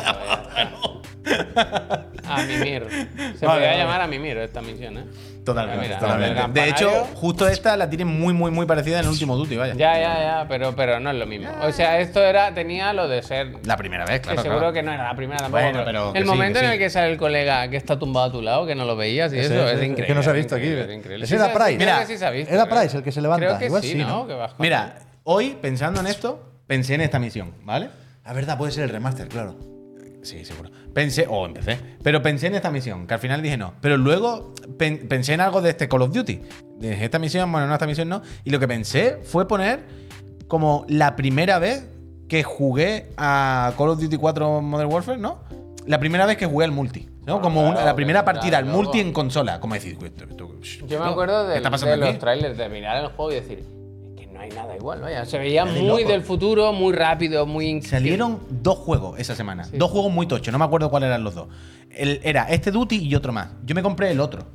pues. 1.23 1.39
A 2.29 2.43
Mimir. 2.43 2.85
Se 3.37 3.45
Vale, 3.45 3.59
podría 3.59 3.67
vale. 3.69 3.77
llamar 3.77 4.01
a 4.01 4.07
Mimir 4.07 4.37
esta 4.37 4.61
misión, 4.61 4.97
¿eh? 4.99 5.03
Totalmente, 5.53 5.87
Mira, 5.87 5.99
totalmente. 5.99 6.59
De 6.61 6.69
hecho, 6.69 6.89
justo 7.15 7.47
esta 7.47 7.75
la 7.77 7.89
tiene 7.89 8.05
muy, 8.05 8.33
muy, 8.33 8.51
muy 8.51 8.65
parecida 8.65 8.99
en 8.99 9.05
el 9.05 9.11
último 9.11 9.35
Duty, 9.35 9.57
vaya. 9.57 9.73
Ya, 9.75 9.97
ya, 9.99 10.19
ya, 10.21 10.45
pero, 10.47 10.75
pero 10.75 10.99
no 10.99 11.09
es 11.11 11.15
lo 11.17 11.25
mismo. 11.25 11.49
O 11.63 11.71
sea, 11.71 11.99
esto 11.99 12.21
era, 12.23 12.53
tenía 12.53 12.93
lo 12.93 13.07
de 13.07 13.21
ser 13.23 13.53
La 13.65 13.77
primera 13.77 14.05
vez, 14.05 14.21
claro. 14.21 14.37
que 14.37 14.41
seguro 14.43 14.59
claro. 14.59 14.73
que 14.73 14.83
no 14.83 14.91
era 14.93 15.03
la 15.05 15.15
primera 15.15 15.39
tampoco. 15.39 15.61
Bueno, 15.63 15.81
pero 15.85 16.13
el 16.15 16.23
sí, 16.23 16.29
momento 16.29 16.59
en 16.59 16.65
sí. 16.65 16.71
el 16.73 16.77
que 16.79 16.89
sale 16.89 17.11
el 17.11 17.17
colega 17.17 17.67
que 17.69 17.77
está 17.77 17.97
tumbado 17.97 18.27
a 18.27 18.31
tu 18.31 18.41
lado, 18.41 18.65
que 18.67 18.75
no 18.75 18.85
lo 18.85 18.95
veías 18.95 19.33
y 19.33 19.39
Ese, 19.39 19.55
eso, 19.55 19.63
ese, 19.65 19.73
es 19.73 19.77
es 19.79 19.83
increíble. 19.85 20.05
que 20.07 20.13
no 20.15 20.23
se 20.23 20.29
ha 20.29 20.33
visto 20.33 20.55
es 20.55 20.61
aquí. 20.61 20.71
es 20.91 20.97
increíble. 20.97 21.27
Se- 21.27 21.37
Price. 21.37 21.77
Mira, 21.77 21.99
que 22.01 22.05
sí 22.05 22.17
se 22.17 22.25
ha 22.25 22.29
visto, 22.29 22.53
era 22.53 22.65
creo. 22.65 22.79
Price 22.79 22.97
el 22.97 23.03
que 23.03 23.11
se 23.11 23.21
levanta, 23.21 23.45
Creo 23.45 23.57
que 23.59 23.65
igual 23.65 23.81
sí, 23.81 23.91
sí, 23.93 23.97
¿no? 23.97 24.27
Mira, 24.59 24.95
hoy 25.23 25.57
pensando 25.61 25.99
en 25.99 26.07
esto, 26.07 26.39
pensé 26.67 26.95
en 26.95 27.01
esta 27.01 27.17
misión, 27.19 27.53
¿vale? 27.63 27.89
La 28.25 28.33
verdad, 28.33 28.57
puede 28.57 28.71
ser 28.71 28.83
el 28.83 28.89
remaster, 28.89 29.27
claro. 29.27 29.55
Sí, 30.29 30.45
seguro. 30.45 30.69
Pensé, 30.93 31.25
o 31.29 31.45
empecé, 31.45 31.79
pero 32.03 32.21
pensé 32.21 32.47
en 32.47 32.55
esta 32.55 32.69
misión, 32.71 33.07
que 33.07 33.13
al 33.15 33.19
final 33.19 33.41
dije 33.41 33.57
no. 33.57 33.73
Pero 33.81 33.97
luego 33.97 34.53
pen- 34.77 35.07
pensé 35.09 35.33
en 35.33 35.41
algo 35.41 35.61
de 35.61 35.71
este 35.71 35.87
Call 35.87 36.03
of 36.03 36.11
Duty. 36.13 36.41
Dije, 36.77 37.03
esta 37.05 37.17
misión, 37.19 37.51
bueno, 37.51 37.67
no, 37.67 37.73
esta 37.73 37.87
misión 37.87 38.09
no. 38.09 38.21
Y 38.43 38.51
lo 38.51 38.59
que 38.59 38.67
pensé 38.67 39.17
fue 39.23 39.47
poner 39.47 39.83
como 40.47 40.85
la 40.87 41.15
primera 41.15 41.57
vez 41.59 41.87
que 42.27 42.43
jugué 42.43 43.07
a 43.17 43.73
Call 43.77 43.89
of 43.89 43.99
Duty 43.99 44.17
4 44.17 44.61
Modern 44.61 44.91
Warfare, 44.91 45.17
¿no? 45.17 45.39
La 45.87 45.99
primera 45.99 46.25
vez 46.27 46.37
que 46.37 46.45
jugué 46.45 46.65
al 46.65 46.71
multi, 46.71 47.09
¿no? 47.25 47.41
Como 47.41 47.67
una- 47.67 47.83
la 47.83 47.95
primera 47.95 48.23
partida 48.23 48.59
al 48.59 48.65
multi 48.65 48.99
en 48.99 49.11
consola. 49.11 49.59
Como 49.59 49.73
decir, 49.73 49.97
esto- 50.03 50.25
esto- 50.25 50.85
Yo 50.87 50.99
me 51.03 51.09
acuerdo 51.09 51.47
¿Qué 51.47 51.53
del- 51.53 51.65
está 51.65 51.85
de, 51.85 51.91
aquí? 51.93 52.01
los 52.01 52.19
trailers, 52.19 52.57
de 52.57 52.69
mirar 52.69 53.03
el 53.03 53.07
juego 53.09 53.31
y 53.31 53.35
decir, 53.35 53.63
no 54.39 54.43
hay 54.45 54.51
nada 54.51 54.75
igual, 54.77 55.01
vaya. 55.01 55.25
Se 55.25 55.37
veía 55.37 55.65
muy 55.65 55.85
loco. 55.85 56.07
del 56.09 56.21
futuro, 56.21 56.71
muy 56.71 56.93
rápido, 56.93 57.45
muy... 57.45 57.81
Salieron 57.81 58.39
dos 58.49 58.77
juegos 58.77 59.19
esa 59.19 59.35
semana. 59.35 59.67
Dos 59.73 59.91
juegos 59.91 60.13
muy 60.13 60.27
tochos. 60.27 60.49
No 60.53 60.57
me 60.57 60.63
acuerdo 60.63 60.89
cuáles 60.89 61.07
eran 61.07 61.25
los 61.25 61.35
dos. 61.35 61.49
El- 61.91 62.21
era 62.23 62.43
este 62.49 62.71
Duty 62.71 62.95
y 63.03 63.15
otro 63.15 63.33
más. 63.33 63.49
Yo 63.65 63.75
me 63.75 63.83
compré 63.83 64.11
el 64.11 64.19
otro. 64.21 64.45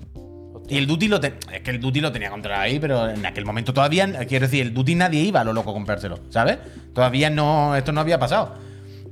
Y 0.70 0.78
el 0.78 0.86
Duty 0.86 1.08
lo 1.08 1.20
te- 1.20 1.34
es 1.52 1.60
que 1.60 1.70
el 1.70 1.80
Duty 1.80 2.00
lo 2.00 2.10
tenía 2.12 2.30
controlado 2.30 2.62
ahí, 2.62 2.78
pero 2.78 3.10
en 3.10 3.26
aquel 3.26 3.44
momento 3.44 3.74
todavía, 3.74 4.10
quiero 4.26 4.46
decir, 4.46 4.62
el 4.62 4.72
Duty 4.72 4.94
nadie 4.94 5.20
iba 5.20 5.40
a 5.42 5.44
lo 5.44 5.52
loco 5.52 5.68
a 5.70 5.74
comprárselo, 5.74 6.18
¿sabes? 6.30 6.56
Todavía 6.94 7.28
no, 7.28 7.76
esto 7.76 7.92
no 7.92 8.00
había 8.00 8.18
pasado. 8.18 8.54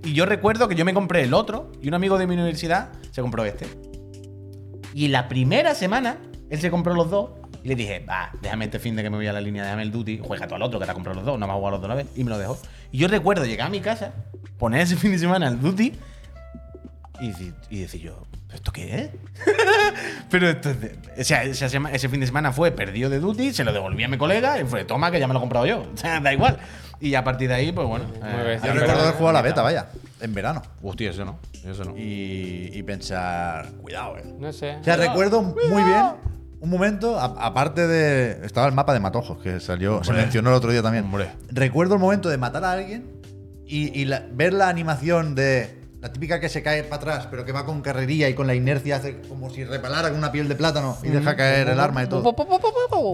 Y 0.02 0.14
yo 0.14 0.24
recuerdo 0.24 0.68
que 0.68 0.74
yo 0.74 0.86
me 0.86 0.94
compré 0.94 1.24
el 1.24 1.34
otro 1.34 1.70
y 1.82 1.88
un 1.88 1.94
amigo 1.94 2.16
de 2.16 2.26
mi 2.26 2.32
universidad 2.34 2.88
se 3.10 3.20
compró 3.20 3.44
este. 3.44 3.66
Y 4.94 5.08
la 5.08 5.28
primera 5.28 5.74
semana 5.74 6.16
él 6.48 6.58
se 6.60 6.70
compró 6.70 6.94
los 6.94 7.10
dos 7.10 7.30
y 7.64 7.68
le 7.68 7.74
dije, 7.76 8.04
va, 8.08 8.30
déjame 8.40 8.64
este 8.66 8.78
fin 8.78 8.96
de 8.96 9.02
que 9.02 9.10
me 9.10 9.16
voy 9.16 9.26
a 9.26 9.32
la 9.32 9.40
línea, 9.40 9.62
déjame 9.64 9.82
el 9.82 9.92
Duty, 9.92 10.20
juega 10.22 10.46
tú 10.48 10.54
al 10.54 10.62
otro 10.62 10.78
que 10.78 10.84
te 10.86 10.90
ha 10.90 10.94
comprado 10.94 11.16
los 11.16 11.24
dos, 11.26 11.38
no 11.38 11.46
me 11.46 11.52
a 11.52 11.56
jugar 11.56 11.72
los 11.72 11.80
dos 11.80 11.90
a 11.90 11.94
la 11.94 12.02
vez. 12.02 12.06
Y 12.16 12.24
me 12.24 12.30
lo 12.30 12.38
dejó. 12.38 12.58
Y 12.90 12.98
yo 12.98 13.08
recuerdo 13.08 13.44
llegar 13.44 13.68
a 13.68 13.70
mi 13.70 13.80
casa, 13.80 14.12
poner 14.58 14.80
ese 14.80 14.96
fin 14.96 15.12
de 15.12 15.18
semana 15.18 15.48
el 15.48 15.60
Duty 15.60 15.92
y, 17.20 17.28
decir- 17.28 17.54
y 17.70 17.80
decir 17.82 18.00
yo, 18.00 18.26
¿esto 18.52 18.72
qué 18.72 18.94
es? 18.96 19.10
Pero 20.30 20.48
esto 20.48 20.70
es 20.70 20.80
de- 20.80 20.98
o 21.20 21.24
sea, 21.24 21.44
ese 21.44 22.08
fin 22.08 22.20
de 22.20 22.26
semana 22.26 22.52
fue 22.52 22.70
perdido 22.72 23.08
de 23.10 23.20
Duty, 23.20 23.52
se 23.52 23.64
lo 23.64 23.72
devolví 23.72 24.02
a 24.04 24.08
mi 24.08 24.16
colega 24.18 24.60
y 24.60 24.64
fue, 24.64 24.84
toma, 24.84 25.10
que 25.10 25.20
ya 25.20 25.26
me 25.26 25.32
lo 25.34 25.38
he 25.38 25.42
comprado 25.42 25.66
yo. 25.66 25.86
O 25.94 25.96
sea, 25.96 26.20
da 26.20 26.32
igual. 26.32 26.58
Y 27.00 27.14
a 27.16 27.24
partir 27.24 27.48
de 27.48 27.54
ahí, 27.54 27.72
pues 27.72 27.86
bueno. 27.86 28.04
Eh. 28.24 28.60
Yo 28.64 28.72
recuerdo 28.72 29.00
haber 29.02 29.14
jugado 29.14 29.28
a 29.30 29.32
la 29.32 29.42
beta, 29.42 29.62
vaya, 29.62 29.88
en 30.20 30.34
verano. 30.34 30.62
Hostia, 30.82 31.10
eso 31.10 31.24
no. 31.24 31.36
Eso 31.64 31.84
no. 31.84 31.96
Y, 31.96 32.70
y 32.72 32.82
pensar, 32.84 33.70
cuidado, 33.82 34.18
eh. 34.18 34.24
No 34.38 34.52
sé. 34.52 34.76
O 34.76 34.84
sea, 34.84 34.96
recuerdo 34.96 35.42
muy 35.42 35.82
bien 35.82 36.04
un 36.62 36.70
momento, 36.70 37.18
a- 37.20 37.34
aparte 37.46 37.86
de. 37.86 38.44
Estaba 38.46 38.66
el 38.66 38.72
mapa 38.72 38.94
de 38.94 39.00
Matojos, 39.00 39.38
que 39.42 39.60
salió, 39.60 40.02
se 40.02 40.10
Hombre. 40.10 40.22
mencionó 40.24 40.48
el 40.50 40.54
otro 40.56 40.70
día 40.70 40.80
también. 40.82 41.04
Hombre. 41.04 41.32
Recuerdo 41.50 41.94
el 41.94 42.00
momento 42.00 42.28
de 42.30 42.38
matar 42.38 42.64
a 42.64 42.72
alguien 42.72 43.20
y, 43.66 44.00
y 44.00 44.04
la- 44.06 44.22
ver 44.32 44.52
la 44.54 44.68
animación 44.68 45.34
de. 45.34 45.78
La 46.00 46.12
típica 46.12 46.40
que 46.40 46.48
se 46.48 46.64
cae 46.64 46.82
para 46.82 46.96
atrás, 46.96 47.28
pero 47.30 47.44
que 47.44 47.52
va 47.52 47.64
con 47.64 47.80
carrería 47.80 48.28
y 48.28 48.34
con 48.34 48.48
la 48.48 48.56
inercia 48.56 48.96
hace 48.96 49.20
como 49.20 49.50
si 49.50 49.62
repalara 49.62 50.08
con 50.08 50.18
una 50.18 50.32
piel 50.32 50.48
de 50.48 50.56
plátano 50.56 50.98
y 51.00 51.08
deja 51.10 51.36
caer 51.36 51.68
el 51.68 51.78
arma 51.78 52.02
y 52.02 52.06
todo. 52.08 52.22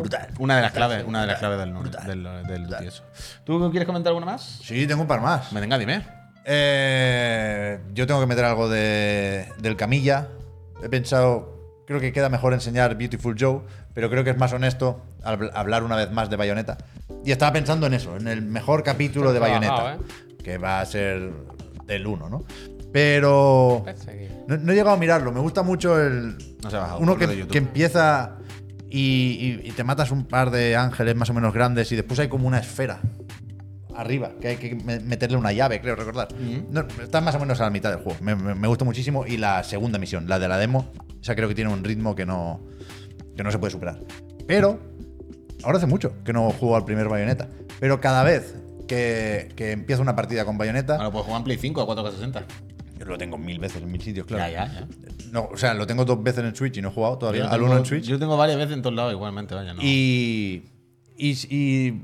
Brutal. 0.01 0.29
Una 0.39 0.57
de 0.57 0.63
las 0.63 0.73
claves, 0.73 1.05
una 1.07 1.21
de 1.21 1.27
las 1.27 1.39
claves 1.39 1.59
del, 1.59 1.75
del, 2.23 2.47
del 2.47 2.67
Duty, 2.67 2.87
eso. 2.87 3.03
¿Tú 3.45 3.71
quieres 3.71 3.87
comentar 3.87 4.09
alguna 4.13 4.25
más? 4.25 4.61
Sí, 4.63 4.87
tengo 4.87 5.03
un 5.03 5.07
par 5.09 5.21
más. 5.21 5.53
Venga, 5.53 5.77
dime. 5.77 6.03
Eh, 6.47 7.79
yo 7.93 8.07
tengo 8.07 8.21
que 8.21 8.27
meter 8.27 8.45
algo 8.47 8.71
de, 8.71 9.47
del 9.61 9.77
Camilla. 9.77 10.29
He 10.83 10.89
pensado, 10.89 11.58
creo 11.89 12.01
que 12.01 12.13
queda 12.13 12.29
mejor 12.29 12.53
enseñar 12.53 12.97
Beautiful 12.99 13.35
Joe, 13.39 13.63
pero 13.95 14.11
creo 14.11 14.23
que 14.23 14.29
es 14.31 14.37
más 14.37 14.53
honesto 14.53 15.03
habl- 15.25 15.51
hablar 15.55 15.83
una 15.83 15.97
vez 15.97 16.11
más 16.13 16.29
de 16.29 16.37
Bayonetta. 16.37 16.77
Y 17.25 17.33
estaba 17.33 17.51
pensando 17.55 17.87
en 17.87 17.95
eso, 17.95 18.15
en 18.17 18.29
el 18.29 18.43
mejor 18.43 18.83
capítulo 18.83 19.33
de 19.33 19.39
Bayonetta, 19.39 19.75
trabajado, 19.75 20.05
que 20.45 20.59
va 20.59 20.81
a 20.81 20.85
ser 20.87 21.33
del 21.87 22.07
1, 22.07 22.29
¿no? 22.29 22.45
Pero 22.93 23.83
no, 24.47 24.57
no 24.59 24.73
he 24.73 24.75
llegado 24.75 24.97
a 24.97 24.99
mirarlo, 24.99 25.33
me 25.33 25.41
gusta 25.41 25.63
mucho 25.63 25.99
el... 25.99 26.37
No 26.63 26.71
se 26.71 26.77
ha 26.77 26.81
bajado, 26.81 26.99
uno 27.01 27.17
que, 27.17 27.25
que 27.53 27.59
empieza 27.59 28.37
y, 28.91 29.61
y- 29.63 29.69
y 29.69 29.71
te 29.73 29.83
matas 29.83 30.11
un 30.11 30.27
par 30.27 30.51
de 30.51 30.77
ángeles 30.77 31.17
más 31.17 31.31
o 31.31 31.35
menos 31.35 31.55
grandes 31.55 31.91
y 31.91 31.97
después 31.97 32.19
hay 32.21 32.29
como 32.29 32.47
una 32.47 32.59
esfera 32.59 33.01
arriba, 33.97 34.33
que 34.41 34.49
hay 34.49 34.57
que 34.59 34.75
me- 34.75 35.01
meterle 35.01 35.39
una 35.39 35.53
llave, 35.53 35.81
creo 35.81 35.97
recordar. 35.97 36.29
No, 36.71 36.87
está 37.03 37.21
más 37.23 37.35
o 37.35 37.39
menos 37.41 37.61
a 37.61 37.65
la 37.65 37.71
mitad 37.71 37.91
del 37.91 38.01
juego. 38.01 38.19
Me, 38.23 38.35
me- 38.37 38.55
me 38.55 38.69
gusta 38.69 38.85
muchísimo. 38.85 39.27
Y 39.27 39.39
la 39.39 39.65
segunda 39.65 39.99
misión, 39.99 40.29
la 40.29 40.39
de 40.39 40.49
la 40.49 40.57
demo, 40.59 40.93
esa 41.21 41.35
creo 41.35 41.49
que 41.49 41.55
tiene 41.55 41.73
un 41.73 41.83
ritmo 41.85 42.15
que 42.15 42.25
no, 42.27 42.61
que 43.37 43.43
no 43.43 43.51
se 43.51 43.59
puede 43.59 43.71
superar. 43.73 44.01
Pero, 44.47 44.81
ahora 45.65 45.79
hace 45.79 45.87
mucho 45.87 46.13
que 46.25 46.33
no 46.33 46.51
juego 46.51 46.77
al 46.77 46.85
primer 46.85 47.09
Bayonetta. 47.09 47.49
Pero 47.81 48.01
cada 48.01 48.23
vez 48.23 48.55
que, 48.87 49.53
que 49.57 49.73
empiezo 49.73 50.03
una 50.03 50.17
partida 50.17 50.45
con 50.45 50.57
Bayonetta, 50.59 50.97
Ahora 50.97 51.11
puedes 51.11 51.27
jugar 51.27 51.41
en 51.41 51.45
Play 51.45 51.59
5 51.59 51.81
a 51.83 51.87
4K60. 51.87 52.45
yo 52.99 53.05
lo 53.05 53.19
tengo 53.19 53.37
mil 53.39 53.59
veces 53.59 53.83
en 53.83 53.91
mil 53.93 54.01
sitios, 54.01 54.27
claro. 54.27 54.51
Ya, 54.51 54.67
ya, 54.67 54.81
ya. 54.81 54.87
No, 55.31 55.49
o 55.53 55.57
sea, 55.59 55.75
lo 55.75 55.87
tengo 55.87 56.05
dos 56.07 56.23
veces 56.23 56.43
en 56.45 56.55
Switch 56.57 56.79
y 56.79 56.83
no 56.83 56.89
he 56.89 56.93
jugado 56.93 57.19
todavía 57.19 57.43
Yo 57.43 57.47
al 57.51 57.53
tengo- 57.53 57.67
uno 57.67 57.77
en 57.79 57.85
Switch. 57.87 58.05
Yo 58.05 58.19
tengo 58.19 58.37
varias 58.39 58.57
veces 58.59 58.75
en 58.75 58.83
todos 58.83 58.97
lados 58.97 59.13
igualmente, 59.13 59.55
vaya. 59.55 59.75
No. 59.75 59.81
Y, 59.83 60.65
y, 61.17 61.55
y 61.55 62.03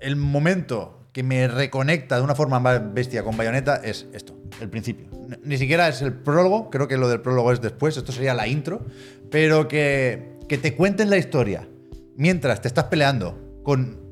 el 0.00 0.16
momento 0.16 1.00
que 1.12 1.22
me 1.22 1.46
reconecta 1.48 2.16
de 2.16 2.22
una 2.22 2.34
forma 2.34 2.58
más 2.60 2.92
bestia 2.94 3.22
con 3.22 3.36
Bayonetta 3.36 3.76
es 3.76 4.06
esto, 4.14 4.34
el 4.60 4.68
principio. 4.70 5.06
Ni 5.42 5.56
siquiera 5.56 5.88
es 5.88 6.02
el 6.02 6.12
prólogo, 6.12 6.70
creo 6.70 6.88
que 6.88 6.96
lo 6.96 7.08
del 7.08 7.20
prólogo 7.20 7.52
es 7.52 7.60
después, 7.60 7.96
esto 7.96 8.12
sería 8.12 8.34
la 8.34 8.46
intro, 8.46 8.84
pero 9.30 9.68
que, 9.68 10.38
que 10.48 10.58
te 10.58 10.74
cuenten 10.74 11.10
la 11.10 11.16
historia 11.16 11.68
mientras 12.16 12.60
te 12.60 12.68
estás 12.68 12.84
peleando 12.84 13.60
con 13.62 14.08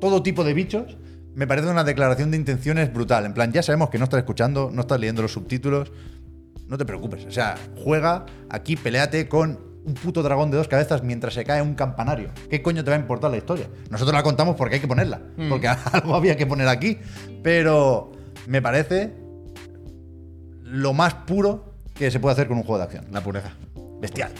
todo 0.00 0.22
tipo 0.22 0.44
de 0.44 0.54
bichos, 0.54 0.96
me 1.34 1.46
parece 1.46 1.68
una 1.68 1.84
declaración 1.84 2.30
de 2.30 2.36
intenciones 2.36 2.92
brutal. 2.92 3.24
En 3.24 3.34
plan, 3.34 3.52
ya 3.52 3.62
sabemos 3.62 3.90
que 3.90 3.98
no 3.98 4.04
estás 4.04 4.18
escuchando, 4.18 4.70
no 4.72 4.82
estás 4.82 4.98
leyendo 4.98 5.22
los 5.22 5.32
subtítulos, 5.32 5.92
no 6.66 6.76
te 6.76 6.84
preocupes. 6.84 7.24
O 7.26 7.30
sea, 7.30 7.56
juega 7.76 8.26
aquí, 8.50 8.76
peleate 8.76 9.28
con 9.28 9.58
un 9.84 9.94
puto 9.94 10.22
dragón 10.22 10.50
de 10.50 10.56
dos 10.56 10.68
cabezas 10.68 11.02
mientras 11.02 11.34
se 11.34 11.44
cae 11.44 11.62
un 11.62 11.74
campanario. 11.74 12.30
¿Qué 12.50 12.60
coño 12.60 12.84
te 12.84 12.90
va 12.90 12.96
a 12.96 13.00
importar 13.00 13.30
la 13.30 13.38
historia? 13.38 13.68
Nosotros 13.90 14.14
la 14.14 14.22
contamos 14.22 14.56
porque 14.56 14.76
hay 14.76 14.80
que 14.80 14.88
ponerla, 14.88 15.20
porque 15.48 15.68
algo 15.92 16.14
había 16.14 16.36
que 16.36 16.46
poner 16.46 16.68
aquí. 16.68 16.98
Pero 17.42 18.12
me 18.46 18.60
parece 18.60 19.14
lo 20.70 20.92
más 20.92 21.14
puro 21.14 21.74
que 21.94 22.10
se 22.10 22.20
puede 22.20 22.34
hacer 22.34 22.48
con 22.48 22.58
un 22.58 22.62
juego 22.62 22.78
de 22.78 22.84
acción. 22.84 23.06
La 23.10 23.22
pureza. 23.22 23.52
Bestial. 24.00 24.30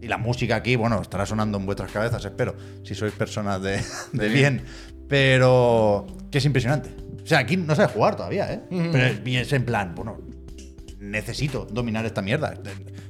Y 0.00 0.06
la 0.06 0.18
música 0.18 0.56
aquí, 0.56 0.76
bueno, 0.76 1.02
estará 1.02 1.26
sonando 1.26 1.58
en 1.58 1.66
vuestras 1.66 1.90
cabezas, 1.90 2.24
espero, 2.24 2.54
si 2.84 2.94
sois 2.94 3.12
personas 3.12 3.60
de, 3.60 3.80
de 4.12 4.28
bien. 4.28 4.62
Pero 5.08 6.06
que 6.30 6.38
es 6.38 6.44
impresionante. 6.44 6.90
O 7.22 7.26
sea, 7.26 7.40
aquí 7.40 7.56
no 7.56 7.74
sabe 7.74 7.92
jugar 7.92 8.16
todavía, 8.16 8.52
¿eh? 8.52 8.60
Pero 8.70 9.04
es, 9.04 9.20
y 9.24 9.36
es 9.36 9.52
en 9.52 9.64
plan, 9.64 9.94
bueno, 9.94 10.18
necesito 11.00 11.66
dominar 11.70 12.06
esta 12.06 12.22
mierda. 12.22 12.54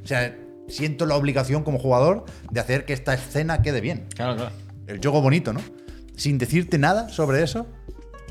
O 0.03 0.07
sea, 0.07 0.35
siento 0.69 1.07
la 1.07 1.17
obligación 1.17 1.63
como 1.63 1.79
jugador 1.79 2.25
de 2.51 2.61
hacer 2.61 2.85
que 2.85 2.93
esta 2.93 3.15
escena 3.15 3.63
quede 3.63 3.81
bien. 3.81 4.07
Claro, 4.15 4.37
claro. 4.37 4.53
El 4.87 4.99
juego 4.99 5.21
bonito, 5.21 5.53
¿no? 5.53 5.61
Sin 6.17 6.39
decirte 6.39 6.79
nada 6.79 7.09
sobre 7.09 7.43
eso, 7.43 7.67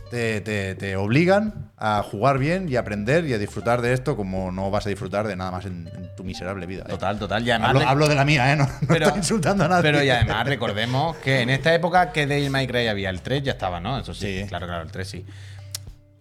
te, 0.10 0.42
te- 0.42 0.76
te 0.76 0.96
obligan 0.96 1.72
a 1.78 2.04
jugar 2.04 2.38
bien 2.38 2.68
y 2.70 2.76
a 2.76 2.82
aprender 2.82 3.26
y 3.26 3.34
a 3.34 3.38
disfrutar 3.38 3.82
de 3.82 3.94
esto 3.94 4.16
como 4.16 4.52
no 4.52 4.70
vas 4.72 4.86
a 4.86 4.90
disfrutar 4.90 5.28
de 5.28 5.36
nada 5.36 5.52
más 5.52 5.66
en, 5.66 5.88
en 5.94 6.16
tu 6.16 6.24
miserable 6.24 6.66
vida. 6.66 6.84
¿eh? 6.88 6.90
Total, 6.90 7.18
total. 7.20 7.46
Y 7.48 7.52
además 7.52 7.70
Hablo, 7.76 7.88
hablo 7.88 8.08
de 8.08 8.16
la 8.16 8.26
mía, 8.26 8.52
¿eh? 8.52 8.56
No, 8.56 8.66
no 8.66 8.72
pero, 8.88 9.06
estoy 9.06 9.20
insultando 9.20 9.64
a 9.64 9.68
nadie. 9.68 9.84
Pero 9.84 10.04
y 10.04 10.10
además 10.10 10.46
recordemos 10.48 11.16
que 11.18 11.42
en 11.42 11.50
esta 11.50 11.74
época 11.74 12.12
que 12.12 12.28
Devil 12.28 12.50
May 12.50 12.68
Cry 12.68 12.88
había, 12.88 13.10
el 13.10 13.22
3 13.22 13.44
ya 13.44 13.52
estaba, 13.54 13.80
¿no? 13.80 14.00
Eso 14.00 14.14
sí, 14.14 14.42
Sí. 14.42 14.48
claro, 14.48 14.68
claro, 14.68 14.84
el 14.84 14.92
3 14.92 15.08
sí. 15.08 15.26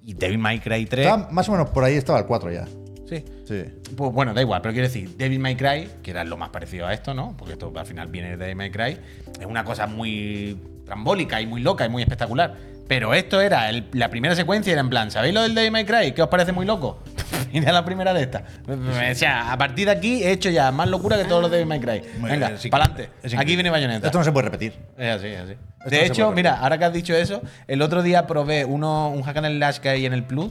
Y 0.05 0.15
Devil 0.15 0.39
May 0.39 0.61
Cry 0.61 0.87
3. 0.87 1.07
Estaba 1.07 1.29
más 1.31 1.49
o 1.49 1.53
menos 1.53 1.71
por 1.71 1.85
ahí 1.85 1.95
estaba 1.95 2.19
el 2.19 2.27
4 2.27 2.53
ya. 2.53 2.67
Sí. 3.09 3.25
Sí. 3.47 3.65
Pues 3.97 4.13
bueno, 4.13 4.35
da 4.35 4.41
igual, 4.43 4.61
pero 4.63 4.73
quiero 4.73 4.87
decir, 4.89 5.17
Devil 5.17 5.39
May 5.39 5.57
Cry, 5.57 5.89
que 6.03 6.11
era 6.11 6.25
lo 6.25 6.37
más 6.37 6.51
parecido 6.51 6.87
a 6.87 6.93
esto, 6.93 7.15
¿no? 7.15 7.35
Porque 7.37 7.55
esto 7.55 7.73
al 7.77 7.87
final 7.87 8.09
viene 8.09 8.31
de 8.31 8.37
Devil 8.37 8.57
May 8.57 8.71
Cry, 8.71 8.99
es 9.41 9.47
una 9.47 9.65
cosa 9.65 9.87
muy 9.87 10.59
trambólica 10.85 11.41
y 11.41 11.47
muy 11.47 11.61
loca 11.63 11.87
y 11.87 11.89
muy 11.89 12.03
espectacular. 12.03 12.55
Pero 12.87 13.13
esto 13.13 13.41
era, 13.43 13.69
el- 13.69 13.87
la 13.93 14.09
primera 14.09 14.35
secuencia 14.35 14.73
era 14.73 14.81
en 14.81 14.89
plan, 14.89 15.11
¿sabéis 15.11 15.35
lo 15.35 15.43
del 15.43 15.55
Devil 15.55 15.71
May 15.73 15.85
Cry? 15.85 16.13
¿Qué 16.13 16.23
os 16.23 16.29
parece 16.29 16.53
muy 16.53 16.65
loco? 16.65 17.03
Mira 17.53 17.71
la 17.73 17.85
primera 17.85 18.15
de 18.15 18.23
esta. 18.23 18.45
O 18.67 19.15
sea, 19.15 19.53
a 19.53 19.59
partir 19.59 19.87
de 19.87 19.93
aquí 19.93 20.23
he 20.23 20.31
hecho 20.33 20.49
ya 20.51 20.71
más 20.73 20.89
locura 20.89 21.17
que 21.19 21.25
todos 21.25 21.43
los 21.43 21.51
Devil 21.51 21.67
May 21.67 21.81
Cry. 21.81 22.03
Venga, 22.21 22.53
para 22.71 22.85
adelante. 22.85 23.11
Aquí 23.37 23.55
viene 23.57 23.69
Bayonetta. 23.71 24.07
Esto 24.07 24.19
no 24.19 24.25
se 24.25 24.33
puede 24.33 24.47
repetir. 24.47 24.73
Es 24.97 25.17
así, 25.17 25.27
es 25.29 25.41
así. 25.41 25.55
De 25.91 26.05
hecho, 26.07 26.31
mira, 26.33 26.59
ahora 26.61 26.79
que 26.79 26.85
has 26.87 26.93
dicho 26.93 27.15
eso, 27.15 27.43
el 27.67 27.83
otro 27.83 28.03
día 28.03 28.27
probé 28.27 28.65
uno, 28.65 29.09
un 29.11 29.23
hack 29.23 29.37
and 29.39 29.57
slash 29.59 29.79
que 29.79 29.89
hay 29.91 30.07
en 30.07 30.13
el 30.15 30.25
Plus, 30.25 30.51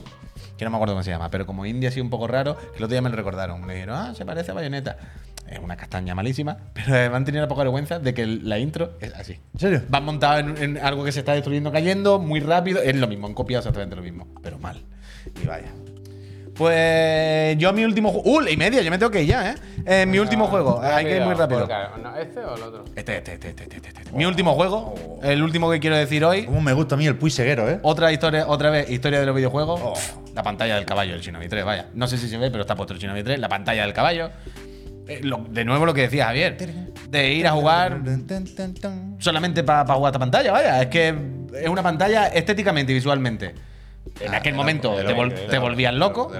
que 0.58 0.64
no 0.64 0.70
me 0.70 0.76
acuerdo 0.76 0.94
cómo 0.94 1.02
se 1.02 1.10
llama, 1.10 1.30
pero 1.30 1.46
como 1.46 1.64
indie 1.64 1.88
así 1.88 2.00
un 2.00 2.10
poco 2.10 2.26
raro, 2.26 2.56
que 2.56 2.78
el 2.78 2.84
otro 2.84 2.88
día 2.88 3.00
me 3.00 3.08
lo 3.08 3.16
recordaron. 3.16 3.64
Me 3.64 3.74
dijeron, 3.74 3.96
ah, 3.96 4.14
se 4.14 4.26
parece 4.26 4.50
a 4.50 4.54
Bayonetta. 4.54 4.98
Es 5.48 5.58
una 5.60 5.76
castaña 5.76 6.14
malísima, 6.14 6.58
pero 6.74 7.10
me 7.10 7.16
han 7.16 7.24
tenido 7.24 7.42
la 7.42 7.48
poca 7.48 7.62
vergüenza 7.62 7.98
de 7.98 8.12
que 8.12 8.26
la 8.26 8.58
intro 8.58 8.92
es 9.00 9.14
así. 9.14 9.38
¿En 9.54 9.60
serio? 9.60 9.82
Vas 9.88 10.02
montado 10.02 10.40
en, 10.40 10.58
en 10.58 10.78
algo 10.78 11.04
que 11.04 11.12
se 11.12 11.20
está 11.20 11.32
destruyendo, 11.32 11.72
cayendo, 11.72 12.18
muy 12.18 12.40
rápido. 12.40 12.82
Es 12.82 12.96
lo 12.96 13.06
mismo, 13.06 13.26
han 13.26 13.34
copiado 13.34 13.60
exactamente 13.60 13.96
lo 13.96 14.02
mismo, 14.02 14.26
pero 14.42 14.58
mal. 14.58 14.82
Y 15.42 15.46
vaya. 15.46 15.72
Pues 16.58 17.56
yo 17.56 17.72
mi 17.72 17.84
último 17.84 18.10
juego. 18.10 18.28
¡Uh! 18.38 18.42
Y 18.48 18.56
media, 18.56 18.82
yo 18.82 18.90
me 18.90 18.98
tengo 18.98 19.10
que 19.12 19.22
ir 19.22 19.28
ya, 19.28 19.52
¿eh? 19.52 19.54
Eh, 19.86 20.06
mi 20.06 20.18
último 20.18 20.48
juego, 20.48 20.80
hay 20.82 21.04
que 21.06 21.16
ir 21.16 21.22
muy 21.22 21.34
rápido. 21.34 21.66
Claro, 21.66 21.96
no, 22.02 22.16
¿Este 22.16 22.40
o 22.40 22.56
el 22.56 22.62
otro? 22.62 22.84
Este, 22.96 23.16
este, 23.18 23.34
este, 23.34 23.48
este, 23.50 23.62
este, 23.62 23.76
este, 23.76 23.88
este. 24.00 24.12
Mi 24.12 24.24
último 24.26 24.54
juego, 24.54 24.94
el 25.22 25.42
último 25.42 25.70
que 25.70 25.78
quiero 25.80 25.96
decir 25.96 26.24
hoy. 26.24 26.44
Cómo 26.46 26.60
me 26.60 26.72
gusta 26.72 26.96
a 26.96 26.98
mí 26.98 27.06
el 27.06 27.16
Puy 27.16 27.30
Seguero, 27.30 27.70
¿eh? 27.70 27.78
Otra 27.82 28.12
historia, 28.12 28.46
otra 28.48 28.70
vez, 28.70 28.90
historia 28.90 29.20
de 29.20 29.26
los 29.26 29.34
videojuegos. 29.36 29.80
Oh. 29.82 29.94
La 30.34 30.42
pantalla 30.42 30.74
del 30.74 30.84
caballo 30.84 31.12
del 31.12 31.20
Shinobi 31.20 31.48
3, 31.48 31.64
vaya. 31.64 31.86
No 31.94 32.06
sé 32.08 32.18
si 32.18 32.28
se 32.28 32.36
ve, 32.38 32.50
pero 32.50 32.62
está 32.62 32.74
puesto 32.74 32.92
el 32.92 32.98
Shinobi 32.98 33.22
3, 33.22 33.38
la 33.38 33.48
pantalla 33.48 33.82
del 33.82 33.92
caballo. 33.92 34.30
Eh, 35.06 35.20
lo- 35.22 35.46
de 35.48 35.64
nuevo 35.64 35.86
lo 35.86 35.94
que 35.94 36.02
decía 36.02 36.26
Javier, 36.26 36.56
de 37.08 37.32
ir 37.32 37.46
a 37.46 37.52
jugar 37.52 38.00
solamente 39.18 39.62
para 39.64 39.94
jugar 39.94 40.10
esta 40.10 40.18
pantalla, 40.18 40.52
vaya. 40.52 40.82
Es 40.82 40.88
que 40.88 41.14
es 41.62 41.68
una 41.68 41.82
pantalla 41.82 42.26
estéticamente 42.26 42.92
y 42.92 42.96
visualmente. 42.96 43.54
En 44.20 44.34
aquel 44.34 44.54
momento 44.54 44.96
de 44.96 45.04
te, 45.04 45.10
loco, 45.10 45.22
vol- 45.22 45.28
de 45.30 45.36
te 45.36 45.46
loco, 45.56 45.60
volvías 45.62 45.94
loco. 45.94 46.30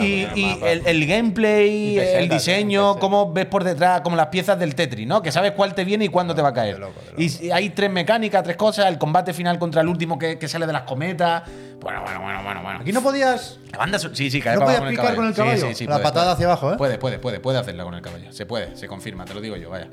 Y, 0.00 0.26
el, 0.62 1.06
gameplay, 1.06 1.98
el 1.98 2.28
diseño, 2.28 2.96
cómo 2.98 3.32
ves 3.32 3.46
por 3.46 3.64
detrás, 3.64 4.00
como 4.02 4.16
las 4.16 4.26
piezas 4.28 4.58
del 4.58 4.74
Tetris, 4.74 5.06
¿no? 5.06 5.22
Que 5.22 5.32
sabes 5.32 5.52
cuál 5.52 5.74
te 5.74 5.84
viene 5.84 6.04
y 6.04 6.08
cuándo 6.08 6.34
te 6.34 6.42
va 6.42 6.48
a 6.50 6.52
caer. 6.52 6.74
de 6.74 6.80
loco, 6.80 7.00
de 7.00 7.10
loco. 7.10 7.22
Y 7.44 7.50
hay 7.50 7.70
tres 7.70 7.90
mecánicas, 7.90 8.42
tres 8.42 8.56
cosas, 8.56 8.86
el 8.86 8.98
combate 8.98 9.32
final 9.32 9.58
contra 9.58 9.80
el 9.80 9.88
último 9.88 10.18
que, 10.18 10.38
que 10.38 10.48
sale 10.48 10.66
de 10.66 10.72
las 10.72 10.82
cometas. 10.82 11.42
Bueno, 11.80 12.02
bueno, 12.02 12.20
bueno, 12.20 12.42
bueno, 12.44 12.62
bueno. 12.62 12.78
Aquí 12.80 12.92
no 12.92 13.02
podías. 13.02 13.58
La 13.72 13.78
banda 13.78 13.98
sí, 13.98 14.30
sí, 14.30 14.40
cae 14.40 14.54
¿No 14.56 14.62
podías 14.64 14.82
picar 14.82 15.14
con 15.16 15.26
el 15.26 15.34
caballo? 15.34 15.68
sí, 15.68 15.74
sí, 15.74 15.84
La 15.86 15.94
puede, 15.94 16.04
patada 16.04 16.24
puede. 16.26 16.34
hacia 16.34 16.46
abajo, 16.46 16.72
¿eh? 16.72 16.76
Puede, 16.76 16.98
puede, 16.98 17.18
puede, 17.18 17.40
puede 17.40 17.58
hacerla 17.58 17.84
con 17.84 17.94
el 17.94 18.02
caballo. 18.02 18.32
Se 18.32 18.46
puede, 18.46 18.76
se 18.76 18.86
confirma, 18.86 19.24
te 19.24 19.34
lo 19.34 19.40
digo 19.40 19.56
yo, 19.56 19.70
vaya. 19.70 19.88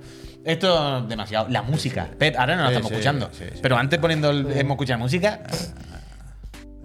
Esto 0.45 0.99
es 0.99 1.09
demasiado. 1.09 1.47
La 1.49 1.63
música. 1.63 2.07
Pep, 2.17 2.35
ahora 2.37 2.55
no 2.55 2.63
la 2.63 2.69
Sí, 2.69 2.75
estamos 2.75 2.89
sí, 2.89 2.93
escuchando. 2.95 3.29
sí, 3.31 3.45
sí. 3.53 3.59
Pero 3.61 3.77
antes 3.77 3.99
poniendo 3.99 4.29
el, 4.29 4.51
hemos 4.51 4.75
escuchado 4.75 4.99
música, 4.99 5.39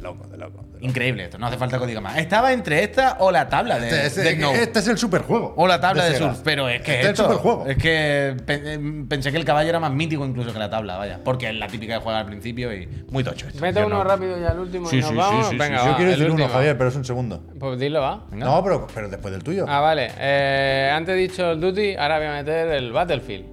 loco, 0.05 0.29
de 0.29 0.39
loco. 0.39 0.59
de 0.63 0.73
loco. 0.75 0.79
increíble 0.81 1.25
esto. 1.25 1.39
No 1.39 1.47
hace 1.49 1.57
falta 1.57 1.79
que 1.81 1.87
diga 1.87 2.01
más. 2.01 2.17
Estaba 2.19 2.53
entre 2.53 2.85
esta 2.85 3.17
o 3.19 3.33
la 3.33 3.49
tabla 3.49 3.81
de, 3.81 3.89
Este, 3.89 4.07
este- 4.07 4.21
de 4.23 4.37
Snow. 4.37 4.53
este 4.55 4.79
es 4.79 4.89
el 4.89 4.99
superjuego. 4.99 5.55
O 5.57 5.67
la 5.67 5.81
tabla 5.81 6.05
de, 6.05 6.17
surf, 6.17 6.41
pero 6.45 6.69
es 6.69 6.81
que 6.83 6.93
Este 6.93 7.01
es 7.01 7.05
el 7.07 7.11
esto, 7.13 7.23
superjuego. 7.25 7.67
es 7.67 7.77
que 7.79 8.37
eh, 8.47 9.05
pensé 9.09 9.33
que 9.33 9.37
el 9.39 9.45
caballo 9.45 9.69
era 9.71 9.81
más 9.81 9.91
mítico 9.93 10.25
incluso 10.25 10.53
que 10.53 10.59
la 10.61 10.71
tabla, 10.71 10.97
vaya, 10.97 11.21
porque 11.25 11.49
es 11.49 11.55
la 11.57 11.67
típica 11.67 11.95
de 11.95 12.01
jugar 12.01 12.17
al 12.19 12.27
principio 12.27 12.73
y 12.73 12.87
muy 13.11 13.25
tocho 13.25 13.49
esto. 13.49 13.61
Mete 13.61 13.81
Yo 13.81 13.87
uno 13.87 13.97
no- 13.99 14.05
rápido 14.05 14.39
ya 14.39 14.49
el 14.53 14.59
último 14.61 14.87
Sí, 14.89 14.99
y 14.99 15.01
nos 15.01 15.11
sí, 15.11 15.17
vamos. 15.17 15.47
sí, 15.47 15.51
sí, 15.53 15.59
Venga, 15.59 15.79
sí. 15.81 15.85
va, 15.87 15.91
Yo 15.91 15.97
quiero 15.97 16.11
el 16.13 16.19
decir 16.19 16.33
uno, 16.33 16.43
último. 16.45 16.55
Javier, 16.55 16.79
pero 16.79 16.91
es 16.91 16.97
un 16.97 17.05
segundo. 17.05 17.43
Pues 17.59 17.79
dilo, 17.81 18.01
va. 18.01 18.25
Venga. 18.31 18.47
No, 18.47 18.63
pero, 18.63 18.87
pero 18.95 19.09
después 19.09 19.33
del 19.33 19.43
tuyo. 19.43 19.65
Ah, 19.69 19.81
vale. 19.81 20.11
Eh, 20.19 20.91
antes 20.93 21.15
he 21.15 21.19
dicho 21.19 21.51
el 21.53 21.61
Duty, 21.61 21.97
ahora 21.97 22.19
voy 22.19 22.27
a 22.27 22.33
meter 22.33 22.69
el 22.69 22.93
Battlefield. 22.93 23.47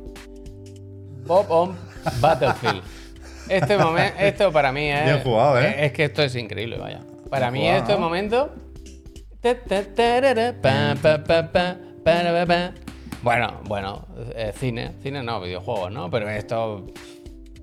Pop 1.26 1.46
on 1.50 1.76
Battlefield. 2.20 2.82
Este 3.56 3.78
momento, 3.78 4.20
esto 4.20 4.52
para 4.52 4.72
mí 4.72 4.90
es. 4.90 5.04
Bien 5.06 5.20
jugado, 5.22 5.60
¿eh? 5.60 5.86
Es 5.86 5.92
que 5.94 6.06
esto 6.06 6.24
es 6.24 6.36
increíble, 6.36 6.78
vaya. 6.78 7.02
Para 7.30 7.50
Bien 7.50 7.64
mí 7.64 7.68
jugado, 7.68 7.86
pa, 11.26 11.52
pa. 11.52 11.76
Bueno, 13.24 13.62
bueno, 13.66 14.08
eh, 14.36 14.52
cine, 14.56 14.92
cine 15.04 15.22
no, 15.24 15.40
videojuegos, 15.42 15.92
¿no? 15.92 16.10
Pero 16.10 16.30
esto 16.30 16.88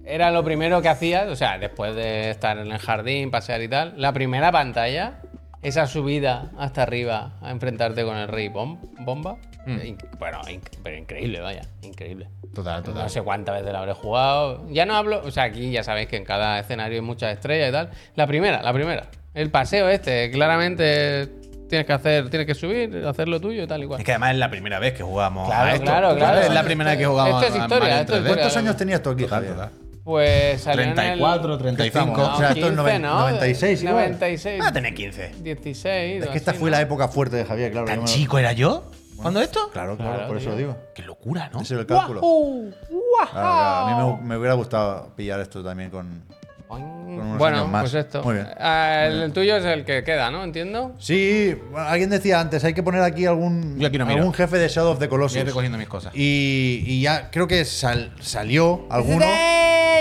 era 0.05 0.31
lo 0.31 0.43
primero 0.44 0.81
que 0.82 0.89
hacías, 0.89 1.28
o 1.28 1.36
sea, 1.36 1.59
después 1.59 1.94
de 1.94 2.31
estar 2.31 2.59
en 2.59 2.70
el 2.73 2.78
jardín, 2.78 3.31
pasear 3.31 3.60
y 3.62 3.69
tal, 3.69 3.94
la 3.97 4.12
primera 4.12 4.51
pantalla, 4.52 5.20
esa 5.62 5.86
subida 5.86 6.51
hasta 6.59 6.82
arriba 6.85 7.32
a 7.43 7.51
enfrentarte 7.51 8.05
con 8.05 8.16
el 8.16 8.28
rey 8.28 8.48
bom- 8.48 8.78
bomba. 9.01 9.36
Inc- 9.69 10.19
Bueno, 10.19 10.40
inc- 10.43 10.78
pero 10.82 10.97
increíble, 10.97 11.40
vaya, 11.40 11.62
increíble. 11.82 12.28
Total, 12.55 12.82
total. 12.82 13.03
No 13.05 13.09
sé 13.09 13.23
cuántas 13.23 13.57
veces 13.57 13.73
la 13.73 13.81
habré 13.81 13.93
jugado. 13.93 14.66
Ya 14.70 14.86
no 14.86 14.97
hablo, 14.97 15.23
o 15.24 15.31
sea, 15.31 15.45
aquí 15.45 15.70
ya 15.70 15.82
sabéis 15.85 16.09
que 16.09 16.16
en 16.16 16.24
cada 16.24 16.59
escenario 16.59 16.97
hay 16.97 17.05
muchas 17.07 17.32
estrellas 17.35 17.69
y 17.69 17.73
tal. 17.73 17.90
La 18.16 18.27
primera, 18.27 18.62
la 18.62 18.73
primera. 18.73 19.07
El 19.35 19.51
paseo 19.51 19.89
este, 19.89 20.31
claramente 20.31 21.28
tienes 21.69 21.86
que 21.86 21.93
hacer, 21.93 22.31
tienes 22.31 22.47
que 22.47 22.55
subir, 22.55 23.05
hacer 23.07 23.28
lo 23.28 23.40
tuyo 23.40 23.62
y 23.62 23.66
tal 23.66 23.82
igual. 23.82 24.01
Es 24.01 24.05
que 24.07 24.12
además 24.12 24.32
es 24.32 24.39
la 24.39 24.51
primera 24.51 24.78
vez 24.78 24.95
que 24.95 25.03
jugamos 25.03 25.47
Claro, 25.49 25.70
a 25.70 25.73
esto. 25.74 25.85
claro, 25.85 26.16
claro. 26.16 26.40
Es 26.40 26.51
la 26.53 26.62
primera 26.62 26.90
vez 26.90 26.99
que 26.99 27.07
jugamos 27.07 27.43
Esto 27.43 27.55
es 27.57 27.62
historia, 27.62 28.01
esto 28.01 28.12
es 28.15 28.19
3D. 28.19 28.23
historia. 28.23 28.35
¿Cuántos 28.43 28.57
años 28.57 28.77
tenías 28.77 29.03
tú 29.03 29.11
aquí, 29.11 29.27
Javier? 29.27 29.55
Pues 30.03 30.62
salió 30.62 30.82
en 30.85 30.89
el- 30.89 30.95
34, 30.95 31.59
35. 31.59 32.07
No, 32.16 32.35
O 32.35 32.39
sea, 32.39 32.49
esto 32.53 32.66
es 32.69 32.73
15, 32.74 32.99
¿no? 33.01 33.19
96 33.20 33.82
igual. 33.82 33.95
96. 33.97 34.61
Va 34.62 34.69
a 34.69 34.73
tener 34.73 34.95
15. 34.95 35.35
16. 35.43 36.23
Es 36.24 36.31
que 36.31 36.39
esta 36.39 36.53
así, 36.53 36.61
fue 36.61 36.70
¿no? 36.70 36.77
la 36.77 36.82
época 36.82 37.09
fuerte 37.09 37.36
de 37.36 37.45
Javier, 37.45 37.70
claro. 37.73 37.86
¿Tan 37.86 38.05
chico 38.07 38.39
era 38.39 38.53
yo? 38.53 38.85
¿Cuándo 39.23 39.40
esto? 39.40 39.70
Claro, 39.73 39.97
claro, 39.97 40.12
Claro, 40.15 40.28
por 40.28 40.36
eso 40.36 40.45
tío. 40.47 40.53
lo 40.53 40.59
digo. 40.59 40.77
Qué 40.95 41.03
locura, 41.03 41.51
¿no? 41.53 41.61
Ese 41.61 41.74
es 41.74 41.81
el 41.81 41.86
cálculo. 41.86 42.20
¡Guau! 42.20 42.73
Claro, 42.90 43.31
claro, 43.32 43.49
A 43.49 44.16
mí 44.16 44.19
me, 44.23 44.28
me 44.28 44.36
hubiera 44.36 44.55
gustado 44.55 45.12
pillar 45.16 45.40
esto 45.40 45.62
también 45.65 45.90
con. 45.90 46.23
unos 46.70 47.39
Bueno, 47.39 47.59
años 47.59 47.69
más. 47.70 47.82
pues 47.82 47.95
esto. 47.95 48.23
Muy 48.23 48.35
bien. 48.36 48.47
Ah, 48.59 49.07
el, 49.07 49.23
el 49.23 49.32
tuyo 49.32 49.57
es 49.57 49.65
el 49.65 49.85
que 49.85 50.05
queda, 50.05 50.31
¿no? 50.31 50.45
Entiendo. 50.45 50.95
Sí, 50.99 51.57
bueno, 51.70 51.89
alguien 51.89 52.11
decía 52.11 52.39
antes, 52.40 52.62
hay 52.65 52.74
que 52.74 52.82
poner 52.82 53.03
aquí 53.03 53.27
algún, 53.27 53.78
Yo 53.78 53.89
aquí 53.89 53.99
no 53.99 54.07
miro. 54.07 54.19
algún 54.19 54.35
jefe 54.35 54.59
de 54.59 54.69
Shadow 54.69 54.93
of 54.93 54.99
the 54.99 55.09
Colossus. 55.09 55.39
Voy 55.39 55.47
recogiendo 55.47 55.78
mis 55.78 55.89
cosas. 55.89 56.12
Y, 56.15 56.85
y 56.86 57.01
ya 57.03 57.31
creo 57.31 57.49
que 57.49 57.65
sal- 57.65 58.12
salió 58.20 58.86
alguno 58.90 59.24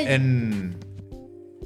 en. 0.05 0.77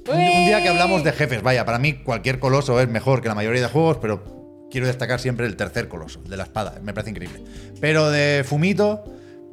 Un, 0.07 0.15
un 0.15 0.45
día 0.45 0.61
que 0.63 0.69
hablamos 0.69 1.03
de 1.03 1.11
jefes, 1.11 1.43
vaya, 1.43 1.63
para 1.65 1.77
mí 1.79 1.93
cualquier 1.93 2.39
coloso 2.39 2.79
es 2.79 2.87
mejor 2.89 3.21
que 3.21 3.27
la 3.27 3.35
mayoría 3.35 3.61
de 3.61 3.67
juegos, 3.67 3.97
pero 4.01 4.40
quiero 4.71 4.87
destacar 4.87 5.19
siempre 5.19 5.45
el 5.45 5.55
tercer 5.55 5.87
coloso, 5.87 6.21
el 6.23 6.31
de 6.31 6.37
la 6.37 6.43
espada, 6.43 6.79
me 6.81 6.93
parece 6.93 7.11
increíble. 7.11 7.41
Pero 7.79 8.09
de 8.09 8.43
Fumito, 8.47 9.03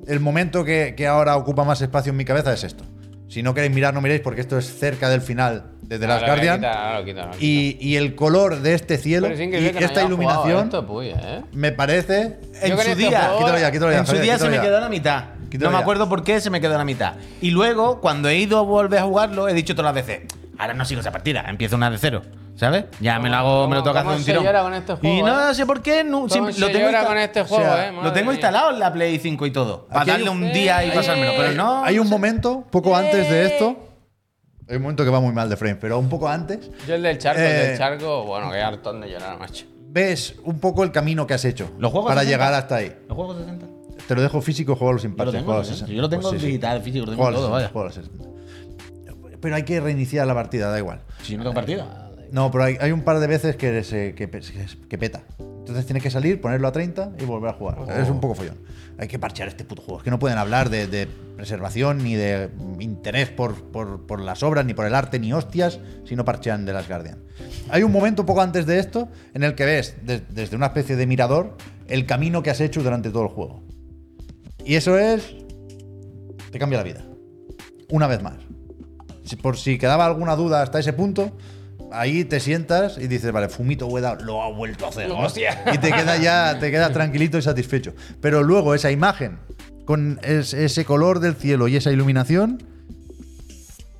el 0.07 0.20
momento 0.20 0.65
que, 0.65 0.95
que 0.97 1.07
ahora 1.07 1.36
ocupa 1.36 1.65
más 1.65 1.82
espacio 1.82 2.11
en 2.11 2.16
mi 2.16 2.24
cabeza 2.24 2.53
es 2.53 2.65
esto. 2.65 2.85
Si 3.28 3.43
no 3.43 3.53
queréis 3.53 3.74
mirar, 3.74 3.93
no 3.93 4.01
miréis 4.01 4.23
porque 4.23 4.40
esto 4.40 4.57
es 4.57 4.78
cerca 4.78 5.11
del 5.11 5.20
final 5.20 5.73
de 5.82 5.99
The 5.99 6.07
Last 6.07 6.23
Ahora 6.23 6.35
lo 6.36 6.40
voy 6.40 6.49
a 6.49 6.57
Guardian. 6.57 7.05
quitar. 7.05 7.31
Y, 7.43 7.77
y 7.78 7.97
el 7.97 8.15
color 8.15 8.61
de 8.62 8.73
este 8.73 8.97
cielo 8.97 9.27
es 9.27 9.39
y 9.39 9.47
no 9.49 9.57
esta 9.81 10.03
iluminación 10.03 10.65
esto, 10.65 10.86
puy, 10.86 11.09
¿eh? 11.09 11.43
me 11.53 11.73
parece. 11.73 12.39
En 12.62 12.70
Yo 12.70 12.78
su 12.82 12.95
día, 12.95 13.31
Quítalo 13.39 13.59
ya, 13.59 13.70
quítalo 13.70 13.93
ya. 13.93 13.99
en 13.99 14.07
su 14.07 14.16
día 14.16 14.39
se 14.39 14.49
me 14.49 14.59
quedó 14.61 14.78
a 14.78 14.81
la 14.81 14.89
mitad. 14.89 15.24
Quítalo 15.51 15.70
no 15.70 15.77
me 15.77 15.78
ya. 15.78 15.82
acuerdo 15.82 16.09
por 16.09 16.24
qué 16.24 16.40
se 16.40 16.49
me 16.49 16.61
quedó 16.62 16.74
a 16.74 16.78
la 16.78 16.85
mitad. 16.86 17.15
Y 17.43 17.51
luego, 17.51 18.01
cuando 18.01 18.31
he 18.31 18.36
ido 18.39 18.59
a 18.59 18.62
volver 18.62 19.01
a 19.01 19.03
jugarlo, 19.03 19.47
he 19.49 19.53
dicho 19.53 19.74
todas 19.74 19.95
las 19.95 20.07
veces, 20.07 20.23
ahora 20.57 20.73
no 20.73 20.86
sigo 20.86 21.01
esa 21.03 21.11
partida, 21.12 21.45
empiezo 21.49 21.77
una 21.77 21.90
de 21.90 21.99
cero. 21.99 22.23
¿Sabes? 22.59 22.86
Ya 23.01 23.18
me 23.20 23.28
lo 23.30 23.36
hago, 23.36 23.68
me 23.68 23.76
lo 23.76 23.82
¿Cómo- 23.82 23.90
toca 23.94 24.01
hacer 24.01 24.18
un 24.18 24.24
tirón. 24.24 24.44
llora 24.44 24.62
con 24.62 24.74
este 24.74 24.94
juego, 24.97 25.16
y 25.16 25.22
no 25.22 25.51
eh? 25.51 25.55
sé 25.55 25.64
por 25.64 25.80
qué, 25.80 26.02
no, 26.02 26.10
¿Cómo 26.18 26.28
siempre- 26.28 26.52
se 26.55 26.60
lo 26.60 26.66
tengo 26.66 26.86
llora 26.86 27.02
insta- 27.02 27.06
con 27.06 27.18
este 27.18 27.40
o 27.40 27.44
juego, 27.44 27.64
sea, 27.64 27.89
eh? 27.89 27.93
Lo 27.93 27.97
Madre 27.98 28.10
tengo 28.10 28.26
mía. 28.26 28.35
instalado 28.35 28.70
en 28.72 28.78
la 28.80 28.93
Play 28.93 29.18
5 29.20 29.47
y 29.47 29.51
todo. 29.52 29.86
Para 29.86 30.01
Aquí 30.01 30.10
darle 30.10 30.30
un- 30.30 30.52
día 30.52 30.85
y 30.85 30.89
Eh, 30.89 30.93
pasármelo. 30.93 31.32
Pero 31.36 31.52
no. 31.52 31.85
Hay 31.85 31.98
un 32.01 32.09
momento, 32.09 32.66
poco 32.70 32.97
antes 32.97 33.30
de 33.30 33.47
esto. 33.47 33.76
Hay 34.68 34.76
un 34.76 34.82
momento 34.82 35.05
que 35.05 35.10
va 35.10 35.20
muy 35.20 35.32
mal 35.32 35.48
de 35.48 35.56
frame, 35.56 35.76
pero 35.76 35.98
un 36.01 36.09
poco 36.09 36.28
antes. 36.28 36.68
Yo 36.86 36.97
el 36.97 37.02
del 37.02 37.16
charco, 37.18 37.40
el 37.40 37.47
Eh, 37.47 37.66
del 37.68 37.78
charco, 37.78 38.24
bueno, 38.24 38.51
qué 38.51 38.60
hartón 38.60 39.01
de 39.01 39.09
llorar, 39.10 39.39
macho. 39.39 39.64
Ves 39.90 40.35
un 40.44 40.59
poco 40.59 40.82
el 40.85 40.90
camino 40.93 41.26
que 41.26 41.35
has 41.35 41.44
hecho 41.47 41.70
¿Los 41.78 41.90
juegos 41.93 42.09
para 42.10 42.22
60? 42.22 42.44
llegar 42.44 42.55
hasta 42.60 42.74
ahí. 42.76 42.93
¿Los 43.09 43.16
juegos 43.16 43.36
60? 43.39 43.66
Te 44.09 44.14
lo 44.16 44.20
dejo 44.22 44.40
físico, 44.43 44.74
juego 44.74 44.98
sin 44.98 45.10
Yo 45.12 45.16
lo 45.16 45.16
parches. 45.18 45.32
tengo, 45.35 45.44
juego 45.47 45.60
a 45.60 45.62
¿eh? 45.62 45.66
60. 45.66 45.93
Yo 45.94 46.02
lo 46.02 46.09
tengo 46.10 46.22
Pues 46.22 46.35
sí, 46.35 46.40
sí. 46.40 46.47
digital, 46.47 46.82
físico, 46.82 47.06
lo 47.06 47.12
tengo 47.12 47.24
todo, 47.24 47.32
60, 47.35 47.52
vaya. 47.55 47.68
juego 47.68 47.89
a 47.89 47.93
60. 47.93 48.24
Pero 49.40 49.55
hay 49.55 49.62
que 49.62 49.80
reiniciar 49.80 50.26
la 50.26 50.35
partida, 50.35 50.68
da 50.70 50.78
igual. 50.78 51.01
Si 51.22 51.32
yo 51.32 51.39
no 51.39 51.44
tengo 51.44 51.55
partida. 51.55 52.07
No, 52.32 52.50
pero 52.50 52.64
hay, 52.64 52.76
hay 52.80 52.92
un 52.92 53.02
par 53.02 53.20
de 53.20 53.26
veces 53.26 53.56
que, 53.56 53.82
se, 53.84 54.14
que, 54.14 54.28
pe- 54.28 54.40
que 54.88 54.98
peta. 54.98 55.22
Entonces 55.38 55.84
tienes 55.86 56.02
que 56.02 56.10
salir, 56.10 56.40
ponerlo 56.40 56.68
a 56.68 56.72
30 56.72 57.12
y 57.20 57.24
volver 57.24 57.50
a 57.50 57.52
jugar. 57.52 57.78
Oh. 57.80 57.90
Es 57.90 58.09
un 58.09 58.20
poco 58.20 58.34
follón. 58.34 58.56
Hay 58.98 59.06
que 59.06 59.18
parchear 59.18 59.48
este 59.48 59.64
puto 59.64 59.82
juego. 59.82 59.98
Es 59.98 60.05
que 60.05 60.10
no 60.10 60.18
pueden 60.18 60.38
hablar 60.38 60.70
de, 60.70 60.86
de 60.86 61.06
preservación 61.36 61.98
ni 62.02 62.14
de 62.14 62.48
interés 62.80 63.28
por, 63.28 63.55
por- 63.70 64.06
por 64.06 64.20
las 64.20 64.42
obras, 64.42 64.64
ni 64.64 64.74
por 64.74 64.86
el 64.86 64.94
arte, 64.94 65.18
ni 65.18 65.32
hostias, 65.32 65.78
si 66.05 66.16
no 66.16 66.24
parchean 66.24 66.64
de 66.64 66.72
las 66.72 66.88
Guardian. 66.88 67.18
Hay 67.70 67.82
un 67.82 67.92
momento 67.92 68.22
un 68.22 68.26
poco 68.26 68.40
antes 68.40 68.66
de 68.66 68.78
esto 68.78 69.09
en 69.34 69.42
el 69.42 69.55
que 69.55 69.64
ves 69.66 69.94
des- 70.05 70.22
desde 70.34 70.56
una 70.56 70.66
especie 70.66 70.96
de 70.96 71.06
mirador 71.06 71.56
el 71.86 72.06
camino 72.06 72.42
que 72.42 72.50
has 72.50 72.60
hecho 72.60 72.82
durante 72.82 73.10
todo 73.10 73.22
el 73.24 73.28
juego. 73.28 73.62
Y 74.64 74.74
eso 74.76 74.98
es. 74.98 75.34
Te 76.50 76.59
cambia 76.59 76.78
la 76.78 76.84
vida. 76.84 77.05
Una 77.90 78.06
vez 78.06 78.22
más. 78.22 78.36
Si- 79.24 79.36
por 79.36 79.56
si 79.59 79.78
quedaba 79.78 80.06
alguna 80.06 80.34
duda 80.34 80.62
hasta 80.62 80.78
ese 80.78 80.92
punto, 80.94 81.36
ahí 81.93 82.24
te 82.24 82.40
sientas 82.40 82.98
y 82.98 83.06
dices, 83.09 83.32
vale, 83.32 83.48
Fumito 83.48 83.86
Ueda 83.86 84.16
lo 84.16 84.43
ha 84.43 84.51
vuelto 84.51 84.86
a 84.86 84.89
hacer. 84.89 85.09
¿no? 85.09 85.19
Hostia. 85.20 85.62
Y 85.73 85.78
te 85.78 85.93
queda 85.93 86.16
ya, 86.16 86.59
te 86.59 86.70
quedas 86.70 86.93
tranquilito 86.93 87.39
y 87.39 87.43
satisfecho. 87.43 87.94
Pero 88.20 88.43
luego 88.43 88.74
esa 88.74 88.90
imagen, 88.90 89.39
con 89.85 90.19
es- 90.23 90.55
ese 90.55 90.85
color 90.85 91.20
del 91.20 91.35
cielo 91.35 91.69
y 91.69 91.77
esa 91.77 91.90
iluminación, 91.90 92.62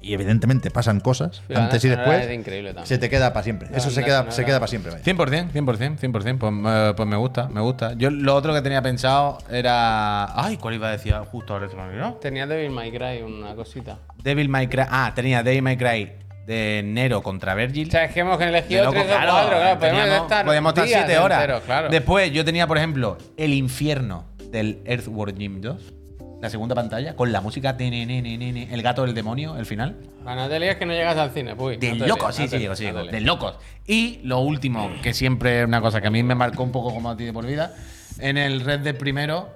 y 0.01 0.15
evidentemente 0.15 0.71
pasan 0.71 1.01
cosas 1.01 1.43
la 1.49 1.65
antes 1.65 1.85
y 1.85 1.89
después, 1.89 2.25
es 2.25 2.33
increíble 2.35 2.71
también. 2.71 2.87
se 2.87 2.97
te 2.99 3.11
queda 3.11 3.33
para 3.35 3.43
siempre. 3.45 3.69
Eso 3.75 3.91
se 3.91 4.03
queda, 4.03 4.31
se 4.31 4.45
queda 4.45 4.59
para 4.59 4.69
siempre. 4.69 4.93
vaya. 4.93 5.05
100%, 5.05 5.51
100%, 5.53 5.99
100%. 5.99 6.39
Pues, 6.39 6.53
eh, 6.67 6.93
pues 6.97 7.09
me 7.09 7.17
gusta, 7.17 7.49
me 7.49 7.61
gusta. 7.61 7.93
Yo 7.95 8.09
lo 8.11 8.35
otro 8.35 8.55
que 8.55 8.63
tenía 8.63 8.81
pensado 8.81 9.37
era. 9.51 10.41
Ay, 10.43 10.57
¿cuál 10.57 10.75
iba 10.75 10.89
a 10.89 10.93
decir? 10.93 11.13
Justo 11.31 11.53
ahora 11.53 11.67
olvidó. 11.67 12.15
Tenía 12.23 12.47
Devil 12.47 12.71
May 12.71 12.91
Cry, 12.91 13.21
una 13.23 13.55
cosita. 13.55 13.99
Devil 14.23 14.49
May 14.49 14.69
Cry. 14.69 14.85
Ah, 14.89 15.13
tenía 15.15 15.43
Devil 15.43 15.63
May 15.63 15.77
Cry 15.77 16.13
de 16.49 16.81
Nero 16.83 17.23
contra 17.23 17.55
Virgil. 17.55 17.89
O 17.89 17.91
sea, 17.91 18.05
es 18.07 18.13
que 18.15 18.21
hemos 18.21 18.41
elegido 18.41 18.85
loco, 18.85 18.95
tres 18.95 19.05
o 19.05 19.09
cuatro, 19.09 19.59
claro. 19.59 19.79
Podemos 19.79 20.01
teníamos- 20.01 20.23
estar, 20.23 20.47
podíamos 20.47 20.71
estar 20.71 20.85
días 20.87 21.01
siete 21.05 21.19
horas. 21.19 21.41
enteros, 21.43 21.63
claro. 21.65 21.89
Después 21.91 22.33
yo 22.33 22.43
tenía, 22.45 22.67
por 22.67 22.79
ejemplo, 22.79 23.19
El 23.37 23.53
Infierno 23.53 24.25
del 24.51 24.81
Earthworm 24.87 25.37
Jim 25.37 25.61
2. 25.61 25.93
La 26.41 26.49
segunda 26.49 26.75
pantalla, 26.75 27.17
con 27.17 27.33
la 27.33 27.41
música 27.43 27.77
tenenenenene, 27.77 28.73
el 28.73 28.81
gato 28.81 29.05
del 29.05 29.13
demonio, 29.13 29.57
el 29.59 29.67
final. 29.67 29.97
Ah, 30.25 30.35
no 30.37 30.49
te 30.49 30.79
que 30.79 30.87
no 30.87 30.93
llegas 30.95 31.19
al 31.19 31.33
cine, 31.33 31.55
puy. 31.55 31.77
De 31.77 31.93
No 31.95 32.07
locos, 32.07 32.35
sí, 32.35 32.43
no 32.45 32.49
sí, 32.49 32.59
te 32.67 32.77
sí, 32.77 32.93
no 32.93 33.05
De 33.05 33.21
locos. 33.21 33.57
Y 33.87 34.21
lo 34.23 34.39
último, 34.39 34.91
que 35.03 35.13
siempre 35.13 35.61
es 35.61 35.67
una 35.67 35.81
cosa 35.83 36.01
que 36.01 36.07
a 36.07 36.11
mí 36.11 36.23
me 36.23 36.35
marcó 36.35 36.63
un 36.63 36.73
poco 36.73 36.95
como 36.95 37.11
a 37.11 37.17
ti 37.17 37.25
de 37.25 37.33
por 37.33 37.45
vida, 37.45 37.75
en 38.21 38.39
el 38.39 38.61
Red 38.61 38.81
Dead 38.81 38.95
primero, 38.97 39.51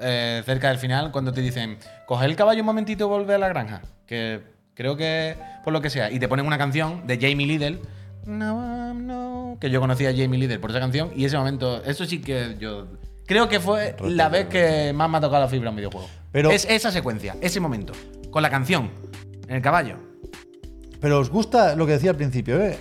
eh, 0.00 0.42
cerca 0.44 0.70
del 0.70 0.78
final, 0.78 1.12
cuando 1.12 1.32
te 1.32 1.40
dicen, 1.40 1.78
coge 2.06 2.24
el 2.24 2.34
caballo 2.34 2.60
un 2.60 2.66
momentito 2.66 3.04
y 3.04 3.08
vuelve 3.08 3.34
a 3.34 3.38
la 3.38 3.48
granja, 3.48 3.82
que 4.06 4.40
creo 4.74 4.96
que 4.96 5.36
por 5.64 5.72
lo 5.72 5.80
que 5.80 5.90
sea, 5.90 6.10
y 6.10 6.18
te 6.18 6.28
ponen 6.28 6.46
una 6.46 6.58
canción 6.58 7.06
de 7.06 7.16
Jamie 7.16 7.46
Liddell 7.46 7.80
No, 8.26 8.94
no, 8.94 9.56
que 9.60 9.70
yo 9.70 9.80
conocía 9.80 10.10
a 10.10 10.12
Jamie 10.12 10.38
Leader 10.38 10.60
por 10.60 10.70
esa 10.70 10.80
canción 10.80 11.10
y 11.14 11.24
ese 11.24 11.36
momento, 11.36 11.82
eso 11.84 12.04
sí 12.04 12.20
que 12.20 12.56
yo 12.58 12.86
creo 13.26 13.48
que 13.48 13.60
fue 13.60 13.96
la 14.02 14.28
vez 14.28 14.46
que 14.46 14.92
más 14.92 15.08
me 15.10 15.18
ha 15.18 15.20
tocado 15.20 15.42
la 15.42 15.48
fibra 15.48 15.68
en 15.68 15.72
un 15.72 15.76
videojuego. 15.76 16.08
Pero- 16.30 16.50
es 16.50 16.66
esa 16.70 16.90
secuencia, 16.90 17.36
ese 17.40 17.60
momento, 17.60 17.92
con 18.30 18.42
la 18.42 18.50
canción, 18.50 18.90
en 19.48 19.56
el 19.56 19.62
caballo. 19.62 19.96
Pero 21.00 21.18
os 21.18 21.30
gusta 21.30 21.74
lo 21.74 21.84
que 21.86 21.92
decía 21.92 22.10
al 22.10 22.16
principio, 22.16 22.60
¿eh? 22.62 22.78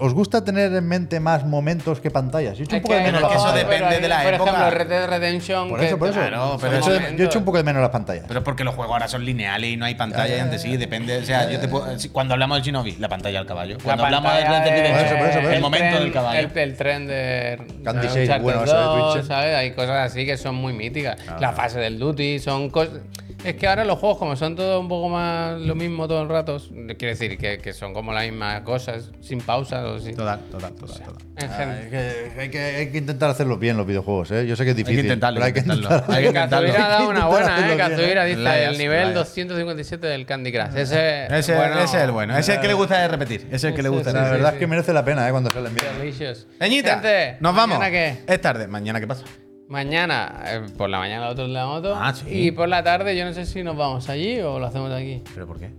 ¿Os 0.00 0.14
gusta 0.14 0.44
tener 0.44 0.72
en 0.74 0.86
mente 0.86 1.20
más 1.20 1.44
momentos 1.44 2.00
que 2.00 2.10
pantallas? 2.10 2.56
Yo 2.58 2.62
he 2.62 2.64
hecho 2.66 2.76
un 2.76 2.82
poco 2.82 2.94
de 2.94 3.02
menos 3.02 3.22
las 3.22 3.32
eso 3.34 3.52
depende 3.52 3.86
pero 3.88 4.00
de 4.02 4.08
la 4.08 4.22
por 4.22 4.34
época. 4.34 4.50
ejemplo, 4.50 4.70
Red 4.78 4.88
Dead 4.88 5.08
Redemption. 5.08 5.68
Por 5.68 5.80
que- 5.80 5.86
eso, 5.86 5.98
por 5.98 6.08
eso. 6.08 6.18
Claro, 6.20 6.58
pero 6.60 6.72
Yo 6.72 6.76
he 6.76 6.80
hecho- 6.96 7.06
son 7.06 7.16
yo 7.16 7.24
he 7.24 7.26
hecho 7.26 7.38
un 7.38 7.44
poco 7.44 7.56
de 7.58 7.64
menos 7.64 7.80
las 7.82 7.90
pantallas. 7.90 8.24
Pero 8.28 8.40
es 8.40 8.44
porque 8.44 8.64
los 8.64 8.74
juegos 8.74 8.92
ahora 8.92 9.08
son 9.08 9.24
lineales 9.24 9.70
y 9.70 9.76
no 9.76 9.84
hay 9.84 9.94
pantalla 9.94 10.36
y 10.36 10.40
antes 10.40 10.62
sí, 10.62 10.76
depende. 10.76 11.18
O 11.18 11.24
sea, 11.24 11.50
yo 11.50 11.58
te 11.60 11.68
puedo, 11.68 11.86
cuando 12.12 12.34
hablamos 12.34 12.56
del 12.58 12.64
Shinobi, 12.64 12.96
la 12.96 13.08
pantalla 13.08 13.38
al 13.38 13.46
caballo. 13.46 13.76
La 13.78 13.82
Cuando 13.84 14.04
hablamos 14.04 14.32
de 14.34 14.42
pantalla 14.42 14.64
Red 14.64 14.72
Dead 14.72 15.18
Por 15.18 15.32
por 15.32 15.42
por 15.42 15.52
el 15.54 15.60
momento 15.60 15.96
tren- 15.96 16.00
del 16.00 16.12
caballo. 16.12 16.38
El, 16.40 16.58
el 16.58 16.76
tren 16.76 17.06
de 17.06 17.62
Candy 17.84 18.08
de 18.08 18.26
Shade, 18.26 18.38
bueno, 18.40 18.64
eso 18.64 18.76
de 18.76 18.82
2, 18.84 19.14
Twitch. 19.14 19.26
¿sabes? 19.26 19.54
Hay 19.56 19.70
cosas 19.72 20.10
así 20.10 20.26
que 20.26 20.36
son 20.36 20.54
muy 20.54 20.72
míticas. 20.72 21.16
La 21.40 21.52
fase 21.52 21.78
del 21.78 21.98
Duty, 21.98 22.38
son 22.38 22.70
cosas. 22.70 23.00
Es 23.44 23.54
que 23.54 23.68
ahora 23.68 23.84
los 23.84 23.98
juegos, 24.00 24.18
como 24.18 24.34
son 24.34 24.56
todo 24.56 24.80
un 24.80 24.88
poco 24.88 25.08
más 25.08 25.60
lo 25.60 25.76
mismo 25.76 26.08
todo 26.08 26.22
el 26.22 26.28
rato, 26.28 26.60
quiere 26.98 27.14
decir 27.14 27.38
que, 27.38 27.58
que 27.58 27.72
son 27.72 27.94
como 27.94 28.12
las 28.12 28.24
mismas 28.24 28.62
cosas, 28.62 29.10
sin 29.20 29.40
pausas 29.40 29.84
o 29.84 29.98
sin. 30.00 30.16
Total, 30.16 30.40
total, 30.50 30.72
total. 30.74 30.98
total. 31.04 31.14
En 31.36 31.48
Ah, 31.50 31.78
hay, 31.82 31.88
que, 31.88 32.32
hay, 32.40 32.50
que, 32.50 32.58
hay 32.58 32.90
que 32.90 32.98
intentar 32.98 33.30
hacerlos 33.30 33.60
bien 33.60 33.76
los 33.76 33.86
videojuegos, 33.86 34.32
¿eh? 34.32 34.44
Yo 34.46 34.56
sé 34.56 34.64
que 34.64 34.70
es 34.72 34.76
Hay 34.76 34.82
que 34.82 34.90
difícil. 34.90 35.04
intentarlo, 35.06 35.36
pero 35.36 35.46
hay 35.46 35.52
que 35.52 35.60
intentarlo. 35.60 35.96
intentar 35.96 36.16
Hay 36.16 36.22
que 36.22 36.28
intentarlo. 36.28 36.68
Ha 36.72 36.88
dado 36.88 37.08
una 37.10 37.26
buena, 37.26 37.72
¿eh? 37.72 37.76
Kazuhira 37.76 38.26
¿eh? 38.26 38.28
dice 38.30 38.40
Layas, 38.40 38.72
el 38.72 38.78
nivel 38.78 39.00
layas. 39.00 39.14
257 39.14 40.06
del 40.08 40.26
Candy 40.26 40.52
Crush. 40.52 40.76
Ese, 40.76 41.26
Ese, 41.38 41.54
bueno, 41.54 41.78
ese 41.80 41.96
es 41.98 42.02
el 42.02 42.10
bueno. 42.10 42.32
Ese 42.36 42.50
es 42.52 42.56
el 42.56 42.60
que 42.62 42.68
le 42.68 42.74
gusta 42.74 42.98
de 43.00 43.08
repetir. 43.08 43.40
Ese 43.46 43.54
es 43.54 43.64
el 43.64 43.74
que 43.74 43.82
le 43.82 43.88
gusta. 43.88 44.10
sí, 44.10 44.16
La 44.16 44.22
verdad 44.30 44.48
sí. 44.50 44.54
es 44.56 44.58
que 44.58 44.66
merece 44.66 44.92
la 44.92 45.04
pena, 45.04 45.28
¿eh? 45.28 45.30
Cuando 45.30 45.50
salen 45.50 45.72
bien. 45.74 45.86
Delicious. 45.98 46.46
Peñita, 46.58 46.94
Gente, 46.94 47.36
nos 47.38 47.54
vamos. 47.54 47.78
¿mañana 47.78 47.90
qué? 47.92 48.32
Es 48.32 48.40
tarde. 48.40 48.66
¿Mañana 48.66 48.98
qué 49.00 49.06
pasa? 49.06 49.24
Mañana, 49.68 50.42
eh, 50.46 50.66
por 50.76 50.88
la 50.88 50.98
mañana 50.98 51.34
de 51.34 51.46
la 51.48 51.66
moto. 51.66 51.94
Ah, 51.94 52.14
sí. 52.14 52.24
Y 52.28 52.50
por 52.52 52.68
la 52.68 52.82
tarde, 52.82 53.16
yo 53.16 53.24
no 53.26 53.32
sé 53.34 53.44
si 53.44 53.62
nos 53.62 53.76
vamos 53.76 54.08
allí 54.08 54.40
o 54.40 54.58
lo 54.58 54.66
hacemos 54.66 54.90
aquí. 54.92 55.22
¿Pero 55.34 55.46
por 55.46 55.58
qué? 55.60 55.70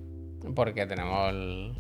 Porque 0.56 0.86
tenemos 0.86 1.30
el- 1.30 1.74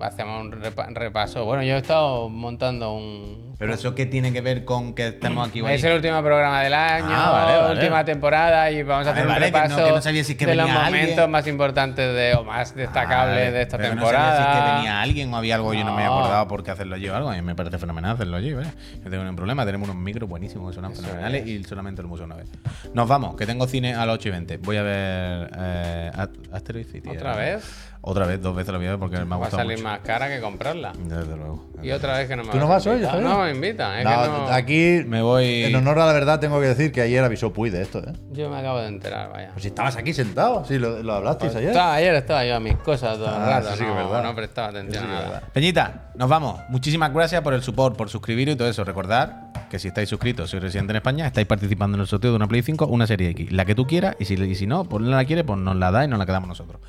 Hacemos 0.00 0.42
un 0.44 0.52
repa- 0.52 0.88
repaso. 0.94 1.44
Bueno, 1.44 1.62
yo 1.62 1.74
he 1.74 1.78
estado 1.78 2.28
montando 2.28 2.92
un. 2.94 3.54
¿Pero 3.58 3.72
eso 3.72 3.94
qué 3.94 4.04
tiene 4.04 4.32
que 4.34 4.42
ver 4.42 4.66
con 4.66 4.94
que 4.94 5.08
estemos 5.08 5.48
aquí 5.48 5.64
Es 5.66 5.82
el 5.82 5.94
último 5.96 6.22
programa 6.22 6.60
del 6.62 6.74
año, 6.74 7.06
Ah, 7.08 7.30
vale, 7.30 7.58
vale. 7.58 7.80
última 7.80 8.04
temporada 8.04 8.70
y 8.70 8.82
vamos 8.82 9.06
a 9.06 9.12
hacer 9.12 9.22
un 9.26 9.32
vale, 9.32 9.46
que 9.46 9.52
no- 9.52 9.58
repaso 9.58 9.84
que 9.86 9.92
no 9.92 10.02
sabía 10.02 10.24
si 10.24 10.32
es 10.32 10.38
que 10.38 10.44
de 10.46 10.54
los 10.56 10.68
momentos 10.68 11.10
alguien. 11.12 11.30
más 11.30 11.46
importantes 11.46 12.14
de, 12.14 12.34
o 12.34 12.44
más 12.44 12.74
destacables 12.74 13.36
Vale, 13.36 13.52
de 13.52 13.62
esta 13.62 13.78
pero 13.78 13.88
temporada. 13.90 14.28
No 14.30 14.36
sabía 14.36 14.52
si 14.52 14.58
es 14.58 14.64
que 14.66 14.72
venía 14.74 15.00
alguien 15.00 15.32
o 15.32 15.36
había 15.38 15.54
algo 15.54 15.72
yo 15.72 15.84
no 15.84 15.94
me 15.94 16.04
había 16.04 16.14
acordado 16.18 16.48
por 16.48 16.62
qué 16.62 16.70
hacerlo 16.72 16.96
yo 16.98 17.16
algo. 17.16 17.30
A 17.30 17.34
mí 17.34 17.40
me 17.40 17.54
parece 17.54 17.78
fenomenal 17.78 18.12
hacerlo 18.16 18.36
allí, 18.36 18.52
¿vale? 18.52 18.68
No 19.02 19.10
tengo 19.10 19.22
ningún 19.22 19.36
problema. 19.36 19.64
Tenemos 19.64 19.88
unos 19.88 20.02
micros 20.02 20.28
buenísimos 20.28 20.68
que 20.68 20.74
suenan 20.74 20.94
fenomenales 20.94 21.46
y 21.46 21.64
solamente 21.64 22.02
lo 22.02 22.08
usado 22.08 22.26
una 22.26 22.36
vez. 22.36 22.50
Nos 22.92 23.08
vamos, 23.08 23.36
que 23.36 23.46
tengo 23.46 23.66
cine 23.66 23.94
a 23.94 24.04
las 24.04 24.16
8 24.16 24.28
y 24.28 24.32
20. 24.32 24.56
Voy 24.58 24.76
a 24.76 24.82
ver 24.82 25.50
eh, 25.58 26.10
Ast- 26.14 26.52
Asteroid 26.52 26.86
City. 26.86 27.08
¿Otra 27.08 27.32
¿eh? 27.48 27.54
vez? 27.54 27.92
Otra 28.08 28.24
vez, 28.24 28.40
dos 28.40 28.54
veces 28.54 28.70
lo 28.72 28.78
voy 28.78 28.86
a 28.86 28.90
ver 28.90 28.98
porque 29.00 29.16
me 29.16 29.22
ha 29.22 29.24
Va 29.24 29.34
a 29.34 29.38
gustado 29.38 29.56
salir 29.64 29.78
mucho. 29.78 29.88
más 29.88 29.98
cara 29.98 30.28
que 30.28 30.40
comprarla. 30.40 30.92
Desde 30.96 31.36
luego. 31.36 31.64
Y 31.82 31.90
otra 31.90 32.16
vez 32.18 32.28
que 32.28 32.36
no 32.36 32.44
me 32.44 32.52
¿Tú 32.52 32.58
no 32.58 32.68
vas 32.68 32.86
hoy. 32.86 33.02
Javier? 33.02 33.24
No 33.24 33.40
me 33.42 33.50
invitan. 33.50 33.98
Es 33.98 34.04
No, 34.04 34.10
que 34.22 34.28
no... 34.28 34.46
Aquí, 34.48 35.02
Me 35.08 35.22
voy- 35.22 35.64
en 35.64 35.74
honor 35.74 35.98
a 35.98 36.06
la 36.06 36.12
verdad, 36.12 36.38
tengo 36.38 36.60
que 36.60 36.68
decir 36.68 36.92
que 36.92 37.00
ayer 37.00 37.24
avisó 37.24 37.52
Puy 37.52 37.68
de 37.70 37.82
esto, 37.82 37.98
¿eh? 37.98 38.12
Yo 38.30 38.48
me 38.48 38.58
acabo 38.58 38.78
de 38.78 38.86
enterar, 38.86 39.32
vaya. 39.32 39.50
Pues 39.52 39.62
si 39.62 39.68
estabas 39.68 39.96
aquí 39.96 40.12
sentado, 40.14 40.64
sí, 40.64 40.78
lo, 40.78 41.02
lo 41.02 41.14
hablasteis 41.14 41.56
ayer. 41.56 41.70
Estaba- 41.70 41.94
ayer 41.94 42.14
estaba 42.14 42.44
yo 42.46 42.54
a 42.54 42.60
mis 42.60 42.76
cosas 42.76 43.16
todo 43.18 43.26
el 43.26 43.34
Ah, 43.42 43.60
rato. 43.60 43.74
sí 43.76 43.82
no, 43.82 43.88
es 43.90 43.96
verdad. 43.96 44.22
no 44.22 44.34
prestaba 44.36 44.68
atención 44.68 45.02
sí 45.04 45.10
a 45.10 45.12
nada. 45.12 45.22
verdad. 45.28 45.42
Peñita, 45.52 46.10
nos 46.14 46.28
vamos. 46.28 46.60
Muchísimas 46.68 47.12
gracias 47.12 47.42
por 47.42 47.54
el 47.54 47.62
support, 47.62 47.96
por 47.96 48.08
suscribiros 48.08 48.54
y 48.54 48.56
todo 48.56 48.68
eso. 48.68 48.84
Recordar 48.84 49.50
que 49.68 49.80
si 49.80 49.88
estáis 49.88 50.08
suscritos, 50.08 50.48
sois 50.48 50.62
residente 50.62 50.92
en 50.92 50.98
España, 50.98 51.26
estáis 51.26 51.48
participando 51.48 51.96
en 51.96 52.02
el 52.02 52.06
sorteo 52.06 52.30
de 52.30 52.36
una 52.36 52.46
Play 52.46 52.62
5, 52.62 52.86
una 52.86 53.08
serie 53.08 53.30
X. 53.30 53.50
La 53.50 53.64
que 53.64 53.74
tú 53.74 53.84
quieras, 53.84 54.14
y 54.20 54.26
si, 54.26 54.34
y 54.34 54.54
si 54.54 54.68
no, 54.68 54.84
pues 54.84 55.02
no 55.02 55.10
la 55.10 55.24
quieres, 55.24 55.44
pues 55.44 55.58
nos 55.58 55.74
la 55.74 55.90
da 55.90 56.04
y 56.04 56.08
nos 56.08 56.20
la 56.20 56.24
quedamos 56.26 56.48
nosotros. 56.48 56.80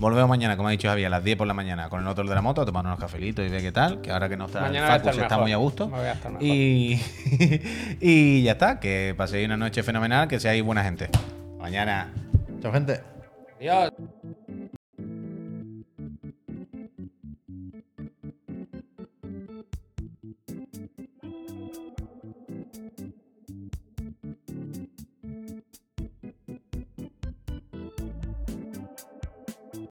Volvemos 0.00 0.30
mañana, 0.30 0.56
como 0.56 0.68
ha 0.68 0.70
dicho 0.70 0.88
Javier, 0.88 1.08
a 1.08 1.10
las 1.10 1.22
10 1.22 1.36
por 1.36 1.46
la 1.46 1.52
mañana 1.52 1.90
con 1.90 2.00
el 2.00 2.06
otro 2.06 2.26
de 2.26 2.34
la 2.34 2.40
moto 2.40 2.62
a 2.62 2.64
tomar 2.64 2.86
unos 2.86 2.98
cafelitos 2.98 3.44
y 3.44 3.50
ver 3.50 3.60
qué 3.60 3.70
tal. 3.70 4.00
Que 4.00 4.10
ahora 4.10 4.30
que 4.30 4.36
no 4.36 4.46
está 4.46 4.62
Mañana 4.62 4.78
el 4.78 4.82
voy 4.84 4.88
a 4.88 4.92
Facu, 4.94 5.08
estar 5.10 5.14
se 5.14 5.20
está 5.20 5.38
muy 5.38 5.52
a 5.52 5.58
gusto. 5.58 5.88
Me 5.88 5.98
voy 5.98 6.06
a 6.06 6.12
estar 6.12 6.32
mejor. 6.32 6.46
Y, 6.46 7.00
y 8.00 8.42
ya 8.42 8.52
está, 8.52 8.80
que 8.80 9.14
paséis 9.14 9.44
una 9.44 9.58
noche 9.58 9.82
fenomenal, 9.82 10.26
que 10.26 10.40
seáis 10.40 10.62
buena 10.64 10.82
gente. 10.82 11.10
Mañana. 11.58 12.10
Chao, 12.62 12.72
gente. 12.72 13.02
Adiós. 13.58 13.92